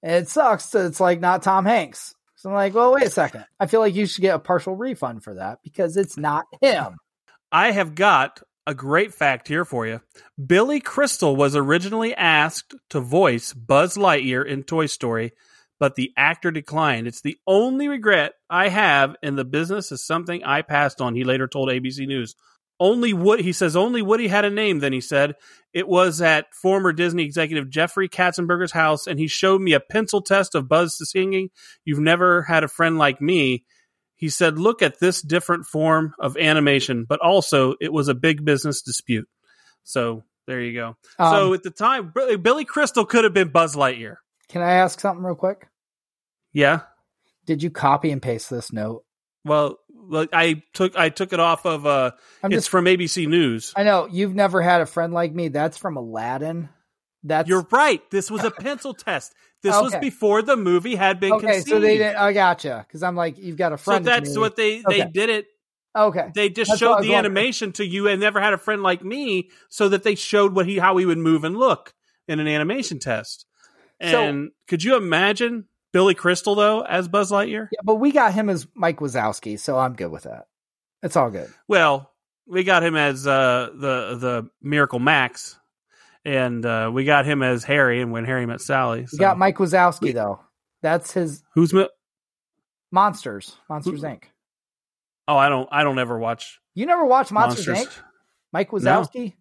And 0.02 0.14
it 0.14 0.28
sucks 0.28 0.66
that 0.70 0.86
it's 0.86 1.00
like 1.00 1.20
not 1.20 1.42
Tom 1.42 1.64
Hanks. 1.64 2.14
So 2.36 2.48
I'm 2.48 2.56
like, 2.56 2.74
well, 2.74 2.94
wait 2.94 3.04
a 3.04 3.10
second. 3.10 3.44
I 3.60 3.66
feel 3.66 3.80
like 3.80 3.94
you 3.94 4.06
should 4.06 4.22
get 4.22 4.34
a 4.34 4.40
partial 4.40 4.74
refund 4.74 5.22
for 5.22 5.34
that 5.34 5.60
because 5.62 5.96
it's 5.96 6.16
not 6.16 6.46
him. 6.60 6.96
I 7.52 7.70
have 7.70 7.94
got 7.94 8.42
a 8.66 8.74
great 8.74 9.12
fact 9.12 9.48
here 9.48 9.64
for 9.64 9.86
you. 9.86 10.00
Billy 10.44 10.80
Crystal 10.80 11.34
was 11.34 11.56
originally 11.56 12.14
asked 12.14 12.74
to 12.90 13.00
voice 13.00 13.52
Buzz 13.52 13.96
Lightyear 13.96 14.46
in 14.46 14.62
Toy 14.62 14.86
Story, 14.86 15.32
but 15.80 15.96
the 15.96 16.12
actor 16.16 16.50
declined. 16.50 17.06
It's 17.06 17.22
the 17.22 17.38
only 17.46 17.88
regret 17.88 18.34
I 18.48 18.68
have 18.68 19.16
in 19.22 19.36
the 19.36 19.44
business 19.44 19.90
is 19.90 20.06
something 20.06 20.44
I 20.44 20.62
passed 20.62 21.00
on, 21.00 21.14
he 21.14 21.24
later 21.24 21.48
told 21.48 21.68
ABC 21.68 22.06
News. 22.06 22.34
Only 22.80 23.12
Wood 23.12 23.40
he 23.40 23.52
says 23.52 23.76
only 23.76 24.02
Woody 24.02 24.26
had 24.26 24.44
a 24.44 24.50
name, 24.50 24.80
then 24.80 24.92
he 24.92 25.00
said. 25.00 25.34
It 25.72 25.86
was 25.86 26.20
at 26.20 26.52
former 26.52 26.92
Disney 26.92 27.22
executive 27.22 27.70
Jeffrey 27.70 28.08
Katzenberger's 28.08 28.72
house, 28.72 29.06
and 29.06 29.20
he 29.20 29.28
showed 29.28 29.60
me 29.60 29.72
a 29.72 29.80
pencil 29.80 30.20
test 30.20 30.54
of 30.56 30.68
Buzz 30.68 30.98
singing. 31.08 31.50
You've 31.84 32.00
never 32.00 32.42
had 32.42 32.64
a 32.64 32.68
friend 32.68 32.98
like 32.98 33.20
me. 33.20 33.64
He 34.22 34.28
said, 34.28 34.56
Look 34.56 34.82
at 34.82 35.00
this 35.00 35.20
different 35.20 35.66
form 35.66 36.14
of 36.16 36.36
animation, 36.36 37.06
but 37.08 37.18
also 37.18 37.74
it 37.80 37.92
was 37.92 38.06
a 38.06 38.14
big 38.14 38.44
business 38.44 38.80
dispute. 38.80 39.28
So 39.82 40.22
there 40.46 40.60
you 40.60 40.74
go. 40.74 40.96
so 41.18 41.48
Um, 41.48 41.54
at 41.54 41.64
the 41.64 41.72
time, 41.72 42.12
Billy 42.40 42.64
Crystal 42.64 43.04
could 43.04 43.24
have 43.24 43.34
been 43.34 43.48
Buzz 43.48 43.74
Lightyear. 43.74 44.18
Can 44.48 44.62
I 44.62 44.74
ask 44.74 45.00
something 45.00 45.24
real 45.24 45.34
quick? 45.34 45.66
Yeah. 46.52 46.82
Did 47.46 47.64
you 47.64 47.70
copy 47.70 48.12
and 48.12 48.22
paste 48.22 48.48
this 48.48 48.72
note? 48.72 49.02
Well, 49.44 49.80
well, 49.88 50.28
I 50.32 50.62
took 50.72 50.96
I 50.96 51.08
took 51.08 51.32
it 51.32 51.40
off 51.40 51.66
of 51.66 51.84
uh 51.84 52.12
I'm 52.44 52.52
it's 52.52 52.58
just 52.58 52.68
from 52.68 52.84
ABC 52.84 53.26
News. 53.26 53.72
I 53.74 53.82
know 53.82 54.06
you've 54.08 54.36
never 54.36 54.62
had 54.62 54.82
a 54.82 54.86
friend 54.86 55.12
like 55.12 55.34
me. 55.34 55.48
That's 55.48 55.78
from 55.78 55.96
Aladdin. 55.96 56.68
That's 57.24 57.48
You're 57.48 57.66
right. 57.72 58.08
This 58.12 58.30
was 58.30 58.44
a 58.44 58.52
pencil 58.52 58.94
test. 58.94 59.34
This 59.62 59.80
was 59.80 59.94
before 59.96 60.42
the 60.42 60.56
movie 60.56 60.96
had 60.96 61.20
been 61.20 61.32
okay. 61.34 61.46
conceived. 61.46 61.68
So 61.68 61.80
they 61.80 61.98
didn't. 61.98 62.16
I 62.16 62.32
gotcha. 62.32 62.84
Because 62.86 63.02
I'm 63.02 63.14
like, 63.14 63.38
you've 63.38 63.56
got 63.56 63.72
a 63.72 63.76
friend. 63.76 64.04
to 64.04 64.10
that's 64.10 64.36
what 64.36 64.56
they 64.56 64.82
they 64.86 65.04
did 65.04 65.30
it. 65.30 65.46
Okay. 65.94 66.30
They 66.34 66.48
just 66.48 66.70
That's 66.70 66.80
showed 66.80 67.02
the 67.02 67.14
animation 67.14 67.72
to 67.72 67.86
you 67.86 68.08
and 68.08 68.20
never 68.20 68.40
had 68.40 68.54
a 68.54 68.58
friend 68.58 68.82
like 68.82 69.04
me, 69.04 69.50
so 69.68 69.90
that 69.90 70.02
they 70.02 70.14
showed 70.14 70.54
what 70.54 70.66
he 70.66 70.78
how 70.78 70.96
he 70.96 71.06
would 71.06 71.18
move 71.18 71.44
and 71.44 71.56
look 71.56 71.94
in 72.26 72.40
an 72.40 72.48
animation 72.48 72.98
test. 72.98 73.46
So- 74.00 74.22
And 74.22 74.50
could 74.66 74.82
you 74.82 74.96
imagine 74.96 75.66
Billy 75.92 76.14
Crystal 76.14 76.54
though 76.54 76.80
as 76.80 77.08
Buzz 77.08 77.30
Lightyear? 77.30 77.68
Yeah, 77.70 77.80
but 77.84 77.96
we 77.96 78.10
got 78.10 78.32
him 78.32 78.48
as 78.48 78.66
Mike 78.74 78.98
Wazowski, 78.98 79.58
so 79.60 79.78
I'm 79.78 79.94
good 79.94 80.10
with 80.10 80.24
that. 80.24 80.46
It's 81.02 81.16
all 81.16 81.30
good. 81.30 81.52
Well, 81.68 82.10
we 82.46 82.64
got 82.64 82.82
him 82.82 82.96
as 82.96 83.26
uh, 83.26 83.70
the 83.74 84.16
the 84.18 84.50
Miracle 84.62 84.98
Max, 84.98 85.58
and 86.24 86.64
uh, 86.64 86.90
we 86.92 87.04
got 87.04 87.24
him 87.26 87.42
as 87.42 87.64
Harry, 87.64 88.00
and 88.00 88.12
when 88.12 88.24
Harry 88.24 88.46
met 88.46 88.60
Sally. 88.60 89.06
We 89.12 89.18
got 89.18 89.38
Mike 89.38 89.56
Wazowski 89.56 90.12
though. 90.14 90.40
That's 90.82 91.12
his 91.12 91.42
Who's 91.54 91.72
mi- 91.72 91.88
Monsters, 92.90 93.56
Monsters 93.68 94.02
Inc. 94.02 94.24
Oh, 95.28 95.36
I 95.36 95.48
don't 95.48 95.68
I 95.72 95.84
don't 95.84 95.98
ever 95.98 96.18
watch 96.18 96.60
You 96.74 96.86
never 96.86 97.04
watch 97.04 97.30
Monsters, 97.32 97.66
Monsters. 97.68 97.94
Inc. 97.94 98.02
Mike 98.52 98.70
Wazowski. 98.70 99.34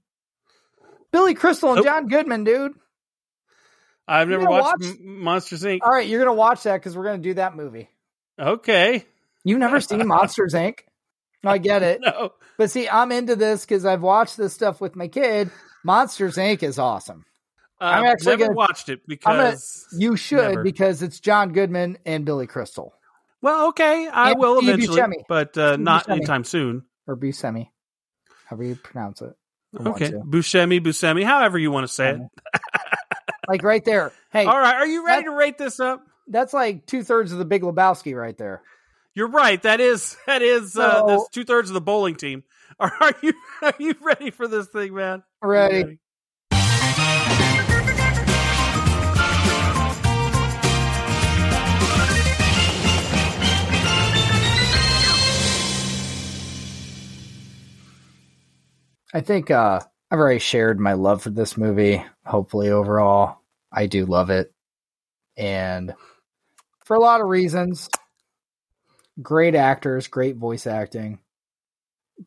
Billy 1.12 1.34
Crystal 1.34 1.70
and 1.70 1.78
Nope. 1.78 1.86
John 1.86 2.08
Goodman, 2.08 2.44
dude. 2.46 2.74
I've 4.08 4.30
never 4.30 4.46
watched 4.46 4.82
watch- 4.84 4.96
M- 5.00 5.24
Monsters 5.24 5.64
Inc. 5.64 5.80
All 5.84 5.92
right, 5.92 6.08
you're 6.08 6.20
gonna 6.24 6.34
watch 6.36 6.64
that 6.64 6.76
because 6.78 6.96
we're 6.96 7.06
gonna 7.06 7.18
do 7.18 7.34
that 7.36 7.56
movie. 7.56 7.90
Okay. 8.40 9.06
You've 9.44 9.60
never 9.60 9.80
seen 9.82 10.08
Monsters 10.08 10.54
Inc. 10.54 10.80
I 11.44 11.58
get 11.58 11.82
it, 11.82 12.02
No. 12.06 12.34
but 12.58 12.70
see, 12.70 12.88
I'm 12.88 13.12
into 13.12 13.36
this 13.36 13.66
because 13.66 13.84
I've 13.86 14.04
watched 14.04 14.38
this 14.38 14.54
stuff 14.54 14.80
with 14.80 14.96
my 14.96 15.08
kid. 15.08 15.50
Monsters 15.84 16.36
Inc. 16.38 16.64
is 16.64 16.78
awesome. 16.80 17.26
I'm 17.80 18.04
I've 18.06 18.12
actually 18.12 18.32
never 18.34 18.44
gonna- 18.46 18.56
watched 18.56 18.90
it 18.90 19.02
I'm 19.08 19.18
gonna- 19.38 19.50
because 19.52 19.88
You 19.98 20.16
should 20.16 20.38
Never. 20.50 20.64
because 20.64 21.02
it's 21.02 21.20
John 21.20 21.52
Goodman 21.52 21.98
and 22.06 22.26
Billy 22.26 22.46
Crystal 22.48 22.94
Well, 23.42 23.70
okay, 23.70 24.08
I 24.08 24.32
And 24.32 24.40
will 24.40 24.58
Steve 24.62 24.70
eventually, 24.76 25.02
Buscemi. 25.02 25.24
but 25.28 25.58
uh, 25.58 25.78
not 25.78 26.06
Buscemi. 26.06 26.12
anytime 26.12 26.44
soon. 26.44 26.84
or 27.08 27.18
Buscemi, 27.18 27.70
however 28.46 28.64
you 28.64 28.76
pronounce 28.76 29.22
it. 29.24 29.34
Okay. 29.80 30.12
Buscemi, 30.12 30.80
Buscemi, 30.80 31.24
however 31.24 31.58
you 31.58 31.72
want 31.72 31.88
to 31.88 31.94
say 31.94 32.12
it. 32.12 32.62
like 33.48 33.64
right 33.64 33.84
there. 33.84 34.12
Hey, 34.32 34.46
All 34.46 34.60
right, 34.60 34.76
are 34.76 34.86
you 34.86 35.04
ready 35.06 35.24
that- 35.24 35.30
to 35.32 35.36
rate 35.36 35.58
this 35.58 35.80
up? 35.80 36.06
that's 36.28 36.54
like 36.54 36.86
two 36.86 37.04
thirds 37.04 37.32
of 37.32 37.40
the 37.40 37.46
Big 37.46 37.64
Lebowski 37.64 38.16
right 38.16 38.38
there. 38.38 38.62
You're 39.16 39.28
right. 39.30 39.62
That 39.64 39.82
is 39.82 40.16
that 40.28 40.42
is 40.44 40.78
uh, 40.78 41.00
So- 41.02 41.06
that's 41.08 41.30
two 41.30 41.44
thirds 41.46 41.70
of 41.70 41.74
the 41.74 41.82
bowling 41.82 42.16
team. 42.16 42.44
Are, 42.80 42.94
are 43.00 43.14
you 43.22 43.34
are 43.62 43.74
you 43.80 43.96
ready 44.02 44.32
for 44.32 44.48
this 44.48 44.68
thing, 44.68 44.94
man? 44.94 45.24
You 45.44 45.50
Ready. 45.50 46.00
I 59.14 59.20
think 59.20 59.52
uh, 59.52 59.82
I've 60.10 60.20
already 60.20 60.40
shared 60.40 60.80
my 60.80 60.94
love 60.94 61.22
for 61.22 61.32
this 61.32 61.58
movie. 61.58 62.04
Hopefully, 62.26 62.70
overall, 62.70 63.42
I 63.72 63.88
do 63.88 64.06
love 64.06 64.30
it. 64.30 64.54
And 65.36 65.94
for 66.86 66.96
a 66.96 67.00
lot 67.00 67.22
of 67.22 67.28
reasons 67.28 67.90
great 69.22 69.56
actors, 69.56 70.08
great 70.08 70.38
voice 70.38 70.66
acting, 70.66 71.20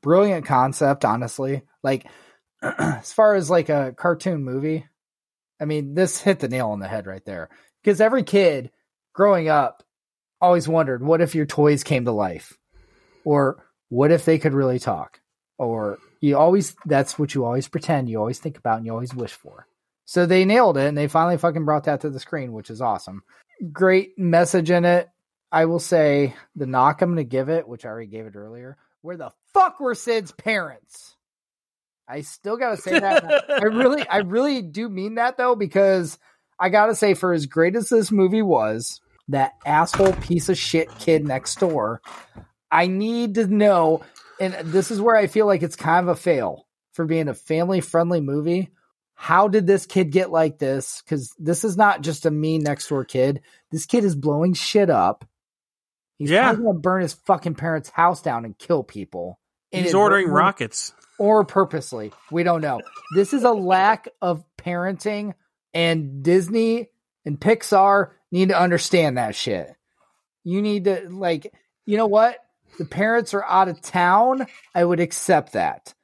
brilliant 0.01 0.47
concept, 0.47 1.05
honestly. 1.05 1.63
Like, 1.83 2.07
as 2.63 3.13
far 3.13 3.35
as 3.35 3.51
like 3.51 3.69
a 3.69 3.95
cartoon 3.97 4.45
movie, 4.45 4.87
I 5.61 5.65
mean, 5.65 5.95
this 5.95 6.21
hit 6.21 6.41
the 6.41 6.49
nail 6.49 6.71
on 6.71 6.81
the 6.81 6.89
head 6.89 7.07
right 7.07 7.25
there. 7.25 7.49
Because 7.83 8.01
every 8.01 8.23
kid 8.23 8.71
growing 9.13 9.49
up 9.49 9.83
always 10.41 10.69
wondered, 10.69 11.03
what 11.03 11.21
if 11.21 11.35
your 11.35 11.47
toys 11.47 11.85
came 11.85 12.05
to 12.05 12.13
life? 12.13 12.57
Or 13.25 13.65
what 13.89 14.11
if 14.11 14.25
they 14.25 14.39
could 14.39 14.55
really 14.55 14.79
talk? 14.79 15.21
Or 15.59 15.99
you 16.21 16.37
always, 16.37 16.75
that's 16.85 17.19
what 17.19 17.35
you 17.35 17.45
always 17.45 17.69
pretend, 17.69 18.09
you 18.09 18.19
always 18.19 18.39
think 18.39 18.59
about, 18.59 18.79
and 18.79 18.87
you 18.87 18.93
always 18.93 19.15
wish 19.15 19.33
for. 19.33 19.67
So 20.07 20.27
they 20.27 20.45
nailed 20.45 20.77
it 20.77 20.87
and 20.87 20.99
they 20.99 21.09
finally 21.09 21.39
fucking 21.39 21.65
brought 21.65 21.85
that 21.85 22.03
to 22.03 22.11
the 22.11 22.21
screen, 22.21 22.53
which 22.53 22.71
is 22.71 22.81
awesome. 22.81 23.23
Great 23.73 24.19
message 24.19 24.71
in 24.71 24.85
it. 24.85 25.09
I 25.51 25.67
will 25.67 25.79
say 25.79 26.35
the 26.57 26.67
knock 26.67 27.01
I'm 27.01 27.11
going 27.11 27.17
to 27.19 27.25
give 27.25 27.49
it, 27.49 27.69
which 27.69 27.87
I 27.87 27.89
already 27.89 28.09
gave 28.09 28.27
it 28.27 28.37
earlier. 28.37 28.77
Where 29.05 29.19
the 29.19 29.33
fuck 29.53 29.81
were 29.81 29.95
Sid's 29.95 30.33
parents? 30.33 31.15
I 32.09 32.23
still 32.23 32.57
got 32.57 32.71
to 32.71 32.77
say 32.79 32.99
that. 32.99 33.45
I 33.51 33.65
really, 33.65 34.09
I 34.09 34.21
really 34.21 34.63
do 34.63 34.89
mean 34.89 35.17
that 35.17 35.37
though, 35.37 35.55
because 35.55 36.19
I 36.59 36.71
got 36.71 36.87
to 36.87 36.95
say, 36.95 37.13
for 37.13 37.35
as 37.35 37.45
great 37.45 37.77
as 37.77 37.91
this 37.91 38.11
movie 38.11 38.41
was, 38.41 39.03
that 39.29 39.53
asshole 39.67 40.15
piece 40.15 40.49
of 40.49 40.57
shit 40.57 40.89
kid 40.99 41.29
next 41.29 41.61
door, 41.61 42.01
I 42.71 42.87
need 42.87 43.35
to 43.35 43.47
know. 43.47 44.03
And 44.41 44.55
this 44.73 44.91
is 44.91 45.03
where 45.03 45.17
I 45.17 45.27
feel 45.27 45.45
like 45.45 45.63
it's 45.63 45.77
kind 45.77 46.09
of 46.09 46.17
a 46.17 46.19
fail 46.19 46.67
for 46.95 47.05
being 47.05 47.29
a 47.29 47.35
family 47.35 47.83
friendly 47.83 48.23
movie. 48.23 48.71
How 49.13 49.49
did 49.49 49.67
this 49.67 49.85
kid 49.85 50.13
get 50.13 50.31
like 50.31 50.59
this? 50.59 51.03
Because 51.05 51.31
this 51.39 51.63
is 51.63 51.77
not 51.77 52.01
just 52.01 52.25
a 52.25 52.31
mean 52.31 52.63
next 52.63 52.89
door 52.89 53.05
kid. 53.05 53.43
This 53.71 53.85
kid 53.85 54.03
is 54.03 54.17
blowing 54.17 54.55
shit 54.55 54.89
up. 54.89 55.27
He's 56.19 56.31
Yeah. 56.31 56.45
probably 56.49 56.65
gonna 56.67 56.79
burn 56.79 57.03
his 57.03 57.13
fucking 57.15 57.55
parents' 57.55 57.91
house 57.91 58.23
down 58.23 58.45
and 58.45 58.57
kill 58.59 58.83
people. 58.83 59.39
He's 59.71 59.95
ordering 59.95 60.29
rockets. 60.29 60.93
or 61.19 61.45
purposely. 61.45 62.13
We 62.31 62.43
don't 62.43 62.61
know. 62.61 62.81
This 63.15 63.33
is 63.33 63.45
a 63.45 63.53
lack 63.53 64.09
of 64.23 64.45
parenting, 64.59 65.35
and 65.73 66.23
Disney 66.23 66.91
and 67.25 67.39
Pixar 67.41 68.11
need 68.33 68.49
to 68.49 68.59
understand 68.61 69.17
that 69.19 69.35
shit. 69.37 69.75
You 70.43 70.61
need 70.63 70.85
to, 70.85 71.09
like, 71.11 71.53
you 71.87 71.97
know 71.97 72.07
what? 72.07 72.39
The 72.79 72.85
parents 72.85 73.33
are 73.35 73.45
out 73.45 73.69
of 73.69 73.81
town. 73.81 74.47
I 74.75 74.85
would 74.85 74.99
accept 75.01 75.53
that. 75.53 75.95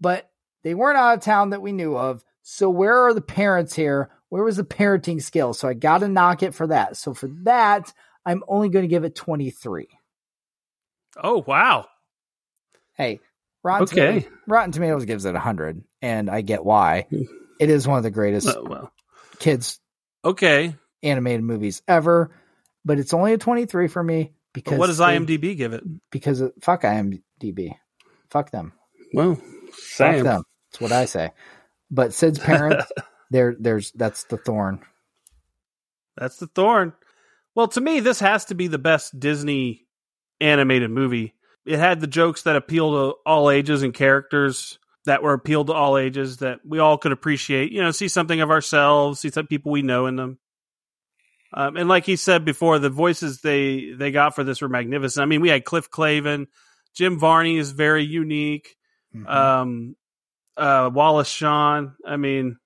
But 0.00 0.30
they 0.62 0.74
weren't 0.74 0.98
out 0.98 1.14
of 1.18 1.24
town 1.24 1.50
that 1.50 1.62
we 1.62 1.72
knew 1.72 1.96
of. 1.96 2.22
So 2.42 2.68
where 2.68 2.98
are 3.06 3.14
the 3.14 3.20
parents 3.22 3.74
here? 3.74 4.10
Where 4.28 4.44
was 4.44 4.56
the 4.58 4.64
parenting 4.64 5.22
skill? 5.22 5.54
So 5.54 5.68
I 5.68 5.74
got 5.74 5.98
to 5.98 6.08
knock 6.08 6.42
it 6.42 6.54
for 6.54 6.66
that. 6.66 6.96
So 6.98 7.14
for 7.14 7.28
that, 7.44 7.92
I'm 8.26 8.42
only 8.48 8.68
going 8.68 8.84
to 8.84 8.88
give 8.88 9.04
it 9.04 9.14
23. 9.14 9.88
Oh 11.22 11.44
wow. 11.46 11.86
Hey, 12.94 13.20
Rotten, 13.62 13.82
Okay. 13.84 13.94
Tomatoes, 14.20 14.32
Rotten 14.46 14.72
Tomatoes 14.72 15.04
gives 15.04 15.24
it 15.24 15.32
100, 15.32 15.82
and 16.02 16.30
I 16.30 16.40
get 16.40 16.64
why. 16.64 17.06
It 17.60 17.70
is 17.70 17.86
one 17.86 17.98
of 17.98 18.02
the 18.02 18.10
greatest 18.10 18.48
Oh, 18.48 18.64
well. 18.68 18.92
kids 19.38 19.78
Okay. 20.24 20.74
animated 21.04 21.44
movies 21.44 21.82
ever, 21.86 22.34
but 22.84 22.98
it's 22.98 23.14
only 23.14 23.32
a 23.32 23.38
23 23.38 23.86
for 23.86 24.02
me 24.02 24.32
because 24.52 24.72
But 24.72 24.78
what 24.80 24.86
does 24.88 24.98
they- 24.98 25.04
IMDb 25.04 25.56
give 25.56 25.72
it? 25.72 25.84
Because 26.10 26.40
of, 26.40 26.52
fuck 26.60 26.82
IMDb, 26.82 27.76
fuck 28.28 28.50
them, 28.50 28.72
Well, 29.12 29.36
fuck 29.72 30.24
them. 30.24 30.42
That's 30.72 30.80
what 30.80 30.90
I 30.90 31.04
say. 31.04 31.30
But 31.92 32.12
Sid's 32.12 32.40
parents, 32.40 32.90
there, 33.30 33.54
there's 33.56 33.92
that's 33.92 34.24
the 34.24 34.36
thorn. 34.36 34.80
That's 36.16 36.38
the 36.38 36.48
thorn. 36.48 36.92
Well, 37.54 37.68
to 37.68 37.80
me, 37.80 38.00
this 38.00 38.20
has 38.20 38.46
to 38.46 38.54
be 38.54 38.66
the 38.66 38.78
best 38.78 39.18
Disney 39.18 39.86
animated 40.40 40.90
movie. 40.90 41.34
It 41.64 41.78
had 41.78 42.00
the 42.00 42.06
jokes 42.06 42.42
that 42.42 42.56
appeal 42.56 42.90
to 42.92 43.16
all 43.24 43.50
ages 43.50 43.82
and 43.82 43.94
characters 43.94 44.78
that 45.06 45.22
were 45.22 45.32
appealed 45.32 45.68
to 45.68 45.72
all 45.72 45.96
ages 45.96 46.38
that 46.38 46.60
we 46.64 46.78
all 46.78 46.98
could 46.98 47.12
appreciate. 47.12 47.72
You 47.72 47.82
know, 47.82 47.90
see 47.90 48.08
something 48.08 48.40
of 48.40 48.50
ourselves, 48.50 49.20
see 49.20 49.30
some 49.30 49.46
people 49.46 49.72
we 49.72 49.82
know 49.82 50.06
in 50.06 50.16
them. 50.16 50.38
Um, 51.52 51.76
and 51.76 51.88
like 51.88 52.04
he 52.04 52.16
said 52.16 52.44
before, 52.44 52.78
the 52.78 52.90
voices 52.90 53.40
they 53.40 53.92
they 53.92 54.10
got 54.10 54.34
for 54.34 54.42
this 54.42 54.60
were 54.60 54.68
magnificent. 54.68 55.22
I 55.22 55.26
mean, 55.26 55.40
we 55.40 55.50
had 55.50 55.64
Cliff 55.64 55.88
Clavin, 55.88 56.46
Jim 56.94 57.18
Varney 57.18 57.58
is 57.58 57.70
very 57.70 58.04
unique. 58.04 58.76
Mhm. 59.14 59.30
Um, 59.30 59.96
uh, 60.56 60.90
Wallace 60.92 61.28
Shawn. 61.28 61.94
I 62.04 62.16
mean, 62.16 62.56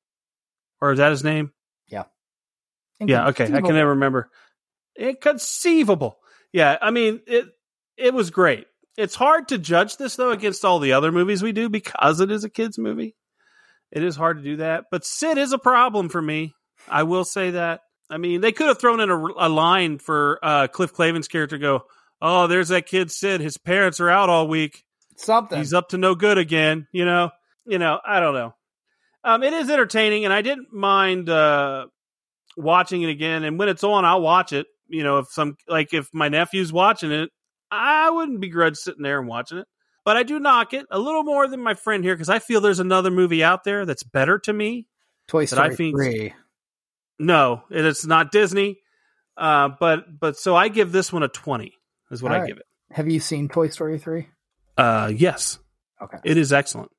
or 0.81 0.93
is 0.93 0.99
that 0.99 1.11
his 1.11 1.25
name? 1.25 1.53
Yeah, 1.87 2.05
Yeah, 3.01 3.29
okay. 3.29 3.45
I 3.45 3.61
can 3.61 3.75
never 3.75 3.91
remember. 3.91 4.31
Inconceivable. 4.99 6.19
Yeah, 6.53 6.77
I 6.81 6.91
mean 6.91 7.21
it. 7.27 7.47
It 7.97 8.15
was 8.15 8.31
great. 8.31 8.67
It's 8.97 9.15
hard 9.15 9.49
to 9.49 9.59
judge 9.59 9.97
this 9.97 10.17
though 10.17 10.31
against 10.33 10.65
all 10.65 10.81
the 10.81 10.93
other 10.93 11.13
movies 11.13 11.43
we 11.43 11.53
do 11.53 11.69
because 11.69 12.21
it 12.21 12.31
is 12.31 12.45
a 12.45 12.51
kids 12.51 12.79
movie. 12.79 13.15
It 13.91 14.03
is 14.03 14.17
hard 14.17 14.39
to 14.39 14.43
do 14.43 14.57
that, 14.57 14.87
but 14.91 15.05
Sid 15.05 15.39
is 15.39 15.53
a 15.53 15.59
problem 15.59 16.09
for 16.09 16.21
me. 16.21 16.55
I 16.89 17.05
will 17.05 17.25
say 17.25 17.53
that. 17.53 17.81
I 18.11 18.19
mean, 18.19 18.41
they 18.41 18.53
could 18.53 18.69
have 18.69 18.79
thrown 18.79 19.01
in 19.01 19.11
a, 19.11 19.17
a 19.17 19.49
line 19.49 19.99
for 19.99 20.39
uh, 20.43 20.67
Cliff 20.69 20.93
Clavin's 20.93 21.29
character. 21.29 21.59
Go, 21.59 21.85
oh, 22.21 22.47
there's 22.47 22.69
that 22.69 22.87
kid 22.87 23.11
Sid. 23.11 23.41
His 23.41 23.57
parents 23.59 24.01
are 24.01 24.11
out 24.11 24.31
all 24.31 24.49
week. 24.49 24.85
something. 25.17 25.59
He's 25.59 25.75
up 25.75 25.91
to 25.91 25.99
no 25.99 26.15
good 26.15 26.39
again. 26.39 26.87
You 26.93 27.05
know. 27.05 27.31
You 27.67 27.79
know. 27.79 28.01
I 28.05 28.21
don't 28.21 28.35
know. 28.35 28.55
Um, 29.25 29.43
it 29.43 29.53
is 29.53 29.69
entertaining, 29.69 30.25
and 30.25 30.33
I 30.33 30.43
didn't 30.43 30.73
mind 30.73 31.29
uh, 31.29 31.87
watching 32.57 33.03
it 33.03 33.11
again. 33.11 33.45
And 33.45 33.59
when 33.59 33.69
it's 33.69 33.85
on, 33.85 34.05
I'll 34.05 34.23
watch 34.23 34.53
it. 34.53 34.67
You 34.89 35.03
know, 35.05 35.19
if 35.19 35.29
some 35.29 35.57
like 35.69 35.93
if 35.95 36.09
my 36.13 36.29
nephew's 36.29 36.73
watching 36.73 37.13
it, 37.13 37.31
I 37.71 38.11
wouldn't 38.11 38.41
begrudge 38.41 38.77
sitting 38.77 39.03
there 39.03 39.19
and 39.19 39.29
watching 39.29 39.59
it. 39.59 39.67
But 40.05 40.17
I 40.17 40.23
do 40.23 40.39
knock 40.41 40.73
it 40.73 40.87
a 40.91 40.99
little 40.99 41.23
more 41.25 41.47
than 41.49 41.63
my 41.63 41.75
friend 41.75 42.03
here 42.03 42.15
because 42.15 42.31
I 42.31 42.39
feel 42.39 42.61
there's 42.63 42.81
another 42.81 43.11
movie 43.11 43.45
out 43.45 43.65
there 43.65 43.85
that's 43.85 44.03
better 44.03 44.39
to 44.41 44.53
me. 44.53 44.87
Toy 45.27 45.45
that 45.47 45.59
I 45.59 45.65
Story 45.71 45.77
think- 45.77 45.97
three. 45.97 46.35
No, 47.19 47.63
it 47.71 47.85
is 47.85 48.07
not 48.07 48.31
Disney. 48.33 48.79
Uh, 49.37 49.71
but 49.81 50.05
but 50.19 50.37
so 50.37 50.57
I 50.57 50.69
give 50.69 50.93
this 50.93 51.13
one 51.13 51.23
a 51.23 51.29
twenty. 51.29 51.75
Is 52.11 52.23
what 52.23 52.33
All 52.33 52.39
I 52.39 52.41
right. 52.41 52.49
give 52.49 52.57
it. 52.59 52.67
Have 52.91 53.09
you 53.11 53.21
seen 53.21 53.49
Toy 53.49 53.69
Story 53.69 53.99
three? 53.99 54.29
Uh, 54.77 55.13
yes, 55.15 55.59
Okay. 56.01 56.19
it 56.25 56.37
is 56.39 56.53
excellent. 56.53 56.91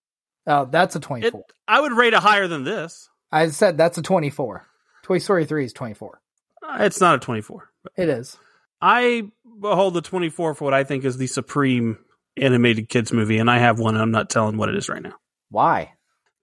Oh, 0.45 0.65
that's 0.65 0.95
a 0.95 0.99
twenty-four. 0.99 1.39
It. 1.41 1.53
I 1.67 1.81
would 1.81 1.93
rate 1.93 2.13
it 2.13 2.19
higher 2.19 2.47
than 2.47 2.63
this. 2.63 3.09
I 3.31 3.47
said 3.49 3.77
that's 3.77 3.97
a 3.97 4.01
twenty 4.01 4.29
four. 4.29 4.65
Toy 5.03 5.17
Story 5.17 5.45
three 5.45 5.65
is 5.65 5.73
twenty 5.73 5.93
four. 5.95 6.15
Uh, 6.15 6.28
Uh, 6.69 6.83
it's 6.83 7.01
not 7.01 7.15
a 7.15 7.19
twenty 7.19 7.41
four. 7.41 7.69
It 7.97 8.09
is. 8.09 8.37
I 8.81 9.29
hold 9.61 9.93
the 9.93 10.01
24 10.01 10.53
for 10.55 10.63
what 10.63 10.73
I 10.73 10.85
think 10.85 11.03
is 11.03 11.17
the 11.17 11.27
supreme 11.27 11.97
animated 12.37 12.87
kids 12.87 13.11
movie, 13.11 13.37
and 13.37 13.51
I 13.51 13.57
have 13.57 13.77
one, 13.77 13.95
and 13.95 14.01
I'm 14.01 14.11
not 14.11 14.29
telling 14.29 14.55
what 14.57 14.69
it 14.69 14.75
is 14.75 14.87
right 14.87 15.01
now. 15.01 15.15
Why? 15.49 15.93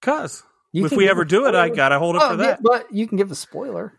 Because 0.00 0.42
if 0.74 0.92
we 0.92 1.08
ever 1.08 1.24
do 1.24 1.46
it, 1.46 1.54
I 1.54 1.70
got 1.70 1.90
to 1.90 1.98
hold 1.98 2.16
up 2.16 2.22
Oh, 2.22 2.36
for 2.36 2.42
yeah, 2.42 2.48
that. 2.50 2.62
but 2.62 2.92
you 2.92 3.06
can 3.06 3.16
give 3.16 3.30
a 3.30 3.34
spoiler. 3.34 3.94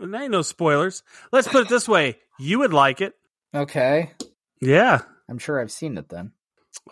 And 0.00 0.12
there 0.12 0.22
ain't 0.22 0.32
no 0.32 0.42
spoilers. 0.42 1.04
Let's 1.30 1.46
put 1.46 1.62
it 1.62 1.68
this 1.68 1.86
way 1.88 2.18
you 2.40 2.58
would 2.60 2.72
like 2.72 3.00
it. 3.00 3.14
Okay. 3.54 4.12
Yeah. 4.60 5.02
I'm 5.28 5.38
sure 5.38 5.60
I've 5.60 5.70
seen 5.70 5.96
it 5.98 6.08
then. 6.08 6.32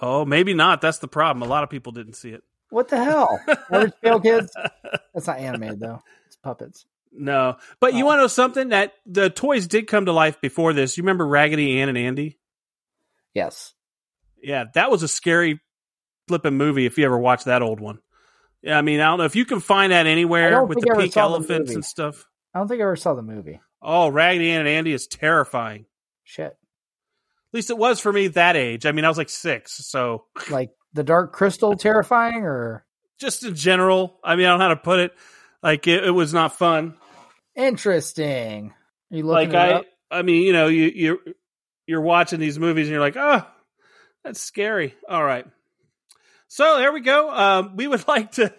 Oh, 0.01 0.24
maybe 0.24 0.55
not. 0.55 0.81
That's 0.81 0.98
the 0.98 1.09
problem. 1.09 1.43
A 1.43 1.51
lot 1.51 1.65
of 1.65 1.70
people 1.70 1.90
didn't 1.93 2.15
see 2.15 2.31
it. 2.31 2.43
What 2.70 2.89
the 2.89 3.02
hell? 3.02 3.40
Pail 4.02 4.20
Kids? 4.20 4.52
That's 5.12 5.27
not 5.27 5.39
animated 5.39 5.81
though. 5.81 6.02
It's 6.27 6.36
puppets. 6.36 6.86
No, 7.16 7.57
but 7.81 7.95
you 7.95 8.03
Oh. 8.03 8.07
want 8.07 8.19
to 8.19 8.23
know 8.23 8.27
something? 8.27 8.70
That 8.70 8.93
the 9.07 9.31
toys 9.31 9.66
did 9.69 9.86
come 9.86 10.07
to 10.07 10.12
life 10.12 10.41
before 10.41 10.73
this. 10.73 10.97
You 10.97 11.03
remember 11.05 11.27
Raggedy 11.27 11.81
Ann 11.81 11.89
and 11.89 11.97
Andy? 11.99 12.39
Yes. 13.35 13.73
Yeah, 14.43 14.65
that 14.74 14.91
was 14.91 15.03
a 15.03 15.09
scary 15.09 15.61
flipping 16.28 16.57
movie. 16.57 16.86
If 16.86 16.99
you 16.99 17.05
ever 17.07 17.19
watched 17.19 17.47
that 17.47 17.62
old 17.62 17.81
one, 17.81 17.99
yeah, 18.62 18.77
I 18.78 18.82
mean, 18.82 19.01
I 19.01 19.05
don't 19.05 19.19
know 19.19 19.24
if 19.24 19.36
you 19.36 19.45
can 19.45 19.61
find 19.61 19.93
that 19.93 20.07
anywhere 20.07 20.65
with 20.65 20.81
the 20.81 20.95
pink 20.97 21.12
saw 21.12 21.28
the 21.28 21.35
elephants 21.35 21.74
and 21.74 21.85
stuff. 21.85 22.27
I 22.55 22.59
don't 22.59 22.69
think 22.69 22.81
I 22.81 22.85
ever 22.85 22.97
saw 22.97 23.15
the 23.15 23.23
movie. 23.23 23.61
Oh, 23.81 24.09
Raggedy 24.09 24.51
Ann 24.51 24.61
and 24.61 24.69
Andy 24.69 24.93
is 24.93 25.07
terrifying. 25.07 25.86
Shit. 26.24 26.47
At 26.47 26.57
least 27.53 27.70
it 27.70 27.78
was 27.78 28.01
for 28.01 28.12
me 28.12 28.28
that 28.28 28.57
age. 28.57 28.86
I 28.86 28.93
mean, 28.93 29.05
I 29.05 29.09
was 29.09 29.19
like 29.19 29.28
six, 29.28 29.74
so 29.86 30.24
Like 30.51 30.70
the 30.93 31.05
Dark 31.05 31.32
Crystal 31.32 31.77
terrifying 31.77 32.43
or 32.43 32.85
just 33.20 33.45
in 33.45 33.55
general, 33.55 34.19
I 34.24 34.35
mean, 34.36 34.47
I 34.47 34.51
don't 34.51 34.59
know 34.59 34.65
how 34.65 34.74
to 34.74 34.77
put 34.81 34.99
it. 35.01 35.12
Like 35.62 35.86
it, 35.86 36.05
it 36.05 36.11
was 36.11 36.35
not 36.35 36.57
fun. 36.59 36.97
Interesting. 37.56 38.72
Are 39.12 39.16
you 39.16 39.24
looking 39.24 39.52
like 39.52 39.70
I, 39.70 39.72
up? 39.74 39.86
I 40.10 40.22
mean, 40.22 40.43
you 40.43 40.52
know, 40.52 40.68
you 40.68 40.85
you 40.94 41.35
you're 41.86 42.01
watching 42.01 42.40
these 42.40 42.59
movies 42.59 42.86
and 42.86 42.93
you're 42.93 43.01
like, 43.01 43.16
oh, 43.16 43.47
that's 44.22 44.40
scary. 44.40 44.94
All 45.09 45.24
right, 45.24 45.47
so 46.48 46.78
there 46.78 46.93
we 46.93 47.01
go. 47.01 47.31
Um, 47.31 47.76
we 47.76 47.86
would 47.86 48.06
like 48.09 48.32
to 48.32 48.55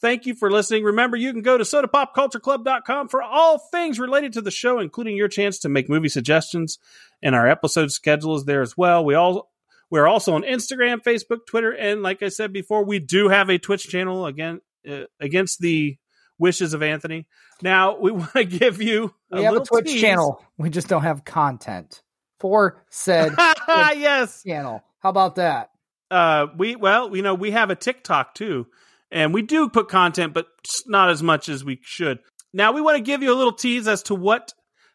thank 0.00 0.26
you 0.26 0.34
for 0.34 0.50
listening. 0.50 0.84
Remember, 0.84 1.16
you 1.16 1.32
can 1.32 1.42
go 1.42 1.56
to 1.58 1.64
sodapopcultureclub.com 1.64 3.08
for 3.08 3.22
all 3.22 3.58
things 3.58 3.98
related 3.98 4.34
to 4.34 4.42
the 4.42 4.50
show, 4.50 4.78
including 4.78 5.16
your 5.16 5.28
chance 5.28 5.60
to 5.60 5.68
make 5.68 5.88
movie 5.88 6.08
suggestions, 6.08 6.78
and 7.22 7.34
our 7.34 7.46
episode 7.46 7.92
schedule 7.92 8.36
is 8.36 8.44
there 8.44 8.62
as 8.62 8.76
well. 8.76 9.04
We 9.04 9.14
all 9.14 9.50
we're 9.90 10.06
also 10.06 10.34
on 10.34 10.42
Instagram, 10.42 11.02
Facebook, 11.02 11.46
Twitter, 11.46 11.72
and 11.72 12.02
like 12.02 12.22
I 12.22 12.28
said 12.28 12.52
before, 12.52 12.84
we 12.84 12.98
do 12.98 13.28
have 13.28 13.48
a 13.48 13.58
Twitch 13.58 13.88
channel 13.88 14.26
again 14.26 14.60
uh, 14.88 15.04
against 15.20 15.60
the 15.60 15.96
wishes 16.38 16.74
of 16.74 16.82
Anthony. 16.82 17.26
Now 17.62 17.98
we 17.98 18.10
want 18.12 18.32
to 18.32 18.44
give 18.44 18.80
you 18.82 19.14
a 19.32 19.36
We 19.38 19.44
have 19.44 19.52
a 19.54 19.58
little 19.58 19.66
Twitch 19.66 19.86
tease. 19.92 20.00
channel. 20.00 20.42
We 20.58 20.70
just 20.70 20.88
don't 20.88 21.02
have 21.02 21.24
content 21.24 22.02
for 22.40 22.84
said 22.90 23.32
yes. 23.68 24.42
channel. 24.42 24.82
How 25.00 25.10
about 25.10 25.36
that? 25.36 25.70
Uh, 26.10 26.46
we 26.56 26.76
well, 26.76 27.14
you 27.16 27.22
know, 27.22 27.34
we 27.34 27.50
have 27.52 27.70
a 27.70 27.74
TikTok 27.76 28.34
too, 28.34 28.66
and 29.10 29.34
we 29.34 29.42
do 29.42 29.68
put 29.68 29.88
content, 29.88 30.34
but 30.34 30.46
not 30.86 31.10
as 31.10 31.22
much 31.22 31.48
as 31.48 31.64
we 31.64 31.80
should. 31.82 32.20
Now 32.52 32.72
we 32.72 32.80
want 32.80 32.96
to 32.96 33.02
give 33.02 33.22
you 33.22 33.32
a 33.32 33.34
little 33.34 33.52
tease 33.52 33.88
as 33.88 34.04
to 34.04 34.14
what 34.14 34.54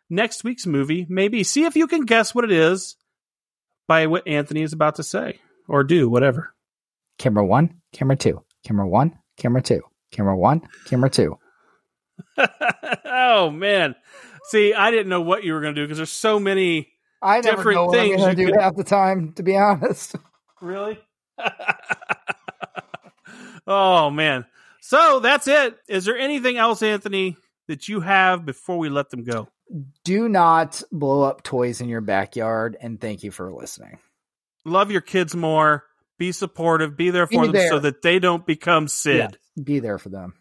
next 0.10 0.44
week's 0.44 0.66
movie 0.66 1.06
may 1.10 1.28
be. 1.28 1.44
See 1.44 1.66
if 1.66 1.76
you 1.76 1.88
can 1.88 2.02
guess 2.06 2.34
what 2.34 2.46
it 2.46 2.52
is 2.52 2.96
by 3.88 4.08
what 4.08 4.28
Anthony 4.28 4.62
is 4.62 4.74
about 4.74 4.96
to 4.96 5.04
say 5.04 5.40
or 5.68 5.84
do, 5.84 6.10
whatever. 6.10 6.54
Camera 7.18 7.46
one, 7.46 7.82
camera 7.94 8.16
two, 8.16 8.42
camera 8.66 8.88
one, 8.88 9.18
camera 9.38 9.62
two, 9.62 9.82
camera 10.12 10.36
one, 10.38 10.62
camera 10.86 11.10
two. 11.10 11.38
oh 13.06 13.50
man. 13.50 13.96
See, 14.46 14.74
I 14.74 14.92
didn't 14.92 15.10
know 15.10 15.22
what 15.22 15.44
you 15.44 15.54
were 15.54 15.62
going 15.62 15.76
to 15.76 15.82
do 15.82 15.86
because 15.86 15.98
there's 15.98 16.12
so 16.12 16.40
many. 16.40 16.90
I 17.22 17.42
never 17.42 17.58
Different 17.58 17.76
know 17.76 17.86
what 17.86 17.96
things 17.98 18.22
you 18.22 18.34
do 18.36 18.46
could- 18.52 18.60
half 18.62 18.76
the 18.76 18.84
time, 18.84 19.34
to 19.34 19.44
be 19.44 19.56
honest. 19.58 20.16
Really? 20.62 21.00
oh 23.68 24.10
man. 24.10 24.46
So 24.82 25.20
that's 25.20 25.48
it. 25.48 25.76
Is 25.88 26.06
there 26.06 26.18
anything 26.18 26.58
else, 26.58 26.82
Anthony, 26.82 27.38
that 27.68 27.88
you 27.88 28.02
have 28.02 28.46
before 28.46 28.78
we 28.78 28.90
let 28.90 29.10
them 29.10 29.24
go? 29.24 29.48
Do 30.04 30.28
not 30.28 30.82
blow 30.92 31.22
up 31.24 31.44
toys 31.44 31.82
in 31.82 31.88
your 31.90 32.02
backyard, 32.02 32.76
and 32.82 33.00
thank 33.00 33.24
you 33.24 33.32
for 33.32 33.52
listening. 33.54 34.00
Love 34.66 34.92
your 34.92 35.02
kids 35.02 35.36
more. 35.36 35.84
Be 36.20 36.32
supportive. 36.32 36.98
Be 36.98 37.10
there 37.10 37.26
for 37.26 37.42
Be 37.42 37.48
them 37.48 37.52
there. 37.54 37.70
so 37.70 37.80
that 37.80 38.02
they 38.02 38.20
don't 38.20 38.46
become 38.46 38.88
Sid. 38.88 39.38
Be 39.64 39.80
there 39.80 39.98
for 39.98 40.10
them. 40.10 40.34